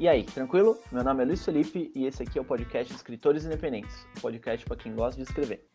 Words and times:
E 0.00 0.06
aí, 0.06 0.22
tranquilo? 0.22 0.78
Meu 0.92 1.02
nome 1.02 1.24
é 1.24 1.26
Luiz 1.26 1.44
Felipe 1.44 1.90
e 1.92 2.06
esse 2.06 2.22
aqui 2.22 2.38
é 2.38 2.40
o 2.40 2.44
podcast 2.44 2.94
Escritores 2.94 3.44
Independentes, 3.44 4.06
um 4.16 4.20
podcast 4.20 4.64
para 4.64 4.76
quem 4.76 4.94
gosta 4.94 5.20
de 5.20 5.28
escrever. 5.28 5.66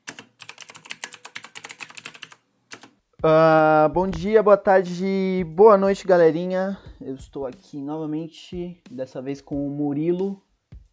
Uh, 3.19 3.89
bom 3.91 4.07
dia, 4.07 4.41
boa 4.41 4.55
tarde, 4.55 5.45
boa 5.53 5.77
noite, 5.77 6.07
galerinha. 6.07 6.79
Eu 7.01 7.15
estou 7.15 7.45
aqui 7.45 7.81
novamente, 7.81 8.81
dessa 8.89 9.21
vez 9.21 9.41
com 9.41 9.67
o 9.67 9.69
Murilo. 9.69 10.41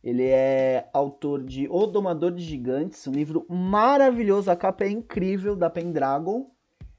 Ele 0.02 0.26
é 0.26 0.88
autor 0.92 1.44
de 1.44 1.68
O 1.70 1.86
Domador 1.86 2.32
de 2.32 2.42
Gigantes, 2.42 3.06
um 3.06 3.12
livro 3.12 3.46
maravilhoso, 3.48 4.50
a 4.50 4.56
capa 4.56 4.82
é 4.82 4.90
incrível, 4.90 5.54
da 5.54 5.70
Pendragon. 5.70 6.50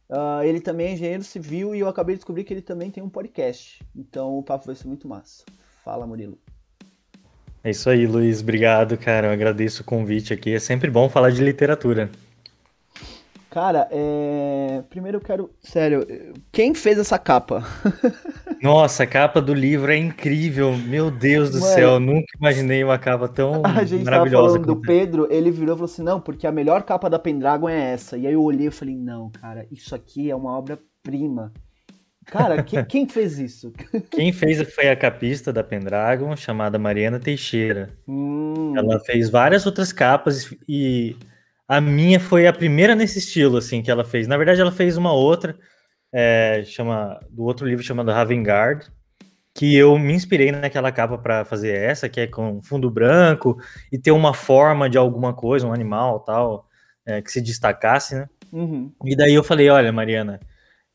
Uh, 0.10 0.44
ele 0.46 0.62
também 0.62 0.88
é 0.88 0.94
engenheiro 0.94 1.24
civil 1.26 1.76
e 1.76 1.82
eu 1.82 1.90
acabei 1.90 2.16
de 2.16 2.20
descobrir 2.20 2.46
que 2.46 2.54
ele 2.54 2.62
também 2.62 2.90
tem 2.90 3.04
um 3.04 3.10
podcast. 3.10 3.86
Então 3.94 4.38
o 4.38 4.44
papo 4.44 4.68
vai 4.68 4.76
ser 4.76 4.88
muito 4.88 5.10
massa. 5.10 5.44
Fala, 5.84 6.06
Murilo. 6.06 6.38
É 7.64 7.70
isso 7.70 7.90
aí, 7.90 8.08
Luiz. 8.08 8.42
Obrigado, 8.42 8.98
cara. 8.98 9.28
Eu 9.28 9.32
agradeço 9.32 9.82
o 9.82 9.86
convite 9.86 10.34
aqui. 10.34 10.54
É 10.54 10.60
sempre 10.60 10.90
bom 10.90 11.10
falar 11.10 11.30
de 11.30 11.44
literatura. 11.44 12.10
Cara, 13.52 13.88
é... 13.92 14.82
primeiro 14.90 15.18
eu 15.18 15.22
quero. 15.22 15.52
Sério, 15.62 16.08
quem 16.52 16.74
fez 16.74 16.98
essa 16.98 17.20
capa? 17.20 17.64
Nossa, 18.64 19.04
a 19.04 19.08
capa 19.08 19.42
do 19.42 19.54
livro 19.54 19.92
é 19.92 19.98
incrível. 19.98 20.76
Meu 20.78 21.12
Deus 21.12 21.52
do 21.52 21.60
Mano, 21.60 21.74
céu, 21.74 22.00
nunca 22.00 22.28
imaginei 22.40 22.82
uma 22.84 22.98
capa 22.98 23.28
tão 23.28 23.62
a 23.66 23.84
gente 23.84 24.06
maravilhosa. 24.06 24.54
Tava 24.54 24.66
falando 24.66 24.76
do 24.76 24.82
Pedro, 24.82 25.28
ele 25.30 25.52
virou 25.52 25.76
e 25.76 25.78
falou 25.78 25.92
assim: 25.92 26.02
não, 26.02 26.22
porque 26.22 26.48
a 26.48 26.52
melhor 26.52 26.84
capa 26.84 27.10
da 27.10 27.20
Pendragon 27.20 27.68
é 27.68 27.92
essa. 27.92 28.18
E 28.18 28.26
aí 28.26 28.34
eu 28.34 28.42
olhei 28.42 28.68
e 28.68 28.72
falei: 28.72 28.96
não, 28.96 29.30
cara, 29.30 29.68
isso 29.70 29.94
aqui 29.94 30.32
é 30.32 30.36
uma 30.36 30.58
obra-prima. 30.58 31.52
Cara, 32.26 32.62
que, 32.64 32.82
quem 32.86 33.08
fez 33.08 33.40
isso? 33.40 33.74
Quem 34.12 34.32
fez 34.32 34.62
foi 34.74 34.90
a 34.90 34.96
capista 34.96 35.52
da 35.52 35.64
Pendragon, 35.64 36.36
chamada 36.36 36.78
Mariana 36.78 37.20
Teixeira. 37.20 37.90
Hum. 38.08 38.74
Ela 38.78 39.00
fez 39.00 39.30
várias 39.30 39.66
outras 39.66 39.92
capas 39.92 40.54
e 40.68 41.16
a 41.68 41.82
minha 41.82 42.20
foi 42.20 42.48
a 42.48 42.54
primeira 42.54 42.96
nesse 42.96 43.20
estilo, 43.20 43.58
assim, 43.58 43.82
que 43.82 43.90
ela 43.90 44.04
fez. 44.04 44.28
Na 44.28 44.38
verdade, 44.38 44.62
ela 44.62 44.72
fez 44.72 44.98
uma 44.98 45.14
outra, 45.14 45.58
é, 46.14 46.64
chama, 46.66 47.20
do 47.30 47.44
outro 47.44 47.68
livro 47.68 47.84
chamado 47.84 48.12
Ravengard, 48.12 48.88
que 49.54 49.76
eu 49.76 49.98
me 49.98 50.14
inspirei 50.14 50.52
naquela 50.52 50.92
capa 50.92 51.18
para 51.18 51.44
fazer 51.44 51.76
essa, 51.76 52.08
que 52.08 52.22
é 52.22 52.28
com 52.28 52.62
fundo 52.62 52.90
branco 52.90 53.58
e 53.92 53.98
ter 53.98 54.12
uma 54.12 54.34
forma 54.34 54.90
de 54.90 54.98
alguma 54.98 55.34
coisa, 55.34 55.68
um 55.68 55.74
animal 55.74 56.20
tal, 56.22 56.68
é, 57.06 57.22
que 57.22 57.32
se 57.32 57.42
destacasse, 57.42 58.16
né? 58.16 58.30
Uhum. 58.52 58.92
E 59.06 59.16
daí 59.16 59.34
eu 59.34 59.44
falei, 59.44 59.70
olha, 59.70 59.92
Mariana, 59.92 60.40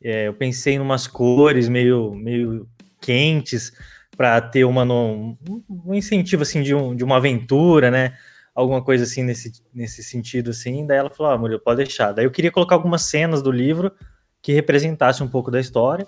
é, 0.03 0.29
eu 0.29 0.35
pensei 0.35 0.75
em 0.75 0.81
umas 0.81 1.07
cores 1.07 1.69
meio, 1.69 2.15
meio 2.15 2.69
quentes 3.01 3.73
para 4.17 4.41
ter 4.41 4.65
uma 4.65 4.85
no, 4.85 5.37
um 5.69 5.95
incentivo 5.95 6.43
assim 6.43 6.63
de, 6.63 6.75
um, 6.75 6.95
de 6.95 7.05
uma 7.05 7.17
aventura, 7.17 7.91
né? 7.91 8.17
Alguma 8.55 8.83
coisa 8.83 9.05
assim 9.05 9.23
nesse, 9.23 9.53
nesse 9.73 10.03
sentido 10.03 10.51
assim. 10.51 10.87
Daí 10.87 10.99
ela 10.99 11.11
falou: 11.11 11.33
"Ah, 11.33 11.39
mulher, 11.39 11.59
pode 11.59 11.85
deixar". 11.85 12.13
Daí 12.13 12.25
eu 12.25 12.31
queria 12.31 12.51
colocar 12.51 12.75
algumas 12.75 13.03
cenas 13.03 13.43
do 13.43 13.51
livro 13.51 13.93
que 14.41 14.53
representasse 14.53 15.23
um 15.23 15.29
pouco 15.29 15.51
da 15.51 15.61
história. 15.61 16.07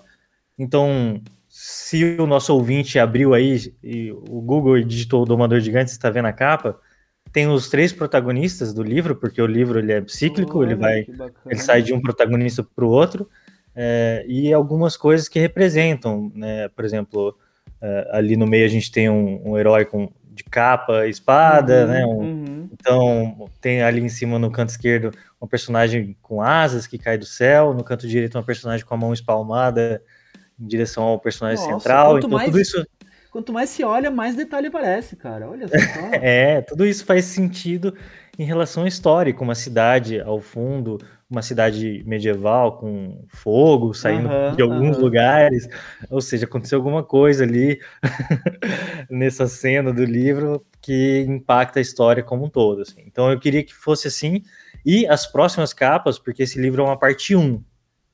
Então, 0.57 1.21
se 1.47 2.17
o 2.19 2.25
nosso 2.25 2.53
ouvinte 2.53 2.97
abriu 2.97 3.33
aí 3.33 3.73
e 3.83 4.11
o 4.11 4.41
Google 4.41 4.77
e 4.77 4.83
digitou 4.83 5.21
o 5.21 5.25
Domador 5.25 5.59
Gigante, 5.59 5.91
está 5.91 6.09
vendo 6.09 6.25
a 6.25 6.33
capa, 6.33 6.79
tem 7.31 7.47
os 7.47 7.69
três 7.69 7.93
protagonistas 7.93 8.73
do 8.73 8.81
livro, 8.81 9.15
porque 9.15 9.41
o 9.41 9.45
livro 9.45 9.77
ele 9.77 9.93
é 9.93 10.03
cíclico, 10.07 10.63
ele 10.63 10.75
vai, 10.75 11.05
ele 11.45 11.59
sai 11.59 11.81
de 11.81 11.93
um 11.93 12.01
protagonista 12.01 12.63
para 12.63 12.85
o 12.85 12.89
outro 12.89 13.29
é, 13.81 14.25
e 14.27 14.53
algumas 14.53 14.97
coisas 14.97 15.29
que 15.29 15.39
representam, 15.39 16.29
né? 16.35 16.67
Por 16.67 16.83
exemplo, 16.83 17.33
é, 17.81 18.09
ali 18.11 18.35
no 18.35 18.45
meio 18.45 18.65
a 18.65 18.69
gente 18.69 18.91
tem 18.91 19.09
um, 19.09 19.51
um 19.51 19.57
herói 19.57 19.85
com 19.85 20.11
de 20.33 20.43
capa, 20.43 21.07
espada, 21.07 21.85
uhum, 21.85 21.87
né? 21.87 22.05
Um, 22.05 22.19
uhum. 22.19 22.69
Então 22.73 23.49
tem 23.61 23.81
ali 23.81 24.01
em 24.01 24.09
cima 24.09 24.37
no 24.37 24.51
canto 24.51 24.69
esquerdo 24.69 25.13
uma 25.39 25.47
personagem 25.47 26.13
com 26.21 26.41
asas 26.41 26.85
que 26.85 26.97
cai 26.97 27.17
do 27.17 27.25
céu, 27.25 27.73
no 27.73 27.81
canto 27.81 28.05
direito 28.05 28.37
uma 28.37 28.43
personagem 28.43 28.85
com 28.85 28.93
a 28.93 28.97
mão 28.97 29.13
espalmada 29.13 30.03
em 30.59 30.67
direção 30.67 31.03
ao 31.03 31.17
personagem 31.17 31.63
Nossa, 31.63 31.79
central. 31.79 32.17
Então 32.17 32.29
mais, 32.29 32.47
tudo 32.47 32.59
isso 32.59 32.85
quanto 33.31 33.53
mais 33.53 33.69
se 33.69 33.85
olha, 33.85 34.11
mais 34.11 34.35
detalhe 34.35 34.67
aparece, 34.67 35.15
cara. 35.15 35.49
Olha 35.49 35.67
só. 35.71 36.09
é, 36.13 36.59
tudo 36.61 36.85
isso 36.85 37.05
faz 37.05 37.23
sentido 37.23 37.95
em 38.39 38.45
relação 38.45 38.85
à 38.85 38.87
história, 38.87 39.33
com 39.33 39.43
uma 39.43 39.53
cidade 39.53 40.21
ao 40.21 40.39
fundo, 40.39 40.97
uma 41.29 41.41
cidade 41.41 42.01
medieval 42.07 42.77
com 42.77 43.25
fogo 43.27 43.93
saindo 43.93 44.29
uhum, 44.29 44.55
de 44.55 44.61
alguns 44.61 44.95
uhum. 44.95 45.03
lugares, 45.03 45.67
ou 46.09 46.21
seja, 46.21 46.45
aconteceu 46.45 46.77
alguma 46.77 47.03
coisa 47.03 47.43
ali 47.43 47.81
nessa 49.11 49.45
cena 49.45 49.91
do 49.91 50.05
livro 50.05 50.65
que 50.81 51.25
impacta 51.27 51.79
a 51.79 51.81
história 51.81 52.23
como 52.23 52.45
um 52.45 52.49
todo. 52.49 52.81
Assim. 52.81 53.03
Então 53.05 53.29
eu 53.29 53.37
queria 53.37 53.61
que 53.61 53.75
fosse 53.75 54.07
assim, 54.07 54.41
e 54.85 55.05
as 55.05 55.29
próximas 55.29 55.73
capas, 55.73 56.17
porque 56.17 56.43
esse 56.43 56.57
livro 56.61 56.81
é 56.81 56.85
uma 56.85 56.97
parte 56.97 57.35
1. 57.35 57.61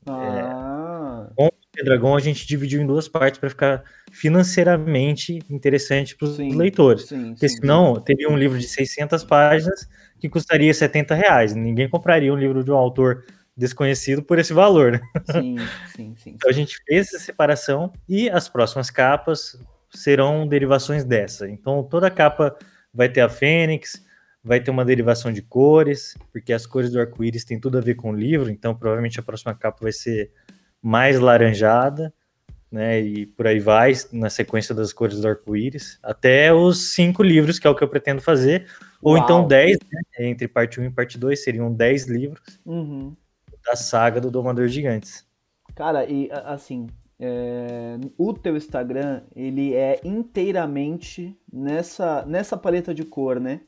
Ah. 0.08 1.28
É, 1.30 1.34
com 1.36 1.46
o 1.46 1.84
Dragão 1.84 2.16
a 2.16 2.20
gente 2.20 2.44
dividiu 2.44 2.82
em 2.82 2.86
duas 2.86 3.06
partes 3.06 3.38
para 3.38 3.48
ficar 3.48 3.84
financeiramente 4.10 5.38
interessante 5.48 6.16
para 6.16 6.26
os 6.26 6.38
leitores. 6.38 7.04
Sim, 7.04 7.30
porque 7.30 7.48
sim, 7.48 7.58
senão 7.60 7.94
sim. 7.94 8.00
teria 8.02 8.28
um 8.28 8.36
livro 8.36 8.58
de 8.58 8.66
600 8.66 9.22
páginas 9.22 9.86
que 10.18 10.28
custaria 10.28 10.72
70 10.72 11.14
reais. 11.14 11.54
Ninguém 11.54 11.88
compraria 11.88 12.32
um 12.32 12.36
livro 12.36 12.64
de 12.64 12.70
um 12.70 12.76
autor 12.76 13.24
desconhecido 13.56 14.22
por 14.22 14.38
esse 14.38 14.52
valor. 14.52 14.92
Né? 14.92 15.00
Sim, 15.32 15.56
sim, 15.94 16.14
sim. 16.16 16.30
Então 16.30 16.50
a 16.50 16.52
gente 16.52 16.78
fez 16.86 17.08
essa 17.08 17.18
separação 17.18 17.92
e 18.08 18.28
as 18.28 18.48
próximas 18.48 18.90
capas 18.90 19.58
serão 19.90 20.46
derivações 20.46 21.04
dessa. 21.04 21.48
Então 21.48 21.82
toda 21.82 22.10
capa 22.10 22.56
vai 22.92 23.08
ter 23.08 23.22
a 23.22 23.28
Fênix, 23.28 24.04
vai 24.42 24.60
ter 24.60 24.70
uma 24.70 24.84
derivação 24.84 25.32
de 25.32 25.42
cores, 25.42 26.16
porque 26.32 26.52
as 26.52 26.66
cores 26.66 26.90
do 26.90 27.00
arco-íris 27.00 27.44
têm 27.44 27.58
tudo 27.58 27.78
a 27.78 27.80
ver 27.80 27.94
com 27.94 28.10
o 28.10 28.16
livro, 28.16 28.50
então 28.50 28.74
provavelmente 28.74 29.18
a 29.18 29.22
próxima 29.22 29.54
capa 29.54 29.78
vai 29.82 29.92
ser 29.92 30.30
mais 30.82 31.18
laranjada 31.18 32.12
né? 32.76 33.00
E 33.00 33.26
por 33.26 33.46
aí 33.46 33.58
vai, 33.58 33.92
na 34.12 34.30
sequência 34.30 34.74
das 34.74 34.92
cores 34.92 35.20
do 35.20 35.26
arco-íris, 35.26 35.98
até 36.02 36.52
os 36.52 36.92
cinco 36.92 37.22
livros, 37.22 37.58
que 37.58 37.66
é 37.66 37.70
o 37.70 37.74
que 37.74 37.82
eu 37.82 37.88
pretendo 37.88 38.20
fazer, 38.20 38.66
ou 39.02 39.16
então 39.16 39.38
Uau. 39.38 39.44
então 39.44 39.48
dez, 39.48 39.78
né? 39.90 40.28
entre 40.28 40.46
parte 40.46 40.80
1 40.80 40.84
e 40.84 40.90
parte 40.90 41.18
2, 41.18 41.42
seriam 41.42 41.72
dez 41.72 42.06
livros 42.06 42.60
uhum. 42.64 43.16
da 43.64 43.74
saga 43.74 44.20
do 44.20 44.30
Domador 44.30 44.68
Gigantes. 44.68 45.26
Cara, 45.74 46.04
e 46.04 46.28
assim, 46.30 46.86
é, 47.18 47.98
o 48.18 48.32
teu 48.34 48.56
Instagram, 48.56 49.22
ele 49.34 49.74
é 49.74 50.00
inteiramente 50.04 51.36
nessa, 51.52 52.24
nessa 52.26 52.56
paleta 52.56 52.94
de 52.94 53.04
cor, 53.04 53.40
né? 53.40 53.62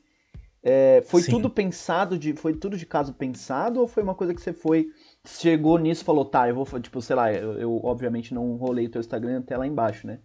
É, 0.61 1.01
foi 1.05 1.21
Sim. 1.21 1.31
tudo 1.31 1.49
pensado, 1.49 2.17
de, 2.17 2.33
foi 2.33 2.53
tudo 2.53 2.77
de 2.77 2.85
caso 2.85 3.13
pensado, 3.13 3.79
ou 3.79 3.87
foi 3.87 4.03
uma 4.03 4.13
coisa 4.13 4.33
que 4.33 4.41
você 4.41 4.53
foi 4.53 4.91
chegou 5.37 5.77
nisso 5.77 6.01
e 6.01 6.05
falou, 6.05 6.25
tá, 6.25 6.47
eu 6.47 6.55
vou, 6.55 6.79
tipo, 6.79 7.01
sei 7.01 7.15
lá, 7.15 7.31
eu, 7.31 7.53
eu, 7.53 7.81
obviamente 7.83 8.33
não 8.33 8.55
rolei 8.55 8.85
o 8.85 8.89
teu 8.89 8.99
Instagram 8.99 9.39
até 9.39 9.57
lá 9.57 9.67
embaixo, 9.67 10.07
né? 10.07 10.19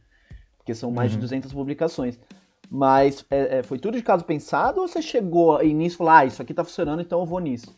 Porque 0.57 0.75
são 0.75 0.91
mais 0.91 1.13
uhum. 1.13 1.19
de 1.19 1.23
200 1.23 1.53
publicações. 1.53 2.19
Mas 2.71 3.25
é, 3.31 3.59
é, 3.59 3.63
foi 3.63 3.79
tudo 3.79 3.97
de 3.97 4.03
caso 4.03 4.25
pensado 4.25 4.81
ou 4.81 4.89
você 4.89 5.03
chegou 5.03 5.63
e 5.63 5.73
nisso 5.75 5.97
e 5.97 5.99
falou, 5.99 6.13
ah, 6.13 6.25
isso 6.25 6.41
aqui 6.41 6.55
tá 6.55 6.65
funcionando, 6.65 7.03
então 7.03 7.21
eu 7.21 7.27
vou 7.27 7.41
nisso? 7.41 7.77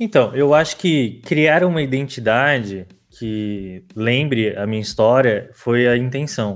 Então, 0.00 0.34
eu 0.34 0.54
acho 0.54 0.76
que 0.76 1.20
criar 1.24 1.64
uma 1.64 1.82
identidade 1.82 2.86
que 3.10 3.84
lembre 3.96 4.56
a 4.56 4.66
minha 4.66 4.80
história 4.80 5.50
foi 5.52 5.88
a 5.88 5.96
intenção. 5.96 6.54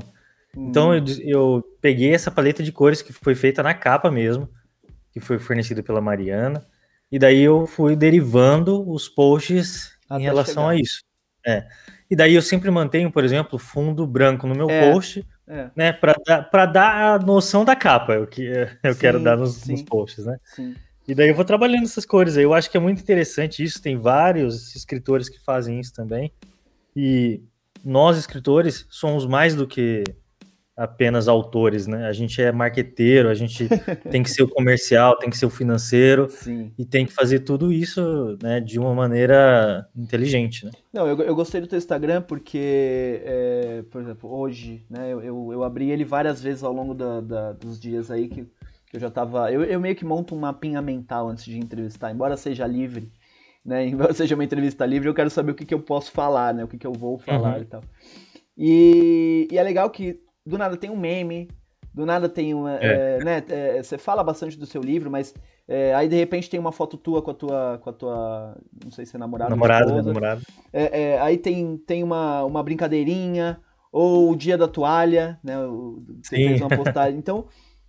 Uhum. 0.57 0.69
Então 0.69 0.95
eu, 0.95 1.05
eu 1.25 1.65
peguei 1.81 2.15
essa 2.15 2.31
paleta 2.31 2.63
de 2.63 2.71
cores 2.71 3.03
que 3.03 3.13
foi 3.13 3.35
feita 3.35 3.63
na 3.63 3.75
capa 3.75 4.11
mesmo, 4.11 4.49
que 5.13 5.21
foi 5.21 5.39
fornecida 5.39 5.83
pela 5.83 6.01
Mariana. 6.01 6.65
E 7.13 7.19
daí 7.19 7.43
eu 7.43 7.67
fui 7.67 7.95
derivando 7.95 8.91
os 8.91 9.07
posts 9.07 9.93
Até 10.09 10.23
em 10.23 10.25
relação 10.25 10.65
chegar. 10.65 10.69
a 10.71 10.77
isso. 10.77 11.03
É. 11.47 11.69
E 12.11 12.17
daí 12.17 12.35
eu 12.35 12.41
sempre 12.41 12.71
mantenho, 12.71 13.13
por 13.13 13.23
exemplo, 13.23 13.59
fundo 13.59 14.07
branco 14.07 14.47
no 14.47 14.55
meu 14.55 14.71
é, 14.71 14.91
post, 14.91 15.27
é. 15.47 15.71
né, 15.77 15.93
para 15.93 16.67
dar, 16.67 17.15
a 17.15 17.19
noção 17.19 17.67
da 17.67 17.77
capa, 17.77 18.19
o 18.19 18.27
que 18.27 18.45
eu 18.83 18.95
sim, 18.95 19.01
quero 19.01 19.23
dar 19.23 19.37
nos, 19.37 19.67
nos, 19.67 19.83
posts, 19.83 20.25
né? 20.25 20.39
Sim. 20.43 20.75
E 21.07 21.15
daí 21.15 21.29
eu 21.29 21.35
vou 21.35 21.45
trabalhando 21.45 21.85
essas 21.85 22.07
cores 22.07 22.37
aí. 22.37 22.45
Eu 22.45 22.55
acho 22.55 22.71
que 22.71 22.77
é 22.77 22.81
muito 22.81 23.03
interessante 23.03 23.63
isso. 23.63 23.83
Tem 23.83 23.97
vários 23.99 24.75
escritores 24.75 25.29
que 25.29 25.39
fazem 25.39 25.81
isso 25.81 25.93
também. 25.93 26.33
E 26.95 27.43
nós, 27.85 28.17
escritores, 28.17 28.87
somos 28.89 29.27
mais 29.27 29.55
do 29.55 29.67
que 29.67 30.05
apenas 30.83 31.29
autores, 31.29 31.87
né? 31.87 32.09
A 32.09 32.13
gente 32.13 32.43
é 32.43 32.51
marqueteiro, 32.51 33.29
a 33.29 33.35
gente 33.35 33.69
tem 34.11 34.21
que 34.21 34.31
ser 34.31 34.43
o 34.43 34.49
comercial, 34.49 35.17
tem 35.17 35.31
que 35.31 35.39
ser 35.39 35.47
o 35.47 35.51
financeiro 35.51 36.27
Sim. 36.43 36.73
e 36.77 36.85
tem 36.85 37.07
que 37.07 37.13
fazer 37.13 37.41
tudo 37.41 37.73
isso, 37.73 38.37
né, 38.43 38.59
de 38.59 38.81
uma 38.81 38.93
maneira 38.93 39.89
inteligente, 39.97 40.65
né? 40.65 40.73
Não, 40.93 41.07
eu, 41.07 41.17
eu 41.21 41.37
gostei 41.37 41.61
do 41.61 41.69
teu 41.69 41.79
Instagram 41.79 42.23
porque, 42.23 43.23
é, 43.25 43.85
por 43.93 44.03
exemplo, 44.03 44.35
hoje, 44.35 44.85
né, 44.91 45.13
eu, 45.13 45.53
eu, 45.53 45.63
abri 45.63 45.89
ele 45.89 46.05
várias 46.05 46.43
vezes 46.43 46.65
ao 46.65 46.73
longo 46.73 46.95
da, 46.95 47.21
da, 47.21 47.53
dos 47.53 47.79
dias 47.79 48.11
aí 48.11 48.27
que, 48.27 48.43
que 48.87 48.97
eu 48.97 49.01
já 49.01 49.11
tava... 49.11 49.53
Eu, 49.53 49.63
eu 49.63 49.79
meio 49.79 49.95
que 49.95 50.05
monto 50.05 50.35
um 50.35 50.41
mapinha 50.41 50.83
mental 50.83 51.29
antes 51.29 51.45
de 51.45 51.59
entrevistar, 51.59 52.11
embora 52.11 52.37
seja 52.37 52.67
livre, 52.67 53.09
né, 53.65 53.87
embora 53.89 54.13
seja 54.13 54.35
uma 54.35 54.45
entrevista 54.45 54.85
livre, 54.85 55.09
eu 55.09 55.15
quero 55.15 55.31
saber 55.31 55.53
o 55.53 55.55
que, 55.55 55.65
que 55.65 55.75
eu 55.75 55.81
posso 55.81 56.11
falar, 56.11 56.53
né, 56.53 56.65
o 56.65 56.69
que, 56.69 56.77
que 56.77 56.87
eu 56.87 56.93
vou 56.93 57.19
falar 57.19 57.59
uhum. 57.59 57.63
e 57.63 57.67
tal. 57.67 57.83
E, 58.59 59.49
e 59.51 59.57
é 59.57 59.63
legal 59.63 59.89
que 59.89 60.21
do 60.45 60.59
nada 60.59 60.77
tem 60.77 60.91
um 60.91 60.97
meme, 60.97 61.49
do 61.95 62.07
nada 62.07 62.29
tem 62.29 62.55
uma. 62.55 62.77
É. 62.77 63.19
É, 63.19 63.25
né, 63.25 63.45
é, 63.49 63.83
você 63.83 63.99
fala 63.99 64.25
bastante 64.25 64.59
do 64.59 64.67
seu 64.67 64.81
livro, 64.81 65.11
mas 65.11 65.35
é, 65.69 65.95
aí 65.95 66.09
de 66.09 66.17
repente 66.17 66.49
tem 66.49 66.59
uma 66.59 66.73
foto 66.73 66.97
tua 66.97 67.23
com 67.23 67.31
a 67.31 67.35
tua. 67.35 67.81
Com 67.83 67.91
a 67.91 67.93
tua 67.93 68.57
não 68.83 68.91
sei 68.91 69.05
se 69.05 69.15
é 69.15 69.19
namorada. 69.19 69.51
Namorada, 69.51 70.03
namorada. 70.03 70.43
É, 70.73 71.03
é, 71.03 71.21
aí 71.21 71.37
tem, 71.37 71.77
tem 71.79 72.03
uma, 72.03 72.45
uma 72.45 72.63
brincadeirinha, 72.63 73.61
ou 73.91 74.31
o 74.31 74.37
dia 74.37 74.57
da 74.57 74.67
toalha, 74.67 75.39
né? 75.45 75.55
Você 76.23 76.37
Sim. 76.37 76.49
fez 76.49 76.61
uma 76.61 76.71
postagem. 76.77 77.19
Então. 77.19 77.47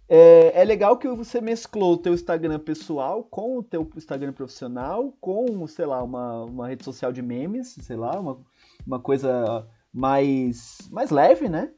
É, 0.09 0.61
é, 0.61 0.63
legal 0.65 0.97
que 0.97 1.07
você 1.07 1.39
mesclou 1.39 1.93
o 1.93 1.97
teu 1.97 2.13
Instagram 2.13 2.59
pessoal 2.59 3.23
com 3.23 3.57
o 3.57 3.63
teu 3.63 3.89
Instagram 3.95 4.33
profissional, 4.33 5.13
com, 5.19 5.65
sei 5.65 5.85
lá, 5.85 6.03
uma, 6.03 6.43
uma 6.43 6.67
rede 6.67 6.83
social 6.83 7.11
de 7.11 7.21
memes, 7.21 7.77
sei 7.81 7.95
lá, 7.95 8.19
uma, 8.19 8.37
uma 8.85 8.99
coisa 8.99 9.65
mais, 9.93 10.77
mais 10.91 11.09
leve, 11.09 11.47
né? 11.47 11.71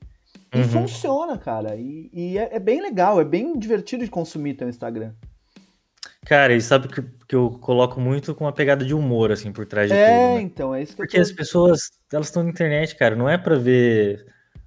E 0.54 0.60
uhum. 0.60 0.64
funciona, 0.64 1.38
cara. 1.38 1.76
E, 1.76 2.10
e 2.14 2.38
é, 2.38 2.56
é, 2.56 2.60
bem 2.60 2.82
legal, 2.82 3.20
é 3.20 3.26
bem 3.26 3.58
divertido 3.58 4.04
de 4.04 4.10
consumir 4.10 4.56
teu 4.56 4.70
Instagram. 4.70 5.12
Cara, 6.26 6.56
e 6.56 6.62
sabe 6.62 6.88
que, 6.88 7.04
que 7.28 7.36
eu 7.36 7.52
coloco 7.62 8.00
muito 8.00 8.34
com 8.34 8.46
uma 8.46 8.54
pegada 8.54 8.84
de 8.84 8.94
humor, 8.94 9.32
assim, 9.32 9.52
por 9.52 9.66
trás 9.66 9.90
de 9.90 9.96
é, 9.96 10.06
tudo. 10.06 10.16
É, 10.16 10.36
né? 10.36 10.42
então, 10.42 10.74
é 10.74 10.82
isso 10.82 10.94
que 10.94 10.98
Porque 10.98 11.20
as 11.20 11.32
pessoas, 11.32 11.92
elas 12.12 12.28
estão 12.28 12.44
na 12.44 12.50
internet, 12.50 12.96
cara, 12.96 13.16
não 13.16 13.30
é 13.30 13.38
para 13.38 13.56
ver 13.56 14.26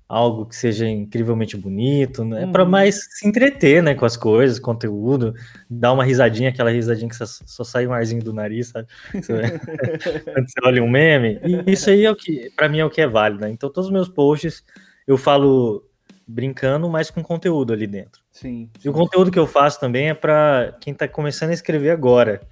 algo 0.08 0.46
que 0.46 0.56
seja 0.56 0.88
incrivelmente 0.88 1.56
bonito, 1.56 2.24
né? 2.24 2.44
É 2.44 2.46
para 2.46 2.64
uhum. 2.64 2.70
mais 2.70 2.98
se 3.10 3.28
entreter, 3.28 3.82
né, 3.82 3.94
com 3.94 4.06
as 4.06 4.16
coisas, 4.16 4.58
conteúdo, 4.58 5.34
dar 5.68 5.92
uma 5.92 6.02
risadinha, 6.02 6.48
aquela 6.48 6.70
risadinha 6.70 7.10
que 7.10 7.16
só, 7.16 7.26
só 7.26 7.62
sai 7.62 7.86
um 7.86 7.92
arzinho 7.92 8.22
do 8.22 8.32
nariz, 8.32 8.68
sabe? 8.68 8.88
Quando 9.12 10.48
você 10.48 10.60
olha 10.64 10.82
um 10.82 10.88
meme. 10.88 11.38
E 11.44 11.72
isso 11.72 11.90
aí 11.90 12.04
é 12.04 12.10
o 12.10 12.16
que, 12.16 12.50
para 12.56 12.68
mim, 12.68 12.78
é 12.78 12.84
o 12.84 12.90
que 12.90 13.02
é 13.02 13.06
válido, 13.06 13.42
né? 13.42 13.50
Então, 13.50 13.70
todos 13.70 13.88
os 13.88 13.92
meus 13.92 14.08
posts 14.08 14.64
eu 15.08 15.16
falo 15.16 15.82
brincando, 16.26 16.86
mas 16.90 17.10
com 17.10 17.22
conteúdo 17.22 17.72
ali 17.72 17.86
dentro. 17.86 18.22
Sim. 18.30 18.70
E 18.84 18.88
o 18.88 18.92
conteúdo 18.92 19.30
que 19.30 19.38
eu 19.38 19.46
faço 19.46 19.80
também 19.80 20.10
é 20.10 20.14
para 20.14 20.76
quem 20.82 20.92
está 20.92 21.08
começando 21.08 21.50
a 21.50 21.54
escrever 21.54 21.90
agora. 21.90 22.42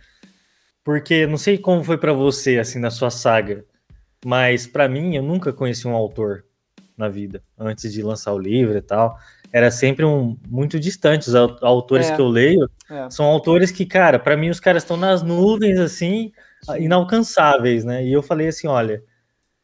Porque 0.82 1.26
não 1.26 1.36
sei 1.36 1.58
como 1.58 1.84
foi 1.84 1.98
para 1.98 2.14
você 2.14 2.58
assim 2.58 2.78
na 2.78 2.90
sua 2.90 3.10
saga, 3.10 3.64
mas 4.24 4.66
para 4.66 4.88
mim 4.88 5.14
eu 5.14 5.22
nunca 5.22 5.52
conheci 5.52 5.86
um 5.86 5.94
autor 5.94 6.46
na 6.96 7.08
vida 7.10 7.42
antes 7.58 7.92
de 7.92 8.02
lançar 8.02 8.32
o 8.32 8.38
livro 8.38 8.78
e 8.78 8.82
tal. 8.82 9.18
Era 9.52 9.70
sempre 9.70 10.06
um 10.06 10.38
muito 10.48 10.80
distante 10.80 11.28
os 11.28 11.34
autores 11.34 12.08
é. 12.10 12.16
que 12.16 12.20
eu 12.20 12.28
leio. 12.28 12.70
É. 12.90 13.10
São 13.10 13.26
autores 13.26 13.70
que, 13.70 13.84
cara, 13.84 14.18
para 14.18 14.36
mim 14.36 14.48
os 14.48 14.60
caras 14.60 14.82
estão 14.82 14.96
nas 14.96 15.22
nuvens 15.22 15.78
assim, 15.78 16.32
Sim. 16.62 16.84
inalcançáveis, 16.84 17.84
né? 17.84 18.02
E 18.02 18.12
eu 18.12 18.22
falei 18.22 18.48
assim, 18.48 18.66
olha, 18.66 19.02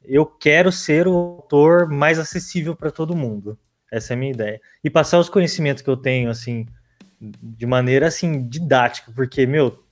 eu 0.04 0.26
quero 0.26 0.72
ser 0.72 1.06
o 1.06 1.14
autor 1.14 1.88
mais 1.88 2.18
acessível 2.18 2.74
para 2.74 2.90
todo 2.90 3.16
mundo. 3.16 3.58
Essa 3.90 4.12
é 4.12 4.14
a 4.14 4.18
minha 4.18 4.32
ideia. 4.32 4.60
E 4.82 4.88
passar 4.88 5.18
os 5.18 5.28
conhecimentos 5.28 5.82
que 5.82 5.90
eu 5.90 5.96
tenho, 5.96 6.30
assim, 6.30 6.66
de 7.20 7.66
maneira, 7.66 8.08
assim, 8.08 8.48
didática, 8.48 9.12
porque, 9.14 9.46
meu, 9.46 9.82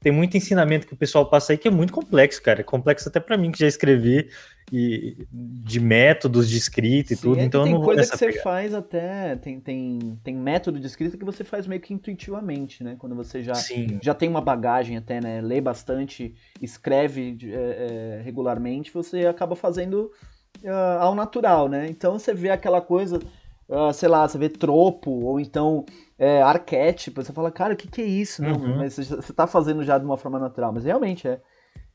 tem 0.00 0.10
muito 0.10 0.34
ensinamento 0.34 0.86
que 0.86 0.94
o 0.94 0.96
pessoal 0.96 1.26
passa 1.26 1.52
aí 1.52 1.58
que 1.58 1.68
é 1.68 1.70
muito 1.70 1.92
complexo, 1.92 2.42
cara. 2.42 2.60
É 2.60 2.64
complexo 2.64 3.08
até 3.08 3.20
para 3.20 3.36
mim 3.36 3.52
que 3.52 3.58
já 3.58 3.66
escrevi 3.66 4.30
e 4.72 5.26
de 5.30 5.78
métodos 5.78 6.48
de 6.48 6.56
escrita 6.56 7.12
e 7.12 7.16
Sim, 7.16 7.22
tudo. 7.22 7.40
É 7.40 7.44
então 7.44 7.64
tem 7.64 7.74
não 7.74 7.82
coisa 7.82 8.02
que 8.02 8.16
você 8.16 8.32
faz 8.40 8.72
até 8.72 9.36
tem, 9.36 9.60
tem, 9.60 10.18
tem 10.24 10.34
método 10.34 10.80
de 10.80 10.86
escrita 10.86 11.18
que 11.18 11.24
você 11.24 11.44
faz 11.44 11.66
meio 11.66 11.82
que 11.82 11.92
intuitivamente, 11.92 12.82
né? 12.82 12.96
Quando 12.98 13.14
você 13.14 13.42
já 13.42 13.54
Sim. 13.54 13.98
já 14.02 14.14
tem 14.14 14.28
uma 14.28 14.40
bagagem 14.40 14.96
até, 14.96 15.20
né? 15.20 15.42
Lê 15.42 15.60
bastante, 15.60 16.34
escreve 16.62 17.36
é, 17.44 18.18
é, 18.20 18.22
regularmente, 18.22 18.90
você 18.90 19.26
acaba 19.26 19.54
fazendo 19.54 20.10
uh, 20.64 20.98
ao 21.00 21.14
natural, 21.14 21.68
né? 21.68 21.86
Então 21.90 22.18
você 22.18 22.32
vê 22.32 22.48
aquela 22.48 22.80
coisa 22.80 23.20
uh, 23.70 23.92
sei 23.92 24.08
lá, 24.08 24.26
você 24.26 24.36
vê 24.36 24.48
tropo, 24.48 25.10
ou 25.10 25.40
então 25.40 25.84
é, 26.20 26.42
arquétipo, 26.42 27.24
você 27.24 27.32
fala, 27.32 27.50
cara, 27.50 27.72
o 27.72 27.76
que, 27.76 27.88
que 27.88 28.02
é 28.02 28.04
isso? 28.04 28.42
Não, 28.42 28.52
uhum. 28.52 28.76
mas 28.76 28.96
você 28.96 29.14
está 29.14 29.46
fazendo 29.46 29.82
já 29.82 29.96
de 29.96 30.04
uma 30.04 30.18
forma 30.18 30.38
natural, 30.38 30.70
mas 30.70 30.84
realmente 30.84 31.26
é, 31.26 31.40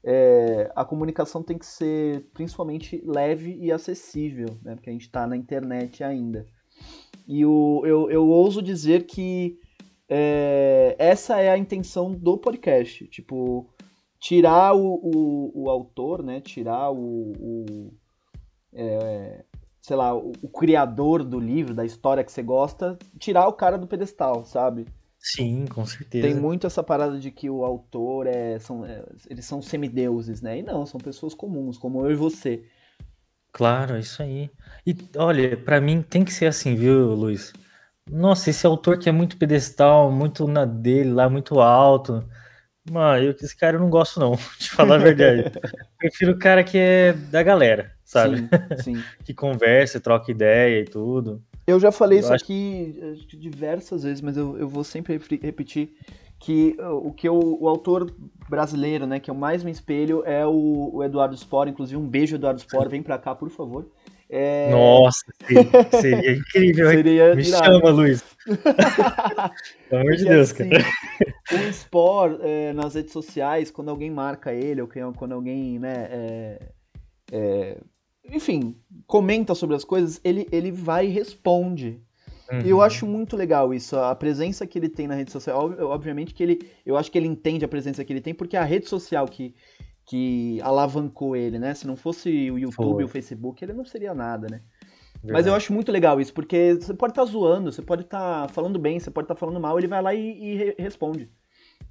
é, 0.04 0.72
a 0.76 0.84
comunicação 0.84 1.44
tem 1.44 1.60
que 1.60 1.66
ser 1.66 2.26
principalmente 2.34 3.00
leve 3.06 3.56
e 3.62 3.72
acessível, 3.72 4.58
né? 4.64 4.74
Porque 4.74 4.90
a 4.90 4.94
gente 4.94 5.04
está 5.04 5.28
na 5.28 5.38
internet 5.38 6.04
ainda. 6.04 6.48
E 7.28 7.46
o, 7.46 7.84
eu, 7.86 8.10
eu 8.10 8.28
ouso 8.28 8.64
dizer 8.64 9.06
que 9.06 9.60
é, 10.10 10.96
essa 10.98 11.40
é 11.40 11.52
a 11.52 11.58
intenção 11.58 12.12
do 12.12 12.36
podcast. 12.36 13.06
Tipo, 13.10 13.70
tirar 14.20 14.74
o, 14.74 15.02
o, 15.04 15.52
o 15.66 15.70
autor, 15.70 16.24
né? 16.24 16.42
Tirar 16.42 16.90
o, 16.90 17.32
o 17.40 17.94
é, 18.74 19.46
sei 19.86 19.96
lá, 19.96 20.16
o, 20.16 20.32
o, 20.42 20.50
criador 20.50 21.24
do 21.24 21.40
livro, 21.40 21.72
da 21.72 21.86
história 21.86 22.24
que 22.24 22.32
você 22.32 22.42
gosta, 22.42 22.98
tirar 23.20 23.48
o 23.48 23.54
cara 23.54 23.78
do 23.78 23.86
pedestal, 23.86 24.44
sabe? 24.44 24.88
Sim, 25.20 25.66
com 25.68 25.86
certeza. 25.86 26.28
Tem 26.28 26.36
muito 26.36 26.66
essa 26.66 26.82
parada 26.82 27.20
de 27.20 27.30
que 27.30 27.52
o 27.52 27.64
autor 27.64 28.26
é, 28.26 28.58
são, 28.58 28.84
é, 28.84 29.04
eles 29.30 29.46
são 29.46 29.62
semideuses, 29.62 30.42
né? 30.42 30.58
E 30.58 30.64
não, 30.64 30.88
são 30.88 31.00
pessoas 31.00 31.36
comuns, 31.36 31.78
como 31.78 32.04
eu 32.04 32.12
e 32.12 32.16
você. 32.16 32.64
Claro, 33.52 33.96
é 33.96 34.00
isso 34.00 34.24
aí. 34.24 34.50
E 34.88 34.98
olha, 35.18 35.56
para 35.56 35.80
mim 35.80 36.02
tem 36.02 36.26
que 36.26 36.34
ser 36.34 36.48
assim, 36.48 36.74
viu, 36.74 37.14
Luiz? 37.14 37.54
Nossa, 38.10 38.50
esse 38.50 38.66
autor 38.66 38.98
que 38.98 39.08
é 39.08 39.12
muito 39.12 39.38
pedestal, 39.38 40.12
muito 40.12 40.48
na 40.48 40.66
dele 40.66 41.12
lá, 41.12 41.30
muito 41.30 41.60
alto. 41.60 42.28
Mano, 42.90 43.24
eu, 43.24 43.36
esse 43.40 43.56
cara 43.56 43.78
eu 43.78 43.82
não 43.82 43.90
gosto, 43.92 44.20
não, 44.20 44.32
de 44.60 44.72
falar 44.72 44.96
a 44.96 44.98
verdade. 44.98 45.52
Prefiro 46.00 46.32
o 46.32 46.40
cara 46.40 46.64
que 46.64 46.76
é 46.76 47.14
da 47.14 47.44
galera, 47.44 47.95
sabe? 48.06 48.48
Sim, 48.78 48.96
sim. 48.96 49.04
que 49.26 49.34
conversa, 49.34 50.00
troca 50.00 50.32
ideia 50.32 50.80
e 50.80 50.86
tudo. 50.86 51.44
Eu 51.68 51.80
já 51.80 51.92
falei 51.92 52.20
eu 52.20 52.22
isso 52.22 52.34
acho... 52.34 52.44
aqui 52.44 53.18
diversas 53.34 54.04
vezes, 54.04 54.22
mas 54.22 54.38
eu, 54.38 54.58
eu 54.58 54.70
vou 54.70 54.84
sempre 54.84 55.20
repetir 55.42 55.94
que 56.40 56.78
o 56.80 57.12
que 57.12 57.28
o, 57.28 57.58
o, 57.62 57.68
autor 57.68 58.14
brasileiro, 58.48 59.08
né, 59.08 59.20
que 59.20 59.32
eu 59.32 59.36
mais 59.36 59.64
me 59.64 59.72
espelho 59.72 60.24
é 60.26 60.46
o, 60.46 60.92
o 60.94 61.04
Eduardo 61.04 61.36
Spor, 61.36 61.68
inclusive 61.68 62.00
um 62.00 62.08
beijo 62.08 62.36
Eduardo 62.36 62.62
Spor, 62.62 62.88
vem 62.88 63.02
pra 63.02 63.18
cá, 63.18 63.34
por 63.34 63.50
favor. 63.50 63.90
É... 64.30 64.70
Nossa, 64.70 65.24
seria, 65.48 65.90
seria 66.02 66.32
incrível. 66.34 66.90
seria 66.90 67.36
Me 67.36 67.44
irado. 67.44 67.66
chama, 67.66 67.90
Luiz. 67.90 68.24
Pelo 69.90 70.02
amor 70.02 70.16
de 70.16 70.26
Deus, 70.26 70.52
assim, 70.52 70.70
cara. 70.70 70.86
O 71.52 71.70
Sport, 71.70 72.40
é, 72.42 72.74
nas 72.74 72.96
redes 72.96 73.12
sociais, 73.12 73.72
quando 73.72 73.90
alguém 73.90 74.12
marca 74.12 74.54
ele, 74.54 74.82
ou 74.82 74.90
quando 75.16 75.32
alguém, 75.32 75.80
né, 75.80 76.08
é, 76.10 76.60
é, 77.32 77.78
enfim, 78.30 78.76
comenta 79.08 79.54
sobre 79.56 79.76
as 79.76 79.84
coisas, 79.84 80.20
ele, 80.24 80.48
ele 80.52 80.72
vai 80.72 81.08
e 81.08 81.10
responde. 81.10 82.02
Uhum. 82.52 82.60
Eu 82.62 82.82
acho 82.82 83.08
muito 83.08 83.36
legal 83.36 83.74
isso, 83.74 83.98
a 83.98 84.16
presença 84.16 84.68
que 84.68 84.78
ele 84.78 84.90
tem 84.90 85.08
na 85.08 85.16
rede 85.16 85.32
social. 85.32 85.74
Obviamente 85.82 86.34
que 86.34 86.44
ele, 86.44 86.72
eu 86.86 86.96
acho 86.96 87.12
que 87.12 87.18
ele 87.18 87.28
entende 87.28 87.66
a 87.66 87.68
presença 87.68 88.04
que 88.04 88.14
ele 88.14 88.22
tem, 88.22 88.34
porque 88.34 88.56
é 88.56 88.60
a 88.60 88.64
rede 88.64 88.88
social 88.88 89.28
que, 89.28 89.56
que 90.06 90.60
alavancou 90.62 91.36
ele, 91.36 91.58
né? 91.58 91.74
Se 91.74 91.88
não 91.88 91.96
fosse 91.96 92.52
o 92.52 92.60
YouTube 92.60 93.02
e 93.02 93.06
o 93.06 93.08
Facebook, 93.08 93.64
ele 93.64 93.74
não 93.74 93.86
seria 93.86 94.14
nada, 94.14 94.48
né? 94.50 94.62
Verdade. 95.14 95.34
Mas 95.34 95.48
eu 95.48 95.56
acho 95.56 95.74
muito 95.74 95.92
legal 95.92 96.22
isso, 96.22 96.34
porque 96.34 96.76
você 96.76 96.94
pode 96.94 97.12
estar 97.12 97.26
tá 97.26 97.32
zoando, 97.32 97.72
você 97.72 97.82
pode 97.82 98.04
estar 98.04 98.48
tá 98.48 98.54
falando 98.54 98.78
bem, 98.78 99.00
você 99.00 99.10
pode 99.10 99.26
estar 99.26 99.34
tá 99.34 99.40
falando 99.40 99.60
mal, 99.60 99.78
ele 99.78 99.88
vai 99.88 100.02
lá 100.02 100.14
e, 100.14 100.20
e 100.20 100.56
re 100.56 100.76
responde. 100.78 101.32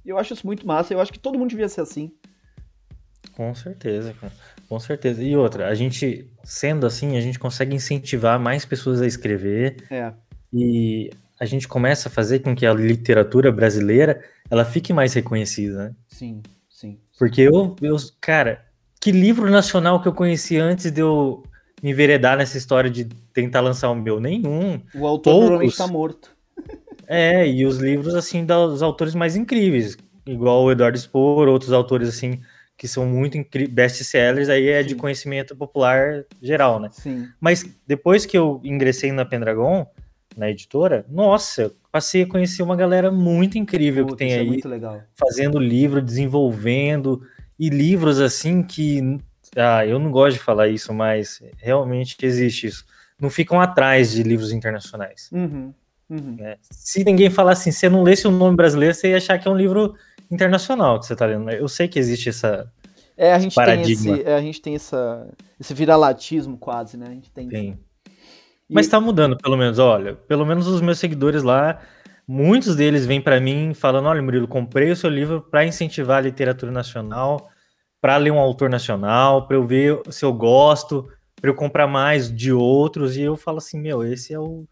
Eu 0.05 0.17
acho 0.17 0.33
isso 0.33 0.45
muito 0.45 0.65
massa, 0.65 0.93
eu 0.93 1.01
acho 1.01 1.11
que 1.11 1.19
todo 1.19 1.37
mundo 1.37 1.49
devia 1.49 1.67
ser 1.67 1.81
assim. 1.81 2.11
Com 3.35 3.53
certeza, 3.53 4.13
cara. 4.19 4.33
Com 4.67 4.79
certeza. 4.79 5.23
E 5.23 5.35
outra, 5.35 5.67
a 5.67 5.75
gente, 5.75 6.29
sendo 6.43 6.85
assim, 6.85 7.17
a 7.17 7.21
gente 7.21 7.37
consegue 7.37 7.75
incentivar 7.75 8.39
mais 8.39 8.65
pessoas 8.65 9.01
a 9.01 9.07
escrever. 9.07 9.77
É. 9.91 10.13
E 10.53 11.09
a 11.39 11.45
gente 11.45 11.67
começa 11.67 12.07
a 12.09 12.11
fazer 12.11 12.39
com 12.39 12.55
que 12.55 12.65
a 12.65 12.73
literatura 12.73 13.51
brasileira 13.51 14.23
ela 14.49 14.63
fique 14.63 14.93
mais 14.93 15.13
reconhecida, 15.13 15.89
né? 15.89 15.95
Sim. 16.07 16.41
Porque 17.17 17.41
eu, 17.41 17.75
eu, 17.81 17.95
cara, 18.19 18.65
que 18.99 19.11
livro 19.11 19.49
nacional 19.49 20.01
que 20.01 20.07
eu 20.07 20.13
conheci 20.13 20.57
antes 20.57 20.91
de 20.91 21.01
eu 21.01 21.43
me 21.81 21.91
enveredar 21.91 22.37
nessa 22.37 22.57
história 22.57 22.89
de 22.89 23.05
tentar 23.33 23.61
lançar 23.61 23.89
o 23.89 23.95
meu? 23.95 24.19
Nenhum. 24.19 24.81
O 24.93 25.07
autor 25.07 25.31
Poucos. 25.31 25.47
provavelmente 25.47 25.71
está 25.71 25.87
morto. 25.87 26.35
É, 27.07 27.47
e 27.47 27.67
os 27.67 27.77
livros, 27.77 28.15
assim, 28.15 28.43
dos 28.43 28.81
autores 28.81 29.13
mais 29.13 29.35
incríveis, 29.35 29.95
igual 30.25 30.63
o 30.63 30.71
Eduardo 30.71 30.97
Spohr, 30.97 31.47
outros 31.47 31.71
autores, 31.71 32.09
assim, 32.09 32.41
que 32.77 32.87
são 32.87 33.05
muito 33.05 33.37
best-sellers, 33.69 34.49
aí 34.49 34.69
é 34.69 34.81
Sim. 34.81 34.89
de 34.89 34.95
conhecimento 34.95 35.55
popular 35.55 36.25
geral, 36.41 36.79
né? 36.79 36.89
Sim. 36.91 37.27
Mas 37.39 37.65
depois 37.87 38.25
que 38.25 38.37
eu 38.37 38.59
ingressei 38.63 39.11
na 39.11 39.23
Pendragon, 39.23 39.87
na 40.35 40.49
editora, 40.49 41.05
nossa, 41.09 41.71
passei 41.91 42.23
a 42.23 42.27
conhecer 42.27 42.61
uma 42.61 42.75
galera 42.75 43.09
muito 43.09 43.57
incrível 43.57 44.05
que 44.05 44.17
tem 44.17 44.33
é 44.33 44.39
aí, 44.39 44.59
é 44.59 45.03
fazendo 45.15 45.57
livro, 45.57 46.01
desenvolvendo, 46.01 47.21
e 47.57 47.69
livros 47.69 48.19
assim 48.19 48.61
que, 48.61 49.17
ah, 49.55 49.85
eu 49.85 49.97
não 49.97 50.11
gosto 50.11 50.37
de 50.37 50.43
falar 50.43 50.67
isso, 50.67 50.93
mas 50.93 51.41
realmente 51.57 52.17
existe 52.21 52.67
isso. 52.67 52.85
Não 53.17 53.29
ficam 53.29 53.61
atrás 53.61 54.11
de 54.11 54.23
livros 54.23 54.51
internacionais. 54.51 55.29
Uhum, 55.31 55.73
uhum. 56.09 56.35
Né? 56.37 56.57
Se 56.69 57.05
ninguém 57.05 57.29
falar 57.29 57.53
assim, 57.53 57.71
você 57.71 57.87
não 57.87 58.03
lesse 58.03 58.27
o 58.27 58.31
nome 58.31 58.57
brasileiro, 58.57 58.93
você 58.93 59.11
ia 59.11 59.17
achar 59.17 59.39
que 59.39 59.47
é 59.47 59.51
um 59.51 59.55
livro 59.55 59.95
internacional 60.31 60.99
que 60.99 61.05
você 61.05 61.13
está 61.13 61.25
lendo. 61.25 61.49
Eu 61.49 61.67
sei 61.67 61.87
que 61.87 61.99
existe 61.99 62.29
essa 62.29 62.71
é, 63.17 63.33
a 63.33 63.39
gente 63.39 63.55
paradigma. 63.55 64.13
Tem 64.13 64.21
esse, 64.21 64.29
é, 64.29 64.35
a 64.35 64.41
gente 64.41 64.61
tem 64.61 64.75
essa, 64.75 65.27
esse 65.59 65.73
viralatismo 65.73 66.57
quase, 66.57 66.97
né? 66.97 67.07
A 67.07 67.13
gente 67.13 67.31
tem. 67.31 67.47
tem. 67.47 67.79
Mas 68.69 68.87
está 68.87 68.99
mudando, 68.99 69.37
pelo 69.37 69.55
menos. 69.55 69.79
Olha, 69.79 70.15
pelo 70.15 70.45
menos 70.45 70.67
os 70.67 70.81
meus 70.81 70.99
seguidores 70.99 71.43
lá, 71.43 71.81
muitos 72.27 72.75
deles 72.75 73.05
vêm 73.05 73.21
para 73.21 73.39
mim 73.39 73.73
falando: 73.73 74.07
olha, 74.07 74.21
Murilo, 74.21 74.47
comprei 74.47 74.91
o 74.91 74.95
seu 74.95 75.09
livro 75.09 75.41
para 75.41 75.65
incentivar 75.65 76.17
a 76.17 76.21
literatura 76.21 76.71
nacional, 76.71 77.49
para 78.01 78.17
ler 78.17 78.31
um 78.31 78.39
autor 78.39 78.69
nacional, 78.69 79.47
para 79.47 79.55
eu 79.55 79.65
ver 79.65 80.01
se 80.09 80.25
eu 80.25 80.33
gosto, 80.33 81.07
para 81.39 81.49
eu 81.49 81.55
comprar 81.55 81.87
mais 81.87 82.33
de 82.33 82.51
outros. 82.51 83.15
E 83.15 83.21
eu 83.21 83.37
falo 83.37 83.59
assim: 83.59 83.79
meu, 83.79 84.03
esse 84.03 84.33
é 84.33 84.39
o 84.39 84.67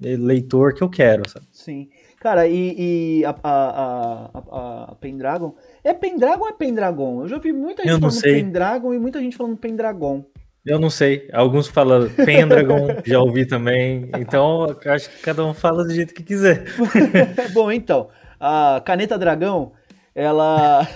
leitor 0.00 0.74
que 0.74 0.82
eu 0.82 0.88
quero, 0.88 1.28
sabe? 1.28 1.46
Sim. 1.52 1.90
Cara, 2.22 2.46
e, 2.46 2.76
e 2.78 3.24
a, 3.24 3.34
a, 3.42 4.30
a, 4.32 4.92
a, 4.92 4.94
Pendragon. 4.94 5.56
É 5.82 5.92
Pendragon 5.92 6.44
ou 6.44 6.48
é 6.50 6.52
Pendragon? 6.52 7.22
Eu 7.22 7.26
já 7.26 7.38
vi 7.38 7.52
muita 7.52 7.82
gente 7.82 7.98
falando 7.98 8.12
sei. 8.12 8.34
Pendragon 8.34 8.94
e 8.94 8.98
muita 9.00 9.20
gente 9.20 9.36
falando 9.36 9.56
Pendragon. 9.56 10.24
Eu 10.64 10.78
não 10.78 10.88
sei. 10.88 11.28
Alguns 11.32 11.66
falam 11.66 12.08
Pendragon, 12.10 12.86
já 13.04 13.18
ouvi 13.18 13.44
também. 13.44 14.08
Então, 14.16 14.68
acho 14.86 15.10
que 15.10 15.20
cada 15.20 15.44
um 15.44 15.52
fala 15.52 15.82
do 15.82 15.92
jeito 15.92 16.14
que 16.14 16.22
quiser. 16.22 16.64
Bom, 17.52 17.72
então, 17.72 18.08
a 18.38 18.80
Caneta 18.84 19.18
Dragão, 19.18 19.72
ela. 20.14 20.86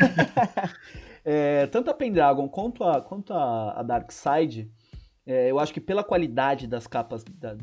é, 1.27 1.67
tanto 1.67 1.91
a 1.91 1.95
Pendragon 1.95 2.49
quanto 2.49 2.85
a, 2.85 3.01
quanto 3.01 3.33
a, 3.33 3.81
a 3.81 3.83
Dark 3.83 4.13
Side, 4.13 4.71
é, 5.27 5.51
eu 5.51 5.59
acho 5.59 5.75
que 5.75 5.81
pela 5.81 6.05
qualidade 6.05 6.69
das 6.69 6.87
capas. 6.87 7.25
Da, 7.25 7.57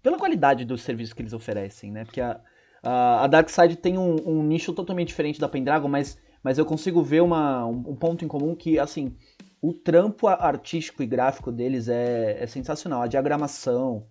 pela 0.00 0.16
qualidade 0.16 0.64
do 0.64 0.78
serviço 0.78 1.16
que 1.16 1.22
eles 1.22 1.32
oferecem, 1.32 1.90
né? 1.90 2.04
Porque 2.04 2.20
a, 2.20 2.40
a, 2.82 3.24
a 3.24 3.26
Dark 3.26 3.48
Side 3.48 3.76
tem 3.76 3.98
um, 3.98 4.16
um, 4.26 4.42
nicho 4.42 4.72
totalmente 4.72 5.08
diferente 5.08 5.40
da 5.40 5.48
Pendragon, 5.48 5.88
mas, 5.88 6.18
mas 6.42 6.58
eu 6.58 6.64
consigo 6.64 7.02
ver 7.02 7.22
uma, 7.22 7.66
um, 7.66 7.84
um 7.88 7.96
ponto 7.96 8.24
em 8.24 8.28
comum 8.28 8.54
que, 8.54 8.78
assim 8.78 9.14
o 9.60 9.72
trampo 9.72 10.28
artístico 10.28 11.02
e 11.02 11.06
gráfico 11.06 11.50
deles 11.50 11.88
é, 11.88 12.38
é 12.40 12.46
sensacional. 12.46 13.02
A 13.02 13.06
diagramação. 13.06 14.06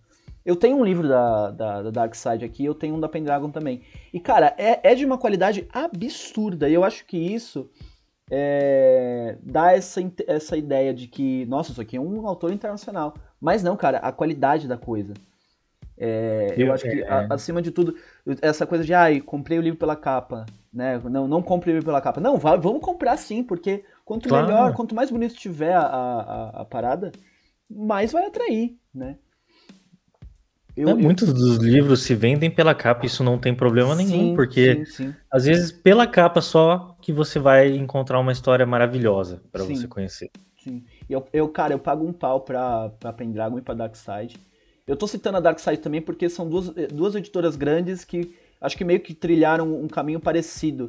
Eu 0.45 0.55
tenho 0.55 0.77
um 0.77 0.83
livro 0.83 1.07
da, 1.07 1.51
da, 1.51 1.81
da, 1.83 1.91
Dark 1.91 2.15
Side 2.15 2.45
aqui, 2.45 2.63
eu 2.63 2.73
tenho 2.73 2.95
um 2.95 2.99
da 2.99 3.09
Pendragon 3.09 3.49
também. 3.49 3.81
E, 4.13 4.19
cara, 4.19 4.53
é, 4.57 4.91
é 4.91 4.95
de 4.95 5.05
uma 5.05 5.17
qualidade 5.17 5.67
absurda. 5.73 6.69
E 6.69 6.73
eu 6.73 6.83
acho 6.83 7.05
que 7.05 7.17
isso 7.17 7.69
é, 8.31 9.37
dá 9.41 9.73
essa, 9.73 10.01
essa 10.25 10.55
ideia 10.55 10.93
de 10.93 11.07
que, 11.07 11.45
nossa, 11.47 11.71
isso 11.71 11.81
aqui 11.81 11.97
é 11.97 12.01
um 12.01 12.25
autor 12.27 12.51
internacional. 12.53 13.13
Mas 13.41 13.61
não, 13.61 13.75
cara, 13.75 13.97
a 13.97 14.11
qualidade 14.11 14.67
da 14.67 14.77
coisa. 14.77 15.13
É, 15.97 16.53
eu, 16.55 16.67
eu, 16.67 16.73
acho 16.73 16.83
que, 16.83 17.03
a, 17.03 17.33
acima 17.33 17.61
de 17.61 17.71
tudo, 17.71 17.95
essa 18.41 18.65
coisa 18.65 18.83
de, 18.83 18.93
ai, 18.93 19.21
comprei 19.21 19.57
o 19.57 19.61
livro 19.61 19.79
pela 19.79 19.95
capa, 19.95 20.45
né? 20.73 20.99
Não, 21.05 21.27
não 21.27 21.41
compre 21.41 21.71
o 21.71 21.73
livro 21.73 21.85
pela 21.85 22.01
capa. 22.01 22.19
Não, 22.19 22.37
vai, 22.37 22.57
vamos 22.57 22.81
comprar 22.81 23.17
sim, 23.17 23.43
porque 23.43 23.83
Quanto 24.07 24.29
claro. 24.29 24.47
melhor, 24.47 24.73
quanto 24.73 24.95
mais 24.95 25.11
bonito 25.11 25.35
tiver 25.35 25.73
a, 25.73 25.81
a, 25.81 26.61
a, 26.61 26.65
parada, 26.65 27.11
mais 27.69 28.13
vai 28.13 28.25
atrair, 28.25 28.77
né? 28.95 29.17
Eu, 30.77 30.87
é, 30.87 30.91
eu... 30.93 30.97
Muitos 30.97 31.33
dos 31.33 31.57
livros 31.57 32.03
se 32.03 32.15
vendem 32.15 32.49
pela 32.49 32.73
capa, 32.73 33.05
isso 33.05 33.21
não 33.21 33.37
tem 33.37 33.53
problema 33.53 33.93
sim, 33.97 34.05
nenhum, 34.05 34.33
porque 34.33 34.85
sim, 34.85 35.07
sim. 35.07 35.15
às 35.29 35.43
vezes 35.43 35.73
pela 35.73 36.07
capa 36.07 36.39
só 36.39 36.95
que 37.01 37.11
você 37.11 37.37
vai 37.37 37.75
encontrar 37.75 38.17
uma 38.17 38.31
história 38.31 38.65
maravilhosa 38.65 39.43
para 39.51 39.65
você 39.65 39.85
conhecer. 39.89 40.31
Sim. 40.63 40.85
Eu, 41.09 41.27
eu, 41.33 41.49
cara, 41.49 41.73
eu 41.73 41.79
pago 41.79 42.07
um 42.07 42.13
pau 42.13 42.39
pra, 42.39 42.87
pra 42.87 43.11
Pendragon 43.11 43.57
e 43.57 43.61
pra 43.61 43.73
Darkseid. 43.73 44.39
Eu 44.87 44.95
tô 44.95 45.05
citando 45.05 45.37
a 45.37 45.41
Darkseid 45.41 45.81
também 45.81 46.01
porque 46.01 46.29
são 46.29 46.47
duas, 46.47 46.69
duas 46.93 47.13
editoras 47.13 47.55
grandes 47.57 48.05
que 48.05 48.33
acho 48.61 48.77
que 48.77 48.85
meio 48.85 49.01
que 49.01 49.13
trilharam 49.13 49.81
um 49.81 49.87
caminho 49.87 50.19
parecido, 50.19 50.87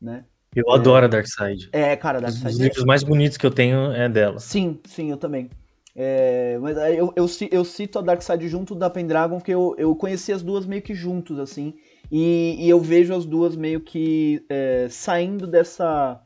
né? 0.00 0.24
Eu 0.54 0.64
é... 0.68 0.74
adoro 0.74 1.06
a 1.06 1.08
Darkseid. 1.08 1.68
É, 1.72 1.96
cara, 1.96 2.18
a 2.18 2.20
Darkseid. 2.22 2.54
Os 2.54 2.58
livros 2.58 2.84
mais 2.84 3.02
bonitos 3.02 3.36
que 3.36 3.44
eu 3.44 3.50
tenho 3.50 3.92
é 3.92 4.08
dela. 4.08 4.38
Sim, 4.38 4.78
sim, 4.84 5.10
eu 5.10 5.16
também. 5.16 5.50
É, 5.94 6.56
mas 6.60 6.76
eu, 6.76 7.12
eu, 7.16 7.26
eu, 7.50 7.64
cito 7.64 7.98
a 7.98 8.02
Darkseid 8.02 8.48
junto 8.48 8.74
da 8.74 8.88
Pendragon, 8.88 9.38
porque 9.38 9.52
eu, 9.52 9.74
eu 9.76 9.94
conheci 9.96 10.32
as 10.32 10.42
duas 10.42 10.64
meio 10.64 10.82
que 10.82 10.94
juntos, 10.94 11.38
assim. 11.38 11.74
E, 12.10 12.56
e 12.58 12.68
eu 12.68 12.80
vejo 12.80 13.14
as 13.14 13.24
duas 13.24 13.56
meio 13.56 13.80
que 13.80 14.44
é, 14.48 14.86
saindo 14.88 15.46
dessa, 15.46 16.20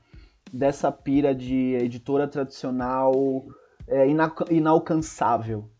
dessa 0.52 0.92
pira 0.92 1.34
de 1.34 1.74
editora 1.74 2.28
tradicional 2.28 3.44
é, 3.88 4.06
ina, 4.06 4.32
inalcançável. 4.50 5.70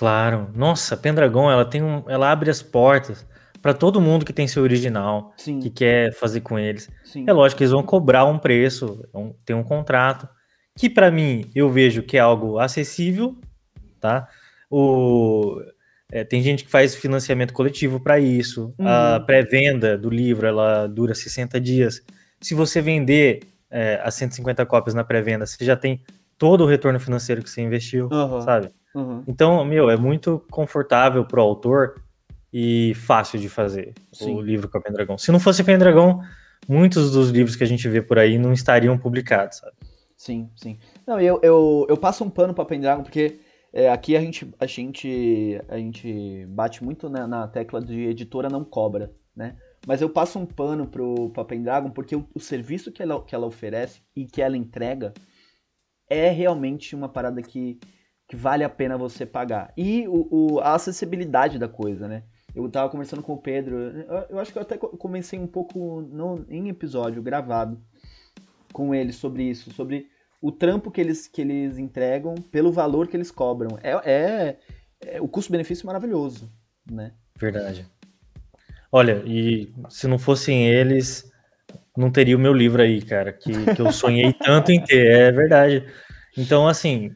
Claro. 0.00 0.48
Nossa, 0.54 0.96
Pendragon, 0.96 1.50
ela 1.50 1.62
tem 1.62 1.82
um, 1.82 2.02
ela 2.08 2.32
abre 2.32 2.48
as 2.48 2.62
portas 2.62 3.26
para 3.60 3.74
todo 3.74 4.00
mundo 4.00 4.24
que 4.24 4.32
tem 4.32 4.48
seu 4.48 4.62
original, 4.62 5.34
Sim. 5.36 5.58
que 5.60 5.68
quer 5.68 6.14
fazer 6.14 6.40
com 6.40 6.58
eles. 6.58 6.88
Sim. 7.04 7.26
É 7.28 7.32
lógico 7.34 7.58
que 7.58 7.64
eles 7.64 7.72
vão 7.72 7.82
cobrar 7.82 8.24
um 8.24 8.38
preço, 8.38 9.06
tem 9.44 9.54
um 9.54 9.62
contrato, 9.62 10.26
que 10.74 10.88
para 10.88 11.10
mim 11.10 11.50
eu 11.54 11.68
vejo 11.68 12.02
que 12.02 12.16
é 12.16 12.20
algo 12.20 12.58
acessível, 12.58 13.36
tá? 14.00 14.26
O, 14.70 15.60
é, 16.10 16.24
tem 16.24 16.40
gente 16.42 16.64
que 16.64 16.70
faz 16.70 16.94
financiamento 16.94 17.52
coletivo 17.52 18.00
para 18.00 18.18
isso. 18.18 18.72
Uhum. 18.78 18.88
A 18.88 19.20
pré-venda 19.20 19.98
do 19.98 20.08
livro 20.08 20.46
ela 20.46 20.86
dura 20.86 21.14
60 21.14 21.60
dias. 21.60 22.02
Se 22.40 22.54
você 22.54 22.80
vender 22.80 23.40
é, 23.70 24.00
as 24.02 24.14
150 24.14 24.64
cópias 24.64 24.94
na 24.94 25.04
pré-venda, 25.04 25.44
você 25.44 25.62
já 25.62 25.76
tem 25.76 26.02
todo 26.38 26.64
o 26.64 26.66
retorno 26.66 26.98
financeiro 26.98 27.42
que 27.42 27.50
você 27.50 27.60
investiu, 27.60 28.08
uhum. 28.10 28.40
sabe? 28.40 28.70
Uhum. 28.94 29.22
Então, 29.26 29.64
meu, 29.64 29.88
é 29.88 29.96
muito 29.96 30.44
confortável 30.50 31.24
pro 31.24 31.40
autor 31.40 32.02
e 32.52 32.92
fácil 32.94 33.38
de 33.38 33.48
fazer 33.48 33.94
Sim. 34.12 34.34
o 34.34 34.40
livro 34.40 34.68
com 34.68 34.78
a 34.78 34.80
Pendragon. 34.80 35.16
Se 35.16 35.30
não 35.30 35.38
fosse 35.38 35.62
Pendragon, 35.62 36.20
muitos 36.68 37.12
dos 37.12 37.30
livros 37.30 37.56
que 37.56 37.64
a 37.64 37.66
gente 37.66 37.88
vê 37.88 38.02
por 38.02 38.18
aí 38.18 38.38
não 38.38 38.52
estariam 38.52 38.98
publicados, 38.98 39.58
sabe? 39.58 39.76
Sim, 40.16 40.50
sim. 40.54 40.78
Não, 41.06 41.18
eu, 41.18 41.40
eu, 41.42 41.86
eu 41.88 41.96
passo 41.96 42.22
um 42.24 42.28
pano 42.30 42.52
pra 42.52 42.64
Pendragon 42.64 43.02
porque 43.02 43.40
é, 43.72 43.88
aqui 43.88 44.16
a 44.16 44.20
gente, 44.20 44.52
a, 44.58 44.66
gente, 44.66 45.60
a 45.68 45.78
gente 45.78 46.44
bate 46.48 46.84
muito 46.84 47.08
na, 47.08 47.26
na, 47.26 47.48
tecla 47.48 47.80
de 47.80 48.06
editora 48.06 48.48
não 48.48 48.64
cobra, 48.64 49.12
né? 49.34 49.56
Mas 49.86 50.02
eu 50.02 50.10
passo 50.10 50.38
um 50.38 50.44
pano 50.44 50.86
pro, 50.86 51.30
pra 51.30 51.44
Pendragon 51.44 51.90
porque 51.90 52.14
o, 52.14 52.28
o 52.34 52.40
serviço 52.40 52.92
que 52.92 53.02
ela, 53.02 53.24
que 53.24 53.34
ela 53.34 53.46
oferece 53.46 54.02
e 54.14 54.26
que 54.26 54.42
ela 54.42 54.56
entrega 54.56 55.14
é 56.08 56.28
realmente 56.28 56.94
uma 56.94 57.08
parada 57.08 57.40
que, 57.40 57.78
que 58.30 58.36
vale 58.36 58.62
a 58.62 58.68
pena 58.68 58.96
você 58.96 59.26
pagar. 59.26 59.72
E 59.76 60.06
o, 60.06 60.28
o, 60.30 60.60
a 60.60 60.76
acessibilidade 60.76 61.58
da 61.58 61.66
coisa, 61.66 62.06
né? 62.06 62.22
Eu 62.54 62.70
tava 62.70 62.88
conversando 62.88 63.24
com 63.24 63.32
o 63.32 63.42
Pedro, 63.42 63.76
eu, 63.76 64.26
eu 64.30 64.38
acho 64.38 64.52
que 64.52 64.58
eu 64.58 64.62
até 64.62 64.78
comecei 64.78 65.36
um 65.36 65.48
pouco 65.48 66.00
no, 66.02 66.46
em 66.48 66.68
episódio 66.68 67.20
gravado 67.20 67.82
com 68.72 68.94
ele 68.94 69.12
sobre 69.12 69.42
isso, 69.42 69.72
sobre 69.72 70.06
o 70.40 70.52
trampo 70.52 70.92
que 70.92 71.00
eles, 71.00 71.26
que 71.26 71.40
eles 71.40 71.76
entregam 71.76 72.36
pelo 72.36 72.70
valor 72.70 73.08
que 73.08 73.16
eles 73.16 73.32
cobram. 73.32 73.76
É, 73.82 73.90
é, 74.08 74.58
é 75.00 75.20
o 75.20 75.26
custo-benefício 75.26 75.84
maravilhoso, 75.84 76.48
né? 76.88 77.12
Verdade. 77.36 77.84
Olha, 78.92 79.24
e 79.26 79.74
se 79.88 80.06
não 80.06 80.20
fossem 80.20 80.68
eles, 80.68 81.28
não 81.96 82.12
teria 82.12 82.36
o 82.36 82.40
meu 82.40 82.52
livro 82.52 82.80
aí, 82.80 83.02
cara, 83.02 83.32
que, 83.32 83.50
que 83.74 83.82
eu 83.82 83.90
sonhei 83.90 84.32
tanto 84.32 84.70
em 84.70 84.80
ter, 84.80 85.04
é 85.10 85.32
verdade. 85.32 85.84
Então, 86.38 86.68
assim, 86.68 87.12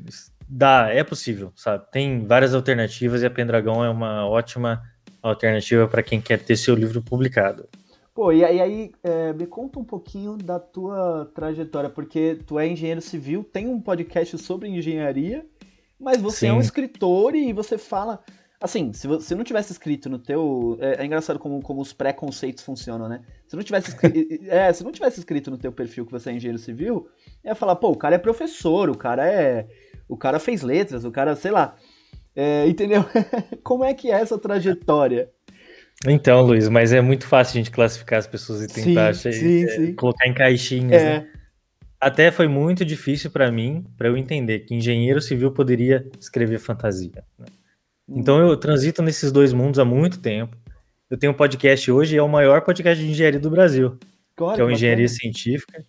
dá, 0.48 0.88
é 0.90 1.02
possível, 1.02 1.52
sabe? 1.56 1.84
Tem 1.90 2.26
várias 2.26 2.54
alternativas 2.54 3.22
e 3.22 3.26
a 3.26 3.30
Pendragão 3.30 3.84
é 3.84 3.90
uma 3.90 4.26
ótima 4.26 4.82
alternativa 5.22 5.88
para 5.88 6.02
quem 6.02 6.20
quer 6.20 6.38
ter 6.38 6.56
seu 6.56 6.74
livro 6.74 7.02
publicado. 7.02 7.68
Pô, 8.14 8.30
e 8.30 8.44
aí, 8.44 8.92
é, 9.02 9.32
me 9.32 9.44
conta 9.44 9.80
um 9.80 9.84
pouquinho 9.84 10.36
da 10.36 10.60
tua 10.60 11.28
trajetória, 11.34 11.90
porque 11.90 12.38
tu 12.46 12.60
é 12.60 12.68
engenheiro 12.68 13.00
civil, 13.00 13.42
tem 13.42 13.66
um 13.66 13.80
podcast 13.80 14.38
sobre 14.38 14.68
engenharia, 14.68 15.44
mas 15.98 16.20
você 16.20 16.40
Sim. 16.40 16.48
é 16.48 16.52
um 16.52 16.60
escritor 16.60 17.34
e 17.34 17.52
você 17.52 17.76
fala. 17.76 18.22
Assim, 18.64 18.94
se 18.94 19.06
você 19.06 19.35
não 19.35 19.44
tivesse 19.44 19.73
escrito 19.73 20.09
no 20.09 20.18
teu. 20.18 20.78
É, 20.80 21.02
é 21.02 21.04
engraçado 21.04 21.38
como, 21.38 21.61
como 21.61 21.83
os 21.83 21.92
preconceitos 21.92 22.64
funcionam, 22.64 23.11
né? 23.11 23.21
Se 23.47 23.54
não, 23.54 23.62
tivesse 23.62 23.90
escrito, 23.90 24.16
é, 24.49 24.73
se 24.73 24.83
não 24.83 24.90
tivesse 24.90 25.18
escrito 25.18 25.50
no 25.50 25.59
teu 25.59 25.71
perfil 25.71 26.06
que 26.06 26.11
você 26.11 26.30
é 26.30 26.33
engenheiro 26.33 26.59
civil, 26.59 27.06
ia 27.44 27.54
falar, 27.54 27.76
pô, 27.76 27.90
o 27.90 27.97
cara 27.97 28.14
é 28.14 28.18
professor, 28.18 28.88
o 28.88 28.97
cara 28.97 29.30
é. 29.30 29.66
O 30.09 30.16
cara 30.16 30.38
fez 30.38 30.62
letras, 30.62 31.04
o 31.04 31.11
cara, 31.11 31.37
sei 31.37 31.50
lá. 31.50 31.76
É, 32.35 32.66
entendeu? 32.66 33.04
Como 33.62 33.85
é 33.85 33.92
que 33.92 34.11
é 34.11 34.14
essa 34.14 34.38
trajetória? 34.38 35.28
Então, 36.09 36.40
Luiz, 36.40 36.66
mas 36.71 36.90
é 36.90 37.02
muito 37.02 37.26
fácil 37.26 37.61
a 37.61 37.62
gente 37.62 37.71
classificar 37.71 38.18
as 38.18 38.26
pessoas 38.26 38.62
e 38.62 38.66
tentar 38.66 39.14
sim, 39.14 39.30
sim, 39.30 39.64
é, 39.64 39.68
sim. 39.68 39.94
colocar 39.94 40.26
em 40.26 40.33
caixinhas. 40.33 41.02
É. 41.02 41.18
Né? 41.18 41.28
Até 42.00 42.30
foi 42.30 42.49
muito 42.49 42.83
difícil 42.83 43.30
para 43.30 43.52
mim, 43.52 43.85
para 43.99 44.09
eu 44.09 44.16
entender 44.16 44.61
que 44.61 44.75
engenheiro 44.75 45.21
civil 45.21 45.52
poderia 45.52 46.11
escrever 46.18 46.59
fantasia. 46.59 47.23
Né? 47.38 47.44
Então 48.08 48.38
eu 48.38 48.56
transito 48.56 49.02
nesses 49.02 49.32
dois 49.32 49.52
mundos 49.52 49.78
há 49.78 49.84
muito 49.84 50.20
tempo. 50.20 50.56
Eu 51.11 51.18
tenho 51.18 51.32
um 51.32 51.37
podcast 51.37 51.90
hoje, 51.90 52.16
é 52.16 52.23
o 52.23 52.28
maior 52.28 52.62
podcast 52.62 53.02
de 53.02 53.11
engenharia 53.11 53.40
do 53.40 53.50
Brasil, 53.50 53.99
Olha, 54.38 54.54
que 54.54 54.61
é 54.61 54.64
o 54.64 54.70
Engenharia 54.70 55.08
Científica. 55.08 55.84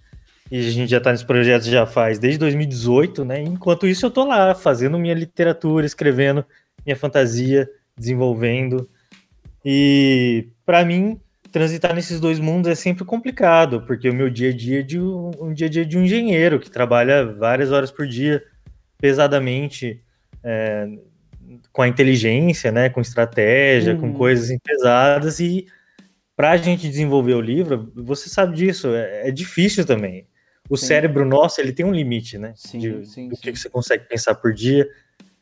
E 0.52 0.60
a 0.60 0.72
gente 0.72 0.92
já 0.92 0.98
está 0.98 1.12
nesse 1.12 1.26
projeto 1.26 1.64
já 1.64 1.86
faz 1.86 2.20
desde 2.20 2.38
2018, 2.40 3.26
né? 3.26 3.42
Enquanto 3.42 3.88
isso, 3.88 4.06
eu 4.06 4.10
estou 4.10 4.28
lá 4.28 4.54
fazendo 4.54 5.00
minha 5.00 5.14
literatura, 5.14 5.86
escrevendo 5.86 6.46
minha 6.86 6.96
fantasia, 6.96 7.68
desenvolvendo. 7.98 8.88
E 9.64 10.50
para 10.64 10.86
mim, 10.86 11.20
transitar 11.52 11.96
nesses 11.96 12.20
dois 12.20 12.40
mundos 12.40 12.70
é 12.70 12.76
sempre 12.76 13.04
complicado, 13.04 13.82
porque 13.88 14.10
o 14.10 14.14
meu 14.14 14.30
dia 14.30 14.50
a 14.50 14.54
dia 14.54 14.82
é 14.82 14.84
de 14.84 15.00
um, 15.00 15.32
um 15.40 15.54
dia 15.54 15.68
a 15.68 15.70
dia 15.70 15.86
de 15.86 15.98
um 15.98 16.04
engenheiro 16.04 16.60
que 16.60 16.70
trabalha 16.70 17.26
várias 17.26 17.72
horas 17.72 17.90
por 17.90 18.06
dia, 18.06 18.44
pesadamente, 19.00 20.04
é, 20.44 20.88
com 21.72 21.82
a 21.82 21.88
inteligência, 21.88 22.72
né, 22.72 22.90
com 22.90 23.02
estratégia, 23.02 23.94
uhum. 23.94 24.02
com 24.02 24.14
coisas 24.14 24.56
pesadas 24.64 25.40
e 25.40 25.68
para 26.36 26.52
a 26.52 26.58
gente 26.58 26.90
desenvolver 26.90 27.34
o 27.34 27.42
livro, 27.42 27.92
você 27.96 28.30
sabe 28.30 28.56
disso, 28.56 28.90
é, 28.94 29.30
é 29.30 29.32
difícil 29.32 29.86
também. 29.86 30.28
O 30.70 30.76
sim. 30.76 30.88
cérebro 30.88 31.26
nosso, 31.26 31.62
ele 31.62 31.72
tem 31.72 31.86
um 31.86 31.94
limite, 31.94 32.38
né? 32.38 32.54
Sim, 32.56 32.80
de, 32.80 33.06
sim, 33.06 33.30
do 33.30 33.38
que, 33.38 33.52
que 33.52 33.60
você 33.60 33.70
consegue 33.70 34.08
pensar 34.08 34.36
por 34.36 34.54
dia, 34.54 34.88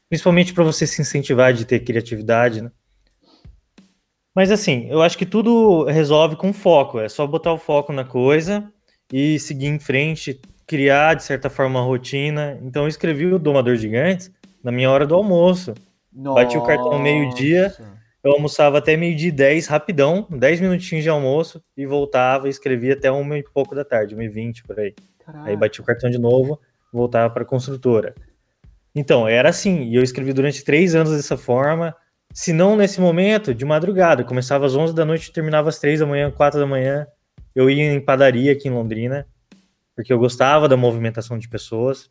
principalmente 0.09 0.53
para 0.53 0.63
você 0.63 0.85
se 0.85 1.01
incentivar 1.01 1.53
de 1.53 1.65
ter 1.65 1.79
criatividade, 1.79 2.61
né? 2.61 2.71
Mas 4.35 4.51
assim, 4.51 4.87
eu 4.89 5.01
acho 5.01 5.17
que 5.17 5.25
tudo 5.25 5.85
resolve 5.85 6.35
com 6.35 6.51
foco, 6.51 6.99
é 6.99 7.07
só 7.07 7.25
botar 7.25 7.53
o 7.53 7.57
foco 7.57 7.93
na 7.93 8.03
coisa 8.03 8.67
e 9.11 9.39
seguir 9.39 9.67
em 9.67 9.79
frente, 9.79 10.41
criar 10.65 11.13
de 11.13 11.23
certa 11.23 11.49
forma 11.49 11.79
uma 11.79 11.85
rotina. 11.85 12.59
Então 12.63 12.83
eu 12.83 12.87
escrevi 12.87 13.27
o 13.27 13.37
Domador 13.37 13.75
Gigantes 13.75 14.31
na 14.63 14.71
minha 14.71 14.89
hora 14.89 15.05
do 15.05 15.13
almoço. 15.13 15.73
Nossa. 16.15 16.43
Bati 16.43 16.57
o 16.57 16.63
cartão 16.63 16.99
meio-dia, 16.99 17.73
eu 18.23 18.31
almoçava 18.33 18.77
até 18.77 18.95
meio-dia 18.95 19.29
e 19.29 19.31
dez, 19.31 19.67
rapidão, 19.67 20.27
dez 20.29 20.61
minutinhos 20.61 21.03
de 21.03 21.09
almoço, 21.09 21.63
e 21.75 21.85
voltava 21.85 22.47
e 22.47 22.49
escrevia 22.51 22.93
até 22.93 23.11
uma 23.11 23.37
e 23.37 23.43
pouco 23.43 23.73
da 23.73 23.83
tarde, 23.83 24.13
uma 24.13 24.23
e 24.23 24.29
vinte 24.29 24.63
por 24.63 24.79
aí. 24.79 24.93
Caraca. 25.25 25.49
Aí 25.49 25.57
bati 25.57 25.81
o 25.81 25.83
cartão 25.83 26.09
de 26.09 26.17
novo, 26.17 26.59
voltava 26.91 27.33
para 27.33 27.43
a 27.43 27.45
construtora. 27.45 28.13
Então, 28.95 29.27
era 29.27 29.49
assim, 29.49 29.85
e 29.85 29.95
eu 29.95 30.03
escrevi 30.03 30.33
durante 30.33 30.63
três 30.63 30.93
anos 30.93 31.15
dessa 31.15 31.35
forma, 31.35 31.95
se 32.31 32.53
não 32.53 32.75
nesse 32.75 33.01
momento, 33.01 33.53
de 33.53 33.65
madrugada. 33.65 34.23
Começava 34.23 34.65
às 34.65 34.75
onze 34.75 34.93
da 34.93 35.03
noite 35.03 35.31
terminava 35.31 35.69
às 35.69 35.79
três 35.79 35.99
da 35.99 36.05
manhã, 36.05 36.29
quatro 36.29 36.59
da 36.59 36.67
manhã. 36.67 37.07
Eu 37.55 37.69
ia 37.69 37.91
em 37.91 37.99
padaria 37.99 38.51
aqui 38.51 38.67
em 38.67 38.71
Londrina, 38.71 39.27
porque 39.95 40.13
eu 40.13 40.19
gostava 40.19 40.67
da 40.67 40.77
movimentação 40.77 41.37
de 41.37 41.49
pessoas 41.49 42.09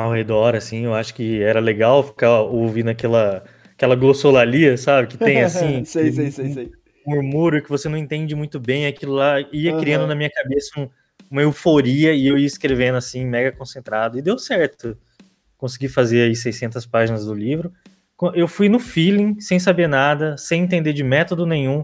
ao 0.00 0.12
redor, 0.12 0.54
assim, 0.54 0.84
eu 0.84 0.94
acho 0.94 1.14
que 1.14 1.42
era 1.42 1.60
legal 1.60 2.02
ficar 2.02 2.40
ouvindo 2.40 2.90
aquela 2.90 3.44
aquela 3.74 3.96
glossolalia, 3.96 4.76
sabe? 4.76 5.08
Que 5.08 5.18
tem 5.18 5.42
assim. 5.42 5.84
sei, 5.86 6.12
sei, 6.12 6.30
sei, 6.30 6.52
sei. 6.52 6.72
Um 7.06 7.14
murmúrio 7.16 7.62
que 7.62 7.68
você 7.68 7.88
não 7.88 7.98
entende 7.98 8.34
muito 8.34 8.58
bem, 8.58 8.86
aquilo 8.86 9.14
lá 9.14 9.40
ia 9.52 9.74
uhum. 9.74 9.80
criando 9.80 10.06
na 10.06 10.14
minha 10.14 10.30
cabeça 10.30 10.80
um, 10.80 10.88
uma 11.30 11.42
euforia 11.42 12.12
e 12.14 12.26
eu 12.26 12.38
ia 12.38 12.46
escrevendo 12.46 12.96
assim, 12.96 13.24
mega 13.24 13.52
concentrado. 13.52 14.18
E 14.18 14.22
deu 14.22 14.38
certo. 14.38 14.96
Consegui 15.58 15.88
fazer 15.88 16.22
aí 16.22 16.34
600 16.34 16.86
páginas 16.86 17.26
do 17.26 17.34
livro. 17.34 17.72
Eu 18.34 18.48
fui 18.48 18.68
no 18.68 18.78
feeling, 18.78 19.38
sem 19.40 19.58
saber 19.58 19.88
nada, 19.88 20.36
sem 20.38 20.62
entender 20.62 20.92
de 20.92 21.02
método 21.02 21.44
nenhum 21.44 21.82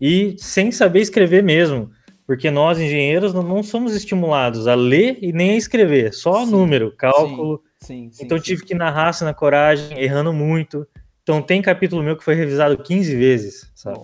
e 0.00 0.34
sem 0.38 0.72
saber 0.72 1.00
escrever 1.00 1.42
mesmo. 1.42 1.90
Porque 2.30 2.48
nós, 2.48 2.78
engenheiros, 2.78 3.34
não 3.34 3.60
somos 3.60 3.92
estimulados 3.92 4.68
a 4.68 4.76
ler 4.76 5.18
e 5.20 5.32
nem 5.32 5.50
a 5.50 5.56
escrever, 5.56 6.14
só 6.14 6.44
sim, 6.44 6.52
número, 6.52 6.94
cálculo. 6.96 7.60
Sim, 7.80 8.08
sim, 8.12 8.24
então 8.24 8.38
tive 8.38 8.64
que 8.64 8.72
narrar 8.72 9.12
na 9.22 9.34
coragem, 9.34 9.98
errando 9.98 10.32
muito. 10.32 10.86
Então 11.24 11.42
tem 11.42 11.60
capítulo 11.60 12.04
meu 12.04 12.16
que 12.16 12.22
foi 12.22 12.36
revisado 12.36 12.78
15 12.78 13.16
vezes, 13.16 13.72
sabe? 13.74 13.98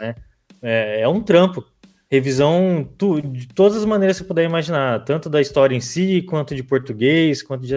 Né? 0.00 0.14
É, 0.62 1.02
é, 1.02 1.08
um 1.08 1.20
trampo. 1.20 1.62
Revisão 2.10 2.88
tu, 2.96 3.20
de 3.20 3.46
todas 3.48 3.76
as 3.76 3.84
maneiras 3.84 4.16
que 4.16 4.22
você 4.22 4.28
puder 4.28 4.44
imaginar, 4.44 5.04
tanto 5.04 5.28
da 5.28 5.38
história 5.38 5.76
em 5.76 5.80
si, 5.80 6.22
quanto 6.22 6.54
de 6.54 6.62
português, 6.62 7.42
quanto 7.42 7.66
de 7.66 7.76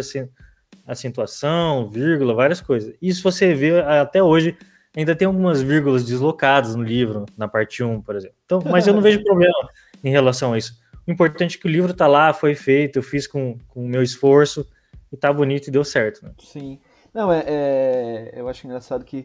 acentuação, 0.88 1.90
vírgula, 1.90 2.34
várias 2.34 2.62
coisas. 2.62 2.96
Isso 3.02 3.22
você 3.22 3.54
vê 3.54 3.82
até 3.82 4.24
hoje, 4.24 4.56
ainda 4.96 5.16
tem 5.16 5.26
algumas 5.26 5.62
vírgulas 5.62 6.06
deslocadas 6.06 6.76
no 6.76 6.84
livro, 6.84 7.26
na 7.38 7.48
parte 7.48 7.84
1, 7.84 8.02
por 8.02 8.16
exemplo. 8.16 8.36
Então, 8.46 8.62
mas 8.66 8.88
eu 8.88 8.94
não 8.94 9.02
vejo 9.02 9.24
problema 9.24 9.70
em 10.04 10.10
relação 10.10 10.54
a 10.54 10.58
isso. 10.58 10.80
O 11.08 11.12
importante 11.12 11.58
é 11.58 11.62
que 11.62 11.68
o 11.68 11.72
livro 11.72 11.92
está 11.92 12.08
lá, 12.08 12.34
foi 12.34 12.56
feito, 12.56 12.98
eu 12.98 13.04
fiz 13.04 13.28
com 13.28 13.58
o 13.76 13.88
meu 13.88 14.02
esforço, 14.02 14.68
e 15.12 15.18
tá 15.18 15.32
bonito 15.32 15.68
e 15.68 15.72
deu 15.72 15.84
certo. 15.84 16.24
Né? 16.24 16.32
Sim. 16.40 16.80
Não, 17.14 17.32
é, 17.32 17.44
é, 17.48 18.34
eu 18.36 18.48
acho 18.50 18.66
engraçado 18.66 19.06
que 19.06 19.24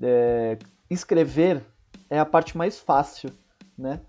é, 0.00 0.56
escrever 0.88 1.62
é 2.08 2.18
a 2.18 2.24
parte 2.24 2.56
mais 2.56 2.78
fácil, 2.78 3.30
né? 3.76 4.00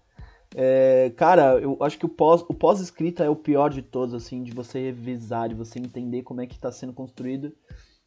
É, 0.55 1.11
cara, 1.15 1.59
eu 1.59 1.77
acho 1.81 1.99
que 1.99 2.05
o 2.05 2.09
pós, 2.09 2.41
o 2.47 2.53
pós-escrita 2.53 3.23
é 3.23 3.29
o 3.29 3.35
pior 3.35 3.69
de 3.69 3.81
todos, 3.81 4.15
assim, 4.15 4.41
de 4.41 4.51
você 4.51 4.85
revisar, 4.85 5.49
de 5.49 5.53
você 5.53 5.77
entender 5.77 6.23
como 6.23 6.41
é 6.41 6.47
que 6.47 6.55
está 6.55 6.71
sendo 6.71 6.93
construído, 6.93 7.53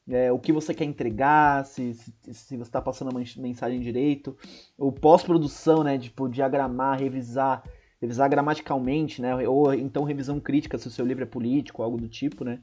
é, 0.09 0.33
o 0.33 0.39
que 0.39 0.53
você 0.53 0.75
quer 0.75 0.85
entregar, 0.85 1.65
se, 1.65 1.95
se, 1.95 2.13
se 2.33 2.57
você 2.57 2.63
está 2.63 2.81
passando 2.81 3.17
a 3.17 3.41
mensagem 3.41 3.81
direito, 3.81 4.37
o 4.77 4.91
pós-produção, 4.93 5.83
né, 5.85 5.99
tipo, 5.99 6.29
diagramar, 6.29 6.99
revisar, 6.99 7.63
revisar 8.01 8.29
gramaticalmente, 8.29 9.23
né, 9.23 9.35
ou 9.49 9.73
então 9.75 10.05
revisão 10.05 10.41
crítica 10.41 10.79
se 10.79 10.89
o 10.89 10.91
seu 10.91 11.07
livro 11.07 11.23
é 11.23 11.27
político, 11.27 11.83
algo 11.83 11.97
do 11.97 12.09
tipo, 12.09 12.45
né, 12.45 12.61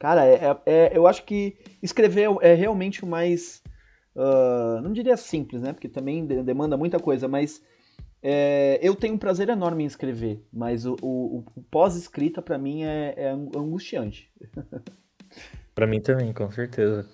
Cara, 0.00 0.24
é, 0.24 0.34
é, 0.34 0.60
é, 0.64 0.96
eu 0.96 1.06
acho 1.06 1.24
que 1.26 1.58
escrever 1.82 2.30
é 2.40 2.54
realmente 2.54 3.04
o 3.04 3.06
mais. 3.06 3.62
Uh, 4.16 4.80
não 4.80 4.94
diria 4.94 5.14
simples, 5.14 5.60
né? 5.60 5.74
Porque 5.74 5.90
também 5.90 6.24
demanda 6.24 6.74
muita 6.74 6.98
coisa, 6.98 7.28
mas 7.28 7.62
é, 8.22 8.80
eu 8.82 8.96
tenho 8.96 9.14
um 9.14 9.18
prazer 9.18 9.50
enorme 9.50 9.84
em 9.84 9.86
escrever, 9.86 10.42
mas 10.50 10.86
o, 10.86 10.96
o, 11.02 11.44
o 11.54 11.62
pós-escrita 11.70 12.40
para 12.40 12.56
mim 12.56 12.82
é, 12.82 13.14
é 13.14 13.30
angustiante. 13.30 14.32
para 15.80 15.86
mim 15.86 15.98
também, 15.98 16.30
com 16.30 16.50
certeza. 16.50 17.06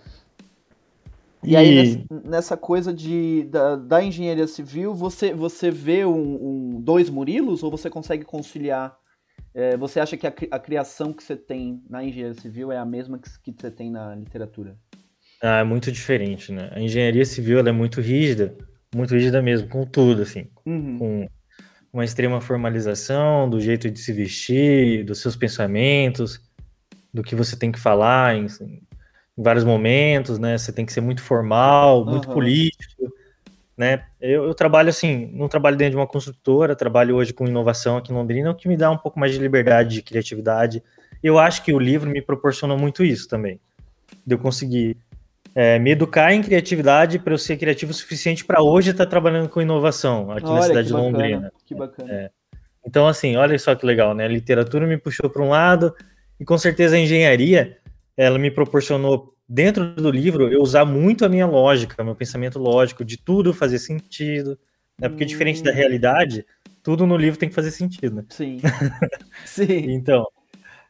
E, 1.44 1.52
e... 1.52 1.56
aí, 1.56 2.04
nessa, 2.24 2.56
coisa 2.56 2.92
de, 2.92 3.44
da, 3.44 3.76
da, 3.76 4.02
engenharia 4.02 4.48
civil, 4.48 4.92
você, 4.92 5.32
você 5.32 5.70
vê 5.70 6.04
um, 6.04 6.74
um, 6.74 6.80
dois 6.80 7.08
Murilos 7.08 7.62
ou 7.62 7.70
você 7.70 7.88
consegue 7.88 8.24
conciliar 8.24 8.98
é, 9.54 9.76
você 9.76 10.00
acha 10.00 10.16
que 10.16 10.26
a, 10.26 10.34
a, 10.50 10.58
criação 10.58 11.12
que 11.12 11.22
você 11.22 11.36
tem 11.36 11.80
na 11.88 12.04
engenharia 12.04 12.34
civil 12.34 12.72
é 12.72 12.76
a 12.76 12.84
mesma 12.84 13.18
que, 13.18 13.30
que 13.52 13.54
você 13.58 13.70
tem 13.70 13.90
na 13.90 14.14
literatura? 14.14 14.76
Ah, 15.42 15.60
é 15.60 15.64
muito 15.64 15.92
diferente, 15.92 16.52
né? 16.52 16.68
A 16.72 16.80
engenharia 16.80 17.24
civil 17.24 17.60
é 17.60 17.72
muito 17.72 18.00
rígida, 18.00 18.54
muito 18.94 19.14
rígida 19.14 19.40
mesmo, 19.40 19.68
com 19.68 19.86
tudo, 19.86 20.22
assim. 20.22 20.48
Uhum. 20.64 20.98
Com 20.98 21.28
uma 21.92 22.04
extrema 22.04 22.40
formalização 22.40 23.48
do 23.48 23.60
jeito 23.60 23.90
de 23.90 23.98
se 23.98 24.12
vestir, 24.12 25.04
dos 25.04 25.20
seus 25.20 25.36
pensamentos, 25.36 26.45
do 27.16 27.22
que 27.22 27.34
você 27.34 27.56
tem 27.56 27.72
que 27.72 27.80
falar 27.80 28.36
em, 28.36 28.46
em 28.46 29.42
vários 29.42 29.64
momentos, 29.64 30.38
né? 30.38 30.56
Você 30.56 30.72
tem 30.72 30.86
que 30.86 30.92
ser 30.92 31.00
muito 31.00 31.22
formal, 31.22 32.04
muito 32.04 32.28
uhum. 32.28 32.34
político 32.34 33.12
né? 33.76 34.04
Eu, 34.20 34.44
eu, 34.44 34.54
trabalho 34.54 34.88
assim, 34.88 35.30
não 35.34 35.48
trabalho 35.48 35.76
dentro 35.76 35.92
de 35.92 35.96
uma 35.96 36.06
construtora, 36.06 36.74
trabalho 36.74 37.14
hoje 37.14 37.32
com 37.32 37.46
inovação 37.46 37.98
aqui 37.98 38.10
em 38.10 38.14
Londrina, 38.14 38.50
o 38.50 38.54
que 38.54 38.68
me 38.68 38.76
dá 38.76 38.90
um 38.90 38.96
pouco 38.96 39.20
mais 39.20 39.32
de 39.32 39.38
liberdade, 39.38 39.94
de 39.94 40.02
criatividade. 40.02 40.82
Eu 41.22 41.38
acho 41.38 41.62
que 41.62 41.72
o 41.72 41.78
livro 41.78 42.08
me 42.08 42.22
proporcionou 42.22 42.78
muito 42.78 43.04
isso 43.04 43.28
também, 43.28 43.60
de 44.26 44.34
eu 44.34 44.38
conseguir 44.38 44.96
é, 45.54 45.78
me 45.78 45.90
educar 45.90 46.32
em 46.32 46.42
criatividade 46.42 47.18
para 47.18 47.34
eu 47.34 47.38
ser 47.38 47.58
criativo 47.58 47.90
o 47.90 47.94
suficiente 47.94 48.44
para 48.44 48.62
hoje 48.62 48.92
estar 48.92 49.04
tá 49.04 49.10
trabalhando 49.10 49.48
com 49.48 49.60
inovação 49.60 50.30
aqui 50.30 50.46
olha, 50.46 50.54
na 50.54 50.62
cidade 50.62 50.86
de 50.86 50.94
Londrina. 50.94 51.52
Que 51.66 51.74
bacana. 51.74 52.10
É. 52.10 52.30
Então, 52.86 53.06
assim, 53.06 53.36
olha 53.36 53.58
só 53.58 53.74
que 53.74 53.84
legal, 53.84 54.14
né? 54.14 54.24
A 54.24 54.28
literatura 54.28 54.86
me 54.86 54.96
puxou 54.96 55.28
para 55.28 55.42
um 55.42 55.50
lado 55.50 55.94
e 56.38 56.44
com 56.44 56.58
certeza 56.58 56.96
a 56.96 56.98
engenharia 56.98 57.78
ela 58.16 58.38
me 58.38 58.50
proporcionou 58.50 59.34
dentro 59.48 59.94
do 59.94 60.10
livro, 60.10 60.50
eu 60.50 60.60
usar 60.60 60.84
muito 60.84 61.24
a 61.24 61.28
minha 61.28 61.46
lógica, 61.46 62.02
meu 62.02 62.14
pensamento 62.14 62.58
lógico, 62.58 63.04
de 63.04 63.16
tudo 63.16 63.52
fazer 63.52 63.78
sentido. 63.78 64.58
Né? 64.98 65.08
Porque, 65.08 65.24
hum. 65.24 65.26
diferente 65.26 65.62
da 65.62 65.70
hum. 65.70 65.74
realidade, 65.74 66.44
tudo 66.82 67.06
no 67.06 67.16
livro 67.16 67.38
tem 67.38 67.48
que 67.48 67.54
fazer 67.54 67.70
sentido. 67.70 68.16
Né? 68.16 68.24
Sim. 68.30 68.60
Sim. 69.44 69.92
então, 69.92 70.26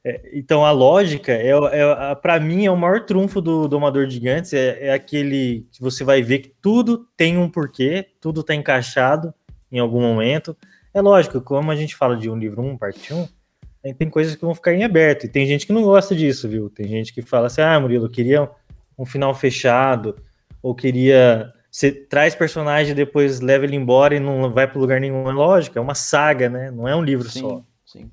é, 0.04 0.30
então, 0.32 0.64
a 0.64 0.70
lógica, 0.70 1.32
é, 1.32 1.50
é 1.50 2.14
para 2.14 2.38
mim, 2.38 2.64
é 2.64 2.70
o 2.70 2.76
maior 2.76 3.04
trunfo 3.04 3.40
do 3.40 3.66
Domador 3.66 4.06
de 4.06 4.14
Gigantes. 4.14 4.52
É, 4.52 4.86
é 4.86 4.92
aquele 4.92 5.66
que 5.72 5.80
você 5.80 6.04
vai 6.04 6.22
ver 6.22 6.38
que 6.38 6.54
tudo 6.62 7.08
tem 7.16 7.36
um 7.36 7.50
porquê, 7.50 8.06
tudo 8.20 8.40
está 8.40 8.54
encaixado 8.54 9.34
em 9.70 9.80
algum 9.80 10.00
momento. 10.00 10.56
É 10.94 11.00
lógico, 11.02 11.40
como 11.40 11.70
a 11.70 11.76
gente 11.76 11.96
fala 11.96 12.16
de 12.16 12.30
um 12.30 12.38
livro 12.38 12.62
1, 12.62 12.78
parte 12.78 13.12
1, 13.12 13.28
tem 13.94 14.08
coisas 14.08 14.34
que 14.34 14.44
vão 14.44 14.54
ficar 14.54 14.72
em 14.72 14.84
aberto. 14.84 15.24
E 15.24 15.28
tem 15.28 15.46
gente 15.46 15.66
que 15.66 15.72
não 15.72 15.82
gosta 15.82 16.14
disso, 16.14 16.48
viu? 16.48 16.70
Tem 16.70 16.86
gente 16.86 17.12
que 17.12 17.22
fala 17.22 17.46
assim: 17.46 17.60
ah, 17.60 17.78
Murilo, 17.78 18.06
eu 18.06 18.10
queria 18.10 18.50
um 18.98 19.04
final 19.04 19.34
fechado, 19.34 20.16
ou 20.62 20.74
queria. 20.74 21.52
Você 21.70 21.92
traz 21.92 22.34
personagem 22.34 22.92
e 22.92 22.94
depois 22.94 23.40
leva 23.40 23.64
ele 23.64 23.76
embora 23.76 24.14
e 24.14 24.20
não 24.20 24.50
vai 24.50 24.66
para 24.66 24.80
lugar 24.80 25.00
nenhum. 25.00 25.28
É 25.28 25.32
lógico, 25.32 25.78
é 25.78 25.80
uma 25.80 25.94
saga, 25.94 26.48
né? 26.48 26.70
Não 26.70 26.88
é 26.88 26.96
um 26.96 27.02
livro 27.02 27.28
sim, 27.28 27.40
só. 27.40 27.62
Sim. 27.84 28.10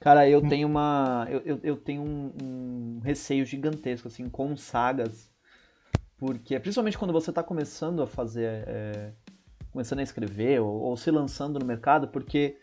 Cara, 0.00 0.28
eu 0.28 0.40
tenho 0.40 0.66
uma. 0.66 1.26
Eu, 1.30 1.42
eu, 1.44 1.60
eu 1.62 1.76
tenho 1.76 2.02
um, 2.02 2.32
um, 2.42 3.00
receio 3.04 3.44
gigantesco, 3.44 4.08
assim, 4.08 4.28
com 4.28 4.56
sagas. 4.56 5.30
Porque, 6.18 6.58
principalmente 6.58 6.98
quando 6.98 7.12
você 7.12 7.30
está 7.30 7.42
começando 7.42 8.02
a 8.02 8.06
fazer. 8.06 8.64
É, 8.66 9.12
começando 9.72 9.98
a 9.98 10.02
escrever 10.02 10.60
ou, 10.60 10.74
ou 10.74 10.96
se 10.96 11.10
lançando 11.10 11.58
no 11.58 11.66
mercado, 11.66 12.08
porque 12.08 12.56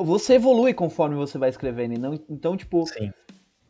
você 0.00 0.34
evolui 0.34 0.72
conforme 0.72 1.14
você 1.14 1.36
vai 1.36 1.50
escrevendo. 1.50 1.98
Não, 1.98 2.14
então, 2.28 2.56
tipo. 2.56 2.84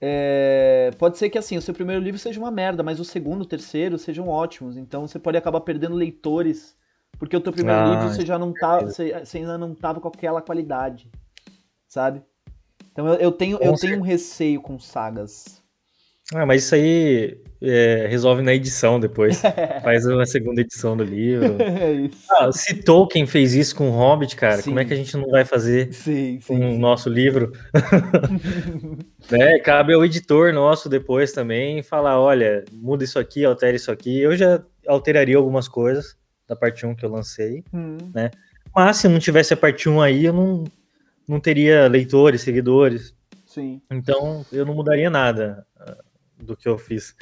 É, 0.05 0.91
pode 0.99 1.17
ser 1.17 1.31
que 1.31 1.39
assim, 1.39 1.57
o 1.57 1.63
seu 1.63 1.73
primeiro 1.73 2.03
livro 2.03 2.19
seja 2.19 2.41
uma 2.41 2.51
merda, 2.51 2.83
mas 2.83 2.99
o 2.99 3.05
segundo, 3.05 3.43
o 3.43 3.47
terceiro 3.47 3.99
sejam 3.99 4.29
ótimos. 4.29 4.77
Então 4.77 5.07
você 5.07 5.19
pode 5.19 5.37
acabar 5.37 5.61
perdendo 5.61 5.95
leitores. 5.95 6.77
Porque 7.19 7.37
o 7.37 7.41
teu 7.41 7.53
primeiro 7.53 7.81
ah, 7.81 7.85
livro 7.85 8.09
você 8.09 8.27
já 8.27 8.39
não 8.39 8.53
tá. 8.53 8.81
Você, 8.81 9.13
você, 9.25 9.39
ainda 9.39 9.57
não 9.57 9.75
tava 9.75 10.01
com 10.01 10.09
aquela 10.09 10.43
qualidade. 10.43 11.11
Sabe? 11.87 12.23
Então 12.91 13.07
eu, 13.07 13.15
eu 13.15 13.33
tenho, 13.33 13.59
eu 13.61 13.75
tenho 13.75 13.99
um 13.99 14.03
receio 14.03 14.61
com 14.61 14.79
sagas. 14.79 15.62
Ah, 16.35 16.47
mas 16.47 16.65
isso 16.65 16.75
aí 16.75 17.43
é, 17.61 18.07
resolve 18.09 18.43
na 18.43 18.53
edição 18.53 18.99
depois. 18.99 19.41
Faz 19.83 20.05
uma 20.07 20.27
segunda 20.27 20.61
edição 20.61 20.97
do 20.97 21.05
livro. 21.05 21.57
É 21.63 21.93
isso. 21.93 22.27
Ah, 22.31 22.51
se 22.53 22.75
Tolkien 22.83 23.27
fez 23.27 23.55
isso 23.55 23.75
com 23.75 23.89
o 23.89 23.93
Hobbit, 23.93 24.37
cara, 24.37 24.59
sim. 24.59 24.71
como 24.71 24.81
é 24.81 24.85
que 24.85 24.93
a 24.93 24.97
gente 24.97 25.17
não 25.17 25.29
vai 25.31 25.45
fazer 25.45 25.93
sim, 25.93 26.41
sim, 26.41 26.47
com 26.47 26.75
o 26.75 26.79
nosso 26.79 27.09
livro? 27.09 27.53
né? 29.31 29.59
Cabe 29.61 29.95
ao 29.95 30.05
editor 30.05 30.53
nosso 30.53 30.89
depois 30.89 31.33
também 31.33 31.83
falar: 31.83 32.21
olha, 32.21 32.65
muda 32.73 33.05
isso 33.05 33.19
aqui, 33.19 33.45
altera 33.45 33.77
isso 33.77 33.91
aqui. 33.91 34.19
Eu 34.19 34.37
já 34.37 34.63
alteraria 34.87 35.37
algumas 35.37 35.69
coisas 35.69 36.17
da 36.49 36.55
parte 36.55 36.87
1 36.87 36.95
que 36.95 37.05
eu 37.05 37.11
lancei, 37.11 37.65
hum. 37.73 37.99
né? 38.15 38.31
Mas 38.75 38.99
se 38.99 39.09
não 39.09 39.19
tivesse 39.19 39.55
a 39.55 39.57
parte 39.57 39.89
1 39.89 40.01
aí, 40.01 40.25
eu 40.25 40.33
não, 40.33 40.65
não 41.27 41.41
teria 41.41 41.89
leitores, 41.89 42.43
seguidores. 42.43 43.15
Sim. 43.47 43.81
Então, 43.91 44.45
eu 44.53 44.65
não 44.65 44.75
mudaria 44.75 45.11
nada 45.11 45.67
do 46.43 46.57
que 46.57 46.69
eu 46.69 46.79
fiz. 46.79 47.15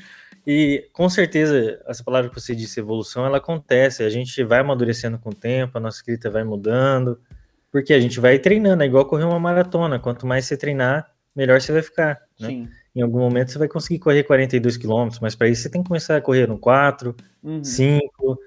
E 0.46 0.88
com 0.92 1.08
certeza, 1.08 1.80
essa 1.86 2.02
palavra 2.02 2.30
que 2.30 2.40
você 2.40 2.54
disse, 2.54 2.80
evolução, 2.80 3.26
ela 3.26 3.38
acontece. 3.38 4.02
A 4.02 4.08
gente 4.08 4.42
vai 4.42 4.60
amadurecendo 4.60 5.18
com 5.18 5.30
o 5.30 5.34
tempo, 5.34 5.76
a 5.76 5.80
nossa 5.80 5.98
escrita 5.98 6.30
vai 6.30 6.42
mudando, 6.44 7.20
porque 7.70 7.92
a 7.92 8.00
gente 8.00 8.18
vai 8.18 8.38
treinando, 8.38 8.82
é 8.82 8.86
igual 8.86 9.04
correr 9.04 9.24
uma 9.24 9.38
maratona. 9.38 9.98
Quanto 9.98 10.26
mais 10.26 10.46
você 10.46 10.56
treinar, 10.56 11.10
melhor 11.36 11.60
você 11.60 11.72
vai 11.72 11.82
ficar. 11.82 12.20
Né? 12.38 12.48
Sim. 12.48 12.68
Em 12.94 13.02
algum 13.02 13.20
momento 13.20 13.52
você 13.52 13.58
vai 13.58 13.68
conseguir 13.68 14.00
correr 14.00 14.24
42 14.24 14.76
quilômetros, 14.76 15.20
mas 15.20 15.34
para 15.34 15.48
isso 15.48 15.62
você 15.62 15.70
tem 15.70 15.82
que 15.82 15.88
começar 15.88 16.16
a 16.16 16.20
correr 16.20 16.48
no 16.48 16.58
4, 16.58 17.14
uhum. 17.42 17.62
5. 17.62 18.38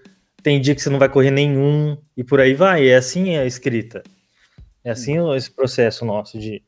Tem 0.42 0.60
dia 0.60 0.76
que 0.76 0.82
você 0.82 0.90
não 0.90 1.00
vai 1.00 1.08
correr 1.08 1.32
nenhum, 1.32 1.98
e 2.18 2.24
por 2.24 2.42
aí 2.42 2.54
vai. 2.54 2.90
É 2.90 2.98
assim 2.98 3.38
a 3.38 3.46
escrita. 3.46 4.04
É 4.84 4.92
assim 4.92 5.20
uhum. 5.20 5.34
esse 5.34 5.50
processo 5.50 6.04
nosso 6.04 6.38
de 6.38 6.62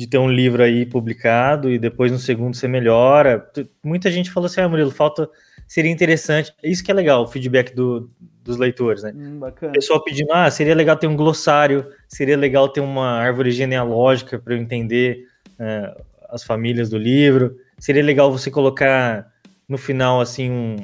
de 0.00 0.06
ter 0.06 0.16
um 0.16 0.30
livro 0.30 0.62
aí 0.62 0.86
publicado 0.86 1.70
e 1.70 1.78
depois 1.78 2.10
no 2.10 2.18
segundo 2.18 2.56
você 2.56 2.66
melhora. 2.66 3.46
Muita 3.84 4.10
gente 4.10 4.30
falou 4.30 4.46
assim, 4.46 4.62
ah, 4.62 4.68
Murilo, 4.68 4.90
falta. 4.90 5.28
Seria 5.68 5.90
interessante. 5.90 6.54
Isso 6.64 6.82
que 6.82 6.90
é 6.90 6.94
legal, 6.94 7.22
o 7.22 7.26
feedback 7.26 7.74
do, 7.74 8.10
dos 8.42 8.56
leitores, 8.56 9.02
né? 9.02 9.12
Hum, 9.14 9.38
bacana. 9.38 9.72
O 9.72 9.74
pessoal 9.74 10.02
pedindo, 10.02 10.32
ah, 10.32 10.50
seria 10.50 10.74
legal 10.74 10.96
ter 10.96 11.06
um 11.06 11.14
glossário, 11.14 11.86
seria 12.08 12.34
legal 12.34 12.66
ter 12.70 12.80
uma 12.80 13.10
árvore 13.10 13.50
genealógica 13.50 14.38
para 14.38 14.54
eu 14.54 14.58
entender 14.58 15.26
é, 15.58 15.94
as 16.30 16.42
famílias 16.42 16.88
do 16.88 16.96
livro. 16.96 17.54
Seria 17.78 18.02
legal 18.02 18.32
você 18.32 18.50
colocar 18.50 19.30
no 19.68 19.76
final, 19.76 20.18
assim, 20.18 20.50
um, 20.50 20.76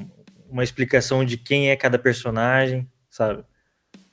uma 0.51 0.63
explicação 0.63 1.25
de 1.25 1.39
quem 1.39 1.71
é 1.71 1.75
cada 1.75 1.99
personagem, 1.99 2.87
sabe? 3.09 3.43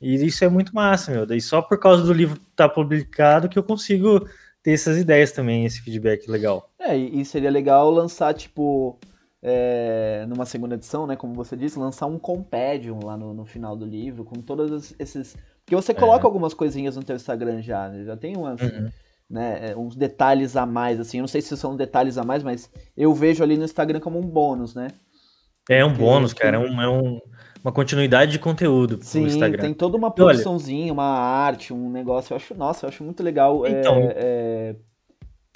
E 0.02 0.16
isso 0.16 0.46
é 0.46 0.50
muito 0.50 0.74
massa, 0.74 1.12
meu. 1.12 1.26
Daí 1.26 1.42
só 1.42 1.62
por 1.62 1.78
causa 1.78 2.04
do 2.04 2.14
livro 2.14 2.36
estar 2.36 2.70
tá 2.70 2.74
publicado 2.74 3.50
que 3.50 3.60
eu 3.60 3.64
consigo 3.64 4.26
ter 4.64 4.72
essas 4.72 4.98
ideias 4.98 5.32
também, 5.32 5.66
esse 5.66 5.82
feedback 5.82 6.30
legal. 6.32 6.70
É, 6.80 6.96
e 6.96 7.24
seria 7.26 7.52
legal 7.52 7.92
lançar, 7.92 8.34
tipo, 8.34 8.98
é, 9.42 10.26
numa 10.28 10.46
segunda 10.46 10.76
edição, 10.76 11.06
né, 11.06 11.18
como 11.18 11.34
você 11.34 11.56
disse, 11.56 11.78
lançar 11.78 12.06
um 12.06 12.18
compêndio 12.18 12.98
lá 13.04 13.18
no, 13.18 13.34
no 13.34 13.46
final 13.46 13.76
do 13.76 13.86
livro, 13.86 14.24
com 14.24 14.36
todos 14.42 14.96
esses... 14.98 15.36
Porque 15.66 15.76
você 15.76 15.94
coloca 15.94 16.26
é. 16.26 16.28
algumas 16.28 16.54
coisinhas 16.54 16.96
no 16.96 17.04
teu 17.04 17.16
Instagram 17.16 17.62
já, 17.62 17.90
né? 17.90 18.06
já 18.06 18.16
tem 18.16 18.38
umas... 18.38 18.62
Uhum. 18.62 18.90
Né, 19.30 19.72
é, 19.72 19.76
uns 19.76 19.96
detalhes 19.96 20.56
a 20.56 20.66
mais, 20.66 21.00
assim, 21.00 21.18
eu 21.18 21.22
não 21.22 21.28
sei 21.28 21.42
se 21.42 21.58
são 21.58 21.76
detalhes 21.76 22.18
a 22.20 22.24
mais, 22.24 22.44
mas 22.44 22.70
eu 22.96 23.14
vejo 23.16 23.42
ali 23.42 23.58
no 23.58 23.64
Instagram 23.64 24.00
como 24.00 24.20
um 24.20 24.22
bônus, 24.22 24.76
né? 24.76 24.90
É 25.70 25.84
um 25.84 25.94
bônus, 25.94 26.34
cara, 26.34 26.58
é 26.58 26.60
um, 26.60 26.82
é 26.82 26.90
um, 26.90 27.20
uma 27.64 27.72
continuidade 27.72 28.34
de 28.34 28.40
conteúdo 28.40 29.00
Sim, 29.02 29.22
no 29.22 29.28
Instagram. 29.28 29.62
tem 29.62 29.74
toda 29.74 29.96
uma 29.96 30.12
produçãozinha, 30.12 30.92
uma 30.92 31.06
arte, 31.06 31.74
um 31.74 31.90
negócio. 31.90 32.34
Eu 32.34 32.38
acho, 32.38 32.54
nossa, 32.54 32.86
eu 32.86 32.90
acho 32.90 33.04
muito 33.04 33.24
legal. 33.24 33.66
É, 33.66 33.70
então, 33.70 33.98
é, 34.16 34.76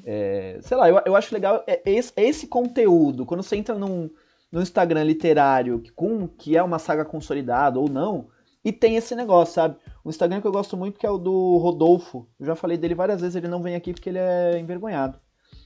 é, 0.06 0.58
sei 0.62 0.78
lá, 0.78 0.90
eu, 0.90 1.02
eu 1.06 1.16
acho 1.16 1.34
legal 1.34 1.64
é, 1.68 1.82
esse, 1.86 2.14
esse 2.16 2.48
conteúdo. 2.48 3.26
Quando 3.26 3.44
você 3.44 3.58
entra 3.58 3.76
num, 3.76 4.10
no 4.50 4.62
Instagram 4.62 5.04
literário, 5.04 5.84
com, 5.94 6.28
que 6.28 6.56
é 6.56 6.64
uma 6.64 6.80
saga 6.80 7.04
consolidada 7.04 7.78
ou 7.78 7.90
não, 7.90 8.30
e 8.64 8.72
tem 8.72 8.96
esse 8.96 9.14
negócio, 9.16 9.56
sabe? 9.56 9.76
Um 10.06 10.10
Instagram 10.10 10.40
que 10.40 10.48
eu 10.48 10.52
gosto 10.52 10.78
muito 10.78 10.98
que 10.98 11.06
é 11.06 11.10
o 11.10 11.18
do 11.18 11.58
Rodolfo. 11.58 12.28
Eu 12.40 12.46
já 12.46 12.56
falei 12.56 12.78
dele 12.78 12.96
várias 12.96 13.20
vezes, 13.20 13.36
ele 13.36 13.50
não 13.50 13.62
vem 13.62 13.76
aqui 13.76 13.92
porque 13.92 14.10
ele 14.10 14.20
é 14.20 14.58
envergonhado. 14.58 15.20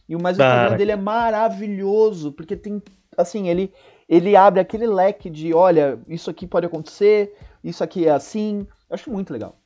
E 0.10 0.16
o 0.16 0.22
mais 0.22 0.38
o 0.38 0.42
Instagram 0.42 0.78
dele 0.78 0.92
é 0.92 0.96
maravilhoso, 0.96 2.32
porque 2.32 2.56
tem 2.56 2.82
assim, 3.18 3.48
ele 3.48 3.74
ele 4.12 4.36
abre 4.36 4.60
aquele 4.60 4.86
leque 4.86 5.30
de, 5.30 5.54
olha, 5.54 5.98
isso 6.06 6.30
aqui 6.30 6.46
pode 6.46 6.66
acontecer, 6.66 7.34
isso 7.64 7.82
aqui 7.82 8.06
é 8.06 8.12
assim. 8.12 8.68
Eu 8.90 8.96
acho 8.96 9.10
muito 9.10 9.32
legal. 9.32 9.58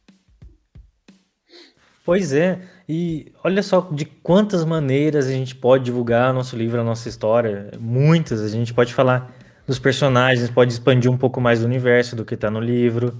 Pois 2.06 2.32
é, 2.32 2.62
e 2.88 3.32
olha 3.44 3.64
só 3.64 3.90
de 3.92 4.06
quantas 4.06 4.64
maneiras 4.64 5.26
a 5.26 5.32
gente 5.32 5.56
pode 5.56 5.86
divulgar 5.86 6.32
nosso 6.32 6.56
livro, 6.56 6.80
a 6.80 6.84
nossa 6.84 7.10
história. 7.10 7.72
Muitas, 7.80 8.40
a 8.42 8.48
gente 8.48 8.72
pode 8.72 8.94
falar 8.94 9.36
dos 9.66 9.80
personagens, 9.80 10.48
pode 10.52 10.72
expandir 10.72 11.10
um 11.10 11.18
pouco 11.18 11.42
mais 11.42 11.62
do 11.62 11.66
universo 11.66 12.16
do 12.16 12.24
que 12.24 12.36
está 12.36 12.52
no 12.52 12.60
livro. 12.60 13.20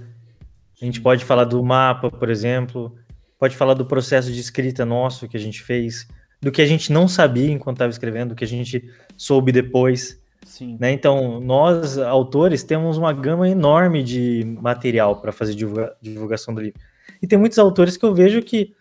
A 0.80 0.84
gente 0.84 1.00
pode 1.00 1.24
falar 1.24 1.42
do 1.42 1.60
mapa, 1.64 2.08
por 2.08 2.30
exemplo, 2.30 2.96
pode 3.36 3.56
falar 3.56 3.74
do 3.74 3.84
processo 3.84 4.32
de 4.32 4.38
escrita 4.38 4.84
nosso 4.84 5.26
que 5.26 5.36
a 5.36 5.40
gente 5.40 5.60
fez, 5.60 6.06
do 6.40 6.52
que 6.52 6.62
a 6.62 6.66
gente 6.66 6.92
não 6.92 7.08
sabia 7.08 7.50
enquanto 7.50 7.78
estava 7.78 7.90
escrevendo, 7.90 8.28
do 8.28 8.36
que 8.36 8.44
a 8.44 8.48
gente 8.48 8.88
soube 9.16 9.50
depois. 9.50 10.24
Sim. 10.46 10.76
Né? 10.80 10.92
Então, 10.92 11.40
nós, 11.40 11.98
autores, 11.98 12.62
temos 12.62 12.96
uma 12.96 13.12
gama 13.12 13.48
enorme 13.48 14.02
de 14.02 14.44
material 14.62 15.20
para 15.20 15.32
fazer 15.32 15.54
divulga 15.54 15.94
divulgação 16.00 16.54
do 16.54 16.60
livro. 16.60 16.80
E 17.20 17.26
tem 17.26 17.38
muitos 17.38 17.58
autores 17.58 17.96
que 17.96 18.04
eu 18.04 18.14
vejo 18.14 18.40
que 18.42 18.72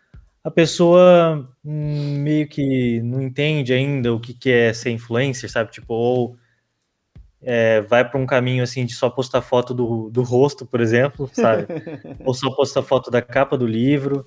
a 0.43 0.51
pessoa 0.51 1.49
hum, 1.65 2.19
meio 2.19 2.47
que 2.47 3.01
não 3.01 3.21
entende 3.21 3.73
ainda 3.73 4.13
o 4.13 4.19
que, 4.19 4.33
que 4.33 4.51
é 4.51 4.73
ser 4.73 4.91
influencer, 4.91 5.51
sabe? 5.51 5.71
Tipo, 5.71 5.93
ou 5.93 6.37
é, 7.41 7.81
vai 7.81 8.07
para 8.07 8.19
um 8.19 8.27
caminho 8.27 8.63
assim 8.63 8.85
de 8.85 8.93
só 8.93 9.09
postar 9.09 9.41
foto 9.41 9.73
do, 9.73 10.09
do 10.11 10.21
rosto, 10.21 10.63
por 10.65 10.79
exemplo, 10.79 11.27
sabe? 11.33 11.65
ou 12.23 12.33
só 12.33 12.51
postar 12.51 12.83
foto 12.83 13.09
da 13.09 13.23
capa 13.23 13.57
do 13.57 13.65
livro, 13.65 14.25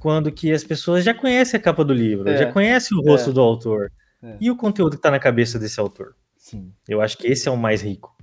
quando 0.00 0.32
que 0.32 0.50
as 0.50 0.64
pessoas 0.64 1.04
já 1.04 1.14
conhecem 1.14 1.58
a 1.58 1.62
capa 1.62 1.84
do 1.84 1.94
livro, 1.94 2.28
é, 2.28 2.38
já 2.38 2.52
conhecem 2.52 2.98
o 2.98 3.00
rosto 3.00 3.30
é, 3.30 3.32
do 3.32 3.40
autor. 3.40 3.92
É. 4.20 4.36
E 4.40 4.50
o 4.50 4.56
conteúdo 4.56 4.90
que 4.90 4.96
está 4.96 5.12
na 5.12 5.20
cabeça 5.20 5.60
desse 5.60 5.78
autor. 5.78 6.16
Sim. 6.52 6.70
Eu 6.86 7.00
acho 7.00 7.16
que 7.16 7.26
esse 7.26 7.48
é 7.48 7.50
o 7.50 7.56
mais 7.56 7.80
rico. 7.80 8.14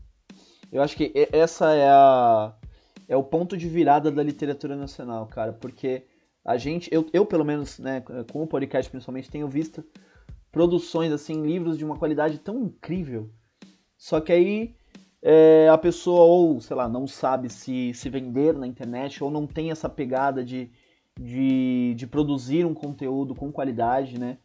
Eu 0.71 0.83
acho 0.83 0.95
que 0.95 1.11
essa 1.31 1.73
é 1.73 1.89
a 1.89 2.53
é 3.07 3.17
o 3.17 3.23
ponto 3.23 3.57
de 3.57 3.67
virada 3.67 4.11
da 4.11 4.21
literatura 4.21 4.75
nacional, 4.75 5.25
cara, 5.25 5.51
porque 5.51 6.03
a 6.45 6.57
gente, 6.57 6.87
eu, 6.93 7.09
eu 7.11 7.25
pelo 7.25 7.43
menos, 7.43 7.79
né, 7.79 8.03
com 8.31 8.43
o 8.43 8.47
podcast 8.47 8.87
principalmente, 8.87 9.31
tenho 9.31 9.47
visto 9.47 9.83
produções 10.51 11.11
assim, 11.11 11.41
livros 11.41 11.75
de 11.75 11.83
uma 11.83 11.97
qualidade 11.97 12.37
tão 12.37 12.59
incrível. 12.59 13.31
Só 13.97 14.21
que 14.21 14.31
aí 14.31 14.75
é, 15.23 15.67
a 15.69 15.77
pessoa 15.77 16.21
ou, 16.21 16.61
sei 16.61 16.75
lá, 16.75 16.87
não 16.87 17.07
sabe 17.07 17.49
se 17.49 17.91
se 17.95 18.09
vender 18.11 18.53
na 18.53 18.67
internet 18.67 19.23
ou 19.23 19.31
não 19.31 19.47
tem 19.47 19.71
essa 19.71 19.89
pegada 19.89 20.45
de, 20.45 20.69
de, 21.19 21.95
de 21.95 22.05
produzir 22.05 22.63
um 22.63 22.75
conteúdo 22.75 23.33
com 23.33 23.51
qualidade, 23.51 24.19
né? 24.19 24.37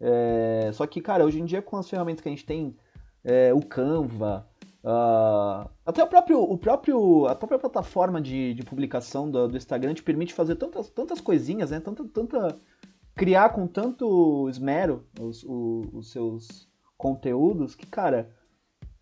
É, 0.00 0.70
só 0.72 0.86
que, 0.86 1.00
cara, 1.00 1.24
hoje 1.24 1.40
em 1.40 1.44
dia 1.44 1.60
com 1.60 1.76
as 1.76 1.90
ferramentas 1.90 2.20
que 2.22 2.28
a 2.28 2.32
gente 2.32 2.46
tem, 2.46 2.76
é, 3.24 3.52
o 3.54 3.60
Canva, 3.60 4.46
uh, 4.82 5.70
até 5.84 6.02
o 6.02 6.06
próprio, 6.06 6.42
o 6.42 6.58
próprio, 6.58 7.26
a 7.26 7.34
própria 7.34 7.58
plataforma 7.58 8.20
de, 8.20 8.54
de 8.54 8.62
publicação 8.62 9.30
do, 9.30 9.48
do, 9.48 9.56
Instagram 9.56 9.94
te 9.94 10.02
permite 10.02 10.34
fazer 10.34 10.56
tantas, 10.56 10.88
tantas 10.90 11.20
coisinhas, 11.20 11.70
né? 11.70 11.80
Tanta, 11.80 12.04
tanta, 12.04 12.56
criar 13.14 13.50
com 13.50 13.66
tanto 13.66 14.48
esmero 14.48 15.06
os, 15.20 15.44
os, 15.44 15.88
os 15.92 16.10
seus 16.10 16.68
conteúdos 16.96 17.74
que, 17.74 17.86
cara, 17.86 18.30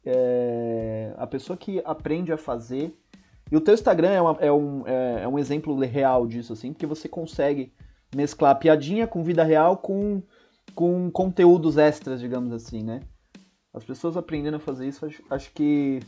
é, 0.04 1.14
a 1.16 1.26
pessoa 1.26 1.56
que 1.56 1.80
aprende 1.84 2.32
a 2.32 2.36
fazer. 2.36 2.96
E 3.50 3.56
o 3.56 3.60
teu 3.60 3.74
Instagram 3.74 4.10
é, 4.10 4.20
uma, 4.20 4.36
é, 4.40 4.52
um, 4.52 4.86
é, 4.86 5.22
é 5.24 5.28
um 5.28 5.38
exemplo 5.38 5.76
real 5.80 6.26
disso, 6.26 6.52
assim, 6.52 6.72
porque 6.72 6.86
você 6.86 7.08
consegue 7.08 7.72
mesclar 8.14 8.58
piadinha 8.58 9.06
com 9.06 9.22
vida 9.22 9.42
real 9.42 9.76
com, 9.76 10.22
com 10.74 11.10
conteúdos 11.10 11.76
extras, 11.76 12.20
digamos 12.20 12.52
assim, 12.52 12.82
né? 12.82 13.02
As 13.72 13.84
pessoas 13.84 14.16
aprendendo 14.16 14.56
a 14.56 14.60
fazer 14.60 14.88
isso, 14.88 15.06
acho, 15.06 15.22
acho 15.30 15.52
que 15.52 16.00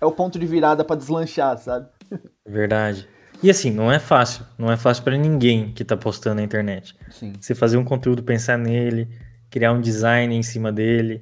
é 0.00 0.06
o 0.06 0.12
ponto 0.12 0.38
de 0.38 0.46
virada 0.46 0.84
para 0.84 0.96
deslanchar, 0.96 1.58
sabe? 1.58 1.88
Verdade. 2.46 3.08
E 3.42 3.50
assim, 3.50 3.70
não 3.70 3.92
é 3.92 3.98
fácil. 3.98 4.44
Não 4.56 4.70
é 4.72 4.76
fácil 4.76 5.04
para 5.04 5.16
ninguém 5.16 5.72
que 5.72 5.84
tá 5.84 5.96
postando 5.96 6.36
na 6.36 6.42
internet. 6.42 6.96
Sim. 7.10 7.34
Você 7.38 7.54
fazer 7.54 7.76
um 7.76 7.84
conteúdo, 7.84 8.22
pensar 8.22 8.56
nele, 8.56 9.08
criar 9.50 9.72
um 9.72 9.80
design 9.80 10.34
em 10.34 10.42
cima 10.42 10.72
dele, 10.72 11.20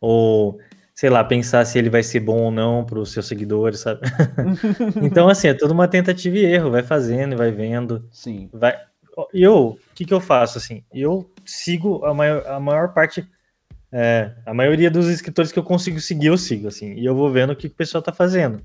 ou 0.00 0.58
sei 0.94 1.10
lá, 1.10 1.22
pensar 1.22 1.64
se 1.64 1.78
ele 1.78 1.90
vai 1.90 2.02
ser 2.02 2.20
bom 2.20 2.42
ou 2.42 2.50
não 2.50 2.84
para 2.84 2.98
os 2.98 3.12
seus 3.12 3.26
seguidores, 3.26 3.80
sabe? 3.80 4.00
então, 5.02 5.28
assim, 5.28 5.48
é 5.48 5.54
toda 5.54 5.72
uma 5.72 5.88
tentativa 5.88 6.36
e 6.36 6.44
erro, 6.44 6.70
vai 6.70 6.82
fazendo, 6.82 7.36
vai 7.36 7.50
vendo. 7.50 8.08
Sim. 8.10 8.48
Vai. 8.52 8.76
Eu, 9.34 9.68
o 9.68 9.78
que, 9.94 10.04
que 10.04 10.14
eu 10.14 10.20
faço 10.20 10.58
assim? 10.58 10.84
Eu 10.92 11.30
sigo 11.44 12.04
a 12.04 12.14
maior, 12.14 12.46
a 12.46 12.60
maior 12.60 12.94
parte 12.94 13.26
é, 13.92 14.32
a 14.46 14.54
maioria 14.54 14.90
dos 14.90 15.08
escritores 15.08 15.50
que 15.50 15.58
eu 15.58 15.64
consigo 15.64 16.00
seguir, 16.00 16.26
eu 16.26 16.38
sigo, 16.38 16.68
assim, 16.68 16.94
e 16.94 17.04
eu 17.04 17.14
vou 17.14 17.30
vendo 17.30 17.52
o 17.52 17.56
que, 17.56 17.68
que 17.68 17.74
o 17.74 17.76
pessoal 17.76 18.02
tá 18.02 18.12
fazendo. 18.12 18.62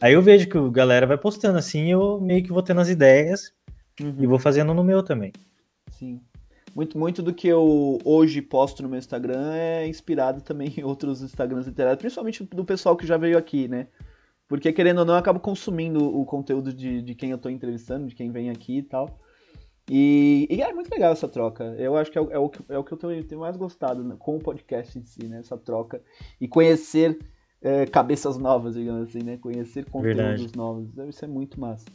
Aí 0.00 0.12
eu 0.12 0.22
vejo 0.22 0.48
que 0.48 0.58
a 0.58 0.68
galera 0.68 1.06
vai 1.06 1.16
postando 1.16 1.58
assim, 1.58 1.90
eu 1.90 2.20
meio 2.20 2.42
que 2.42 2.52
vou 2.52 2.62
tendo 2.62 2.80
as 2.80 2.88
ideias 2.88 3.52
uhum. 4.00 4.14
e 4.18 4.26
vou 4.26 4.38
fazendo 4.38 4.74
no 4.74 4.84
meu 4.84 5.02
também. 5.02 5.32
Sim. 5.90 6.20
muito, 6.74 6.98
muito 6.98 7.22
do 7.22 7.32
que 7.32 7.48
eu 7.48 7.98
hoje 8.04 8.42
posto 8.42 8.82
no 8.82 8.88
meu 8.88 8.98
Instagram 8.98 9.52
é 9.54 9.86
inspirado 9.86 10.42
também 10.42 10.74
em 10.76 10.84
outros 10.84 11.22
Instagrams 11.22 11.66
literários, 11.66 11.98
principalmente 11.98 12.44
do 12.44 12.64
pessoal 12.64 12.96
que 12.96 13.06
já 13.06 13.16
veio 13.16 13.38
aqui, 13.38 13.68
né? 13.68 13.86
Porque, 14.48 14.72
querendo 14.72 14.98
ou 14.98 15.04
não, 15.04 15.14
eu 15.14 15.18
acabo 15.18 15.40
consumindo 15.40 16.04
o 16.04 16.24
conteúdo 16.24 16.72
de, 16.72 17.02
de 17.02 17.14
quem 17.14 17.30
eu 17.30 17.38
tô 17.38 17.48
entrevistando, 17.48 18.06
de 18.06 18.14
quem 18.14 18.30
vem 18.30 18.50
aqui 18.50 18.78
e 18.78 18.82
tal. 18.82 19.18
E, 19.90 20.48
e 20.50 20.62
é 20.62 20.72
muito 20.72 20.90
legal 20.90 21.12
essa 21.12 21.28
troca. 21.28 21.64
Eu 21.78 21.96
acho 21.96 22.10
que 22.10 22.18
é, 22.18 22.22
é, 22.22 22.38
o, 22.38 22.50
é 22.68 22.78
o 22.78 22.84
que 22.84 22.92
eu 22.92 22.98
tenho, 22.98 23.24
tenho 23.24 23.40
mais 23.40 23.56
gostado 23.56 24.02
né, 24.02 24.16
com 24.18 24.36
o 24.36 24.40
podcast 24.40 24.98
em 24.98 25.04
si, 25.04 25.26
né? 25.26 25.38
Essa 25.38 25.56
troca. 25.56 26.02
E 26.40 26.48
conhecer 26.48 27.18
é, 27.62 27.86
cabeças 27.86 28.36
novas, 28.36 28.74
digamos 28.74 29.08
assim, 29.08 29.22
né? 29.22 29.36
Conhecer 29.36 29.84
conteúdos 29.84 30.16
Verdade. 30.16 30.56
novos. 30.56 30.88
Isso 31.08 31.24
é 31.24 31.28
muito 31.28 31.60
massa. 31.60 31.86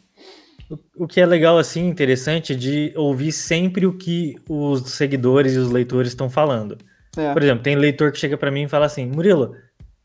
O, 0.69 1.03
o 1.03 1.07
que 1.07 1.19
é 1.19 1.25
legal, 1.25 1.57
assim, 1.57 1.85
interessante, 1.87 2.55
de 2.55 2.93
ouvir 2.95 3.33
sempre 3.33 3.85
o 3.85 3.97
que 3.97 4.35
os 4.47 4.91
seguidores 4.91 5.53
e 5.55 5.57
os 5.57 5.69
leitores 5.69 6.11
estão 6.11 6.29
falando. 6.29 6.77
É. 7.17 7.33
Por 7.33 7.43
exemplo, 7.43 7.61
tem 7.61 7.75
leitor 7.75 8.13
que 8.13 8.19
chega 8.19 8.37
para 8.37 8.51
mim 8.51 8.63
e 8.63 8.69
fala 8.69 8.85
assim, 8.85 9.05
Murilo, 9.05 9.53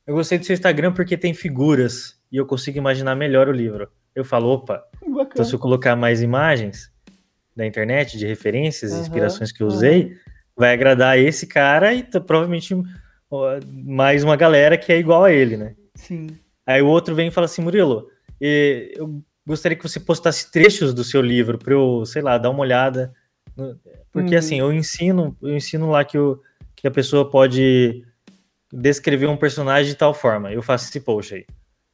eu 0.05 0.15
gostei 0.15 0.39
do 0.39 0.45
seu 0.45 0.55
Instagram 0.55 0.93
porque 0.93 1.17
tem 1.17 1.33
figuras 1.33 2.21
e 2.33 2.37
eu 2.37 2.47
consigo 2.47 2.79
imaginar 2.79 3.15
melhor 3.15 3.49
o 3.49 3.53
livro. 3.53 3.89
Eu 4.13 4.25
falo, 4.25 4.49
opa, 4.49 4.83
Bacana. 5.03 5.29
então 5.33 5.45
se 5.45 5.55
eu 5.55 5.59
colocar 5.59 5.95
mais 5.95 6.21
imagens 6.21 6.91
da 7.57 7.67
internet, 7.67 8.19
de 8.19 8.27
referências, 8.27 8.93
uhum, 8.93 9.01
inspirações 9.01 9.51
que 9.51 9.63
eu 9.63 9.67
usei, 9.67 10.05
uhum. 10.05 10.17
vai 10.57 10.75
agradar 10.75 11.19
esse 11.19 11.47
cara 11.47 11.95
e 11.95 12.03
provavelmente 12.03 12.77
mais 13.85 14.23
uma 14.23 14.37
galera 14.37 14.77
que 14.77 14.93
é 14.93 14.99
igual 14.99 15.25
a 15.25 15.33
ele, 15.33 15.57
né? 15.57 15.75
Sim. 15.95 16.29
Aí 16.67 16.83
o 16.83 16.87
outro 16.87 17.15
vem 17.15 17.29
e 17.29 17.31
fala 17.31 17.47
assim, 17.47 17.63
Murilo, 17.63 18.09
eu 18.41 19.23
gostaria 19.47 19.77
que 19.77 19.89
você 19.89 19.99
postasse 19.99 20.51
trechos 20.51 20.93
do 20.93 21.03
seu 21.03 21.23
livro 21.23 21.59
para 21.59 21.73
eu, 21.73 22.05
sei 22.05 22.21
lá, 22.21 22.37
dar 22.37 22.51
uma 22.51 22.61
olhada. 22.61 23.15
Porque 24.13 24.35
uhum. 24.35 24.39
assim, 24.39 24.59
eu 24.61 24.73
ensino, 24.73 25.37
eu 25.41 25.57
ensino 25.57 25.91
lá 25.91 26.05
que, 26.05 26.19
eu, 26.19 26.43
que 26.75 26.87
a 26.87 26.91
pessoa 26.91 27.31
pode 27.31 28.05
descrever 28.73 29.27
um 29.27 29.37
personagem 29.37 29.93
de 29.93 29.99
tal 29.99 30.13
forma. 30.13 30.53
Eu 30.53 30.63
faço 30.63 30.89
esse 30.89 31.01
post 31.01 31.35
aí. 31.35 31.47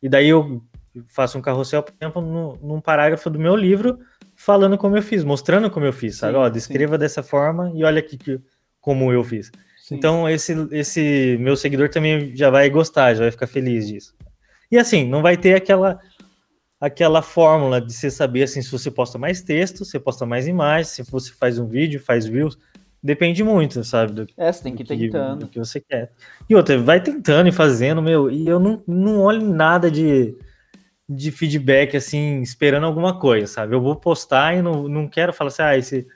E 0.03 0.09
daí 0.09 0.29
eu 0.29 0.63
faço 1.09 1.39
um 1.39 1.43
carrossel, 1.43 1.83
por 1.83 1.95
exemplo, 2.01 2.23
no, 2.23 2.57
num 2.63 2.81
parágrafo 2.81 3.31
do 3.31 3.39
meu 3.39 3.57
livro, 3.57 3.99
falando 4.37 4.77
como 4.77 4.97
eu 4.97 5.03
fiz, 5.03 5.25
mostrando 5.25 5.71
como 5.71 5.87
eu 5.87 5.93
fiz, 5.93 6.17
sabe? 6.17 6.35
Sim, 6.35 6.39
Ó, 6.39 6.49
descreva 6.49 6.95
sim. 6.95 6.99
dessa 6.99 7.23
forma 7.23 7.73
e 7.75 7.85
olha 7.85 8.01
aqui 8.01 8.17
que, 8.17 8.41
como 8.81 9.13
eu 9.13 9.23
fiz. 9.25 9.51
Sim. 9.81 9.97
Então, 9.97 10.29
esse, 10.29 10.55
esse 10.71 11.37
meu 11.41 11.57
seguidor 11.57 11.89
também 11.89 12.35
já 12.37 12.51
vai 12.51 12.69
gostar, 12.71 13.15
já 13.15 13.21
vai 13.21 13.31
ficar 13.31 13.47
feliz 13.47 13.89
disso. 13.89 14.15
E 14.71 14.79
assim, 14.79 15.07
não 15.07 15.23
vai 15.23 15.37
ter 15.37 15.55
aquela 15.55 16.01
aquela 16.81 17.23
fórmula 17.23 17.81
de 17.81 17.93
você 17.93 18.11
saber 18.11 18.43
assim, 18.43 18.61
se 18.61 18.69
você 18.69 18.91
posta 18.91 19.17
mais 19.17 19.41
texto, 19.41 19.85
você 19.85 20.01
posta 20.01 20.27
mais 20.27 20.49
imagens, 20.49 20.89
se 20.89 21.03
você 21.05 21.33
faz 21.33 21.57
um 21.57 21.69
vídeo, 21.69 22.01
faz 22.01 22.27
views. 22.27 22.59
Depende 23.01 23.45
muito, 23.45 23.85
sabe? 23.85 24.13
Do, 24.13 24.27
é, 24.37 24.51
você 24.51 24.65
tem 24.65 24.75
que 24.75 24.83
ir 24.83 24.87
tentando. 24.87 25.41
Do 25.41 25.49
que 25.49 25.61
você 25.61 25.81
quer. 25.81 26.11
E 26.51 26.57
outra, 26.57 26.77
vai 26.81 27.01
tentando 27.01 27.49
e 27.49 27.53
fazendo, 27.53 28.03
meu, 28.03 28.29
e 28.29 28.49
eu 28.49 28.59
não, 28.59 28.83
não 28.85 29.21
olho 29.21 29.47
nada 29.47 29.89
de, 29.89 30.37
de 31.15 31.31
feedback, 31.31 31.97
assim, 31.97 32.41
esperando 32.41 32.87
alguma 32.87 33.19
coisa, 33.19 33.47
sabe? 33.47 33.75
Eu 33.75 33.81
vou 33.81 33.97
postar 33.97 34.57
e 34.57 34.63
não, 34.63 34.89
não 34.89 35.09
quero 35.09 35.33
falar 35.33 35.49
assim, 35.49 35.63
ah, 35.63 35.77
esse, 35.77 36.07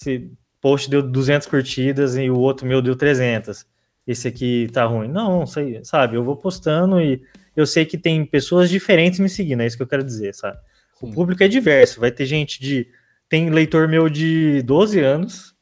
esse 0.00 0.30
post 0.60 0.88
deu 0.88 1.02
200 1.02 1.46
curtidas 1.46 2.16
e 2.16 2.30
o 2.30 2.38
outro 2.38 2.66
meu 2.66 2.80
deu 2.80 2.96
300. 2.96 3.66
Esse 4.06 4.28
aqui 4.28 4.68
tá 4.72 4.84
ruim. 4.84 5.08
Não, 5.08 5.46
sei, 5.46 5.84
sabe? 5.84 6.16
Eu 6.16 6.24
vou 6.24 6.36
postando 6.36 7.00
e 7.00 7.22
eu 7.54 7.66
sei 7.66 7.84
que 7.84 7.98
tem 7.98 8.24
pessoas 8.24 8.70
diferentes 8.70 9.20
me 9.20 9.28
seguindo, 9.28 9.62
é 9.62 9.66
isso 9.66 9.76
que 9.76 9.82
eu 9.82 9.88
quero 9.88 10.04
dizer, 10.04 10.34
sabe? 10.34 10.58
Sim. 10.94 11.10
O 11.10 11.12
público 11.12 11.42
é 11.42 11.48
diverso, 11.48 12.00
vai 12.00 12.10
ter 12.10 12.26
gente 12.26 12.60
de. 12.60 12.88
Tem 13.28 13.48
leitor 13.50 13.88
meu 13.88 14.10
de 14.10 14.62
12 14.62 15.00
anos, 15.00 15.54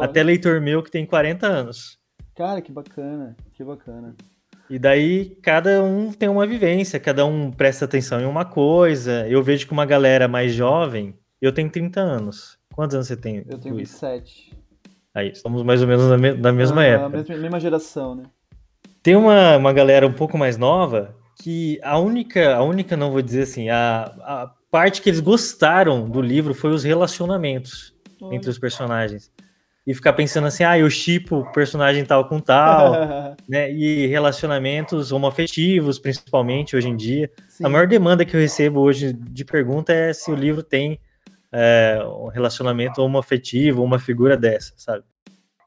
até 0.00 0.22
leitor 0.22 0.60
meu 0.60 0.82
que 0.82 0.90
tem 0.90 1.04
40 1.04 1.46
anos. 1.46 1.98
Cara, 2.34 2.60
que 2.60 2.72
bacana, 2.72 3.36
que 3.52 3.62
bacana. 3.62 4.14
E 4.68 4.78
daí 4.78 5.36
cada 5.42 5.82
um 5.82 6.12
tem 6.12 6.28
uma 6.28 6.46
vivência, 6.46 6.98
cada 6.98 7.24
um 7.24 7.50
presta 7.50 7.84
atenção 7.84 8.20
em 8.20 8.26
uma 8.26 8.44
coisa. 8.44 9.26
Eu 9.28 9.42
vejo 9.42 9.66
que 9.66 9.72
uma 9.72 9.86
galera 9.86 10.26
mais 10.26 10.52
jovem, 10.52 11.14
eu 11.40 11.52
tenho 11.52 11.70
30 11.70 12.00
anos. 12.00 12.58
Quantos 12.74 12.94
anos 12.94 13.06
você 13.06 13.16
tem? 13.16 13.44
Eu 13.48 13.58
tenho 13.58 13.76
27. 13.76 14.52
Aí, 15.14 15.34
somos 15.34 15.62
mais 15.62 15.80
ou 15.80 15.88
menos 15.88 16.08
da, 16.08 16.18
me 16.18 16.34
da 16.34 16.52
mesma 16.52 16.82
ah, 16.82 16.84
época. 16.84 17.16
Mesma, 17.16 17.36
mesma, 17.36 17.60
geração, 17.60 18.14
né? 18.14 18.24
Tem 19.02 19.16
uma, 19.16 19.56
uma 19.56 19.72
galera 19.72 20.06
um 20.06 20.12
pouco 20.12 20.36
mais 20.36 20.58
nova 20.58 21.16
que 21.42 21.80
a 21.82 21.98
única, 21.98 22.54
a 22.54 22.62
única, 22.62 22.96
não 22.96 23.10
vou 23.10 23.22
dizer 23.22 23.42
assim, 23.42 23.70
a, 23.70 24.12
a 24.20 24.52
parte 24.70 25.00
que 25.00 25.08
eles 25.08 25.20
gostaram 25.20 26.08
do 26.08 26.20
livro 26.20 26.52
foi 26.52 26.70
os 26.70 26.84
relacionamentos 26.84 27.94
Olha. 28.20 28.34
entre 28.34 28.50
os 28.50 28.58
personagens 28.58 29.30
e 29.86 29.94
ficar 29.94 30.14
pensando 30.14 30.48
assim, 30.48 30.64
ah, 30.64 30.76
eu 30.76 30.90
chipo 30.90 31.46
personagem 31.52 32.04
tal 32.04 32.28
com 32.28 32.40
tal, 32.40 32.92
né? 33.48 33.72
E 33.72 34.06
relacionamentos 34.08 35.12
homoafetivos, 35.12 35.98
principalmente 35.98 36.74
hoje 36.74 36.88
em 36.88 36.96
dia. 36.96 37.30
Sim. 37.48 37.64
A 37.64 37.68
maior 37.68 37.86
demanda 37.86 38.24
que 38.24 38.34
eu 38.34 38.40
recebo 38.40 38.80
hoje 38.80 39.12
de 39.12 39.44
pergunta 39.44 39.92
é 39.92 40.12
se 40.12 40.30
o 40.30 40.34
livro 40.34 40.62
tem 40.62 40.98
é, 41.52 41.98
um 42.04 42.26
relacionamento 42.26 43.00
homoafetivo, 43.00 43.84
uma 43.84 44.00
figura 44.00 44.36
dessa, 44.36 44.72
sabe? 44.76 45.04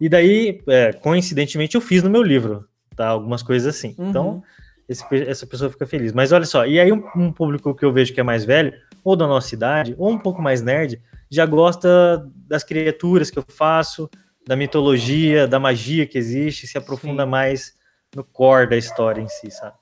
E 0.02 0.10
daí, 0.10 0.62
é, 0.68 0.92
coincidentemente, 0.92 1.76
eu 1.76 1.82
fiz 1.82 2.04
no 2.04 2.10
meu 2.10 2.22
livro, 2.22 2.66
tá? 2.96 3.08
Algumas 3.08 3.42
coisas 3.42 3.74
assim. 3.74 3.96
Uhum. 3.98 4.10
Então, 4.10 4.44
esse, 4.88 5.04
essa 5.16 5.48
pessoa 5.48 5.70
fica 5.70 5.86
feliz. 5.86 6.12
Mas 6.12 6.34
olha 6.34 6.46
só, 6.46 6.66
e 6.66 6.78
aí 6.78 6.92
um, 6.92 7.04
um 7.16 7.32
público 7.32 7.74
que 7.74 7.86
eu 7.86 7.94
vejo 7.94 8.14
que 8.14 8.20
é 8.20 8.24
mais 8.24 8.44
velho, 8.44 8.74
ou 9.02 9.16
da 9.16 9.26
nossa 9.26 9.56
idade, 9.56 9.96
ou 9.98 10.10
um 10.10 10.18
pouco 10.18 10.42
mais 10.42 10.62
nerd, 10.62 11.02
já 11.30 11.46
gosta 11.46 12.28
das 12.48 12.64
criaturas 12.64 13.30
que 13.30 13.38
eu 13.38 13.46
faço, 13.48 14.10
da 14.48 14.56
mitologia, 14.56 15.48
da 15.48 15.60
magia 15.60 16.08
que 16.08 16.18
existe, 16.18 16.68
se 16.68 16.78
aprofunda 16.78 17.24
Sim. 17.24 17.30
mais 17.30 17.74
no 18.16 18.24
core 18.24 18.70
da 18.70 18.78
história 18.78 19.22
em 19.22 19.28
si, 19.28 19.52
sabe? 19.52 19.76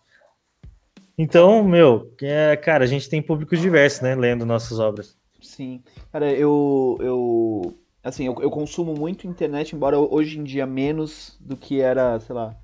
Então, 1.17 1.63
meu, 1.63 2.13
é, 2.21 2.55
cara, 2.55 2.83
a 2.83 2.87
gente 2.87 3.09
tem 3.09 3.21
públicos 3.21 3.59
diversos, 3.59 4.01
né, 4.01 4.13
lendo 4.13 4.45
nossas 4.45 4.77
obras. 4.79 5.17
Sim. 5.41 5.81
Cara, 6.11 6.31
eu, 6.31 6.97
eu 6.99 7.77
assim, 8.03 8.25
eu, 8.25 8.35
eu 8.41 8.49
consumo 8.49 8.93
muito 8.93 9.27
internet, 9.27 9.75
embora 9.75 9.97
hoje 9.97 10.39
em 10.39 10.43
dia 10.43 10.65
menos 10.65 11.37
do 11.39 11.55
que 11.55 11.81
era, 11.81 12.19
sei 12.19 12.35
lá, 12.35 12.55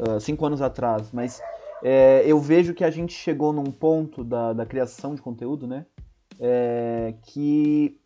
uh, 0.00 0.20
cinco 0.20 0.46
anos 0.46 0.62
atrás, 0.62 1.10
mas 1.12 1.40
é, 1.82 2.22
eu 2.26 2.38
vejo 2.40 2.74
que 2.74 2.84
a 2.84 2.90
gente 2.90 3.12
chegou 3.12 3.52
num 3.52 3.70
ponto 3.70 4.24
da, 4.24 4.52
da 4.52 4.66
criação 4.66 5.14
de 5.14 5.22
conteúdo, 5.22 5.66
né, 5.66 5.86
é, 6.40 7.14
que 7.24 7.98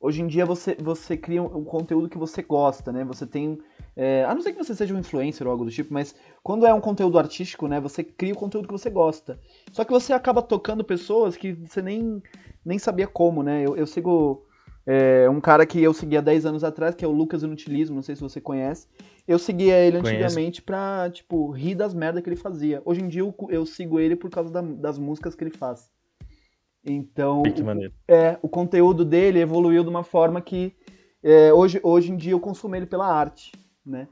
Hoje 0.00 0.22
em 0.22 0.26
dia 0.26 0.44
você, 0.44 0.76
você 0.78 1.16
cria 1.16 1.42
um, 1.42 1.58
um 1.58 1.64
conteúdo 1.64 2.08
que 2.08 2.18
você 2.18 2.42
gosta, 2.42 2.92
né? 2.92 3.04
Você 3.04 3.26
tem. 3.26 3.58
É, 3.96 4.24
a 4.24 4.34
não 4.34 4.42
ser 4.42 4.52
que 4.52 4.62
você 4.62 4.74
seja 4.74 4.94
um 4.94 4.98
influencer 4.98 5.46
ou 5.46 5.50
algo 5.50 5.64
do 5.64 5.70
tipo, 5.70 5.92
mas 5.92 6.14
quando 6.42 6.66
é 6.66 6.74
um 6.74 6.80
conteúdo 6.80 7.18
artístico, 7.18 7.66
né? 7.66 7.80
Você 7.80 8.04
cria 8.04 8.34
o 8.34 8.36
conteúdo 8.36 8.68
que 8.68 8.72
você 8.72 8.90
gosta. 8.90 9.40
Só 9.72 9.84
que 9.84 9.92
você 9.92 10.12
acaba 10.12 10.42
tocando 10.42 10.84
pessoas 10.84 11.36
que 11.36 11.52
você 11.52 11.80
nem, 11.80 12.22
nem 12.64 12.78
sabia 12.78 13.06
como, 13.06 13.42
né? 13.42 13.62
Eu, 13.66 13.74
eu 13.74 13.86
sigo 13.86 14.46
é, 14.86 15.28
um 15.28 15.40
cara 15.40 15.64
que 15.64 15.82
eu 15.82 15.92
seguia 15.92 16.22
10 16.22 16.46
anos 16.46 16.62
atrás, 16.62 16.94
que 16.94 17.04
é 17.04 17.08
o 17.08 17.12
Lucas 17.12 17.42
Inutilismo, 17.42 17.96
não 17.96 18.02
sei 18.02 18.14
se 18.14 18.22
você 18.22 18.40
conhece. 18.40 18.86
Eu 19.26 19.38
seguia 19.38 19.76
ele 19.78 19.96
antigamente 19.96 20.62
Conheço. 20.62 20.62
pra, 20.62 21.10
tipo, 21.10 21.50
rir 21.50 21.74
das 21.74 21.92
merdas 21.92 22.22
que 22.22 22.28
ele 22.28 22.36
fazia. 22.36 22.80
Hoje 22.84 23.00
em 23.00 23.08
dia 23.08 23.22
eu, 23.22 23.34
eu 23.48 23.66
sigo 23.66 23.98
ele 23.98 24.14
por 24.14 24.30
causa 24.30 24.52
da, 24.52 24.60
das 24.60 24.98
músicas 24.98 25.34
que 25.34 25.42
ele 25.42 25.50
faz. 25.50 25.90
Então, 26.86 27.42
o, 27.42 28.12
é, 28.12 28.38
o 28.40 28.48
conteúdo 28.48 29.04
dele 29.04 29.40
evoluiu 29.40 29.82
de 29.82 29.90
uma 29.90 30.04
forma 30.04 30.40
que 30.40 30.72
é, 31.22 31.52
hoje, 31.52 31.80
hoje 31.82 32.12
em 32.12 32.16
dia 32.16 32.32
eu 32.32 32.38
consumo 32.38 32.76
ele 32.76 32.86
pela 32.86 33.06
arte, 33.06 33.50
né? 33.84 34.06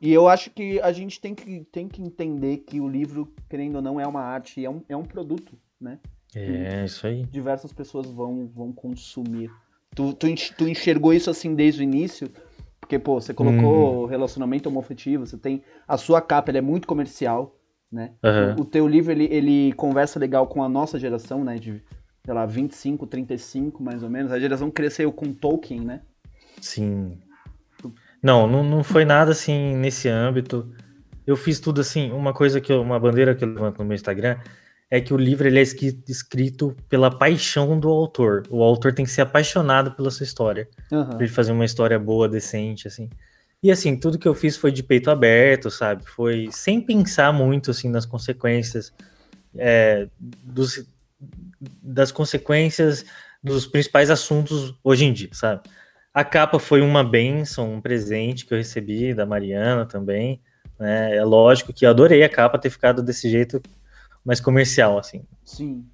E 0.00 0.12
eu 0.12 0.28
acho 0.28 0.50
que 0.50 0.78
a 0.80 0.92
gente 0.92 1.18
tem 1.18 1.34
que, 1.34 1.64
tem 1.72 1.88
que 1.88 2.02
entender 2.02 2.58
que 2.58 2.78
o 2.78 2.86
livro, 2.86 3.32
querendo 3.48 3.76
ou 3.76 3.82
não, 3.82 3.98
é 3.98 4.06
uma 4.06 4.20
arte, 4.20 4.62
é 4.62 4.68
um, 4.68 4.82
é 4.86 4.94
um 4.94 5.02
produto, 5.02 5.56
né? 5.80 5.98
É, 6.34 6.82
e 6.82 6.84
isso 6.84 7.06
aí. 7.06 7.24
Diversas 7.24 7.72
pessoas 7.72 8.06
vão, 8.10 8.46
vão 8.54 8.70
consumir. 8.70 9.50
Tu, 9.94 10.12
tu, 10.12 10.26
tu 10.58 10.68
enxergou 10.68 11.14
isso 11.14 11.30
assim 11.30 11.54
desde 11.54 11.80
o 11.80 11.84
início? 11.84 12.30
Porque, 12.78 12.98
pô, 12.98 13.18
você 13.18 13.32
colocou 13.32 14.02
uhum. 14.02 14.04
relacionamento 14.04 14.68
homofetivo, 14.68 15.26
você 15.26 15.38
tem. 15.38 15.62
A 15.88 15.96
sua 15.96 16.20
capa 16.20 16.52
é 16.52 16.60
muito 16.60 16.86
comercial, 16.86 17.56
né? 17.94 18.10
Uhum. 18.22 18.56
O, 18.56 18.60
o, 18.62 18.64
teu 18.64 18.88
livro, 18.88 19.12
ele, 19.12 19.28
ele 19.30 19.72
conversa 19.74 20.18
legal 20.18 20.46
com 20.46 20.62
a 20.62 20.68
nossa 20.68 20.98
geração, 20.98 21.44
né? 21.44 21.56
De, 21.56 21.82
sei 22.24 22.34
lá, 22.34 22.44
25, 22.44 23.06
35, 23.06 23.82
mais 23.82 24.02
ou 24.02 24.10
menos. 24.10 24.32
A 24.32 24.40
geração 24.40 24.70
cresceu 24.70 25.12
com 25.12 25.32
Tolkien, 25.32 25.80
né? 25.80 26.00
Sim. 26.60 27.18
Não, 28.22 28.46
não, 28.48 28.64
não 28.64 28.82
foi 28.82 29.04
nada 29.04 29.30
assim 29.30 29.76
nesse 29.76 30.08
âmbito. 30.08 30.68
Eu 31.26 31.36
fiz 31.36 31.60
tudo 31.60 31.80
assim, 31.80 32.10
uma 32.10 32.34
coisa 32.34 32.60
que 32.60 32.72
eu, 32.72 32.82
uma 32.82 32.98
bandeira 32.98 33.34
que 33.34 33.44
eu 33.44 33.48
levanto 33.48 33.78
no 33.78 33.84
meu 33.84 33.94
Instagram 33.94 34.38
é 34.90 35.00
que 35.00 35.12
o 35.12 35.16
livro 35.16 35.46
ele 35.46 35.58
é 35.58 35.62
escrito 35.62 36.76
pela 36.88 37.10
paixão 37.10 37.78
do 37.78 37.88
autor. 37.88 38.44
O 38.50 38.62
autor 38.62 38.92
tem 38.92 39.04
que 39.04 39.10
ser 39.10 39.22
apaixonado 39.22 39.92
pela 39.92 40.10
sua 40.10 40.24
história. 40.24 40.68
Uhum. 40.90 41.04
Pra 41.06 41.18
ele 41.18 41.28
fazer 41.28 41.52
uma 41.52 41.64
história 41.64 41.98
boa, 41.98 42.28
decente, 42.28 42.86
assim. 42.86 43.08
E 43.64 43.70
assim, 43.70 43.96
tudo 43.96 44.18
que 44.18 44.28
eu 44.28 44.34
fiz 44.34 44.58
foi 44.58 44.70
de 44.70 44.82
peito 44.82 45.10
aberto, 45.10 45.70
sabe? 45.70 46.04
Foi 46.04 46.50
sem 46.50 46.82
pensar 46.82 47.32
muito 47.32 47.70
assim 47.70 47.88
nas 47.88 48.04
consequências 48.04 48.92
é, 49.56 50.06
dos, 50.20 50.86
das 51.82 52.12
consequências 52.12 53.06
dos 53.42 53.66
principais 53.66 54.10
assuntos 54.10 54.78
hoje 54.84 55.06
em 55.06 55.14
dia, 55.14 55.30
sabe? 55.32 55.62
A 56.12 56.22
capa 56.22 56.58
foi 56.58 56.82
uma 56.82 57.02
benção, 57.02 57.72
um 57.72 57.80
presente 57.80 58.44
que 58.44 58.52
eu 58.52 58.58
recebi 58.58 59.14
da 59.14 59.24
Mariana 59.24 59.86
também. 59.86 60.42
Né? 60.78 61.16
É 61.16 61.24
lógico 61.24 61.72
que 61.72 61.86
eu 61.86 61.90
adorei 61.90 62.22
a 62.22 62.28
capa 62.28 62.58
ter 62.58 62.68
ficado 62.68 63.02
desse 63.02 63.30
jeito 63.30 63.62
mais 64.22 64.40
comercial, 64.40 64.98
assim. 64.98 65.24
Sim. 65.42 65.86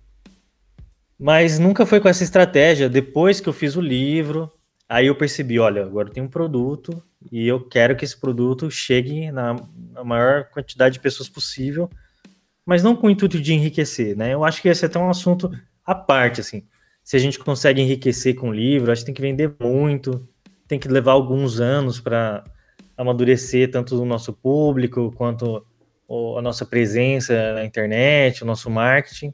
Mas 1.16 1.60
nunca 1.60 1.86
foi 1.86 2.00
com 2.00 2.08
essa 2.08 2.24
estratégia. 2.24 2.88
Depois 2.88 3.40
que 3.40 3.48
eu 3.48 3.52
fiz 3.52 3.76
o 3.76 3.80
livro, 3.80 4.52
aí 4.88 5.06
eu 5.06 5.14
percebi, 5.14 5.60
olha, 5.60 5.84
agora 5.84 6.10
tem 6.10 6.20
um 6.20 6.28
produto 6.28 7.00
e 7.30 7.46
eu 7.46 7.60
quero 7.60 7.96
que 7.96 8.04
esse 8.04 8.18
produto 8.18 8.70
chegue 8.70 9.30
na, 9.30 9.56
na 9.92 10.04
maior 10.04 10.44
quantidade 10.44 10.94
de 10.94 11.00
pessoas 11.00 11.28
possível, 11.28 11.90
mas 12.64 12.82
não 12.82 12.96
com 12.96 13.08
o 13.08 13.10
intuito 13.10 13.40
de 13.40 13.52
enriquecer, 13.52 14.16
né? 14.16 14.32
Eu 14.32 14.44
acho 14.44 14.62
que 14.62 14.68
esse 14.68 14.84
é 14.84 14.88
até 14.88 14.98
um 14.98 15.10
assunto 15.10 15.50
à 15.84 15.94
parte, 15.94 16.40
assim. 16.40 16.62
Se 17.02 17.16
a 17.16 17.18
gente 17.18 17.38
consegue 17.38 17.80
enriquecer 17.82 18.34
com 18.34 18.52
livro, 18.52 18.92
acho 18.92 19.02
que 19.02 19.06
tem 19.06 19.14
que 19.14 19.22
vender 19.22 19.54
muito, 19.60 20.26
tem 20.68 20.78
que 20.78 20.88
levar 20.88 21.12
alguns 21.12 21.60
anos 21.60 22.00
para 22.00 22.44
amadurecer 22.96 23.70
tanto 23.70 24.00
o 24.00 24.04
nosso 24.04 24.32
público 24.32 25.12
quanto 25.16 25.66
a 26.36 26.42
nossa 26.42 26.64
presença 26.66 27.54
na 27.54 27.64
internet, 27.64 28.42
o 28.42 28.46
nosso 28.46 28.70
marketing, 28.70 29.32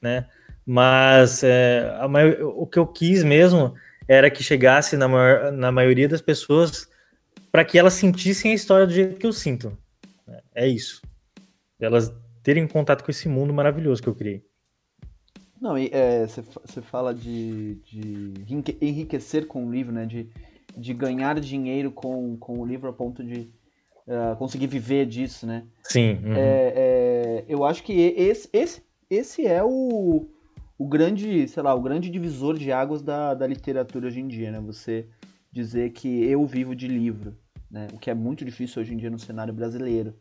né? 0.00 0.26
Mas 0.66 1.42
é, 1.42 1.96
o 2.42 2.66
que 2.66 2.78
eu 2.78 2.86
quis 2.86 3.22
mesmo 3.22 3.74
era 4.08 4.30
que 4.30 4.42
chegasse 4.42 4.96
na, 4.96 5.06
maior, 5.06 5.52
na 5.52 5.70
maioria 5.70 6.08
das 6.08 6.20
pessoas 6.20 6.88
para 7.54 7.64
que 7.64 7.78
elas 7.78 7.92
sentissem 7.92 8.50
a 8.50 8.54
história 8.56 8.84
do 8.84 8.92
jeito 8.92 9.14
que 9.14 9.24
eu 9.24 9.32
sinto. 9.32 9.78
É 10.52 10.66
isso. 10.66 11.00
Elas 11.78 12.12
terem 12.42 12.66
contato 12.66 13.04
com 13.04 13.12
esse 13.12 13.28
mundo 13.28 13.54
maravilhoso 13.54 14.02
que 14.02 14.08
eu 14.08 14.14
criei. 14.16 14.42
Não, 15.60 15.78
e 15.78 15.88
você 16.26 16.80
é, 16.80 16.82
fala 16.82 17.14
de, 17.14 17.76
de, 17.76 18.34
enriquecer 18.80 19.46
com 19.46 19.64
o 19.64 19.70
livro, 19.70 19.92
né? 19.92 20.04
De, 20.04 20.28
de 20.76 20.92
ganhar 20.92 21.38
dinheiro 21.38 21.92
com, 21.92 22.36
com 22.38 22.58
o 22.58 22.66
livro 22.66 22.88
a 22.88 22.92
ponto 22.92 23.22
de 23.22 23.48
uh, 24.08 24.34
conseguir 24.36 24.66
viver 24.66 25.06
disso, 25.06 25.46
né? 25.46 25.64
Sim. 25.84 26.18
Uhum. 26.24 26.34
É, 26.34 26.72
é, 26.74 27.44
eu 27.46 27.64
acho 27.64 27.84
que 27.84 27.92
esse, 27.92 28.48
esse, 28.52 28.82
esse 29.08 29.46
é 29.46 29.62
o, 29.62 30.26
o 30.76 30.88
grande, 30.88 31.46
sei 31.46 31.62
lá, 31.62 31.72
o 31.72 31.80
grande 31.80 32.10
divisor 32.10 32.58
de 32.58 32.72
águas 32.72 33.00
da, 33.00 33.32
da 33.32 33.46
literatura 33.46 34.08
hoje 34.08 34.18
em 34.18 34.26
dia, 34.26 34.50
né? 34.50 34.58
Você 34.58 35.06
dizer 35.52 35.92
que 35.92 36.24
eu 36.24 36.44
vivo 36.44 36.74
de 36.74 36.88
livro 36.88 37.43
né? 37.74 37.88
O 37.92 37.98
que 37.98 38.08
é 38.08 38.14
muito 38.14 38.44
difícil 38.44 38.80
hoje 38.80 38.94
em 38.94 38.96
dia 38.96 39.10
no 39.10 39.18
cenário 39.18 39.52
brasileiro. 39.52 40.14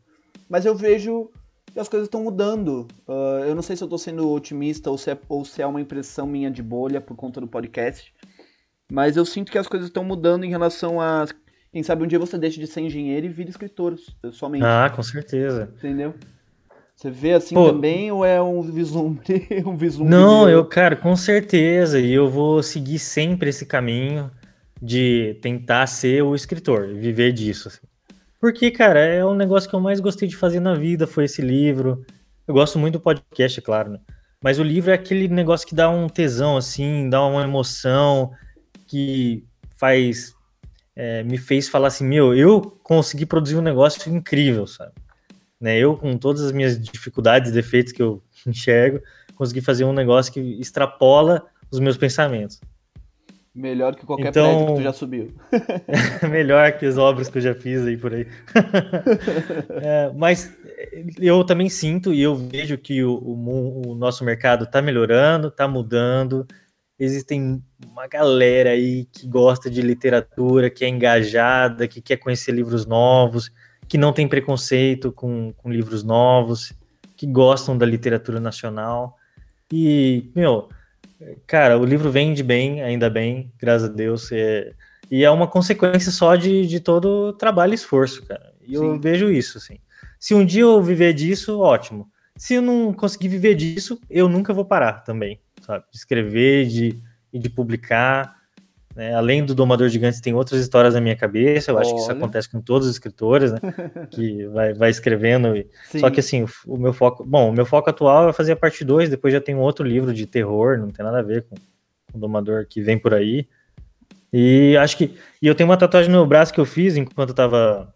Mas 0.50 0.66
eu 0.66 0.76
vejo 0.76 1.30
que 1.72 1.80
as 1.80 1.88
coisas 1.88 2.08
estão 2.08 2.24
mudando. 2.24 2.88
Uh, 3.08 3.46
eu 3.46 3.54
não 3.54 3.62
sei 3.62 3.76
se 3.76 3.84
eu 3.84 3.86
estou 3.86 4.00
sendo 4.00 4.28
otimista 4.32 4.90
ou 4.90 4.98
se, 4.98 5.12
é, 5.12 5.18
ou 5.30 5.46
se 5.46 5.62
é 5.62 5.68
uma 5.68 5.80
impressão 5.80 6.26
minha 6.26 6.50
de 6.50 6.64
bolha 6.64 7.00
por 7.00 7.16
conta 7.16 7.40
do 7.40 7.48
podcast. 7.48 8.12
Mas 8.92 9.16
eu 9.16 9.24
sinto 9.24 9.52
que 9.52 9.58
as 9.60 9.68
coisas 9.68 9.88
estão 9.88 10.04
mudando 10.04 10.44
em 10.44 10.50
relação 10.50 11.00
a. 11.00 11.28
Quem 11.72 11.84
sabe 11.84 12.04
um 12.04 12.08
dia 12.08 12.20
você 12.20 12.40
deixa 12.40 12.60
de 12.60 12.66
ser 12.66 12.82
engenheiro 12.82 13.28
e 13.28 13.30
vira 13.30 13.52
escritor 13.52 13.98
somente. 14.32 14.66
Ah, 14.66 14.92
com 14.94 15.04
certeza. 15.04 15.72
Entendeu? 15.78 16.16
Você 16.96 17.10
vê 17.10 17.34
assim 17.34 17.56
Pô, 17.56 17.72
também 17.72 18.12
ou 18.12 18.26
é 18.26 18.42
um 18.42 18.62
vislumbre? 18.62 19.48
um 19.66 19.76
vislumbre 19.76 20.16
não, 20.16 20.50
eu, 20.50 20.66
cara, 20.66 20.96
com 20.96 21.16
certeza. 21.16 22.00
E 22.00 22.12
eu 22.12 22.28
vou 22.28 22.64
seguir 22.64 23.00
sempre 23.00 23.50
esse 23.50 23.66
caminho 23.66 24.32
de 24.84 25.40
tentar 25.42 25.88
ser 25.88 26.22
o 26.24 26.36
escritor, 26.36 26.94
viver 26.94 27.32
disso. 27.32 27.70
Assim. 27.70 27.80
Porque, 28.38 28.70
cara, 28.70 29.00
é 29.00 29.26
um 29.26 29.34
negócio 29.34 29.70
que 29.70 29.76
eu 29.76 29.80
mais 29.80 30.02
gostei 30.02 30.28
de 30.28 30.36
fazer 30.36 30.60
na 30.60 30.76
vida, 30.76 31.08
foi 31.08 31.24
esse 31.24 31.42
livro. 31.42 32.06
Eu 32.46 32.54
gosto 32.54 32.78
muito 32.78 32.96
do 32.96 33.00
podcast, 33.00 33.58
é 33.58 33.64
claro, 33.64 33.92
né? 33.92 34.00
Mas 34.42 34.60
o 34.60 34.64
livro 34.64 34.92
é 34.92 34.94
aquele 34.94 35.30
negócio 35.30 35.66
que 35.66 35.74
dá 35.74 35.90
um 35.90 36.10
tesão, 36.10 36.58
assim, 36.58 37.10
dá 37.10 37.26
uma 37.26 37.44
emoção, 37.44 38.32
que 38.86 39.46
faz. 39.78 40.34
É, 40.94 41.24
me 41.24 41.38
fez 41.38 41.70
falar 41.70 41.88
assim: 41.88 42.06
meu, 42.06 42.36
eu 42.36 42.60
consegui 42.84 43.26
produzir 43.26 43.56
um 43.56 43.62
negócio 43.62 44.14
incrível, 44.14 44.68
sabe? 44.68 44.92
Né? 45.62 45.78
Eu, 45.78 45.96
com 45.96 46.18
todas 46.18 46.42
as 46.42 46.52
minhas 46.52 46.78
dificuldades 46.78 47.52
e 47.52 47.54
defeitos 47.54 47.94
que 47.94 48.02
eu 48.02 48.22
enxergo, 48.46 49.00
consegui 49.34 49.62
fazer 49.62 49.86
um 49.86 49.94
negócio 49.94 50.34
que 50.34 50.42
extrapola 50.60 51.46
os 51.72 51.80
meus 51.80 51.96
pensamentos. 51.96 52.60
Melhor 53.56 53.96
que 53.96 54.06
qualquer 54.06 54.30
então, 54.30 54.48
prédio 54.48 54.68
que 54.68 54.80
tu 54.80 54.84
já 54.84 54.94
subiu. 54.94 55.32
melhor 56.30 56.72
que 56.72 56.88
as 56.88 56.98
obras 56.98 57.30
que 57.30 57.38
eu 57.38 57.42
já 57.42 57.54
fiz 57.54 57.86
aí 57.86 57.96
por 57.96 58.12
aí. 58.12 58.26
é, 59.80 60.12
mas 60.16 60.58
eu 61.20 61.44
também 61.44 61.70
sinto 61.70 62.12
e 62.12 62.22
eu 62.22 62.36
vejo 62.36 62.78
que 62.80 63.04
o, 63.04 63.14
o, 63.14 63.92
o 63.92 63.96
nosso 63.96 64.24
mercado 64.24 64.64
está 64.64 64.82
melhorando, 64.82 65.50
está 65.50 65.68
mudando. 65.68 66.48
Existem 66.98 67.62
uma 67.86 68.08
galera 68.08 68.72
aí 68.72 69.06
que 69.06 69.28
gosta 69.28 69.70
de 69.70 69.84
literatura, 69.84 70.70
que 70.70 70.84
é 70.84 70.88
engajada, 70.88 71.88
que 71.88 72.02
quer 72.02 72.18
conhecer 72.18 72.54
livros 72.54 72.88
novos, 72.88 73.52
que 73.88 74.00
não 74.00 74.12
tem 74.12 74.28
preconceito 74.28 75.12
com, 75.12 75.54
com 75.54 75.72
livros 75.72 76.04
novos, 76.04 76.74
que 77.16 77.28
gostam 77.28 77.78
da 77.78 77.86
literatura 77.86 78.40
nacional. 78.40 79.16
E, 79.72 80.32
meu, 80.36 80.70
Cara, 81.48 81.78
o 81.78 81.86
livro 81.86 82.12
vende 82.12 82.44
bem, 82.44 82.82
ainda 82.82 83.10
bem, 83.10 83.52
graças 83.60 83.90
a 83.90 83.92
Deus. 83.92 84.32
É... 84.32 84.74
E 85.12 85.24
é 85.24 85.30
uma 85.30 85.48
consequência 85.48 86.12
só 86.12 86.36
de, 86.36 86.66
de 86.66 86.80
todo 86.80 87.06
o 87.06 87.34
trabalho 87.34 87.74
e 87.74 87.76
esforço, 87.76 88.26
cara. 88.26 88.54
E 88.66 88.74
eu 88.74 89.00
vejo 89.00 89.30
isso, 89.30 89.58
assim. 89.58 89.78
Se 90.20 90.34
um 90.34 90.46
dia 90.46 90.62
eu 90.62 90.82
viver 90.82 91.14
disso, 91.14 91.60
ótimo. 91.60 92.10
Se 92.36 92.56
eu 92.56 92.62
não 92.62 92.94
conseguir 92.94 93.28
viver 93.28 93.56
disso, 93.56 94.00
eu 94.10 94.28
nunca 94.28 94.54
vou 94.54 94.66
parar 94.66 95.04
também, 95.04 95.40
sabe? 95.62 95.84
De 95.92 95.98
escrever, 95.98 96.66
de, 96.66 97.00
de 97.32 97.50
publicar. 97.50 98.36
Né? 98.96 99.14
Além 99.14 99.44
do 99.44 99.56
Domador 99.56 99.88
de 99.88 99.94
Gigantes, 99.94 100.22
tem 100.22 100.34
outras 100.34 100.62
histórias 100.62 100.94
na 100.94 101.02
minha 101.02 101.16
cabeça. 101.16 101.72
Eu 101.72 101.76
Olha. 101.76 101.82
acho 101.82 101.96
que 101.96 102.02
isso 102.02 102.12
acontece 102.12 102.50
com 102.50 102.62
todos 102.62 102.88
os 102.88 102.94
escritores, 102.94 103.52
né? 103.52 103.60
que 104.12 104.46
vai, 104.48 104.74
vai 104.74 104.90
escrevendo. 104.90 105.56
E... 105.56 105.68
Só 106.00 106.10
que 106.10 106.20
assim, 106.20 106.44
o, 106.44 106.50
o, 106.68 106.78
meu 106.78 106.94
foco. 106.94 107.24
Bom, 107.24 107.50
o 107.50 107.54
meu 107.54 107.66
foco 107.66 107.90
atual 107.90 108.30
é 108.30 108.34
fazer 108.34 108.52
a 108.52 108.56
parte 108.56 108.84
2, 108.84 109.10
depois 109.10 109.34
já 109.34 109.42
tem 109.42 109.56
um 109.56 109.62
outro 109.62 109.86
livro 109.86 110.14
de 110.14 110.28
terror, 110.28 110.78
não 110.78 110.90
tem 110.90 111.04
nada 111.04 111.20
a 111.20 111.24
ver 111.24 111.44
com, 111.44 111.56
o 112.14 112.20
Domador 112.20 112.68
que 112.68 112.82
vem 112.82 112.98
por 112.98 113.14
aí. 113.14 113.48
E 114.32 114.78
acho 114.78 114.98
que. 114.98 115.18
E 115.42 115.48
eu 115.48 115.56
tenho 115.56 115.70
uma 115.70 115.78
tatuagem 115.78 116.12
no 116.12 116.18
meu 116.18 116.28
braço 116.28 116.54
que 116.54 116.60
eu 116.60 116.66
fiz 116.66 116.96
enquanto 116.96 117.30
eu 117.30 117.36
tava 117.36 117.94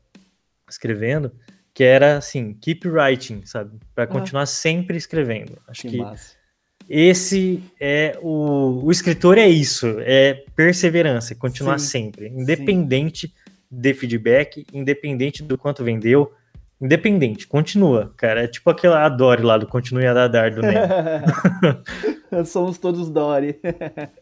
escrevendo, 0.69 1.31
que 1.73 1.83
era 1.83 2.17
assim, 2.17 2.53
keep 2.53 2.87
writing, 2.87 3.45
sabe? 3.45 3.77
Para 3.93 4.07
continuar 4.07 4.43
ah. 4.43 4.47
sempre 4.47 4.97
escrevendo. 4.97 5.57
Acho 5.67 5.83
que, 5.83 5.89
que 5.89 6.03
esse 6.89 7.63
é 7.79 8.17
o, 8.21 8.85
o 8.85 8.91
escritor 8.91 9.37
é 9.37 9.47
isso, 9.47 9.97
é 9.99 10.45
perseverança, 10.55 11.35
continuar 11.35 11.79
sim, 11.79 11.87
sempre, 11.87 12.29
independente 12.29 13.27
sim. 13.27 13.33
de 13.69 13.93
feedback, 13.93 14.65
independente 14.73 15.43
do 15.43 15.57
quanto 15.57 15.83
vendeu, 15.83 16.31
independente, 16.79 17.47
continua, 17.47 18.13
cara. 18.15 18.43
É 18.43 18.47
tipo 18.47 18.69
aquela 18.69 19.03
a 19.03 19.09
Dory 19.09 19.43
lá 19.43 19.57
do 19.57 19.67
Continue 19.67 20.05
a 20.05 20.13
Dadar 20.13 20.53
do 20.53 20.61
Nemo. 20.61 20.87
Somos 22.45 22.77
todos 22.77 23.09
Dory. 23.09 23.59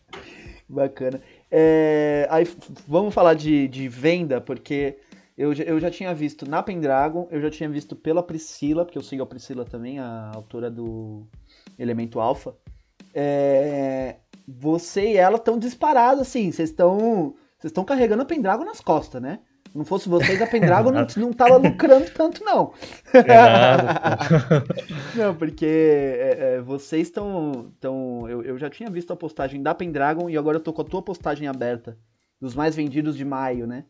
Bacana. 0.68 1.22
É, 1.52 2.28
aí 2.32 2.48
vamos 2.88 3.14
falar 3.14 3.36
de, 3.36 3.68
de 3.68 3.88
venda, 3.88 4.42
porque 4.42 4.98
eu, 5.38 5.54
eu 5.54 5.80
já 5.80 5.92
tinha 5.92 6.14
visto 6.14 6.50
na 6.50 6.64
Pendragon, 6.64 7.28
eu 7.30 7.40
já 7.42 7.50
tinha 7.50 7.70
visto 7.70 7.96
pela 7.96 8.24
Priscila, 8.24 8.86
porque 8.86 8.98
eu 8.98 9.04
sigo 9.04 9.22
a 9.22 9.28
Priscila 9.28 9.66
também, 9.66 10.00
a 10.00 10.32
autora 10.34 10.72
do 10.72 11.28
elemento 11.78 12.20
alfa, 12.20 12.56
é, 13.14 14.18
você 14.48 15.14
e 15.14 15.18
ela 15.18 15.38
estão 15.38 15.58
disparados, 15.58 16.22
assim, 16.22 16.52
vocês 16.52 16.70
estão 16.70 17.36
vocês 17.58 17.72
estão 17.72 17.84
carregando 17.84 18.22
a 18.22 18.26
Pendragon 18.26 18.64
nas 18.64 18.80
costas, 18.80 19.22
né? 19.22 19.40
Se 19.72 19.78
não 19.78 19.86
fosse 19.86 20.08
vocês, 20.08 20.42
a 20.42 20.48
Pendragon 20.48 20.92
não, 20.92 21.08
não 21.18 21.34
tava 21.34 21.58
lucrando 21.58 22.10
tanto, 22.12 22.44
não. 22.44 22.74
É 23.14 23.24
não, 25.18 25.36
porque 25.36 25.66
é, 25.66 26.38
é, 26.40 26.62
vocês 26.62 27.08
estão. 27.08 27.74
Tão, 27.80 28.30
eu, 28.30 28.44
eu 28.44 28.58
já 28.58 28.70
tinha 28.70 28.90
visto 28.90 29.12
a 29.12 29.18
postagem 29.18 29.62
da 29.62 29.74
Pendragon 29.74 30.30
e 30.30 30.38
agora 30.38 30.58
eu 30.58 30.62
tô 30.62 30.72
com 30.72 30.82
a 30.82 30.86
tua 30.86 31.02
postagem 31.02 31.48
aberta. 31.48 31.98
Dos 32.40 32.54
mais 32.54 32.76
vendidos 32.76 33.18
de 33.18 33.26
maio, 33.26 33.66
né? 33.66 33.86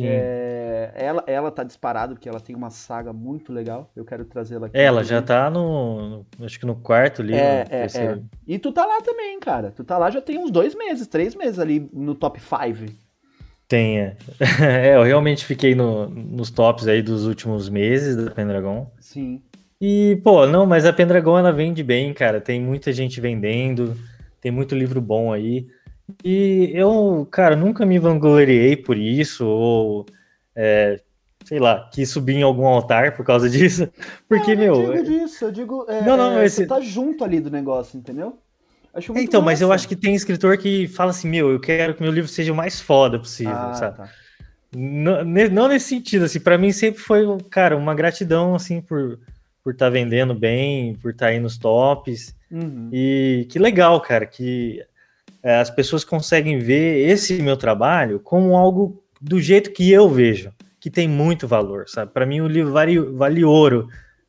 É, 0.00 0.90
ela, 0.94 1.22
ela 1.26 1.50
tá 1.50 1.62
disparada, 1.62 2.14
porque 2.14 2.28
ela 2.28 2.40
tem 2.40 2.56
uma 2.56 2.70
saga 2.70 3.12
muito 3.12 3.52
legal. 3.52 3.90
Eu 3.94 4.04
quero 4.04 4.24
trazê-la 4.24 4.66
aqui. 4.66 4.78
Ela 4.78 5.04
já 5.04 5.20
tá 5.20 5.50
no, 5.50 6.24
no, 6.38 6.46
Acho 6.46 6.58
que 6.58 6.64
no 6.64 6.76
quarto 6.76 7.22
livro. 7.22 7.42
É, 7.42 7.66
é, 7.70 7.84
é, 7.84 8.18
E 8.46 8.58
tu 8.58 8.72
tá 8.72 8.86
lá 8.86 9.00
também, 9.02 9.38
cara. 9.38 9.70
Tu 9.70 9.84
tá 9.84 9.98
lá 9.98 10.10
já 10.10 10.20
tem 10.20 10.38
uns 10.38 10.50
dois 10.50 10.74
meses, 10.74 11.06
três 11.06 11.34
meses 11.34 11.58
ali 11.58 11.90
no 11.92 12.14
top 12.14 12.40
5. 12.40 12.92
Tem, 13.68 14.00
é. 14.00 14.16
é. 14.60 14.96
eu 14.96 15.02
realmente 15.02 15.44
fiquei 15.44 15.74
no, 15.74 16.08
nos 16.08 16.50
tops 16.50 16.88
aí 16.88 17.02
dos 17.02 17.26
últimos 17.26 17.68
meses 17.68 18.16
da 18.16 18.30
Pendragon. 18.30 18.90
Sim. 18.98 19.42
E, 19.80 20.20
pô, 20.22 20.46
não, 20.46 20.64
mas 20.64 20.86
a 20.86 20.92
Pendragon 20.92 21.38
ela 21.38 21.52
vende 21.52 21.82
bem, 21.82 22.14
cara. 22.14 22.40
Tem 22.40 22.60
muita 22.60 22.92
gente 22.92 23.20
vendendo, 23.20 23.96
tem 24.40 24.50
muito 24.50 24.74
livro 24.74 25.00
bom 25.00 25.32
aí. 25.32 25.66
E 26.24 26.70
eu, 26.74 27.26
cara, 27.30 27.56
nunca 27.56 27.86
me 27.86 27.98
vangloriei 27.98 28.76
por 28.76 28.96
isso, 28.96 29.46
ou 29.46 30.06
é, 30.54 31.00
sei 31.44 31.58
lá, 31.58 31.88
quis 31.92 32.10
subir 32.10 32.36
em 32.36 32.42
algum 32.42 32.66
altar 32.66 33.16
por 33.16 33.24
causa 33.24 33.48
disso. 33.50 33.88
Porque, 34.28 34.54
não, 34.54 34.62
eu 34.62 34.76
meu. 34.76 34.94
Eu 34.94 35.02
digo 35.04 35.18
disso, 35.18 35.44
eu 35.44 35.52
digo. 35.52 35.86
É, 35.88 36.02
não, 36.02 36.16
não, 36.16 36.38
é, 36.38 36.44
esse... 36.44 36.56
Você 36.56 36.66
tá 36.66 36.80
junto 36.80 37.24
ali 37.24 37.40
do 37.40 37.50
negócio, 37.50 37.98
entendeu? 37.98 38.38
Acho 38.94 39.12
muito 39.12 39.26
então, 39.26 39.40
massa. 39.40 39.52
mas 39.52 39.60
eu 39.62 39.72
acho 39.72 39.88
que 39.88 39.96
tem 39.96 40.14
escritor 40.14 40.58
que 40.58 40.86
fala 40.86 41.10
assim, 41.10 41.28
meu, 41.28 41.50
eu 41.50 41.58
quero 41.58 41.94
que 41.94 42.02
meu 42.02 42.12
livro 42.12 42.28
seja 42.28 42.52
o 42.52 42.56
mais 42.56 42.78
foda 42.78 43.18
possível, 43.18 43.54
ah, 43.54 43.74
sabe? 43.74 43.96
Tá. 43.96 44.10
Não, 44.74 45.24
não, 45.24 45.68
nesse 45.68 45.88
sentido, 45.88 46.26
assim, 46.26 46.40
para 46.40 46.58
mim 46.58 46.72
sempre 46.72 47.00
foi, 47.00 47.24
cara, 47.50 47.76
uma 47.76 47.94
gratidão, 47.94 48.54
assim, 48.54 48.80
por 48.80 49.18
por 49.62 49.72
estar 49.72 49.86
tá 49.86 49.90
vendendo 49.90 50.34
bem, 50.34 50.94
por 50.96 51.12
estar 51.12 51.26
tá 51.26 51.32
aí 51.32 51.38
nos 51.38 51.56
tops. 51.56 52.34
Uhum. 52.50 52.90
E 52.92 53.46
que 53.48 53.58
legal, 53.58 54.00
cara, 54.00 54.26
que 54.26 54.80
é, 54.80 54.86
as 55.42 55.70
pessoas 55.70 56.04
conseguem 56.04 56.58
ver 56.58 57.08
esse 57.08 57.42
meu 57.42 57.56
trabalho 57.56 58.20
como 58.20 58.56
algo 58.56 59.02
do 59.20 59.40
jeito 59.40 59.72
que 59.72 59.90
eu 59.90 60.08
vejo, 60.08 60.52
que 60.80 60.90
tem 60.90 61.08
muito 61.08 61.48
valor, 61.48 61.88
sabe? 61.88 62.12
Para 62.12 62.26
mim, 62.26 62.40
o 62.40 62.48
livro 62.48 62.72
vale, 62.72 62.98
vale 62.98 63.44
ouro 63.44 63.88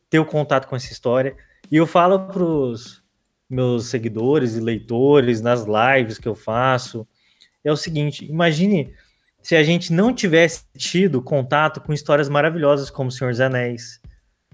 ter 0.10 0.20
o 0.20 0.26
contato 0.26 0.68
com 0.68 0.76
essa 0.76 0.92
história. 0.92 1.36
E 1.72 1.78
eu 1.78 1.88
falo 1.88 2.28
para 2.28 2.44
os 2.44 3.04
meus 3.50 3.88
seguidores 3.88 4.56
e 4.56 4.60
leitores 4.60 5.42
nas 5.42 5.66
lives 5.66 6.18
que 6.18 6.28
eu 6.28 6.36
faço, 6.36 7.08
é 7.64 7.72
o 7.72 7.78
seguinte: 7.78 8.26
imagine 8.26 8.94
se 9.42 9.56
a 9.56 9.64
gente 9.64 9.92
não 9.92 10.14
tivesse 10.14 10.66
tido 10.78 11.22
contato 11.22 11.82
com 11.82 11.94
histórias 11.94 12.30
maravilhosas 12.30 12.90
como 12.90 13.12
Senhor 13.12 13.32
dos 13.32 13.42
Anéis, 13.42 14.00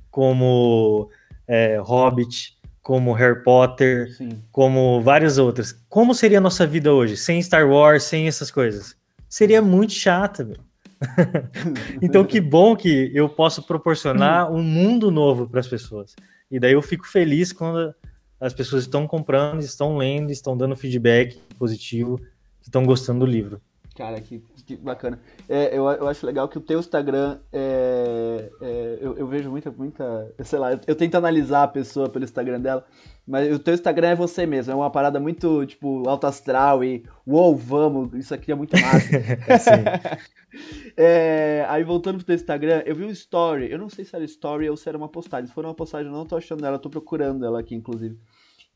como 0.10 1.10
é, 1.48 1.78
Hobbit, 1.78 2.58
como 2.90 3.14
Harry 3.14 3.44
Potter, 3.44 4.12
Sim. 4.16 4.42
como 4.52 5.00
várias 5.00 5.38
outras. 5.38 5.74
Como 5.88 6.16
seria 6.16 6.40
a 6.40 6.42
nossa 6.42 6.66
vida 6.66 6.92
hoje 6.92 7.16
sem 7.16 7.40
Star 7.40 7.70
Wars, 7.70 8.02
sem 8.02 8.28
essas 8.28 8.50
coisas? 8.50 8.96
Seria 9.28 9.62
muito 9.62 9.94
chata, 9.94 10.44
meu. 10.44 10.58
então 12.02 12.26
que 12.26 12.42
bom 12.42 12.76
que 12.76 13.12
eu 13.14 13.30
posso 13.30 13.62
proporcionar 13.62 14.52
um 14.52 14.64
mundo 14.64 15.12
novo 15.12 15.48
para 15.48 15.60
as 15.60 15.68
pessoas. 15.68 16.16
E 16.50 16.60
daí 16.60 16.74
eu 16.74 16.82
fico 16.82 17.08
feliz 17.08 17.54
quando 17.54 17.94
as 18.42 18.56
pessoas 18.56 18.86
estão 18.86 19.06
comprando, 19.06 19.60
estão 19.60 19.96
lendo, 19.96 20.32
estão 20.32 20.58
dando 20.58 20.76
feedback 20.76 21.40
positivo, 21.60 22.20
estão 22.60 22.84
gostando 22.88 23.20
do 23.20 23.26
livro. 23.28 23.62
Cara, 23.96 24.20
que, 24.20 24.42
que 24.70 24.76
bacana. 24.76 25.20
É, 25.48 25.76
eu, 25.76 25.90
eu 25.90 26.08
acho 26.08 26.26
legal 26.26 26.48
que 26.48 26.58
o 26.58 26.62
teu 26.62 26.80
Instagram, 26.80 27.40
é, 27.52 28.52
é, 28.62 28.98
eu, 29.02 29.18
eu, 29.18 29.28
vejo 29.28 29.50
muita, 29.50 29.72
muita, 29.72 30.32
sei 30.44 30.60
lá, 30.60 30.74
eu, 30.74 30.80
eu, 30.86 30.96
tento 30.96 31.16
analisar 31.16 31.64
a 31.64 31.68
pessoa 31.68 32.08
pelo 32.08 32.24
Instagram 32.24 32.62
dela, 32.62 32.86
mas 33.26 33.52
o 33.52 33.58
teu 33.58 33.74
Instagram 33.74 34.10
é 34.10 34.16
você 34.16 34.46
mesmo, 34.46 34.72
é 34.72 34.76
uma 34.76 34.92
parada 34.92 35.20
muito, 35.20 35.66
tipo, 35.66 36.08
alto 36.08 36.28
astral 36.28 36.84
e, 36.84 37.04
uou, 37.26 37.56
vamos, 37.56 38.14
isso 38.14 38.32
aqui 38.34 38.52
é 38.52 38.56
muito 38.56 38.80
massa. 38.80 39.10
é, 40.96 41.66
aí 41.68 41.84
voltando 41.84 42.18
pro 42.18 42.26
teu 42.26 42.36
Instagram, 42.36 42.84
eu 42.86 42.96
vi 42.96 43.06
um 43.06 43.12
story, 43.12 43.72
eu 43.72 43.80
não 43.80 43.90
sei 43.90 44.06
se 44.06 44.16
era 44.16 44.24
story 44.26 44.70
ou 44.70 44.78
se 44.78 44.88
era 44.88 44.98
uma 44.98 45.10
postagem, 45.10 45.48
se 45.48 45.54
for 45.54 45.66
uma 45.66 45.74
postagem 45.74 46.12
eu 46.12 46.14
não 46.14 46.28
tô 46.28 46.38
achando 46.38 46.64
ela, 46.64 46.78
tô 46.78 46.92
procurando 46.92 47.44
ela 47.44 47.60
aqui, 47.60 47.74
inclusive 47.74 48.20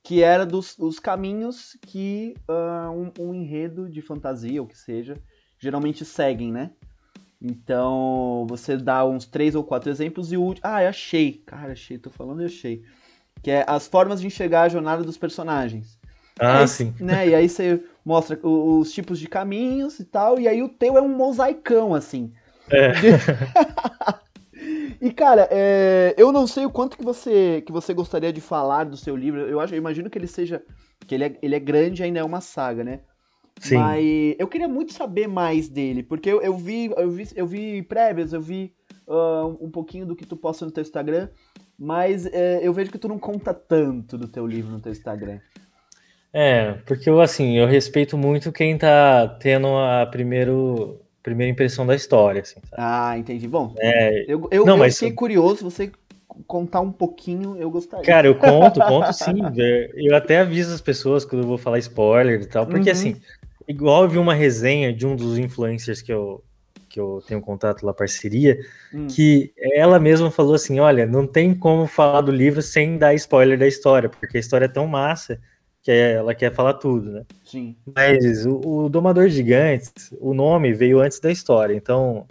que 0.04 0.22
era 0.22 0.46
dos 0.46 0.78
os 0.78 1.00
caminhos 1.00 1.78
que 1.82 2.36
uh, 2.50 2.92
um, 2.92 3.12
um, 3.18 3.34
enredo 3.34 3.90
de 3.90 4.02
fantasia, 4.02 4.62
ou 4.62 4.68
que 4.68 4.78
seja, 4.78 5.18
geralmente 5.64 6.06
seguem, 6.06 6.52
né? 6.52 6.72
Então, 7.42 8.46
você 8.48 8.78
dá 8.78 9.06
uns 9.06 9.26
três 9.26 9.56
ou 9.56 9.64
quatro 9.64 9.90
exemplos 9.90 10.32
e 10.32 10.38
o 10.38 10.42
último... 10.42 10.66
Ah, 10.66 10.84
eu 10.84 10.90
achei. 10.90 11.42
Cara, 11.46 11.74
achei, 11.74 11.98
tô 11.98 12.10
falando 12.10 12.42
e 12.42 12.46
achei. 12.46 12.84
Que 13.42 13.52
é 13.52 13.66
as 13.68 13.88
formas 13.88 14.22
de 14.22 14.28
enxergar 14.28 14.64
a 14.64 14.70
jornada 14.70 15.04
dos 15.04 15.18
personagens. 15.18 16.00
Ah, 16.40 16.60
aí, 16.60 16.68
sim. 16.68 16.94
Né? 17.00 17.30
E 17.30 17.36
aí 17.36 17.50
você 17.50 17.84
mostra 18.06 18.40
os, 18.42 18.88
os 18.88 18.94
tipos 18.94 19.20
de 19.20 19.28
caminhos 19.28 20.00
e 20.00 20.06
tal, 20.06 20.40
e 20.40 20.48
aí 20.48 20.64
o 20.64 20.70
teu 20.70 20.98
é 20.98 21.02
um 21.02 21.10
mosaicão, 21.10 21.94
assim. 21.94 22.32
É. 22.70 22.94
E, 25.04 25.12
cara, 25.12 25.50
é, 25.52 26.16
eu 26.18 26.32
não 26.32 26.48
sei 26.48 26.66
o 26.66 26.72
quanto 26.72 26.98
que 26.98 27.04
você, 27.04 27.62
que 27.66 27.74
você 27.74 27.94
gostaria 27.94 28.32
de 28.32 28.40
falar 28.40 28.86
do 28.86 28.96
seu 28.96 29.18
livro. 29.18 29.42
Eu, 29.42 29.60
acho, 29.60 29.74
eu 29.74 29.78
imagino 29.78 30.10
que 30.10 30.18
ele 30.18 30.28
seja. 30.28 30.64
que 31.06 31.14
ele 31.14 31.26
é, 31.26 31.38
ele 31.42 31.56
é 31.56 31.60
grande 31.60 32.02
ainda 32.02 32.20
é 32.20 32.24
uma 32.24 32.40
saga, 32.40 32.86
né? 32.86 33.02
Sim. 33.60 33.78
Mas 33.78 34.36
eu 34.38 34.48
queria 34.48 34.68
muito 34.68 34.94
saber 34.94 35.28
mais 35.28 35.70
dele, 35.70 36.04
porque 36.04 36.30
eu, 36.30 36.42
eu 36.42 36.58
vi, 36.58 36.92
eu 36.98 37.10
vi, 37.10 37.28
eu 37.36 37.48
vi 37.48 37.82
prévias, 37.84 38.34
eu 38.34 38.42
vi 38.42 38.74
uh, 39.08 39.58
um 39.62 39.70
pouquinho 39.70 40.06
do 40.06 40.16
que 40.16 40.26
tu 40.26 40.36
posta 40.36 40.66
no 40.66 40.72
teu 40.72 40.82
Instagram, 40.82 41.30
mas 41.78 42.26
é, 42.26 42.60
eu 42.62 42.74
vejo 42.74 42.92
que 42.92 42.98
tu 42.98 43.08
não 43.08 43.18
conta 43.18 43.54
tanto 43.54 44.18
do 44.18 44.28
teu 44.28 44.46
livro 44.46 44.72
no 44.72 44.82
teu 44.82 44.92
Instagram. 44.92 45.40
É, 46.34 46.74
porque 46.86 47.10
eu 47.10 47.22
assim, 47.22 47.58
eu 47.58 47.68
respeito 47.68 48.18
muito 48.18 48.52
quem 48.52 48.78
tá 48.78 49.28
tendo 49.28 49.68
a 49.68 50.06
primeiro 50.08 51.00
primeira 51.22 51.52
impressão 51.52 51.86
da 51.86 51.96
história, 51.96 52.42
assim. 52.42 52.60
Sabe? 52.70 52.76
Ah, 52.78 53.18
entendi. 53.18 53.48
Bom, 53.48 53.74
é... 53.80 54.26
eu, 54.28 54.48
eu, 54.52 54.66
não, 54.66 54.74
eu 54.74 54.80
mas... 54.80 55.00
fiquei 55.00 55.14
curioso, 55.14 55.64
você 55.64 55.92
contar 56.48 56.82
um 56.82 56.92
pouquinho, 56.92 57.56
eu 57.58 57.70
gostaria. 57.70 58.06
Cara, 58.06 58.28
eu 58.28 58.36
conto, 58.36 58.80
conto 58.82 59.14
sim. 59.14 59.36
Eu 59.96 60.16
até 60.16 60.40
aviso 60.40 60.74
as 60.74 60.82
pessoas 60.82 61.24
quando 61.24 61.44
eu 61.44 61.48
vou 61.48 61.58
falar 61.58 61.78
spoiler 61.80 62.42
e 62.42 62.46
tal, 62.48 62.66
porque 62.66 62.90
uhum. 62.90 62.96
assim, 62.96 63.16
igual 63.68 64.04
eu 64.04 64.10
vi 64.10 64.18
uma 64.18 64.34
resenha 64.34 64.94
de 64.94 65.06
um 65.06 65.16
dos 65.16 65.38
influencers 65.38 66.02
que 66.02 66.12
eu, 66.12 66.44
que 66.90 67.00
eu 67.00 67.24
tenho 67.28 67.42
contato 67.42 67.84
lá, 67.84 67.94
parceria, 67.94 68.60
hum. 68.94 69.08
que 69.08 69.54
ela 69.58 70.00
mesma 70.00 70.30
falou 70.30 70.54
assim: 70.54 70.80
olha, 70.80 71.06
não 71.06 71.26
tem 71.26 71.54
como 71.54 71.88
falar 71.88 72.22
do 72.22 72.32
livro 72.32 72.62
sem 72.62 72.98
dar 72.98 73.14
spoiler 73.16 73.58
da 73.58 73.68
história, 73.68 74.10
porque 74.10 74.38
a 74.38 74.40
história 74.40 74.66
é 74.66 74.70
tão 74.70 74.88
massa 74.88 75.40
que 75.82 75.92
ela 75.92 76.34
quer 76.34 76.54
falar 76.54 76.76
tudo, 76.76 77.12
né? 77.12 77.26
Sim. 77.44 77.76
Mas 77.94 78.46
o, 78.46 78.62
o 78.64 78.90
Domador 78.90 79.28
Gigantes, 79.28 80.14
o 80.20 80.34
nome 80.34 80.72
veio 80.72 81.00
antes 81.02 81.20
da 81.20 81.32
história, 81.32 81.76
então 81.76 82.26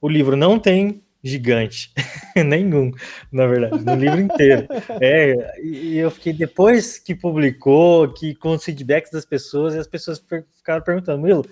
o 0.00 0.08
livro 0.08 0.36
não 0.36 0.58
tem 0.58 1.02
gigante, 1.26 1.92
nenhum, 2.36 2.92
na 3.30 3.46
verdade, 3.46 3.84
no 3.84 3.94
livro 3.94 4.20
inteiro. 4.20 4.66
É, 5.00 5.60
e 5.62 5.98
eu 5.98 6.10
fiquei, 6.10 6.32
depois 6.32 6.98
que 6.98 7.14
publicou, 7.14 8.12
que 8.12 8.34
com 8.34 8.50
os 8.50 8.64
feedbacks 8.64 9.10
das 9.10 9.24
pessoas, 9.24 9.74
e 9.74 9.78
as 9.78 9.86
pessoas 9.86 10.22
ficaram 10.54 10.82
perguntando, 10.82 11.22
Milo, 11.22 11.44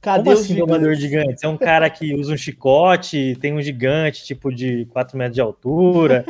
Cadê 0.00 0.30
Como 0.30 0.36
assim, 0.36 0.54
o 0.54 0.66
domador 0.66 0.94
de 0.94 1.00
gigantes? 1.00 1.42
É 1.42 1.48
um 1.48 1.56
cara 1.56 1.90
que 1.90 2.14
usa 2.14 2.32
um 2.32 2.36
chicote, 2.36 3.36
tem 3.40 3.52
um 3.52 3.60
gigante, 3.60 4.24
tipo, 4.24 4.54
de 4.54 4.84
4 4.92 5.18
metros 5.18 5.34
de 5.34 5.40
altura. 5.40 6.24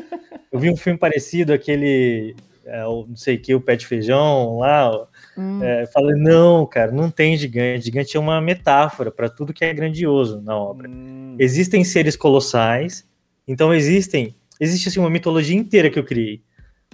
Eu 0.51 0.59
vi 0.59 0.71
um 0.71 0.77
filme 0.77 0.99
parecido, 0.99 1.53
aquele 1.53 2.35
é, 2.65 2.83
não 2.83 3.17
sei 3.17 3.37
o 3.37 3.41
que, 3.41 3.55
o 3.55 3.61
pé 3.61 3.77
de 3.77 3.87
feijão 3.87 4.59
lá. 4.59 5.07
Hum. 5.39 5.63
É, 5.63 5.87
falei, 5.87 6.17
não, 6.17 6.67
cara, 6.67 6.91
não 6.91 7.11
tem 7.11 7.37
gigante. 7.37 7.85
Gigante 7.85 8.17
é 8.17 8.21
uma 8.21 8.41
metáfora 8.41 9.09
para 9.13 9.29
tudo 9.29 9.53
que 9.53 9.65
é 9.65 9.73
grandioso 9.73 10.43
na 10.43 10.57
obra. 10.57 10.89
Hum. 10.91 11.37
Existem 11.39 11.85
seres 11.85 12.17
colossais, 12.17 13.07
então 13.47 13.73
existem. 13.73 14.35
Existe 14.61 14.89
assim, 14.89 14.99
uma 14.99 15.09
mitologia 15.09 15.57
inteira 15.57 15.89
que 15.89 15.99
eu 15.99 16.05
criei, 16.05 16.43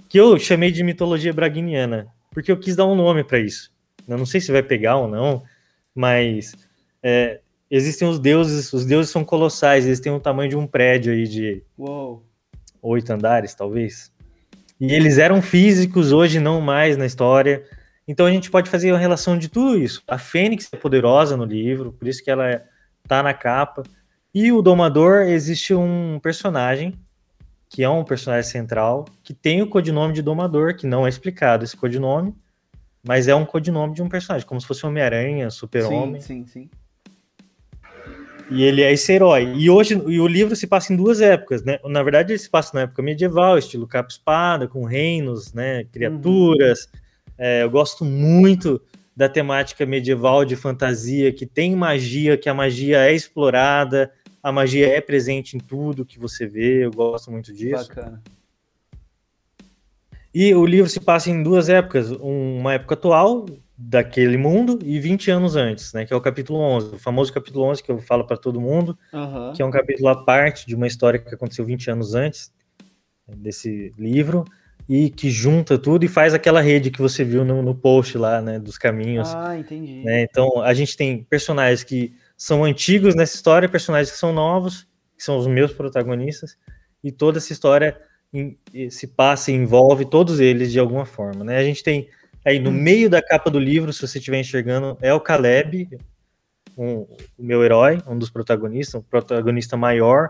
que 0.07 0.19
eu 0.19 0.37
chamei 0.37 0.71
de 0.71 0.83
mitologia 0.83 1.33
braguiniana, 1.33 2.07
porque 2.29 2.51
eu 2.51 2.59
quis 2.59 2.75
dar 2.75 2.85
um 2.85 2.95
nome 2.95 3.23
para 3.23 3.39
isso. 3.39 3.73
Eu 4.07 4.15
não 4.19 4.25
sei 4.27 4.39
se 4.39 4.51
vai 4.51 4.61
pegar 4.61 4.97
ou 4.97 5.07
não, 5.07 5.41
mas 5.95 6.53
é, 7.01 7.39
existem 7.71 8.07
os 8.07 8.19
deuses, 8.19 8.71
os 8.71 8.85
deuses 8.85 9.11
são 9.11 9.25
colossais, 9.25 9.87
eles 9.87 9.99
têm 9.99 10.11
o 10.11 10.19
tamanho 10.19 10.51
de 10.51 10.55
um 10.55 10.67
prédio 10.67 11.11
aí 11.11 11.27
de 11.27 11.63
Uou. 11.75 12.23
oito 12.83 13.11
andares, 13.11 13.55
talvez. 13.55 14.11
E 14.79 14.93
eles 14.93 15.17
eram 15.17 15.41
físicos, 15.41 16.11
hoje 16.11 16.39
não 16.39 16.61
mais 16.61 16.95
na 16.95 17.07
história. 17.07 17.63
Então 18.07 18.25
a 18.25 18.31
gente 18.31 18.51
pode 18.51 18.69
fazer 18.69 18.91
uma 18.91 18.99
relação 18.99 19.37
de 19.37 19.49
tudo 19.49 19.77
isso. 19.77 20.03
A 20.07 20.17
Fênix 20.17 20.69
é 20.71 20.77
poderosa 20.77 21.35
no 21.35 21.45
livro, 21.45 21.91
por 21.91 22.07
isso 22.07 22.23
que 22.23 22.29
ela 22.29 22.63
está 23.03 23.23
na 23.23 23.33
capa. 23.33 23.83
E 24.33 24.51
o 24.51 24.61
Domador 24.61 25.23
existe 25.23 25.73
um 25.73 26.19
personagem 26.21 26.93
que 27.69 27.83
é 27.83 27.89
um 27.89 28.03
personagem 28.03 28.49
central 28.49 29.05
que 29.23 29.33
tem 29.33 29.61
o 29.61 29.67
codinome 29.67 30.13
de 30.13 30.21
Domador, 30.21 30.75
que 30.75 30.85
não 30.85 31.05
é 31.05 31.09
explicado 31.09 31.63
esse 31.63 31.75
codinome, 31.75 32.33
mas 33.03 33.27
é 33.27 33.35
um 33.35 33.45
codinome 33.45 33.93
de 33.93 34.01
um 34.01 34.09
personagem, 34.09 34.47
como 34.47 34.61
se 34.61 34.67
fosse 34.67 34.85
Homem-Aranha, 34.85 35.49
Super-Homem. 35.49 36.21
Sim, 36.21 36.45
sim, 36.45 36.69
sim. 36.69 36.69
E 38.49 38.63
ele 38.63 38.81
é 38.81 38.93
esse 38.93 39.11
herói. 39.11 39.53
E 39.55 39.69
hoje 39.69 39.95
e 40.07 40.19
o 40.19 40.27
livro 40.27 40.55
se 40.55 40.67
passa 40.67 40.93
em 40.93 40.95
duas 40.95 41.19
épocas, 41.19 41.63
né? 41.63 41.79
Na 41.83 42.03
verdade, 42.03 42.31
ele 42.31 42.39
se 42.39 42.49
passa 42.49 42.71
na 42.75 42.81
época 42.81 43.01
medieval, 43.01 43.57
estilo 43.57 43.87
capa-espada, 43.87 44.67
com 44.67 44.85
reinos, 44.85 45.51
né? 45.51 45.83
Criaturas. 45.85 46.85
Uhum. 46.85 47.04
É, 47.37 47.63
eu 47.63 47.69
gosto 47.69 48.05
muito 48.05 48.81
da 49.15 49.29
temática 49.29 49.85
medieval 49.85 50.43
de 50.43 50.55
fantasia, 50.55 51.31
que 51.31 51.45
tem 51.45 51.75
magia, 51.75 52.37
que 52.37 52.49
a 52.49 52.53
magia 52.53 53.05
é 53.05 53.13
explorada, 53.13 54.11
a 54.43 54.51
magia 54.51 54.87
é 54.87 54.99
presente 54.99 55.55
em 55.55 55.59
tudo 55.59 56.05
que 56.05 56.19
você 56.19 56.45
vê. 56.45 56.85
Eu 56.85 56.91
gosto 56.91 57.31
muito 57.31 57.53
disso. 57.53 57.87
Bacana. 57.87 58.21
E 60.33 60.53
o 60.53 60.65
livro 60.65 60.89
se 60.89 60.99
passa 60.99 61.29
em 61.29 61.41
duas 61.41 61.69
épocas, 61.69 62.11
uma 62.11 62.73
época 62.73 62.95
atual, 62.95 63.45
daquele 63.77 64.37
mundo 64.37 64.79
e 64.83 64.99
20 64.99 65.31
anos 65.31 65.55
antes, 65.55 65.93
né? 65.93 66.05
Que 66.05 66.13
é 66.13 66.15
o 66.15 66.21
capítulo 66.21 66.59
11, 66.59 66.95
o 66.95 66.99
famoso 66.99 67.31
capítulo 67.31 67.65
11 67.65 67.83
que 67.83 67.91
eu 67.91 67.99
falo 67.99 68.25
para 68.25 68.37
todo 68.37 68.59
mundo, 68.59 68.97
uhum. 69.13 69.53
que 69.53 69.61
é 69.61 69.65
um 69.65 69.71
capítulo 69.71 70.09
à 70.09 70.23
parte 70.23 70.65
de 70.65 70.75
uma 70.75 70.87
história 70.87 71.19
que 71.19 71.33
aconteceu 71.33 71.65
20 71.65 71.91
anos 71.91 72.15
antes 72.15 72.53
desse 73.27 73.93
livro 73.97 74.45
e 74.87 75.09
que 75.09 75.29
junta 75.29 75.77
tudo 75.77 76.05
e 76.05 76.07
faz 76.07 76.33
aquela 76.33 76.61
rede 76.61 76.91
que 76.91 77.01
você 77.01 77.23
viu 77.23 77.43
no, 77.43 77.61
no 77.61 77.73
post 77.73 78.17
lá, 78.17 78.41
né? 78.41 78.59
Dos 78.59 78.77
caminhos. 78.77 79.33
Ah, 79.33 79.57
entendi. 79.57 80.03
Né? 80.03 80.23
Então 80.23 80.61
a 80.61 80.73
gente 80.73 80.95
tem 80.95 81.23
personagens 81.23 81.83
que 81.83 82.13
são 82.37 82.63
antigos 82.63 83.15
nessa 83.15 83.35
história, 83.35 83.67
personagens 83.69 84.11
que 84.11 84.17
são 84.17 84.33
novos, 84.33 84.87
que 85.17 85.23
são 85.23 85.37
os 85.37 85.47
meus 85.47 85.71
protagonistas, 85.71 86.57
e 87.03 87.11
toda 87.11 87.37
essa 87.37 87.51
história 87.51 87.97
se 88.89 89.07
passa 89.07 89.49
e 89.49 89.53
envolve 89.53 90.03
todos 90.05 90.41
eles 90.41 90.71
de 90.71 90.79
alguma 90.79 91.05
forma, 91.05 91.43
né? 91.43 91.57
A 91.57 91.63
gente 91.63 91.81
tem 91.81 92.09
Aí 92.45 92.59
no 92.59 92.69
hum. 92.69 92.73
meio 92.73 93.09
da 93.09 93.23
capa 93.23 93.49
do 93.49 93.57
livro, 93.57 93.91
se 93.91 94.07
você 94.07 94.19
estiver 94.19 94.39
enxergando, 94.39 94.95
é 95.01 95.11
o 95.11 95.19
Caleb, 95.19 95.89
um, 96.77 97.07
o 97.37 97.43
meu 97.43 97.63
herói, 97.63 97.99
um 98.07 98.17
dos 98.17 98.29
protagonistas, 98.29 98.93
um 98.93 99.01
protagonista 99.01 99.75
maior, 99.75 100.29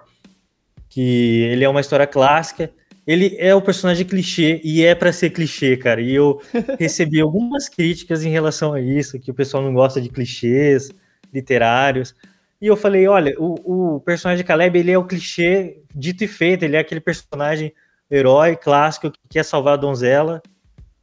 que 0.88 1.42
ele 1.42 1.66
é 1.66 1.70
uma 1.70 1.82
história 1.82 2.08
clássica. 2.08 2.72
Ele 3.08 3.36
é 3.38 3.54
o 3.54 3.62
personagem 3.62 4.06
clichê 4.06 4.60
e 4.64 4.84
é 4.84 4.96
para 4.96 5.14
ser 5.14 5.30
clichê, 5.30 5.78
cara. 5.78 6.02
E 6.02 6.14
eu 6.14 6.42
recebi 6.80 7.22
algumas 7.22 7.70
críticas 7.70 8.24
em 8.24 8.30
relação 8.30 8.74
a 8.74 8.82
isso, 8.82 9.20
que 9.20 9.30
o 9.30 9.34
pessoal 9.34 9.62
não 9.62 9.74
gosta 9.74 10.02
de 10.02 10.10
clichês 10.10 10.90
literários. 11.32 12.16
E 12.60 12.68
eu 12.68 12.76
falei, 12.76 13.08
olha, 13.08 13.36
o, 13.38 13.96
o 13.96 14.00
personagem 14.00 14.44
de 14.44 14.48
Caleb, 14.48 14.80
ele 14.80 14.92
é 14.92 14.98
o 14.98 15.06
clichê 15.06 15.82
dito 15.94 16.24
e 16.24 16.28
feito, 16.28 16.64
ele 16.64 16.76
é 16.76 16.80
aquele 16.80 17.02
personagem 17.02 17.74
herói 18.10 18.56
clássico 18.56 19.12
que 19.12 19.20
quer 19.30 19.44
salvar 19.44 19.74
a 19.76 19.78
donzela. 19.78 20.42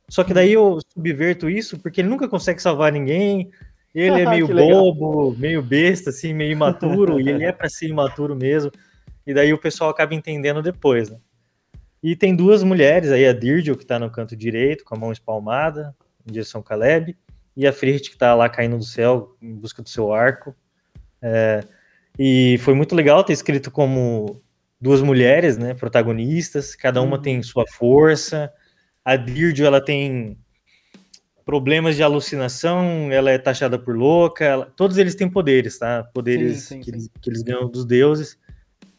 Só 0.09 0.25
que 0.25 0.35
daí 0.35 0.53
eu 0.53 0.79
subverto 0.93 1.49
isso 1.49 1.79
porque 1.79 2.01
ele 2.01 2.09
nunca 2.09 2.29
consegue 2.29 2.61
salvar 2.61 2.91
ninguém. 2.91 3.51
Ele 3.95 4.23
é 4.23 4.29
meio 4.29 4.49
bobo, 4.49 5.37
meio 5.39 5.63
besta, 5.63 6.11
assim, 6.11 6.35
meio 6.35 6.53
imaturo, 6.53 7.21
e 7.21 7.29
ele 7.29 7.45
é 7.45 7.53
para 7.53 7.69
ser 7.69 7.89
imaturo 7.89 8.35
mesmo. 8.35 8.73
E 9.27 9.33
daí 9.33 9.53
o 9.53 9.59
pessoal 9.59 9.91
acaba 9.91 10.15
entendendo 10.15 10.63
depois, 10.63 11.09
né? 11.11 11.19
E 12.03 12.17
tem 12.17 12.35
duas 12.35 12.63
mulheres 12.63 13.11
aí, 13.11 13.27
a 13.27 13.33
Dirgil, 13.33 13.77
que 13.77 13.87
tá 13.87 13.99
no 13.99 14.11
canto 14.11 14.35
direito, 14.35 14.85
com 14.85 14.95
a 14.95 14.99
mão 14.99 15.13
espalmada, 15.13 15.95
em 16.27 16.33
direção 16.33 16.63
Caleb, 16.63 17.17
e 17.57 17.67
a 17.67 17.73
Frit, 17.73 18.11
que 18.11 18.17
tá 18.17 18.35
lá 18.35 18.49
caindo 18.49 18.77
do 18.77 18.85
céu, 18.85 19.37
em 19.41 19.55
busca 19.55 19.83
do 19.83 19.89
seu 19.89 20.13
arco. 20.13 20.55
É, 21.21 21.63
e 22.19 22.59
foi 22.59 22.75
muito 22.75 22.95
legal 22.95 23.23
ter 23.23 23.33
escrito 23.33 23.71
como 23.71 24.43
duas 24.81 25.01
mulheres, 25.01 25.57
né, 25.57 25.75
protagonistas, 25.75 26.75
cada 26.75 27.01
uma 27.01 27.17
uhum. 27.17 27.23
tem 27.23 27.43
sua 27.43 27.65
força. 27.69 28.53
A 29.05 29.15
Dirgil, 29.15 29.67
ela 29.67 29.81
tem 29.81 30.37
problemas 31.45 31.97
de 31.97 32.03
alucinação, 32.03 33.11
ela 33.11 33.31
é 33.31 33.39
taxada 33.39 33.79
por 33.79 33.97
louca, 33.97 34.45
ela, 34.45 34.67
todos 34.77 34.97
eles 34.97 35.15
têm 35.15 35.29
poderes, 35.29 35.79
tá? 35.79 36.03
Poderes 36.03 36.63
sim, 36.63 36.77
sim, 36.77 36.81
que, 36.81 36.85
sim. 36.85 36.91
Eles, 36.91 37.11
que, 37.21 37.31
Eles, 37.31 37.43
ganham 37.43 37.69
dos 37.69 37.85
deuses. 37.85 38.39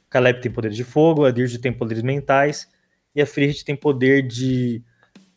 Caleb 0.09 0.41
tem 0.41 0.51
poderes 0.51 0.77
de 0.77 0.83
fogo, 0.83 1.25
a 1.25 1.31
Dirge 1.31 1.57
tem 1.57 1.73
poderes 1.73 2.03
mentais, 2.03 2.67
e 3.15 3.21
a 3.21 3.25
Frigid 3.25 3.63
tem 3.63 3.75
poder 3.75 4.23
de. 4.23 4.81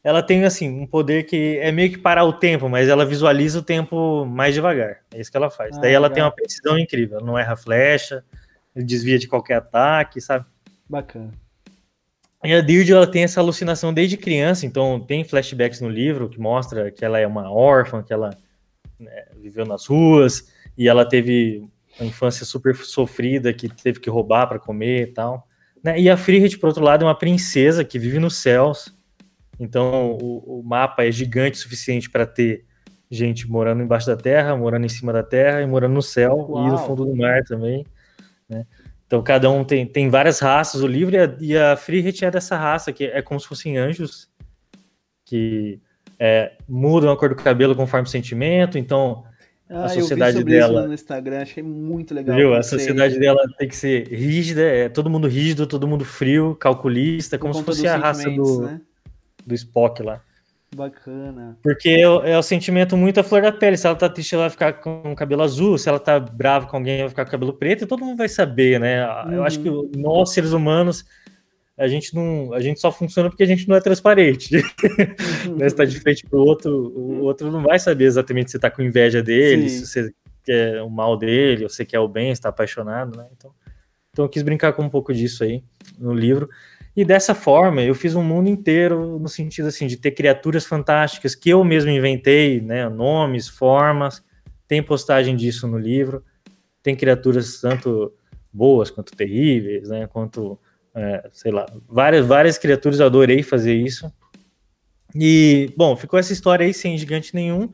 Ela 0.03 0.22
tem, 0.22 0.45
assim, 0.45 0.68
um 0.68 0.87
poder 0.87 1.24
que 1.24 1.59
é 1.61 1.72
meio 1.72 1.91
que 1.91 1.99
parar 1.99 2.24
o 2.24 2.33
tempo, 2.33 2.68
mas 2.68 2.89
ela 2.89 3.05
visualiza 3.05 3.59
o 3.59 3.62
tempo 3.62 4.24
mais 4.24 4.55
devagar. 4.55 5.01
É 5.12 5.20
isso 5.20 5.31
que 5.31 5.37
ela 5.37 5.51
faz. 5.51 5.77
Ah, 5.77 5.81
Daí 5.81 5.93
ela 5.93 6.07
legal. 6.07 6.14
tem 6.14 6.22
uma 6.22 6.31
precisão 6.31 6.79
incrível. 6.79 7.18
Ela 7.18 7.27
não 7.27 7.37
erra 7.37 7.57
flecha, 7.57 8.24
desvia 8.74 9.18
de 9.18 9.27
qualquer 9.27 9.57
ataque, 9.57 10.20
sabe? 10.20 10.47
Bacana. 10.89 11.33
E 12.45 12.53
a 12.53 12.61
Dirge, 12.61 12.93
ela 12.93 13.07
tem 13.07 13.24
essa 13.24 13.41
alucinação 13.41 13.93
desde 13.93 14.16
criança, 14.16 14.66
então 14.66 15.01
tem 15.01 15.24
flashbacks 15.24 15.81
no 15.81 15.89
livro 15.89 16.29
que 16.29 16.39
mostra 16.39 16.93
que 16.93 17.05
ela 17.05 17.18
é 17.18 17.27
uma 17.27 17.51
órfã, 17.51 18.03
que 18.03 18.12
ela 18.12 18.31
né, 19.01 19.24
viveu 19.37 19.66
nas 19.66 19.87
ruas, 19.87 20.53
e 20.79 20.87
ela 20.87 21.05
teve 21.05 21.66
uma 21.99 22.07
infância 22.07 22.45
super 22.45 22.77
sofrida 22.77 23.53
que 23.53 23.68
teve 23.68 23.99
que 23.99 24.11
roubar 24.11 24.47
para 24.47 24.59
comer 24.59 25.09
e 25.09 25.12
tal. 25.12 25.45
Né? 25.87 26.01
E 26.01 26.11
a 26.11 26.16
Frihit, 26.16 26.59
por 26.59 26.66
outro 26.66 26.82
lado, 26.82 27.05
é 27.05 27.07
uma 27.07 27.16
princesa 27.16 27.84
que 27.84 27.97
vive 27.97 28.18
nos 28.18 28.39
céus. 28.39 28.93
Então 29.59 30.18
o, 30.20 30.59
o 30.59 30.62
mapa 30.64 31.05
é 31.05 31.12
gigante 31.12 31.59
o 31.59 31.62
suficiente 31.62 32.11
para 32.11 32.26
ter 32.26 32.64
gente 33.09 33.49
morando 33.49 33.84
embaixo 33.84 34.09
da 34.09 34.16
terra, 34.16 34.57
morando 34.57 34.84
em 34.84 34.89
cima 34.89 35.12
da 35.12 35.22
terra 35.22 35.62
e 35.62 35.66
morando 35.66 35.95
no 35.95 36.03
céu 36.03 36.34
Uau. 36.51 36.66
e 36.66 36.70
no 36.70 36.78
fundo 36.78 37.05
do 37.05 37.14
mar 37.14 37.45
também. 37.45 37.87
Né? 38.49 38.66
Então 39.07 39.22
cada 39.22 39.49
um 39.49 39.62
tem, 39.62 39.87
tem 39.87 40.11
várias 40.11 40.41
raças. 40.41 40.82
O 40.82 40.89
livro 40.89 41.14
e 41.14 41.18
a, 41.20 41.37
e 41.39 41.57
a 41.57 41.76
Frihit 41.76 42.24
é 42.24 42.32
dessa 42.32 42.57
raça, 42.57 42.93
que 42.93 43.05
é 43.05 43.22
como 43.22 43.39
se 43.39 43.47
fossem 43.47 43.78
anjos 43.78 44.28
que 45.24 45.80
é, 46.18 46.53
mudam 46.68 47.12
a 47.12 47.16
cor 47.16 47.28
do 47.28 47.37
cabelo 47.37 47.76
conforme 47.76 48.09
o 48.09 48.11
sentimento. 48.11 48.76
Então 48.76 49.22
ah, 49.68 49.86
a 49.86 49.88
sociedade 49.88 50.44
dela 50.44 50.86
no 50.86 50.94
Instagram, 50.94 51.42
achei 51.42 51.62
muito 51.62 52.14
legal. 52.14 52.36
Viu? 52.36 52.54
A 52.54 52.62
sociedade 52.62 53.18
dela 53.18 53.42
tem 53.58 53.68
que 53.68 53.76
ser 53.76 54.08
rígida, 54.08 54.62
é 54.62 54.88
todo 54.88 55.10
mundo 55.10 55.26
rígido, 55.26 55.66
todo 55.66 55.88
mundo 55.88 56.04
frio, 56.04 56.54
calculista, 56.54 57.36
Por 57.36 57.42
como 57.42 57.54
se 57.54 57.62
fosse 57.62 57.88
a 57.88 57.96
raça 57.96 58.30
do, 58.30 58.62
né? 58.62 58.80
do 59.44 59.54
Spock 59.54 60.02
lá. 60.02 60.20
Bacana. 60.74 61.56
Porque 61.62 61.88
é, 61.88 62.02
é, 62.02 62.38
o 62.38 62.42
sentimento 62.42 62.96
muito 62.96 63.18
à 63.18 63.24
flor 63.24 63.42
da 63.42 63.52
pele. 63.52 63.76
Se 63.76 63.86
ela 63.86 63.96
tá 63.96 64.08
triste, 64.08 64.34
ela 64.34 64.44
vai 64.44 64.50
ficar 64.50 64.72
com 64.74 65.12
o 65.12 65.16
cabelo 65.16 65.42
azul. 65.42 65.78
Se 65.78 65.88
ela 65.88 65.98
tá 65.98 66.18
brava 66.18 66.66
com 66.66 66.76
alguém, 66.76 66.94
ela 66.94 67.04
vai 67.04 67.10
ficar 67.10 67.24
com 67.24 67.28
o 67.28 67.32
cabelo 67.32 67.52
preto. 67.52 67.84
E 67.84 67.86
todo 67.86 68.04
mundo 68.04 68.18
vai 68.18 68.28
saber, 68.28 68.78
né? 68.78 69.06
Uhum. 69.06 69.32
Eu 69.32 69.44
acho 69.44 69.60
que 69.60 69.70
uhum. 69.70 69.90
nós, 69.96 70.32
seres 70.32 70.52
humanos, 70.52 71.04
a 71.79 71.87
gente 71.87 72.14
não, 72.14 72.53
a 72.55 72.61
gente 72.61 72.81
só 72.81 72.91
funciona 72.91 73.29
porque 73.29 73.43
a 73.43 73.47
gente 73.47 73.68
não 73.68 73.77
é 73.77 73.81
transparente. 73.81 74.57
Uhum. 75.47 75.57
né, 75.57 75.68
se 75.68 75.77
tá 75.77 75.85
de 75.85 76.01
frente 76.01 76.24
pro 76.27 76.41
outro, 76.41 76.70
o 76.72 77.22
outro 77.22 77.51
não 77.53 77.62
vai 77.62 77.79
saber 77.79 78.05
exatamente 78.05 78.51
se 78.51 78.59
tá 78.59 78.70
com 78.70 78.83
inveja 78.83 79.22
dele, 79.22 79.68
Sim. 79.68 79.79
se 79.79 79.87
você 79.87 80.14
quer 80.43 80.83
o 80.83 80.91
mal 80.91 81.16
dele, 81.16 81.64
ou 81.64 81.68
se 81.68 81.85
quer 81.85 82.01
o 82.01 82.09
bem, 82.09 82.35
se 82.35 82.41
tá 82.41 82.49
apaixonado, 82.49 83.16
né? 83.16 83.27
Então, 83.37 83.53
então 84.11 84.24
eu 84.24 84.29
quis 84.29 84.43
brincar 84.43 84.72
com 84.72 84.83
um 84.83 84.89
pouco 84.89 85.12
disso 85.12 85.45
aí 85.45 85.62
no 85.99 86.12
livro. 86.12 86.49
E 86.97 87.05
dessa 87.05 87.35
forma, 87.35 87.83
eu 87.83 87.95
fiz 87.95 88.14
um 88.14 88.22
mundo 88.22 88.49
inteiro 88.49 89.18
no 89.18 89.29
sentido 89.29 89.68
assim 89.68 89.87
de 89.87 89.99
ter 89.99 90.12
criaturas 90.12 90.64
fantásticas 90.64 91.35
que 91.35 91.51
eu 91.51 91.62
mesmo 91.62 91.91
inventei, 91.91 92.61
né, 92.61 92.89
nomes, 92.89 93.49
formas. 93.49 94.24
Tem 94.66 94.83
postagem 94.83 95.37
disso 95.37 95.68
no 95.68 95.79
livro. 95.79 96.24
Tem 96.83 96.97
criaturas 96.97 97.61
tanto 97.61 98.12
boas 98.53 98.91
quanto 98.91 99.14
terríveis, 99.14 99.91
né, 99.91 100.07
quanto 100.07 100.59
é, 100.97 101.28
sei 101.30 101.53
lá, 101.53 101.66
várias, 101.86 102.26
várias 102.26 102.57
criaturas, 102.57 102.99
eu 102.99 103.07
adorei 103.07 103.42
fazer 103.42 103.74
isso. 103.74 104.11
E, 105.14 105.70
bom, 105.76 105.94
ficou 105.94 106.18
essa 106.18 106.32
história 106.32 106.64
aí 106.64 106.72
sem 106.72 106.97
gigante 106.97 107.34
nenhum, 107.34 107.70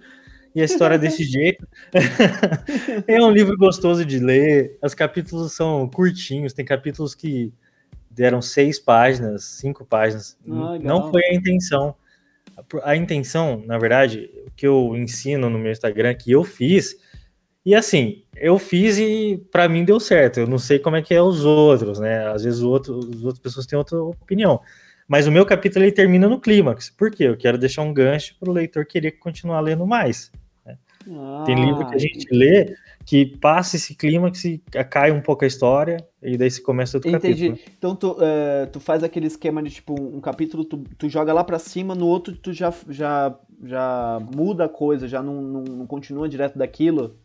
e 0.54 0.60
a 0.60 0.64
história 0.64 0.98
desse 0.98 1.22
jeito. 1.22 1.66
é 3.06 3.22
um 3.22 3.30
livro 3.30 3.56
gostoso 3.56 4.04
de 4.04 4.18
ler, 4.18 4.76
os 4.82 4.92
capítulos 4.92 5.52
são 5.52 5.88
curtinhos, 5.88 6.52
tem 6.52 6.64
capítulos 6.64 7.14
que 7.14 7.52
deram 8.10 8.42
seis 8.42 8.78
páginas, 8.78 9.44
cinco 9.44 9.84
páginas. 9.84 10.36
Ah, 10.46 10.78
Não 10.80 11.10
foi 11.10 11.22
a 11.24 11.34
intenção. 11.34 11.94
A 12.82 12.96
intenção, 12.96 13.62
na 13.64 13.78
verdade, 13.78 14.30
o 14.46 14.50
que 14.50 14.66
eu 14.66 14.94
ensino 14.96 15.48
no 15.48 15.58
meu 15.58 15.72
Instagram, 15.72 16.14
que 16.14 16.32
eu 16.32 16.44
fiz, 16.44 16.96
e 17.64 17.74
assim, 17.74 18.24
eu 18.36 18.58
fiz 18.58 18.98
e 18.98 19.40
para 19.52 19.68
mim 19.68 19.84
deu 19.84 20.00
certo. 20.00 20.40
Eu 20.40 20.46
não 20.46 20.58
sei 20.58 20.78
como 20.78 20.96
é 20.96 21.02
que 21.02 21.14
é 21.14 21.22
os 21.22 21.44
outros, 21.44 22.00
né? 22.00 22.26
Às 22.28 22.42
vezes 22.42 22.60
o 22.60 22.68
outro, 22.68 22.98
as 22.98 23.22
outras 23.22 23.38
pessoas 23.38 23.66
têm 23.66 23.78
outra 23.78 24.02
opinião. 24.02 24.60
Mas 25.06 25.26
o 25.26 25.32
meu 25.32 25.46
capítulo 25.46 25.84
ele 25.84 25.92
termina 25.92 26.28
no 26.28 26.40
clímax. 26.40 26.90
Por 26.90 27.10
quê? 27.10 27.24
Eu 27.24 27.36
quero 27.36 27.58
deixar 27.58 27.82
um 27.82 27.92
gancho 27.92 28.36
para 28.38 28.50
o 28.50 28.52
leitor 28.52 28.84
querer 28.84 29.12
continuar 29.12 29.60
lendo 29.60 29.86
mais. 29.86 30.32
Né? 30.64 30.76
Ah, 31.10 31.44
Tem 31.46 31.54
livro 31.54 31.86
que 31.88 31.94
a 31.94 31.98
gente 31.98 32.26
lê 32.32 32.74
que 33.04 33.26
passa 33.26 33.76
esse 33.76 33.94
clímax 33.94 34.44
e 34.44 34.58
cai 34.88 35.10
um 35.10 35.20
pouco 35.20 35.44
a 35.44 35.46
história 35.46 35.96
e 36.22 36.36
daí 36.36 36.50
se 36.50 36.62
começa 36.62 36.96
outro 36.96 37.10
Entendi. 37.10 37.48
capítulo. 37.48 37.74
Então 37.76 37.96
tu, 37.96 38.12
uh, 38.12 38.66
tu 38.72 38.80
faz 38.80 39.02
aquele 39.02 39.26
esquema 39.26 39.62
de 39.62 39.70
tipo 39.70 40.00
um 40.00 40.20
capítulo, 40.20 40.64
tu, 40.64 40.84
tu 40.96 41.08
joga 41.08 41.32
lá 41.32 41.42
para 41.42 41.58
cima, 41.58 41.94
no 41.94 42.06
outro 42.06 42.34
tu 42.36 42.52
já, 42.52 42.72
já, 42.88 43.36
já 43.64 44.20
muda 44.34 44.64
a 44.64 44.68
coisa, 44.68 45.08
já 45.08 45.22
não, 45.22 45.42
não, 45.42 45.62
não 45.62 45.86
continua 45.86 46.28
direto 46.28 46.56
daquilo. 46.58 47.16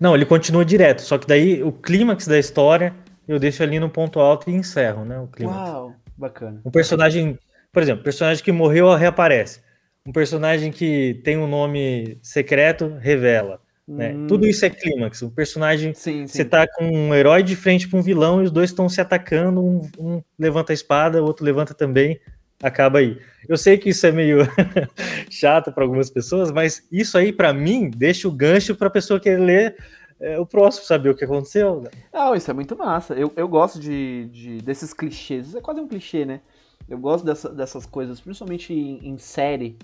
Não, 0.00 0.14
ele 0.14 0.24
continua 0.24 0.64
direto, 0.64 1.02
só 1.02 1.18
que 1.18 1.26
daí 1.26 1.62
o 1.62 1.72
clímax 1.72 2.26
da 2.26 2.38
história 2.38 2.94
eu 3.26 3.38
deixo 3.38 3.62
ali 3.62 3.78
no 3.78 3.90
ponto 3.90 4.20
alto 4.20 4.48
e 4.48 4.54
encerro, 4.54 5.04
né? 5.04 5.18
O 5.18 5.26
clímax. 5.26 5.58
Uau, 5.58 5.94
bacana. 6.16 6.60
Um 6.64 6.70
personagem, 6.70 7.38
por 7.72 7.82
exemplo, 7.82 8.02
personagem 8.02 8.42
que 8.42 8.52
morreu 8.52 8.94
reaparece. 8.94 9.60
Um 10.06 10.12
personagem 10.12 10.72
que 10.72 11.20
tem 11.24 11.36
um 11.36 11.46
nome 11.46 12.18
secreto 12.22 12.96
revela. 13.00 13.60
Né? 13.86 14.12
Hum. 14.14 14.26
Tudo 14.26 14.46
isso 14.46 14.64
é 14.66 14.70
clímax. 14.70 15.22
O 15.22 15.30
personagem, 15.30 15.94
sim, 15.94 16.26
sim. 16.26 16.26
você 16.26 16.44
tá 16.44 16.66
com 16.66 16.84
um 16.84 17.14
herói 17.14 17.42
de 17.42 17.56
frente 17.56 17.88
para 17.88 17.98
um 17.98 18.02
vilão 18.02 18.42
e 18.42 18.44
os 18.44 18.50
dois 18.50 18.70
estão 18.70 18.88
se 18.88 19.00
atacando. 19.00 19.64
Um, 19.64 19.90
um, 19.98 20.22
levanta 20.38 20.72
a 20.72 20.74
espada, 20.74 21.22
o 21.22 21.26
outro 21.26 21.44
levanta 21.44 21.72
também. 21.72 22.20
Acaba 22.62 22.98
aí. 22.98 23.20
Eu 23.48 23.56
sei 23.56 23.78
que 23.78 23.90
isso 23.90 24.06
é 24.06 24.10
meio 24.10 24.38
chato 25.30 25.72
para 25.72 25.84
algumas 25.84 26.10
pessoas, 26.10 26.50
mas 26.50 26.86
isso 26.90 27.16
aí, 27.16 27.32
para 27.32 27.52
mim, 27.52 27.88
deixa 27.88 28.26
o 28.26 28.32
gancho 28.32 28.74
para 28.74 28.88
a 28.88 28.90
pessoa 28.90 29.20
querer 29.20 29.38
ler 29.38 29.76
é, 30.20 30.38
o 30.38 30.44
próximo, 30.44 30.84
saber 30.84 31.10
o 31.10 31.14
que 31.14 31.24
aconteceu. 31.24 31.82
Né? 31.82 31.90
Ah, 32.12 32.36
isso 32.36 32.50
é 32.50 32.54
muito 32.54 32.76
massa. 32.76 33.14
Eu, 33.14 33.32
eu 33.36 33.46
gosto 33.46 33.78
de, 33.78 34.28
de, 34.32 34.58
desses 34.58 34.92
clichês. 34.92 35.48
Isso 35.48 35.58
é 35.58 35.60
quase 35.60 35.80
um 35.80 35.86
clichê, 35.86 36.24
né? 36.24 36.40
Eu 36.88 36.98
gosto 36.98 37.24
dessa, 37.24 37.48
dessas 37.48 37.86
coisas, 37.86 38.20
principalmente 38.20 38.72
em, 38.72 39.08
em 39.08 39.18
série. 39.18 39.78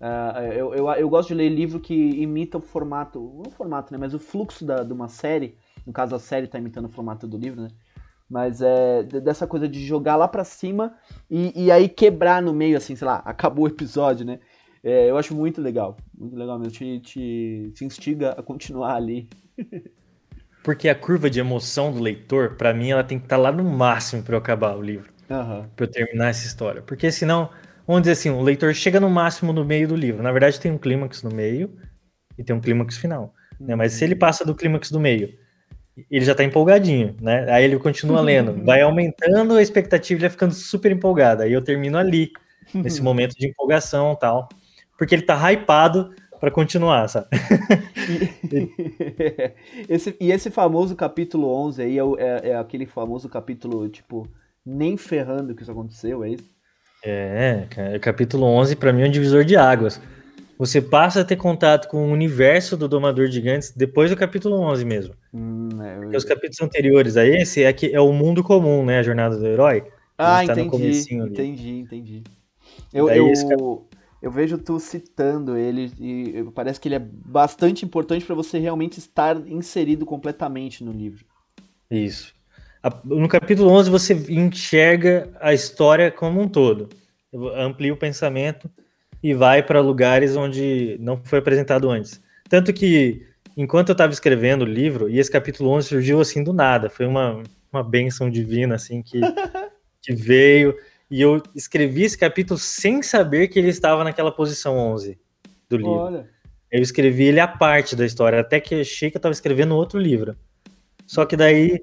Uh, 0.00 0.52
eu, 0.52 0.74
eu, 0.74 0.90
eu, 0.90 1.08
gosto 1.08 1.28
de 1.28 1.34
ler 1.34 1.48
livro 1.48 1.80
que 1.80 1.94
imita 1.94 2.58
o 2.58 2.60
formato, 2.60 3.20
não 3.20 3.46
o 3.46 3.50
formato, 3.50 3.92
né? 3.92 3.98
Mas 3.98 4.14
o 4.14 4.18
fluxo 4.18 4.64
da, 4.64 4.82
de 4.82 4.92
uma 4.92 5.08
série. 5.08 5.56
No 5.84 5.92
caso, 5.92 6.14
a 6.14 6.18
série 6.18 6.46
está 6.46 6.58
imitando 6.58 6.84
o 6.84 6.88
formato 6.88 7.26
do 7.26 7.36
livro, 7.36 7.62
né? 7.62 7.68
Mas 8.32 8.62
é 8.62 9.02
dessa 9.02 9.46
coisa 9.46 9.68
de 9.68 9.84
jogar 9.84 10.16
lá 10.16 10.26
pra 10.26 10.42
cima 10.42 10.94
e, 11.30 11.66
e 11.66 11.70
aí 11.70 11.86
quebrar 11.86 12.40
no 12.40 12.54
meio, 12.54 12.78
assim, 12.78 12.96
sei 12.96 13.06
lá, 13.06 13.16
acabou 13.26 13.66
o 13.66 13.68
episódio, 13.68 14.24
né? 14.24 14.40
É, 14.82 15.10
eu 15.10 15.18
acho 15.18 15.34
muito 15.34 15.60
legal. 15.60 15.98
Muito 16.18 16.34
legal 16.34 16.58
mesmo. 16.58 16.72
Te, 16.72 16.98
te, 17.00 17.72
te 17.74 17.84
instiga 17.84 18.30
a 18.30 18.42
continuar 18.42 18.94
ali. 18.94 19.28
Porque 20.64 20.88
a 20.88 20.94
curva 20.94 21.28
de 21.28 21.40
emoção 21.40 21.92
do 21.92 22.00
leitor, 22.00 22.56
para 22.56 22.72
mim, 22.72 22.90
ela 22.90 23.04
tem 23.04 23.18
que 23.18 23.26
estar 23.26 23.36
tá 23.36 23.42
lá 23.42 23.52
no 23.52 23.64
máximo 23.64 24.22
para 24.22 24.34
eu 24.34 24.38
acabar 24.38 24.78
o 24.78 24.80
livro. 24.80 25.12
Uhum. 25.28 25.66
Pra 25.76 25.84
eu 25.84 25.90
terminar 25.90 26.28
essa 26.28 26.46
história. 26.46 26.80
Porque 26.80 27.12
senão 27.12 27.50
vamos 27.86 28.02
dizer 28.02 28.12
assim, 28.12 28.30
o 28.30 28.40
leitor 28.40 28.72
chega 28.72 28.98
no 28.98 29.10
máximo 29.10 29.52
no 29.52 29.62
meio 29.62 29.86
do 29.86 29.94
livro. 29.94 30.22
Na 30.22 30.32
verdade, 30.32 30.58
tem 30.58 30.72
um 30.72 30.78
clímax 30.78 31.22
no 31.22 31.30
meio 31.30 31.76
e 32.38 32.42
tem 32.42 32.56
um 32.56 32.60
clímax 32.60 32.96
final. 32.96 33.34
Né? 33.60 33.74
Mas 33.74 33.92
se 33.92 34.04
ele 34.04 34.14
passa 34.14 34.42
do 34.42 34.54
clímax 34.54 34.90
do 34.90 34.98
meio, 34.98 35.34
ele 36.10 36.24
já 36.24 36.34
tá 36.34 36.42
empolgadinho, 36.42 37.14
né? 37.20 37.46
Aí 37.50 37.64
ele 37.64 37.78
continua 37.78 38.20
lendo, 38.20 38.64
vai 38.64 38.80
aumentando 38.80 39.54
a 39.54 39.62
expectativa, 39.62 40.18
ele 40.18 40.28
vai 40.28 40.30
ficando 40.30 40.54
super 40.54 40.90
empolgado. 40.90 41.42
Aí 41.42 41.52
eu 41.52 41.62
termino 41.62 41.98
ali, 41.98 42.32
nesse 42.74 43.02
momento 43.02 43.36
de 43.36 43.48
empolgação 43.48 44.16
tal, 44.16 44.48
porque 44.96 45.14
ele 45.14 45.22
tá 45.22 45.52
hypado 45.52 46.14
para 46.40 46.50
continuar, 46.50 47.08
sabe? 47.08 47.28
esse, 49.88 50.16
e 50.18 50.32
esse 50.32 50.50
famoso 50.50 50.96
capítulo 50.96 51.48
11 51.66 51.82
aí 51.82 51.98
é, 51.98 52.02
é, 52.02 52.50
é, 52.50 52.56
aquele 52.56 52.84
famoso 52.84 53.28
capítulo, 53.28 53.88
tipo, 53.88 54.28
nem 54.66 54.96
ferrando 54.96 55.54
que 55.54 55.62
isso 55.62 55.70
aconteceu, 55.70 56.24
é 56.24 56.30
isso? 56.30 56.50
É, 57.04 57.66
capítulo 58.00 58.46
11 58.46 58.76
para 58.76 58.92
mim 58.92 59.02
é 59.02 59.06
um 59.06 59.10
divisor 59.10 59.44
de 59.44 59.56
águas. 59.56 60.00
Você 60.62 60.80
passa 60.80 61.22
a 61.22 61.24
ter 61.24 61.34
contato 61.34 61.88
com 61.88 62.08
o 62.08 62.12
universo 62.12 62.76
do 62.76 62.86
Domador 62.86 63.26
de 63.26 63.34
Gigantes 63.34 63.72
depois 63.72 64.12
do 64.12 64.16
capítulo 64.16 64.60
11 64.60 64.84
mesmo. 64.84 65.12
Hum, 65.34 65.68
é. 65.82 66.16
Os 66.16 66.24
capítulos 66.24 66.60
anteriores 66.60 67.16
a 67.16 67.26
esse 67.26 67.64
é, 67.64 67.72
que 67.72 67.92
é 67.92 68.00
o 68.00 68.12
mundo 68.12 68.44
comum, 68.44 68.84
né? 68.84 69.00
A 69.00 69.02
jornada 69.02 69.36
do 69.36 69.44
herói. 69.44 69.82
Ah, 70.16 70.46
tá 70.46 70.52
entendi, 70.60 71.14
entendi, 71.16 71.70
entendi. 71.80 72.22
Eu, 72.94 73.10
eu, 73.10 73.88
eu 74.22 74.30
vejo 74.30 74.56
tu 74.56 74.78
citando 74.78 75.56
ele 75.56 75.90
e 75.98 76.44
parece 76.54 76.78
que 76.78 76.86
ele 76.86 76.94
é 76.94 77.00
bastante 77.00 77.84
importante 77.84 78.24
para 78.24 78.36
você 78.36 78.60
realmente 78.60 79.00
estar 79.00 79.36
inserido 79.48 80.06
completamente 80.06 80.84
no 80.84 80.92
livro. 80.92 81.24
Isso. 81.90 82.32
No 83.04 83.26
capítulo 83.26 83.68
11 83.68 83.90
você 83.90 84.14
enxerga 84.30 85.28
a 85.40 85.52
história 85.52 86.08
como 86.12 86.40
um 86.40 86.46
todo. 86.46 86.88
Amplia 87.56 87.92
o 87.92 87.96
pensamento 87.96 88.70
e 89.22 89.34
vai 89.34 89.62
para 89.62 89.80
lugares 89.80 90.36
onde 90.36 90.96
não 91.00 91.22
foi 91.22 91.38
apresentado 91.38 91.88
antes. 91.90 92.20
Tanto 92.48 92.72
que, 92.72 93.26
enquanto 93.56 93.90
eu 93.90 93.92
estava 93.94 94.12
escrevendo 94.12 94.62
o 94.62 94.68
livro, 94.68 95.08
e 95.08 95.18
esse 95.18 95.30
capítulo 95.30 95.70
11 95.70 95.88
surgiu 95.88 96.20
assim 96.20 96.42
do 96.42 96.52
nada, 96.52 96.90
foi 96.90 97.06
uma, 97.06 97.42
uma 97.72 97.82
benção 97.82 98.28
divina, 98.28 98.74
assim, 98.74 99.00
que, 99.02 99.20
que 100.02 100.14
veio, 100.14 100.76
e 101.10 101.20
eu 101.20 101.42
escrevi 101.54 102.04
esse 102.04 102.18
capítulo 102.18 102.58
sem 102.58 103.02
saber 103.02 103.48
que 103.48 103.58
ele 103.58 103.68
estava 103.68 104.02
naquela 104.02 104.32
posição 104.32 104.76
11 104.76 105.18
do 105.68 105.76
livro. 105.76 105.92
Olha. 105.92 106.28
Eu 106.70 106.80
escrevi 106.80 107.24
ele 107.24 107.38
à 107.38 107.46
parte 107.46 107.94
da 107.94 108.06
história, 108.06 108.40
até 108.40 108.58
que 108.58 108.80
achei 108.80 109.10
que 109.10 109.16
eu 109.16 109.18
estava 109.18 109.32
escrevendo 109.32 109.76
outro 109.76 110.00
livro. 110.00 110.34
Só 111.06 111.26
que 111.26 111.36
daí 111.36 111.82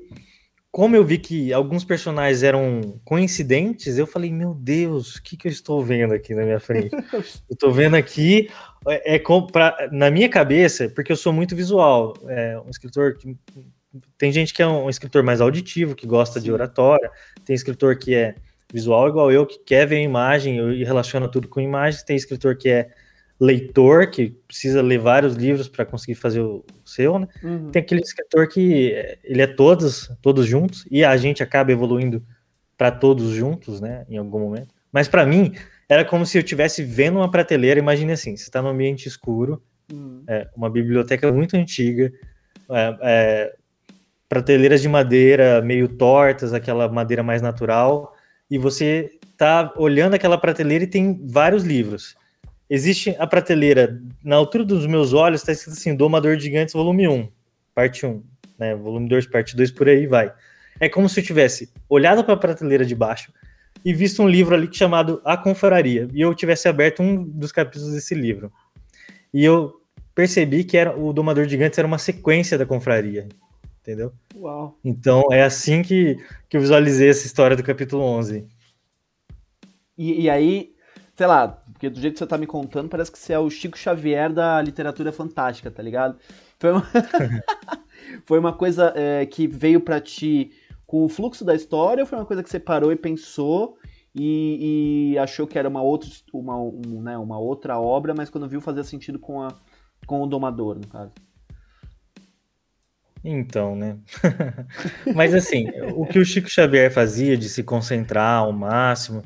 como 0.72 0.96
eu 0.96 1.04
vi 1.04 1.18
que 1.18 1.52
alguns 1.52 1.84
personagens 1.84 2.44
eram 2.44 3.00
coincidentes, 3.04 3.98
eu 3.98 4.06
falei, 4.06 4.32
meu 4.32 4.54
Deus, 4.54 5.16
o 5.16 5.24
que, 5.24 5.36
que 5.36 5.48
eu 5.48 5.52
estou 5.52 5.84
vendo 5.84 6.14
aqui 6.14 6.36
na 6.36 6.44
minha 6.44 6.60
frente? 6.60 6.92
eu 7.14 7.24
estou 7.52 7.72
vendo 7.72 7.96
aqui, 7.96 8.50
é, 8.88 9.16
é 9.16 9.24
pra, 9.52 9.90
na 9.92 10.12
minha 10.12 10.30
cabeça, 10.30 10.88
porque 10.90 11.12
eu 11.12 11.18
sou 11.18 11.34
muito 11.34 11.56
visual, 11.56 12.14
é 12.28 12.60
um 12.60 12.70
escritor 12.70 13.16
que 13.18 13.36
tem 14.18 14.32
gente 14.32 14.54
que 14.54 14.62
é 14.62 14.68
um 14.68 14.90
escritor 14.90 15.24
mais 15.24 15.42
auditivo, 15.42 15.96
que 15.96 16.06
gosta 16.06 16.40
Sim. 16.40 16.46
de 16.46 16.52
oratória, 16.52 17.10
tem 17.44 17.56
escritor 17.56 17.98
que 17.98 18.14
é 18.14 18.36
visual 18.72 19.10
igual 19.10 19.32
eu, 19.32 19.48
que 19.48 19.58
quer 19.60 19.88
ver 19.88 19.98
a 19.98 20.02
imagem 20.02 20.58
e 20.58 20.84
relaciona 20.84 21.28
tudo 21.28 21.48
com 21.48 21.60
imagens, 21.60 22.04
tem 22.04 22.16
escritor 22.16 22.56
que 22.56 22.70
é 22.70 22.90
leitor 23.40 24.08
que 24.08 24.32
precisa 24.48 24.82
ler 24.82 25.00
vários 25.00 25.36
livros 25.36 25.70
para 25.70 25.86
conseguir 25.86 26.16
fazer 26.16 26.42
o 26.42 26.66
seu, 26.84 27.18
né? 27.18 27.28
Uhum. 27.42 27.72
Tem 27.72 27.82
aquele 27.82 28.02
escritor 28.02 28.48
que 28.50 28.94
ele 29.24 29.42
é 29.42 29.48
todos, 29.48 30.12
todos 30.22 30.46
juntos 30.46 30.86
e 30.92 31.06
a 31.06 31.16
gente 31.16 31.42
acaba 31.42 31.72
evoluindo 31.72 32.22
para 32.78 32.92
todos 32.92 33.30
juntos, 33.32 33.80
né? 33.80 34.06
Em 34.10 34.18
algum 34.18 34.40
momento. 34.40 34.74
Mas 34.92 35.08
para 35.08 35.26
mim 35.26 35.54
era 35.88 36.04
como 36.04 36.26
se 36.26 36.38
eu 36.38 36.42
estivesse 36.42 36.84
vendo 36.84 37.18
uma 37.18 37.32
prateleira. 37.32 37.80
Imagine 37.80 38.12
assim, 38.12 38.36
você 38.36 38.44
está 38.44 38.62
num 38.62 38.70
ambiente 38.70 39.08
escuro, 39.08 39.64
uhum. 39.92 40.24
é, 40.28 40.48
uma 40.56 40.70
biblioteca 40.70 41.32
muito 41.32 41.56
antiga, 41.56 42.12
é, 42.70 42.98
é, 43.02 43.56
prateleiras 44.28 44.82
de 44.82 44.90
madeira 44.90 45.62
meio 45.62 45.88
tortas, 45.88 46.54
aquela 46.54 46.90
madeira 46.90 47.24
mais 47.24 47.42
natural, 47.42 48.14
e 48.52 48.58
você 48.58 49.18
tá 49.38 49.74
olhando 49.78 50.14
aquela 50.14 50.38
prateleira 50.38 50.84
e 50.84 50.88
tem 50.88 51.26
vários 51.26 51.64
livros 51.64 52.18
existe 52.70 53.16
a 53.18 53.26
prateleira, 53.26 54.02
na 54.24 54.36
altura 54.36 54.64
dos 54.64 54.86
meus 54.86 55.14
olhos, 55.14 55.42
está 55.42 55.52
escrito 55.52 55.78
assim: 55.78 55.96
Domador 55.96 56.38
de 56.38 56.44
Gigantes, 56.44 56.74
volume 56.74 57.08
1, 57.08 57.30
parte 57.74 58.06
1, 58.06 58.24
né? 58.58 58.76
Volume 58.76 59.10
2, 59.10 59.28
parte 59.28 59.56
2, 59.56 59.72
por 59.72 59.88
aí 59.90 60.06
vai. 60.06 60.32
É 60.80 60.88
como 60.88 61.10
se 61.10 61.20
eu 61.20 61.24
tivesse 61.24 61.72
olhado 61.90 62.24
para 62.24 62.36
a 62.36 62.38
prateleira 62.38 62.86
de 62.86 62.96
baixo 62.96 63.34
e 63.84 63.94
visto 63.94 64.22
um 64.22 64.28
livro 64.28 64.56
ali 64.56 64.70
chamado 64.72 65.22
A 65.24 65.38
Confraria, 65.38 66.08
e 66.14 66.22
eu 66.22 66.34
tivesse 66.34 66.68
aberto 66.68 67.02
um 67.02 67.24
dos 67.24 67.52
capítulos 67.52 67.94
desse 67.94 68.14
livro. 68.14 68.52
E 69.34 69.44
eu 69.44 69.80
percebi 70.14 70.64
que 70.64 70.76
era 70.76 70.98
o 70.98 71.14
Domador 71.14 71.46
de 71.46 71.52
Gigantes 71.52 71.80
era 71.80 71.88
uma 71.88 71.98
sequência 71.98 72.58
da 72.58 72.66
confraria, 72.66 73.28
entendeu? 73.82 74.12
Uau. 74.36 74.78
Então 74.84 75.24
é 75.32 75.44
assim 75.44 75.82
que, 75.82 76.18
que 76.50 76.58
eu 76.58 76.62
visualizei 76.62 77.10
essa 77.10 77.26
história 77.26 77.56
do 77.56 77.64
capítulo 77.64 78.04
11. 78.04 78.46
E, 79.98 80.24
e 80.24 80.30
aí, 80.30 80.74
sei 81.16 81.28
lá, 81.28 81.64
porque 81.80 81.90
do 81.90 82.02
jeito 82.02 82.16
que 82.16 82.20
você 82.20 82.28
tá 82.28 82.38
me 82.38 82.46
contando, 82.46 82.90
parece 82.90 83.10
que 83.10 83.18
você 83.18 83.32
é 83.32 83.40
o 83.40 83.50
Chico 83.50 83.78
Xavier 83.78 84.34
da 84.34 84.62
literatura 84.62 85.14
fantástica, 85.14 85.72
tá 85.72 85.82
ligado? 85.82 86.18
Foi 86.60 86.74
uma, 86.74 86.84
foi 88.28 88.38
uma 88.38 88.52
coisa 88.52 88.92
é, 88.98 89.26
que 89.26 89.48
veio 89.48 89.80
para 89.80 90.02
ti 90.02 90.52
com 90.86 91.06
o 91.06 91.10
fluxo 91.10 91.46
da 91.46 91.56
história 91.56 92.04
ou 92.04 92.06
foi 92.06 92.20
uma 92.20 92.26
coisa 92.26 92.44
que 92.44 92.50
você 92.50 92.60
parou 92.60 92.92
e 92.92 92.98
pensou 92.98 93.78
e, 94.14 95.14
e 95.14 95.18
achou 95.20 95.48
que 95.48 95.58
era 95.58 95.70
uma 95.70 95.82
outra, 95.82 96.10
uma, 96.34 96.60
um, 96.60 97.02
né, 97.02 97.18
uma 97.18 97.40
outra 97.40 97.80
obra, 97.80 98.14
mas 98.14 98.30
quando 98.30 98.50
viu 98.50 98.60
fazia 98.60 98.84
sentido 98.84 99.18
com, 99.18 99.42
a, 99.42 99.54
com 100.06 100.22
o 100.22 100.28
Domador, 100.28 100.76
no 100.76 100.88
caso? 100.88 101.14
Então, 103.24 103.74
né? 103.74 103.98
mas 105.16 105.34
assim, 105.34 105.70
o 105.96 106.06
que 106.06 106.20
o 106.20 106.26
Chico 106.26 106.50
Xavier 106.50 106.92
fazia 106.92 107.38
de 107.38 107.48
se 107.48 107.64
concentrar 107.64 108.40
ao 108.40 108.52
máximo 108.52 109.24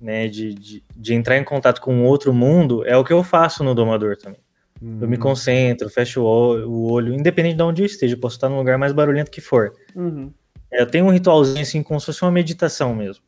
né, 0.00 0.28
de, 0.28 0.54
de, 0.54 0.84
de, 0.96 1.14
entrar 1.14 1.36
em 1.36 1.44
contato 1.44 1.80
com 1.80 2.04
outro 2.04 2.32
mundo, 2.32 2.84
é 2.86 2.96
o 2.96 3.04
que 3.04 3.12
eu 3.12 3.22
faço 3.24 3.64
no 3.64 3.74
Domador 3.74 4.16
também. 4.16 4.40
Uhum. 4.80 4.98
Eu 5.00 5.08
me 5.08 5.16
uhum. 5.16 5.22
concentro, 5.22 5.90
fecho 5.90 6.22
o 6.22 6.90
olho, 6.90 7.12
independente 7.12 7.56
de 7.56 7.62
onde 7.62 7.82
eu 7.82 7.86
esteja, 7.86 8.16
posso 8.16 8.36
estar 8.36 8.48
num 8.48 8.58
lugar 8.58 8.78
mais 8.78 8.92
barulhento 8.92 9.30
que 9.30 9.40
for. 9.40 9.72
Uhum. 9.94 10.32
Eu 10.70 10.86
tenho 10.86 11.06
um 11.06 11.10
ritualzinho 11.10 11.62
assim, 11.62 11.82
como 11.82 11.98
se 11.98 12.06
fosse 12.06 12.22
uma 12.22 12.30
meditação 12.30 12.94
mesmo. 12.94 13.22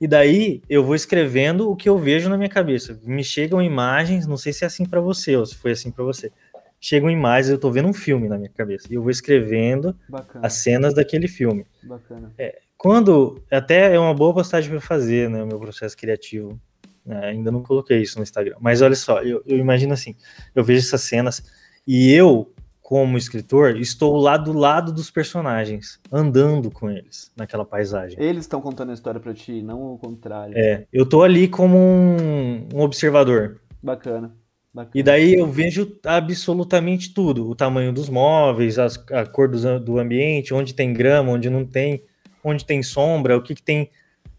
E 0.00 0.06
daí 0.06 0.62
eu 0.68 0.84
vou 0.84 0.94
escrevendo 0.94 1.70
o 1.70 1.76
que 1.76 1.88
eu 1.88 1.98
vejo 1.98 2.28
na 2.28 2.36
minha 2.36 2.50
cabeça. 2.50 3.00
Me 3.02 3.24
chegam 3.24 3.62
imagens, 3.62 4.26
não 4.26 4.36
sei 4.36 4.52
se 4.52 4.62
é 4.62 4.66
assim 4.66 4.84
para 4.84 5.00
você 5.00 5.36
ou 5.36 5.46
se 5.46 5.54
foi 5.54 5.72
assim 5.72 5.90
para 5.90 6.04
você. 6.04 6.30
Chegam 6.78 7.10
imagens, 7.10 7.50
eu 7.50 7.58
tô 7.58 7.70
vendo 7.70 7.88
um 7.88 7.94
filme 7.94 8.28
na 8.28 8.36
minha 8.36 8.50
cabeça. 8.50 8.86
E 8.90 8.94
eu 8.94 9.02
vou 9.02 9.10
escrevendo 9.10 9.96
Bacana. 10.06 10.46
as 10.46 10.52
cenas 10.54 10.92
daquele 10.92 11.26
filme. 11.26 11.66
Bacana. 11.82 12.30
É, 12.36 12.58
quando. 12.76 13.42
Até 13.50 13.94
é 13.94 13.98
uma 13.98 14.14
boa 14.14 14.34
postagem 14.34 14.70
para 14.70 14.80
fazer, 14.80 15.30
né? 15.30 15.42
O 15.42 15.46
meu 15.46 15.58
processo 15.58 15.96
criativo. 15.96 16.60
É, 17.08 17.28
ainda 17.28 17.52
não 17.52 17.62
coloquei 17.62 18.02
isso 18.02 18.18
no 18.18 18.22
Instagram. 18.22 18.56
Mas 18.60 18.82
olha 18.82 18.96
só, 18.96 19.22
eu, 19.22 19.42
eu 19.46 19.58
imagino 19.58 19.92
assim: 19.92 20.14
eu 20.54 20.64
vejo 20.64 20.80
essas 20.80 21.02
cenas 21.02 21.42
e 21.86 22.12
eu, 22.12 22.52
como 22.82 23.16
escritor, 23.16 23.76
estou 23.76 24.16
lá 24.16 24.36
do 24.36 24.52
lado 24.52 24.92
dos 24.92 25.10
personagens, 25.10 26.00
andando 26.10 26.70
com 26.70 26.90
eles 26.90 27.30
naquela 27.36 27.64
paisagem. 27.64 28.20
Eles 28.20 28.42
estão 28.42 28.60
contando 28.60 28.90
a 28.90 28.94
história 28.94 29.20
para 29.20 29.32
ti, 29.32 29.62
não 29.62 29.94
o 29.94 29.98
contrário. 29.98 30.56
É, 30.56 30.84
eu 30.92 31.06
tô 31.06 31.22
ali 31.22 31.46
como 31.46 31.76
um, 31.78 32.68
um 32.74 32.80
observador. 32.80 33.60
Bacana. 33.80 34.34
Bacana. 34.74 34.92
E 34.94 35.02
daí 35.02 35.34
eu 35.34 35.46
vejo 35.46 35.96
absolutamente 36.04 37.14
tudo: 37.14 37.48
o 37.48 37.54
tamanho 37.54 37.92
dos 37.92 38.08
móveis, 38.08 38.80
as, 38.80 38.98
a 39.12 39.24
cor 39.24 39.48
do, 39.48 39.80
do 39.80 39.98
ambiente, 39.98 40.52
onde 40.52 40.74
tem 40.74 40.92
grama, 40.92 41.30
onde 41.30 41.48
não 41.48 41.64
tem 41.64 42.02
onde 42.46 42.64
tem 42.64 42.82
sombra, 42.82 43.36
o 43.36 43.42
que, 43.42 43.54
que 43.54 43.62
tem 43.62 43.90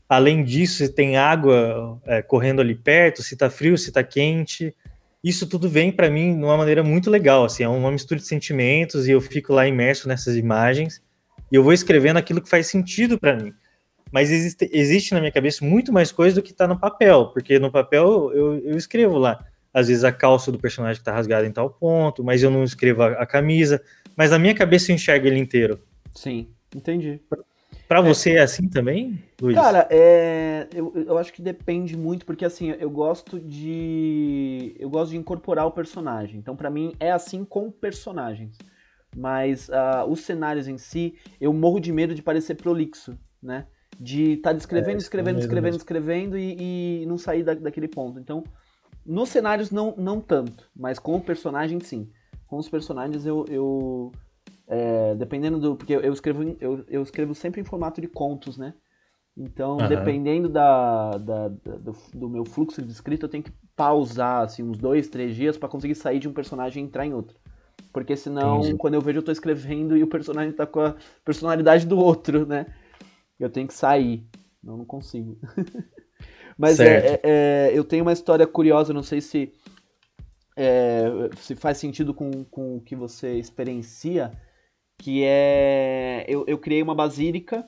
além 0.07 0.43
disso, 0.43 0.77
se 0.77 0.89
tem 0.89 1.17
água 1.17 1.99
é, 2.05 2.21
correndo 2.21 2.61
ali 2.61 2.73
perto, 2.73 3.21
se 3.21 3.35
tá 3.35 3.49
frio, 3.49 3.77
se 3.77 3.91
tá 3.91 4.03
quente. 4.03 4.73
Isso 5.23 5.47
tudo 5.47 5.67
vem 5.69 5.91
para 5.91 6.09
mim 6.09 6.37
de 6.37 6.43
uma 6.43 6.55
maneira 6.55 6.83
muito 6.83 7.09
legal, 7.09 7.43
assim, 7.43 7.63
é 7.63 7.67
uma 7.67 7.91
mistura 7.91 8.19
de 8.19 8.25
sentimentos 8.25 9.07
e 9.07 9.11
eu 9.11 9.19
fico 9.19 9.53
lá 9.53 9.67
imerso 9.67 10.07
nessas 10.07 10.37
imagens 10.37 11.01
e 11.51 11.55
eu 11.55 11.63
vou 11.63 11.73
escrevendo 11.73 12.17
aquilo 12.17 12.41
que 12.41 12.49
faz 12.49 12.67
sentido 12.67 13.19
para 13.19 13.35
mim. 13.35 13.53
Mas 14.09 14.31
existe, 14.31 14.69
existe 14.71 15.13
na 15.13 15.19
minha 15.19 15.31
cabeça 15.31 15.65
muito 15.65 15.91
mais 15.91 16.11
coisa 16.13 16.35
do 16.35 16.41
que 16.41 16.53
tá 16.53 16.65
no 16.65 16.79
papel, 16.79 17.27
porque 17.33 17.59
no 17.59 17.69
papel 17.69 18.31
eu, 18.33 18.57
eu 18.59 18.77
escrevo 18.77 19.17
lá, 19.17 19.45
às 19.73 19.89
vezes 19.89 20.05
a 20.05 20.13
calça 20.13 20.49
do 20.49 20.57
personagem 20.57 21.03
tá 21.03 21.11
rasgada 21.11 21.45
em 21.45 21.51
tal 21.51 21.69
ponto, 21.69 22.23
mas 22.23 22.41
eu 22.41 22.49
não 22.49 22.63
escrevo 22.63 23.03
a, 23.03 23.07
a 23.13 23.25
camisa, 23.25 23.81
mas 24.15 24.31
na 24.31 24.39
minha 24.39 24.55
cabeça 24.55 24.91
eu 24.91 24.95
enxergo 24.95 25.27
ele 25.27 25.39
inteiro. 25.39 25.79
Sim, 26.15 26.47
entendi. 26.73 27.19
Para 27.87 28.01
você 28.01 28.31
é 28.33 28.41
assim 28.41 28.67
também, 28.67 29.23
Luiz? 29.41 29.55
Cara, 29.55 29.87
é, 29.89 30.67
eu, 30.73 30.91
eu 30.95 31.17
acho 31.17 31.31
que 31.31 31.41
depende 31.41 31.95
muito, 31.95 32.25
porque 32.25 32.43
assim, 32.43 32.71
eu 32.71 32.89
gosto 32.89 33.39
de. 33.39 34.75
Eu 34.77 34.89
gosto 34.89 35.11
de 35.11 35.17
incorporar 35.17 35.65
o 35.65 35.71
personagem. 35.71 36.39
Então, 36.39 36.55
para 36.55 36.69
mim, 36.69 36.93
é 36.99 37.11
assim 37.11 37.45
com 37.45 37.71
personagens. 37.71 38.57
Mas 39.15 39.69
uh, 39.69 40.05
os 40.07 40.19
cenários 40.21 40.67
em 40.67 40.77
si, 40.77 41.15
eu 41.39 41.53
morro 41.53 41.79
de 41.79 41.93
medo 41.93 42.13
de 42.13 42.21
parecer 42.21 42.55
prolixo, 42.55 43.17
né? 43.41 43.65
de 43.99 44.33
estar 44.33 44.51
tá 44.51 44.55
descrevendo, 44.55 44.95
é, 44.95 44.97
escrevendo, 44.97 45.39
escrevendo, 45.39 45.77
escrevendo 45.77 46.37
e, 46.37 47.01
e 47.01 47.05
não 47.05 47.17
sair 47.17 47.43
da, 47.43 47.53
daquele 47.53 47.87
ponto. 47.87 48.19
Então, 48.19 48.43
nos 49.05 49.29
cenários 49.29 49.71
não, 49.71 49.95
não 49.97 50.21
tanto, 50.21 50.69
mas 50.75 50.99
com 50.99 51.15
o 51.15 51.21
personagem 51.21 51.79
sim. 51.79 52.09
Com 52.45 52.57
os 52.57 52.69
personagens 52.69 53.25
eu, 53.25 53.45
eu 53.49 54.11
é, 54.67 55.15
dependendo 55.15 55.59
do. 55.59 55.75
Porque 55.75 55.93
eu 55.93 56.13
escrevo, 56.13 56.43
eu, 56.59 56.83
eu 56.87 57.01
escrevo 57.01 57.33
sempre 57.33 57.61
em 57.61 57.63
formato 57.63 58.01
de 58.01 58.07
contos, 58.07 58.57
né? 58.57 58.73
Então, 59.35 59.77
uhum. 59.77 59.87
dependendo 59.87 60.49
da, 60.49 61.11
da, 61.11 61.47
da 61.47 61.75
do, 61.77 61.95
do, 62.13 62.29
meu 62.29 62.43
fluxo 62.43 62.81
de 62.81 62.91
escrita, 62.91 63.25
eu 63.25 63.29
tenho 63.29 63.43
que 63.43 63.53
pausar 63.75 64.43
assim, 64.43 64.63
uns 64.63 64.79
dois, 64.79 65.07
três 65.07 65.35
dias 65.35 65.57
para 65.57 65.69
conseguir 65.69 65.93
sair 65.93 66.17
de 66.17 66.27
um 66.27 66.33
personagem 66.33 66.83
e 66.83 66.87
entrar 66.87 67.05
em 67.05 67.13
outro. 67.13 67.37
Porque 67.93 68.17
senão, 68.17 68.59
Entendi. 68.59 68.77
quando 68.77 68.95
eu 68.95 69.01
vejo, 69.01 69.19
eu 69.19 69.23
tô 69.23 69.31
escrevendo 69.31 69.95
e 69.95 70.03
o 70.03 70.07
personagem 70.07 70.51
tá 70.51 70.65
com 70.65 70.79
a 70.79 70.95
personalidade 71.23 71.85
do 71.85 71.99
outro, 71.99 72.47
né? 72.47 72.65
Eu 73.39 73.49
tenho 73.49 73.67
que 73.67 73.75
sair. 73.75 74.27
Não, 74.63 74.77
não 74.77 74.85
consigo. 74.85 75.37
Mas 76.57 76.79
é, 76.79 77.13
é, 77.13 77.19
é, 77.23 77.71
eu 77.73 77.83
tenho 77.83 78.03
uma 78.03 78.13
história 78.13 78.47
curiosa, 78.47 78.91
não 78.91 79.03
sei 79.03 79.21
se, 79.21 79.53
é, 80.55 81.05
se 81.37 81.55
faz 81.55 81.77
sentido 81.77 82.15
com, 82.15 82.43
com 82.45 82.77
o 82.77 82.81
que 82.81 82.95
você 82.95 83.35
experiencia, 83.35 84.31
que 84.97 85.23
é. 85.23 86.25
Eu, 86.27 86.43
eu 86.47 86.57
criei 86.57 86.81
uma 86.81 86.95
basílica. 86.95 87.67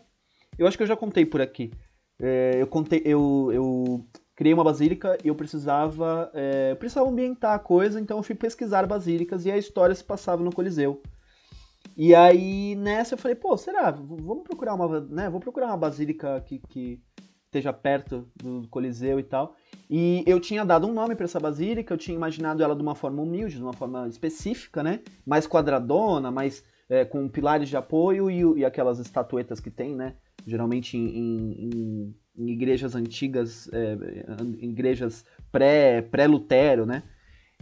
Eu 0.58 0.68
acho 0.68 0.78
que 0.78 0.84
eu 0.84 0.88
já 0.88 0.96
contei 0.96 1.26
por 1.26 1.42
aqui. 1.42 1.72
É, 2.20 2.58
eu 2.60 2.68
contei. 2.68 3.02
Eu, 3.06 3.50
eu 3.54 4.06
criei 4.36 4.54
uma 4.54 4.64
basílica 4.64 5.18
e 5.24 5.28
eu 5.28 5.36
precisava. 5.36 6.32
É, 6.34 6.72
eu 6.72 6.76
precisava 6.76 7.10
ambientar 7.10 7.54
a 7.54 7.60
coisa, 7.60 8.00
então 8.00 8.18
eu 8.18 8.24
fui 8.24 8.36
pesquisar 8.36 8.88
basílicas 8.88 9.46
e 9.46 9.52
a 9.52 9.58
história 9.58 9.94
se 9.94 10.04
passava 10.04 10.44
no 10.44 10.54
Coliseu. 10.54 11.02
E 11.96 12.16
aí, 12.16 12.76
nessa, 12.76 13.16
eu 13.16 13.18
falei, 13.18 13.36
pô, 13.36 13.58
será? 13.58 13.92
Vamos 13.92 14.44
procurar 14.44 14.74
uma. 14.74 15.02
Né, 15.02 15.30
vou 15.30 15.40
procurar 15.40 15.68
uma 15.68 15.78
basílica 15.78 16.42
que, 16.42 16.60
que 16.70 17.02
esteja 17.46 17.74
perto 17.74 18.30
do 18.36 18.68
Coliseu 18.70 19.20
e 19.20 19.24
tal. 19.24 19.56
E 19.90 20.24
eu 20.26 20.40
tinha 20.40 20.64
dado 20.64 20.88
um 20.88 20.94
nome 20.94 21.16
para 21.16 21.26
essa 21.26 21.40
basílica, 21.40 21.94
eu 21.94 21.98
tinha 21.98 22.16
imaginado 22.16 22.64
ela 22.64 22.76
de 22.76 22.82
uma 22.82 22.96
forma 22.96 23.22
humilde, 23.22 23.56
de 23.56 23.64
uma 23.64 23.74
forma 23.74 24.08
específica, 24.08 24.84
né? 24.84 25.02
Mais 25.26 25.48
quadradona, 25.48 26.32
mais 26.32 26.64
é, 26.90 27.06
com 27.06 27.30
pilares 27.30 27.70
de 27.70 27.78
apoio 27.78 28.30
e, 28.32 28.60
e, 28.60 28.66
aquelas 28.66 29.00
estatuetas 29.00 29.60
que 29.60 29.70
tem, 29.70 29.96
né? 29.96 30.16
Geralmente 30.46 30.98
em, 30.98 31.52
em, 31.52 32.16
em 32.36 32.50
igrejas 32.50 32.96
antigas, 32.96 33.70
é, 33.72 33.96
em 34.60 34.70
igrejas 34.70 35.24
pré-Lutero, 35.52 36.86
pré 36.86 36.94
né? 36.96 37.04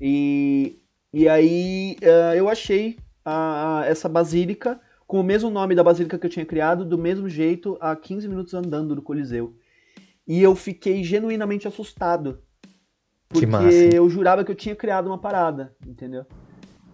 E, 0.01 0.79
e 1.11 1.27
aí 1.27 1.97
uh, 2.01 2.35
eu 2.35 2.47
achei 2.47 2.97
a, 3.25 3.79
a, 3.79 3.85
essa 3.85 4.07
basílica 4.07 4.79
com 5.05 5.19
o 5.19 5.23
mesmo 5.23 5.49
nome 5.49 5.73
da 5.73 5.83
basílica 5.83 6.17
que 6.17 6.25
eu 6.25 6.29
tinha 6.29 6.45
criado, 6.45 6.85
do 6.85 6.97
mesmo 6.97 7.29
jeito, 7.29 7.77
a 7.79 7.95
15 7.95 8.27
minutos 8.27 8.53
andando 8.53 8.93
do 8.93 9.01
Coliseu. 9.01 9.55
E 10.27 10.41
eu 10.41 10.53
fiquei 10.53 11.03
genuinamente 11.03 11.67
assustado. 11.67 12.41
Porque 13.29 13.45
eu 13.93 14.09
jurava 14.09 14.43
que 14.43 14.51
eu 14.51 14.55
tinha 14.55 14.75
criado 14.75 15.07
uma 15.07 15.17
parada, 15.17 15.75
entendeu? 15.85 16.25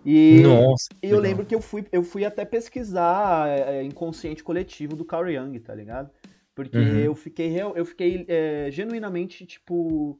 E 0.06 0.41
Nossa, 0.41 0.89
eu 1.01 1.20
lembro 1.20 1.45
que 1.45 1.56
eu 1.56 1.62
fui, 1.62 1.86
eu 1.91 2.04
fui 2.04 2.26
até 2.26 2.43
pesquisar 2.43 3.47
é, 3.47 3.78
é, 3.78 3.84
inconsciente 3.84 4.43
coletivo 4.43 4.95
do 4.95 5.06
Carl 5.06 5.32
Jung, 5.32 5.58
tá 5.60 5.74
ligado? 5.74 6.10
Porque 6.54 6.78
uhum. 6.78 6.99
eu 6.99 7.16
fiquei, 7.16 7.56
eu 7.58 7.86
fiquei 7.86 8.26
é, 8.28 8.68
genuinamente, 8.70 9.45
tipo, 9.45 10.20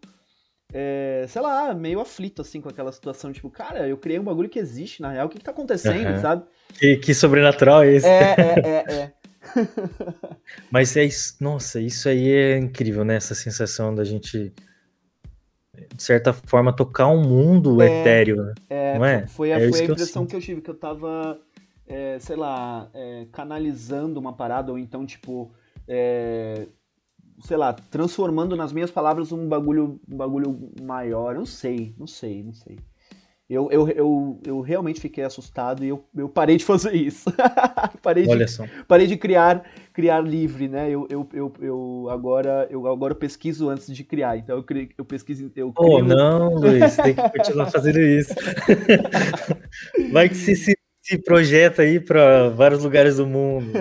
é, 0.74 1.26
sei 1.28 1.42
lá, 1.42 1.74
meio 1.74 2.00
aflito, 2.00 2.42
assim, 2.42 2.60
com 2.60 2.70
aquela 2.70 2.92
situação, 2.92 3.32
tipo, 3.32 3.50
cara, 3.50 3.88
eu 3.88 3.98
criei 3.98 4.20
um 4.20 4.24
bagulho 4.24 4.50
que 4.50 4.58
existe, 4.58 5.02
na 5.02 5.12
real, 5.12 5.28
o 5.28 5.30
que, 5.30 5.38
que 5.38 5.44
tá 5.44 5.52
acontecendo, 5.52 6.10
uhum. 6.10 6.22
sabe? 6.22 6.44
Que, 6.74 6.98
que 6.98 7.14
sobrenatural 7.14 7.84
é 7.84 7.94
esse? 7.94 8.08
É, 8.08 8.36
é, 8.38 8.60
é, 8.66 8.94
é. 8.94 9.14
Mas 10.72 10.96
é 10.96 11.04
isso, 11.04 11.36
nossa, 11.40 11.80
isso 11.80 12.08
aí 12.10 12.32
é 12.32 12.58
incrível, 12.58 13.04
né? 13.04 13.16
Essa 13.16 13.36
sensação 13.36 13.94
da 13.94 14.04
gente 14.04 14.54
de 15.74 16.04
certa 16.04 16.32
forma, 16.32 16.72
tocar 16.72 17.08
um 17.08 17.22
mundo 17.22 17.82
é, 17.82 18.02
etéreo, 18.02 18.44
né? 18.44 18.54
É, 18.70 18.98
não 18.98 19.06
é? 19.06 19.28
Foi 19.28 19.52
a, 19.52 19.60
é 19.60 19.70
foi 19.70 19.82
a 19.82 19.84
impressão 19.86 20.26
que 20.26 20.36
eu, 20.36 20.40
que 20.40 20.44
eu, 20.44 20.48
tive, 20.48 20.62
que 20.62 20.70
eu 20.70 20.76
tava, 20.76 21.40
é, 21.88 22.18
sei 22.20 22.36
lá, 22.36 22.90
é, 22.94 23.26
canalizando 23.32 24.20
uma 24.20 24.34
parada, 24.34 24.72
ou 24.72 24.78
então, 24.78 25.06
tipo, 25.06 25.52
é, 25.88 26.68
sei 27.42 27.58
lá, 27.58 27.74
transformando 27.74 28.56
nas 28.56 28.72
minhas 28.72 28.92
palavras 28.92 29.32
um 29.32 29.48
bagulho, 29.48 30.00
um 30.10 30.16
bagulho 30.16 30.72
maior. 30.82 31.34
Eu 31.34 31.40
não 31.40 31.46
sei, 31.46 31.94
não 31.98 32.08
sei, 32.08 32.44
não 32.44 32.54
sei. 32.54 32.78
Eu, 33.54 33.72
eu, 33.72 33.88
eu, 33.90 34.42
eu 34.46 34.62
realmente 34.62 35.00
fiquei 35.00 35.24
assustado 35.24 35.84
e 35.84 35.90
eu, 35.90 36.04
eu 36.16 36.28
parei 36.28 36.58
de 36.58 36.66
fazer 36.66 36.94
isso. 36.94 37.32
parei, 38.02 38.28
Olha 38.28 38.46
de, 38.46 38.52
só. 38.52 38.66
parei 38.88 39.08
de 39.08 39.18
criar 39.18 39.64
criar 39.94 40.20
livre, 40.22 40.68
né? 40.68 40.90
Eu, 40.90 41.08
eu, 41.10 41.30
eu, 41.32 41.54
eu, 41.62 42.08
agora, 42.10 42.68
eu 42.72 42.88
agora 42.88 43.14
pesquiso 43.14 43.70
antes 43.70 43.94
de 43.94 44.04
criar. 44.04 44.38
Então 44.38 44.58
eu, 44.58 44.64
crio, 44.64 44.90
eu 44.98 45.06
pesquiso. 45.06 45.52
Eu 45.56 45.72
crio... 45.72 45.88
Oh, 45.88 46.02
não, 46.02 46.56
Luiz, 46.56 46.96
tem 46.96 47.14
que 47.14 47.30
continuar 47.30 47.70
fazendo 47.70 48.00
isso. 48.00 48.34
Vai 50.12 50.30
que 50.30 50.36
se, 50.36 50.56
se, 50.56 50.76
se 51.02 51.18
projeta 51.20 51.84
aí 51.84 52.00
para 52.00 52.50
vários 52.50 52.84
lugares 52.84 53.18
do 53.18 53.28
mundo. 53.28 53.72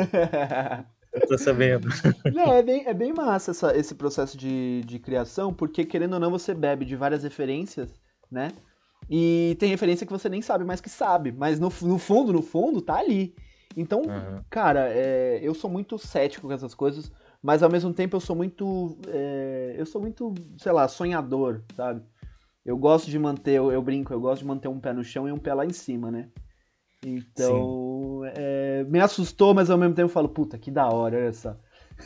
Eu 1.12 1.26
tô 1.26 1.36
sabendo. 1.36 1.88
Não, 2.32 2.54
é 2.54 2.62
bem, 2.62 2.84
é 2.86 2.94
bem 2.94 3.12
massa 3.12 3.50
essa, 3.50 3.76
esse 3.76 3.94
processo 3.94 4.36
de, 4.36 4.80
de 4.86 4.98
criação, 4.98 5.52
porque 5.52 5.84
querendo 5.84 6.14
ou 6.14 6.20
não, 6.20 6.30
você 6.30 6.54
bebe 6.54 6.86
de 6.86 6.96
várias 6.96 7.22
referências, 7.22 7.90
né? 8.30 8.50
E 9.14 9.56
tem 9.58 9.68
referência 9.68 10.06
que 10.06 10.12
você 10.12 10.26
nem 10.26 10.40
sabe 10.40 10.64
mais 10.64 10.80
que 10.80 10.88
sabe, 10.88 11.32
mas 11.32 11.60
no, 11.60 11.70
no 11.82 11.98
fundo, 11.98 12.32
no 12.32 12.40
fundo, 12.40 12.80
tá 12.80 12.96
ali. 12.96 13.34
Então, 13.76 14.00
uhum. 14.00 14.42
cara, 14.48 14.88
é, 14.88 15.38
eu 15.42 15.52
sou 15.52 15.68
muito 15.68 15.98
cético 15.98 16.46
com 16.46 16.52
essas 16.54 16.74
coisas, 16.74 17.12
mas 17.42 17.62
ao 17.62 17.70
mesmo 17.70 17.92
tempo 17.92 18.16
eu 18.16 18.20
sou 18.20 18.34
muito. 18.34 18.96
É, 19.08 19.74
eu 19.76 19.84
sou 19.84 20.00
muito, 20.00 20.32
sei 20.56 20.72
lá, 20.72 20.88
sonhador, 20.88 21.60
sabe? 21.76 22.00
Eu 22.64 22.78
gosto 22.78 23.10
de 23.10 23.18
manter, 23.18 23.52
eu, 23.52 23.70
eu, 23.70 23.82
brinco, 23.82 24.14
eu 24.14 24.20
gosto 24.20 24.40
de 24.40 24.48
manter 24.48 24.68
um 24.68 24.80
pé 24.80 24.94
no 24.94 25.04
chão 25.04 25.28
e 25.28 25.32
um 25.32 25.38
pé 25.38 25.52
lá 25.52 25.66
em 25.66 25.74
cima, 25.74 26.10
né? 26.10 26.30
Então, 27.04 28.22
é, 28.34 28.82
me 28.84 28.98
assustou, 28.98 29.52
mas 29.52 29.68
ao 29.68 29.76
mesmo 29.76 29.94
tempo 29.94 30.06
eu 30.06 30.14
falo, 30.14 30.30
puta, 30.30 30.56
que 30.56 30.70
da 30.70 30.88
hora, 30.88 31.30
só. 31.34 31.54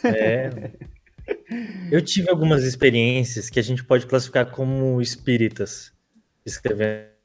É. 0.05 0.73
Eu 1.91 2.01
tive 2.03 2.31
algumas 2.31 2.63
experiências 2.63 3.51
que 3.51 3.59
a 3.59 3.63
gente 3.63 3.85
pode 3.85 4.07
classificar 4.07 4.49
como 4.53 5.01
espíritas 5.01 5.93
escrevendo. 6.47 7.17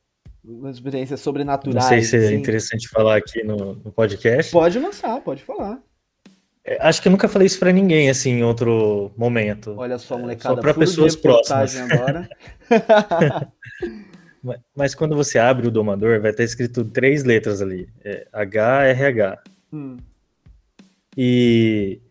Uma 0.44 0.72
experiências 0.72 1.20
sobrenaturais. 1.20 1.76
Não 1.76 1.88
sei 1.88 2.02
se 2.02 2.18
é 2.18 2.34
interessante 2.34 2.90
falar 2.90 3.18
aqui 3.18 3.44
no, 3.44 3.76
no, 3.76 3.92
podcast. 3.92 4.52
Pode 4.52 4.80
lançar, 4.80 5.22
pode 5.22 5.44
falar. 5.44 5.80
É, 6.66 6.78
acho 6.82 7.00
que 7.00 7.08
eu 7.08 7.12
nunca 7.12 7.28
falei 7.28 7.46
isso 7.46 7.60
para 7.60 7.72
ninguém 7.72 8.10
assim 8.10 8.32
em 8.32 8.44
outro 8.44 9.12
momento. 9.16 9.76
Olha 9.78 10.00
só, 10.00 10.18
molecada. 10.18 10.56
Só 10.56 10.62
para 10.62 10.74
pessoas 10.74 11.16
próximas. 11.16 11.80
Agora. 11.80 12.28
Mas 14.76 14.96
quando 14.96 15.16
você 15.16 15.38
abre 15.38 15.68
o 15.68 15.72
domador, 15.72 16.20
vai 16.20 16.32
estar 16.32 16.44
escrito 16.44 16.84
três 16.84 17.24
letras 17.24 17.62
ali: 17.62 17.88
é 18.04 18.28
HRH. 18.34 19.44
Hum. 19.72 19.98
E. 21.16 22.02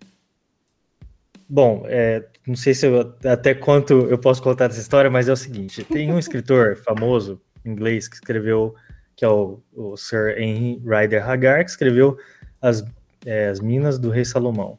Bom, 1.49 1.83
é, 1.87 2.25
não 2.47 2.57
sei 2.57 2.75
se 2.75 2.87
eu, 2.87 3.15
até 3.25 3.55
quanto 3.55 3.93
eu 4.09 4.19
posso 4.19 4.43
contar 4.43 4.67
essa 4.67 4.81
história, 4.81 5.11
mas 5.11 5.29
é 5.29 5.33
o 5.33 5.37
seguinte: 5.37 5.85
tem 5.85 6.13
um 6.13 6.19
escritor 6.19 6.77
famoso 6.85 7.41
inglês 7.65 8.09
que 8.09 8.15
escreveu, 8.15 8.75
que 9.15 9.25
é 9.25 9.29
o, 9.29 9.61
o 9.73 9.97
Sir 9.97 10.39
Henry 10.39 10.81
Rider 10.85 11.29
Haggard, 11.29 11.65
que 11.65 11.71
escreveu 11.71 12.17
as, 12.61 12.85
é, 13.27 13.49
as 13.49 13.61
Minas 13.61 13.99
do 13.99 14.11
Rei 14.11 14.25
Salomão. 14.25 14.79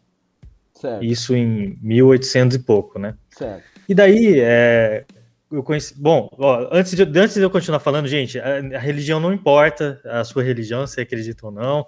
Certo. 0.73 1.03
Isso 1.03 1.35
em 1.35 1.77
1800 1.81 2.57
e 2.57 2.59
pouco, 2.59 2.97
né? 2.97 3.15
Certo. 3.29 3.63
E 3.87 3.93
daí, 3.93 4.39
é, 4.39 5.05
eu 5.51 5.61
conheci. 5.61 5.93
Bom, 5.99 6.29
ó, 6.39 6.69
antes, 6.71 6.95
de, 6.95 7.03
antes 7.03 7.35
de 7.35 7.41
eu 7.41 7.49
continuar 7.49 7.79
falando, 7.79 8.07
gente, 8.07 8.39
a, 8.39 8.57
a, 8.57 8.79
religião 8.79 9.19
não 9.19 9.33
importa, 9.33 10.01
a 10.05 10.23
sua 10.23 10.41
religião, 10.41 10.87
se 10.87 10.99
acredita 11.01 11.45
ou 11.45 11.51
não. 11.51 11.85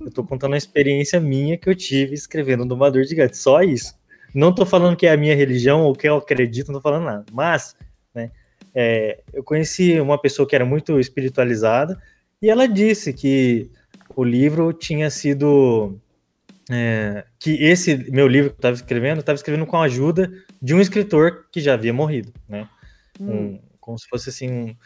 Eu 0.00 0.10
tô 0.12 0.22
contando 0.22 0.54
a 0.54 0.58
experiência 0.58 1.18
minha 1.18 1.56
que 1.56 1.68
eu 1.68 1.74
tive 1.74 2.14
escrevendo 2.14 2.60
no 2.60 2.68
Domador 2.68 3.02
de 3.02 3.14
Gatos, 3.14 3.40
só 3.40 3.62
isso. 3.62 3.94
Não 4.36 4.54
tô 4.54 4.66
falando 4.66 4.98
que 4.98 5.06
é 5.06 5.12
a 5.12 5.16
minha 5.16 5.34
religião 5.34 5.80
ou 5.80 5.94
que 5.94 6.06
eu 6.06 6.18
acredito, 6.18 6.70
não 6.70 6.74
tô 6.78 6.82
falando 6.82 7.04
nada. 7.04 7.24
Mas, 7.32 7.74
né, 8.14 8.30
é, 8.74 9.22
eu 9.32 9.42
conheci 9.42 9.98
uma 9.98 10.20
pessoa 10.20 10.46
que 10.46 10.54
era 10.54 10.62
muito 10.62 11.00
espiritualizada 11.00 11.98
e 12.42 12.50
ela 12.50 12.68
disse 12.68 13.14
que 13.14 13.70
o 14.14 14.22
livro 14.22 14.74
tinha 14.74 15.08
sido. 15.08 15.98
É, 16.70 17.24
que 17.38 17.64
esse 17.64 18.10
meu 18.10 18.28
livro 18.28 18.50
que 18.50 18.56
eu 18.56 18.58
estava 18.58 18.74
escrevendo, 18.74 19.20
estava 19.20 19.36
escrevendo 19.36 19.64
com 19.64 19.78
a 19.78 19.84
ajuda 19.84 20.30
de 20.60 20.74
um 20.74 20.80
escritor 20.80 21.46
que 21.50 21.60
já 21.60 21.72
havia 21.72 21.94
morrido, 21.94 22.30
né? 22.46 22.68
Hum. 23.18 23.30
Um, 23.30 23.60
como 23.80 23.98
se 23.98 24.06
fosse 24.06 24.28
assim 24.28 24.50
um, 24.50 24.76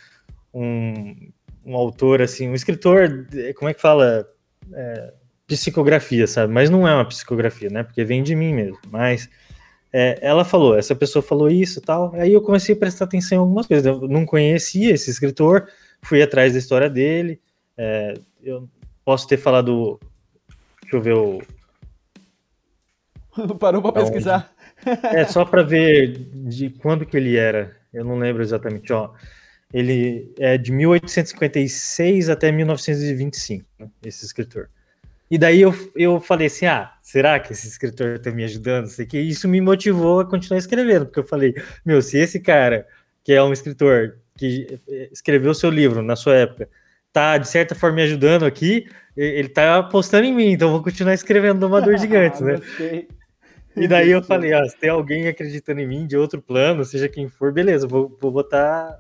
um, 0.55 1.33
um, 1.65 1.75
autor 1.75 2.23
assim, 2.23 2.49
um 2.49 2.55
escritor, 2.55 3.27
como 3.57 3.69
é 3.69 3.75
que 3.75 3.81
fala? 3.81 4.29
É, 4.73 5.15
psicografia, 5.51 6.29
sabe? 6.29 6.53
Mas 6.53 6.71
não 6.71 6.87
é 6.87 6.95
uma 6.95 7.05
psicografia, 7.05 7.69
né? 7.69 7.83
Porque 7.83 8.05
vem 8.05 8.23
de 8.23 8.37
mim 8.37 8.55
mesmo. 8.55 8.79
Mas 8.89 9.29
é, 9.93 10.17
ela 10.23 10.45
falou, 10.45 10.79
essa 10.79 10.95
pessoa 10.95 11.23
falou 11.23 11.51
isso 11.51 11.81
tal. 11.81 12.15
Aí 12.15 12.33
eu 12.33 12.41
comecei 12.41 12.75
a 12.75 12.79
prestar 12.79 13.07
atenção 13.07 13.37
em 13.37 13.41
algumas 13.41 13.67
coisas. 13.67 13.85
Eu 13.85 14.07
não 14.09 14.25
conhecia 14.25 14.95
esse 14.95 15.11
escritor, 15.11 15.69
fui 16.03 16.23
atrás 16.23 16.53
da 16.53 16.61
história 16.61 16.89
dele. 16.89 17.41
É, 17.77 18.15
eu 18.43 18.69
posso 19.05 19.27
ter 19.27 19.39
falado. 19.39 19.99
Deixa 20.83 20.97
eu 20.97 21.03
ver 21.03 21.15
o. 21.15 21.43
Parou 23.59 23.83
para 23.83 23.93
pesquisar. 23.93 24.53
É, 25.03 25.27
só 25.27 25.45
para 25.45 25.63
ver 25.63 26.17
de 26.33 26.71
quando 26.71 27.05
que 27.05 27.15
ele 27.15 27.37
era. 27.37 27.77
Eu 27.93 28.03
não 28.03 28.17
lembro 28.17 28.43
exatamente, 28.43 28.91
ó. 28.95 29.11
Ele 29.75 30.33
é 30.39 30.57
de 30.57 30.73
1856 30.73 32.31
até 32.31 32.51
1925, 32.51 33.67
né, 33.79 33.91
esse 34.03 34.25
escritor. 34.25 34.71
E 35.31 35.39
daí 35.39 35.61
eu, 35.61 35.73
eu 35.95 36.21
falei 36.21 36.49
assim: 36.49 36.67
ah, 36.67 36.93
será 37.01 37.39
que 37.39 37.53
esse 37.53 37.69
escritor 37.69 38.17
está 38.17 38.31
me 38.31 38.43
ajudando? 38.45 38.89
Sei 38.89 39.07
que 39.07 39.19
isso 39.19 39.47
me 39.47 39.61
motivou 39.61 40.21
a 40.21 40.27
continuar 40.29 40.59
escrevendo, 40.59 41.07
porque 41.07 41.21
eu 41.21 41.27
falei: 41.27 41.55
meu, 41.85 42.03
se 42.03 42.19
esse 42.19 42.41
cara, 42.41 42.87
que 43.23 43.33
é 43.33 43.43
um 43.43 43.53
escritor 43.53 44.19
que 44.37 44.81
escreveu 45.13 45.55
seu 45.55 45.71
livro 45.71 46.03
na 46.03 46.17
sua 46.17 46.35
época, 46.35 46.69
tá 47.13 47.39
de 47.39 47.47
certa 47.47 47.75
forma 47.75 47.97
me 47.97 48.03
ajudando 48.03 48.45
aqui, 48.45 48.87
ele 49.17 49.49
tá 49.49 49.79
apostando 49.79 50.27
em 50.27 50.35
mim, 50.35 50.53
então 50.53 50.69
eu 50.69 50.73
vou 50.73 50.83
continuar 50.83 51.15
escrevendo 51.15 51.61
Domador 51.61 51.97
Gigantes, 51.99 52.41
né? 52.41 52.61
E 53.77 53.87
daí 53.87 54.11
eu 54.11 54.23
falei, 54.23 54.53
ah, 54.53 54.65
se 54.65 54.77
tem 54.77 54.91
alguém 54.91 55.29
acreditando 55.29 55.81
em 55.81 55.87
mim 55.87 56.07
de 56.07 56.17
outro 56.17 56.43
plano, 56.43 56.85
seja 56.85 57.09
quem 57.09 57.29
for, 57.29 57.53
beleza, 57.53 57.87
vou, 57.87 58.17
vou 58.21 58.33
botar 58.33 58.99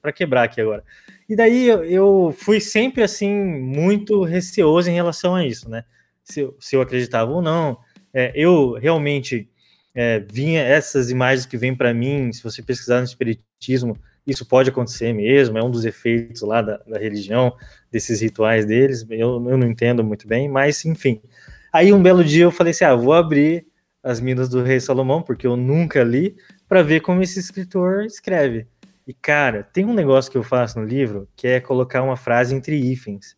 para 0.00 0.12
quebrar 0.12 0.44
aqui 0.44 0.60
agora. 0.60 0.84
E 1.28 1.36
daí 1.36 1.66
eu, 1.66 2.34
fui 2.36 2.60
sempre 2.60 3.02
assim 3.02 3.32
muito 3.32 4.22
receoso 4.22 4.90
em 4.90 4.94
relação 4.94 5.34
a 5.34 5.46
isso, 5.46 5.68
né? 5.68 5.84
Se 6.22 6.48
se 6.60 6.76
eu 6.76 6.82
acreditava 6.82 7.30
ou 7.30 7.42
não. 7.42 7.78
É, 8.14 8.32
eu 8.34 8.72
realmente 8.74 9.48
é, 9.94 10.20
vinha 10.20 10.62
essas 10.62 11.10
imagens 11.10 11.46
que 11.46 11.56
vêm 11.56 11.74
para 11.74 11.94
mim, 11.94 12.32
se 12.32 12.42
você 12.42 12.62
pesquisar 12.62 12.98
no 12.98 13.04
espiritismo, 13.04 13.96
isso 14.26 14.46
pode 14.46 14.70
acontecer 14.70 15.12
mesmo, 15.12 15.58
é 15.58 15.64
um 15.64 15.70
dos 15.70 15.84
efeitos 15.84 16.42
lá 16.42 16.62
da, 16.62 16.76
da 16.78 16.98
religião, 16.98 17.54
desses 17.90 18.20
rituais 18.20 18.64
deles, 18.64 19.04
eu, 19.10 19.48
eu 19.48 19.56
não 19.56 19.66
entendo 19.66 20.04
muito 20.04 20.28
bem, 20.28 20.48
mas 20.48 20.84
enfim. 20.84 21.20
Aí 21.72 21.92
um 21.92 22.02
belo 22.02 22.22
dia 22.22 22.44
eu 22.44 22.50
falei 22.50 22.70
assim: 22.70 22.84
ah, 22.84 22.94
vou 22.94 23.12
abrir 23.12 23.66
as 24.02 24.20
Minas 24.20 24.48
do 24.48 24.62
Rei 24.62 24.80
Salomão, 24.80 25.22
porque 25.22 25.46
eu 25.46 25.56
nunca 25.56 26.02
li, 26.02 26.36
para 26.68 26.82
ver 26.82 27.00
como 27.00 27.22
esse 27.22 27.38
escritor 27.38 28.04
escreve. 28.04 28.66
E, 29.12 29.14
cara, 29.20 29.62
tem 29.62 29.84
um 29.84 29.92
negócio 29.92 30.32
que 30.32 30.38
eu 30.38 30.42
faço 30.42 30.80
no 30.80 30.86
livro 30.86 31.28
que 31.36 31.46
é 31.46 31.60
colocar 31.60 32.02
uma 32.02 32.16
frase 32.16 32.54
entre 32.54 32.74
hífens, 32.76 33.36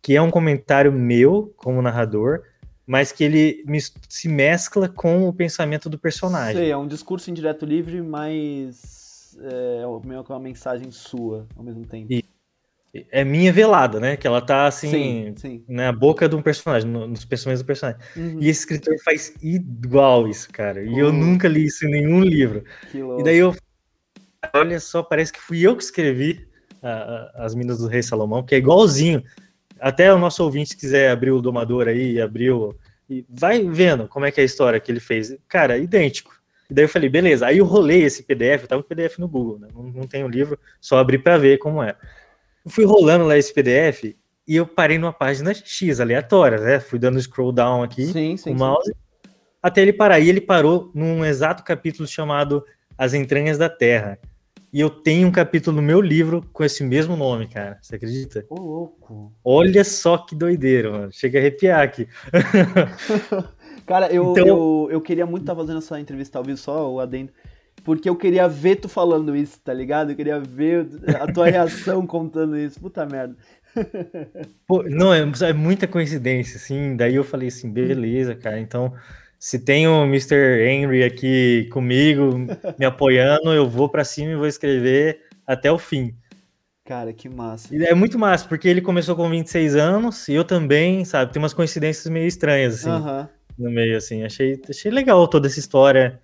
que 0.00 0.14
é 0.14 0.22
um 0.22 0.30
comentário 0.30 0.92
meu 0.92 1.52
como 1.56 1.82
narrador, 1.82 2.42
mas 2.86 3.10
que 3.10 3.24
ele 3.24 3.64
se 4.08 4.28
mescla 4.28 4.88
com 4.88 5.28
o 5.28 5.32
pensamento 5.32 5.90
do 5.90 5.98
personagem. 5.98 6.58
Sei, 6.58 6.70
é 6.70 6.76
um 6.76 6.86
discurso 6.86 7.28
indireto 7.28 7.66
livre, 7.66 8.00
mas 8.02 9.36
é 9.40 10.06
meio 10.06 10.22
que 10.22 10.30
uma 10.30 10.38
mensagem 10.38 10.92
sua 10.92 11.44
ao 11.56 11.64
mesmo 11.64 11.84
tempo. 11.84 12.06
E 12.12 12.24
é 13.10 13.24
minha 13.24 13.52
velada, 13.52 13.98
né? 13.98 14.16
Que 14.16 14.28
ela 14.28 14.40
tá 14.40 14.68
assim, 14.68 14.90
sim, 14.90 15.34
sim. 15.36 15.64
na 15.68 15.90
boca 15.90 16.28
de 16.28 16.36
um 16.36 16.40
personagem, 16.40 16.88
nos 16.88 17.24
pensamentos 17.24 17.64
do 17.64 17.66
personagem. 17.66 18.00
Uhum. 18.16 18.38
E 18.40 18.48
esse 18.48 18.60
escritor 18.60 18.94
faz 19.04 19.34
igual 19.42 20.28
isso, 20.28 20.48
cara. 20.52 20.84
E 20.84 20.96
eu 20.96 21.12
nunca 21.12 21.48
li 21.48 21.66
isso 21.66 21.84
em 21.84 21.90
nenhum 21.90 22.20
livro. 22.20 22.62
E 22.94 23.24
daí 23.24 23.38
eu 23.38 23.52
olha 24.54 24.78
só, 24.80 25.02
parece 25.02 25.32
que 25.32 25.40
fui 25.40 25.60
eu 25.60 25.76
que 25.76 25.82
escrevi 25.82 26.46
a, 26.82 26.90
a, 26.90 27.44
as 27.44 27.54
Minas 27.54 27.78
do 27.78 27.88
Rei 27.88 28.02
Salomão, 28.02 28.42
que 28.42 28.54
é 28.54 28.58
igualzinho. 28.58 29.22
Até 29.80 30.12
o 30.12 30.18
nosso 30.18 30.42
ouvinte, 30.42 30.70
se 30.70 30.76
quiser 30.76 31.10
abrir 31.10 31.30
o 31.30 31.40
Domador 31.40 31.88
aí, 31.88 32.20
abriu. 32.20 32.76
E 33.08 33.24
vai 33.28 33.62
vendo 33.62 34.08
como 34.08 34.24
é 34.24 34.30
que 34.30 34.40
é 34.40 34.42
a 34.42 34.46
história 34.46 34.80
que 34.80 34.90
ele 34.90 35.00
fez. 35.00 35.36
Cara, 35.48 35.78
idêntico. 35.78 36.34
E 36.68 36.74
daí 36.74 36.84
eu 36.84 36.88
falei, 36.88 37.08
beleza. 37.08 37.46
Aí 37.46 37.58
eu 37.58 37.64
rolei 37.64 38.02
esse 38.02 38.22
PDF, 38.22 38.66
tava 38.66 38.82
com 38.82 38.88
PDF 38.88 39.18
no 39.18 39.28
Google, 39.28 39.58
né? 39.58 39.68
Não, 39.72 39.82
não 39.84 40.06
tem 40.06 40.24
o 40.24 40.28
livro, 40.28 40.58
só 40.80 40.98
abri 40.98 41.18
para 41.18 41.38
ver 41.38 41.58
como 41.58 41.82
é. 41.82 41.94
Eu 42.64 42.70
fui 42.70 42.84
rolando 42.84 43.24
lá 43.24 43.38
esse 43.38 43.52
PDF 43.54 44.16
e 44.46 44.56
eu 44.56 44.66
parei 44.66 44.98
numa 44.98 45.12
página 45.12 45.54
X, 45.54 46.00
aleatória, 46.00 46.58
né? 46.58 46.80
Fui 46.80 46.98
dando 46.98 47.20
scroll 47.20 47.52
down 47.52 47.82
aqui 47.82 48.06
sim, 48.06 48.36
sim, 48.36 48.50
o 48.50 48.54
mouse, 48.54 48.86
sim. 48.86 49.30
até 49.62 49.82
ele 49.82 49.92
parar. 49.92 50.18
E 50.18 50.28
ele 50.28 50.40
parou 50.40 50.90
num 50.94 51.24
exato 51.24 51.62
capítulo 51.62 52.08
chamado 52.08 52.64
As 52.98 53.14
Entranhas 53.14 53.58
da 53.58 53.68
Terra. 53.68 54.18
E 54.72 54.80
eu 54.80 54.90
tenho 54.90 55.28
um 55.28 55.32
capítulo 55.32 55.76
no 55.76 55.82
meu 55.82 56.00
livro 56.00 56.44
com 56.52 56.64
esse 56.64 56.84
mesmo 56.84 57.16
nome, 57.16 57.48
cara. 57.48 57.78
Você 57.80 57.96
acredita? 57.96 58.44
Ô, 58.48 58.56
louco. 58.56 59.32
Olha 59.44 59.84
só 59.84 60.18
que 60.18 60.34
doideira, 60.34 60.90
mano. 60.90 61.12
Chega 61.12 61.38
a 61.38 61.40
arrepiar 61.40 61.82
aqui. 61.82 62.08
cara, 63.86 64.12
eu, 64.12 64.32
então... 64.32 64.46
eu, 64.46 64.88
eu 64.90 65.00
queria 65.00 65.24
muito 65.24 65.42
estar 65.42 65.54
tá 65.54 65.60
fazendo 65.60 65.78
essa 65.78 65.98
entrevista 66.00 66.38
ao 66.38 66.44
vivo, 66.44 66.58
só 66.58 66.92
o 66.92 67.00
adendo. 67.00 67.30
Porque 67.84 68.08
eu 68.08 68.16
queria 68.16 68.48
ver 68.48 68.76
tu 68.76 68.88
falando 68.88 69.36
isso, 69.36 69.60
tá 69.60 69.72
ligado? 69.72 70.10
Eu 70.10 70.16
queria 70.16 70.40
ver 70.40 70.88
a 71.20 71.32
tua 71.32 71.46
reação 71.48 72.04
contando 72.06 72.58
isso. 72.58 72.80
Puta 72.80 73.06
merda. 73.06 73.36
Pô, 74.66 74.82
não, 74.82 75.12
é, 75.12 75.20
é 75.20 75.52
muita 75.52 75.86
coincidência, 75.86 76.56
assim. 76.56 76.96
Daí 76.96 77.14
eu 77.14 77.24
falei 77.24 77.48
assim, 77.48 77.70
beleza, 77.70 78.34
cara. 78.34 78.58
Então, 78.58 78.92
se 79.38 79.58
tem 79.58 79.86
o 79.86 80.04
Mr. 80.04 80.66
Henry 80.66 81.04
aqui 81.04 81.68
comigo, 81.70 82.36
me 82.78 82.84
apoiando, 82.86 83.52
eu 83.52 83.68
vou 83.68 83.88
para 83.88 84.04
cima 84.04 84.32
e 84.32 84.36
vou 84.36 84.46
escrever 84.46 85.20
até 85.46 85.70
o 85.70 85.78
fim. 85.78 86.14
Cara, 86.84 87.12
que 87.12 87.28
massa. 87.28 87.74
E 87.74 87.84
é 87.84 87.94
muito 87.94 88.18
massa, 88.18 88.46
porque 88.48 88.68
ele 88.68 88.80
começou 88.80 89.16
com 89.16 89.28
26 89.28 89.74
anos 89.74 90.28
e 90.28 90.34
eu 90.34 90.44
também, 90.44 91.04
sabe? 91.04 91.32
Tem 91.32 91.42
umas 91.42 91.52
coincidências 91.52 92.06
meio 92.06 92.28
estranhas, 92.28 92.86
assim, 92.86 93.28
no 93.58 93.70
meio, 93.70 93.96
assim. 93.96 94.22
Achei, 94.22 94.60
achei 94.68 94.90
legal 94.90 95.26
toda 95.26 95.48
essa 95.48 95.58
história. 95.58 96.20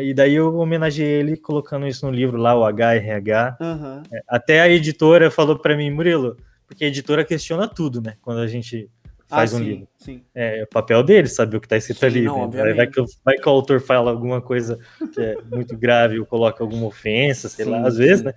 E 0.00 0.14
daí 0.14 0.34
eu 0.34 0.56
homenageei 0.56 1.20
ele 1.20 1.36
colocando 1.36 1.86
isso 1.86 2.06
no 2.06 2.12
livro 2.12 2.36
lá, 2.36 2.56
o 2.56 2.64
HRH. 2.64 3.56
Uh 3.60 3.64
-huh. 3.64 4.02
Até 4.28 4.60
a 4.60 4.68
editora 4.68 5.30
falou 5.30 5.58
para 5.58 5.76
mim, 5.76 5.90
Murilo, 5.90 6.36
porque 6.66 6.84
a 6.84 6.88
editora 6.88 7.24
questiona 7.24 7.68
tudo, 7.68 8.00
né? 8.00 8.14
Quando 8.20 8.40
a 8.40 8.46
gente 8.46 8.88
faz 9.28 9.52
ah, 9.52 9.56
um 9.56 9.58
sim, 9.58 9.64
livro. 9.64 9.88
Sim. 9.98 10.22
É, 10.34 10.60
é 10.60 10.62
o 10.64 10.68
papel 10.68 11.02
dele 11.02 11.28
saber 11.28 11.56
o 11.56 11.60
que 11.60 11.66
está 11.66 11.76
escrito 11.76 12.00
sim, 12.00 12.06
ali. 12.06 12.22
Não, 12.22 12.48
né? 12.48 12.74
vai, 12.74 12.86
que, 12.86 13.04
vai 13.24 13.36
que 13.36 13.48
o 13.48 13.52
autor 13.52 13.80
fala 13.80 14.10
alguma 14.10 14.40
coisa 14.40 14.78
que 15.12 15.20
é 15.20 15.36
muito 15.50 15.76
grave 15.78 16.18
ou 16.18 16.26
coloca 16.26 16.62
alguma 16.62 16.86
ofensa, 16.86 17.48
sei 17.48 17.64
lá, 17.64 17.86
às 17.86 17.96
vezes, 17.96 18.22
né? 18.22 18.32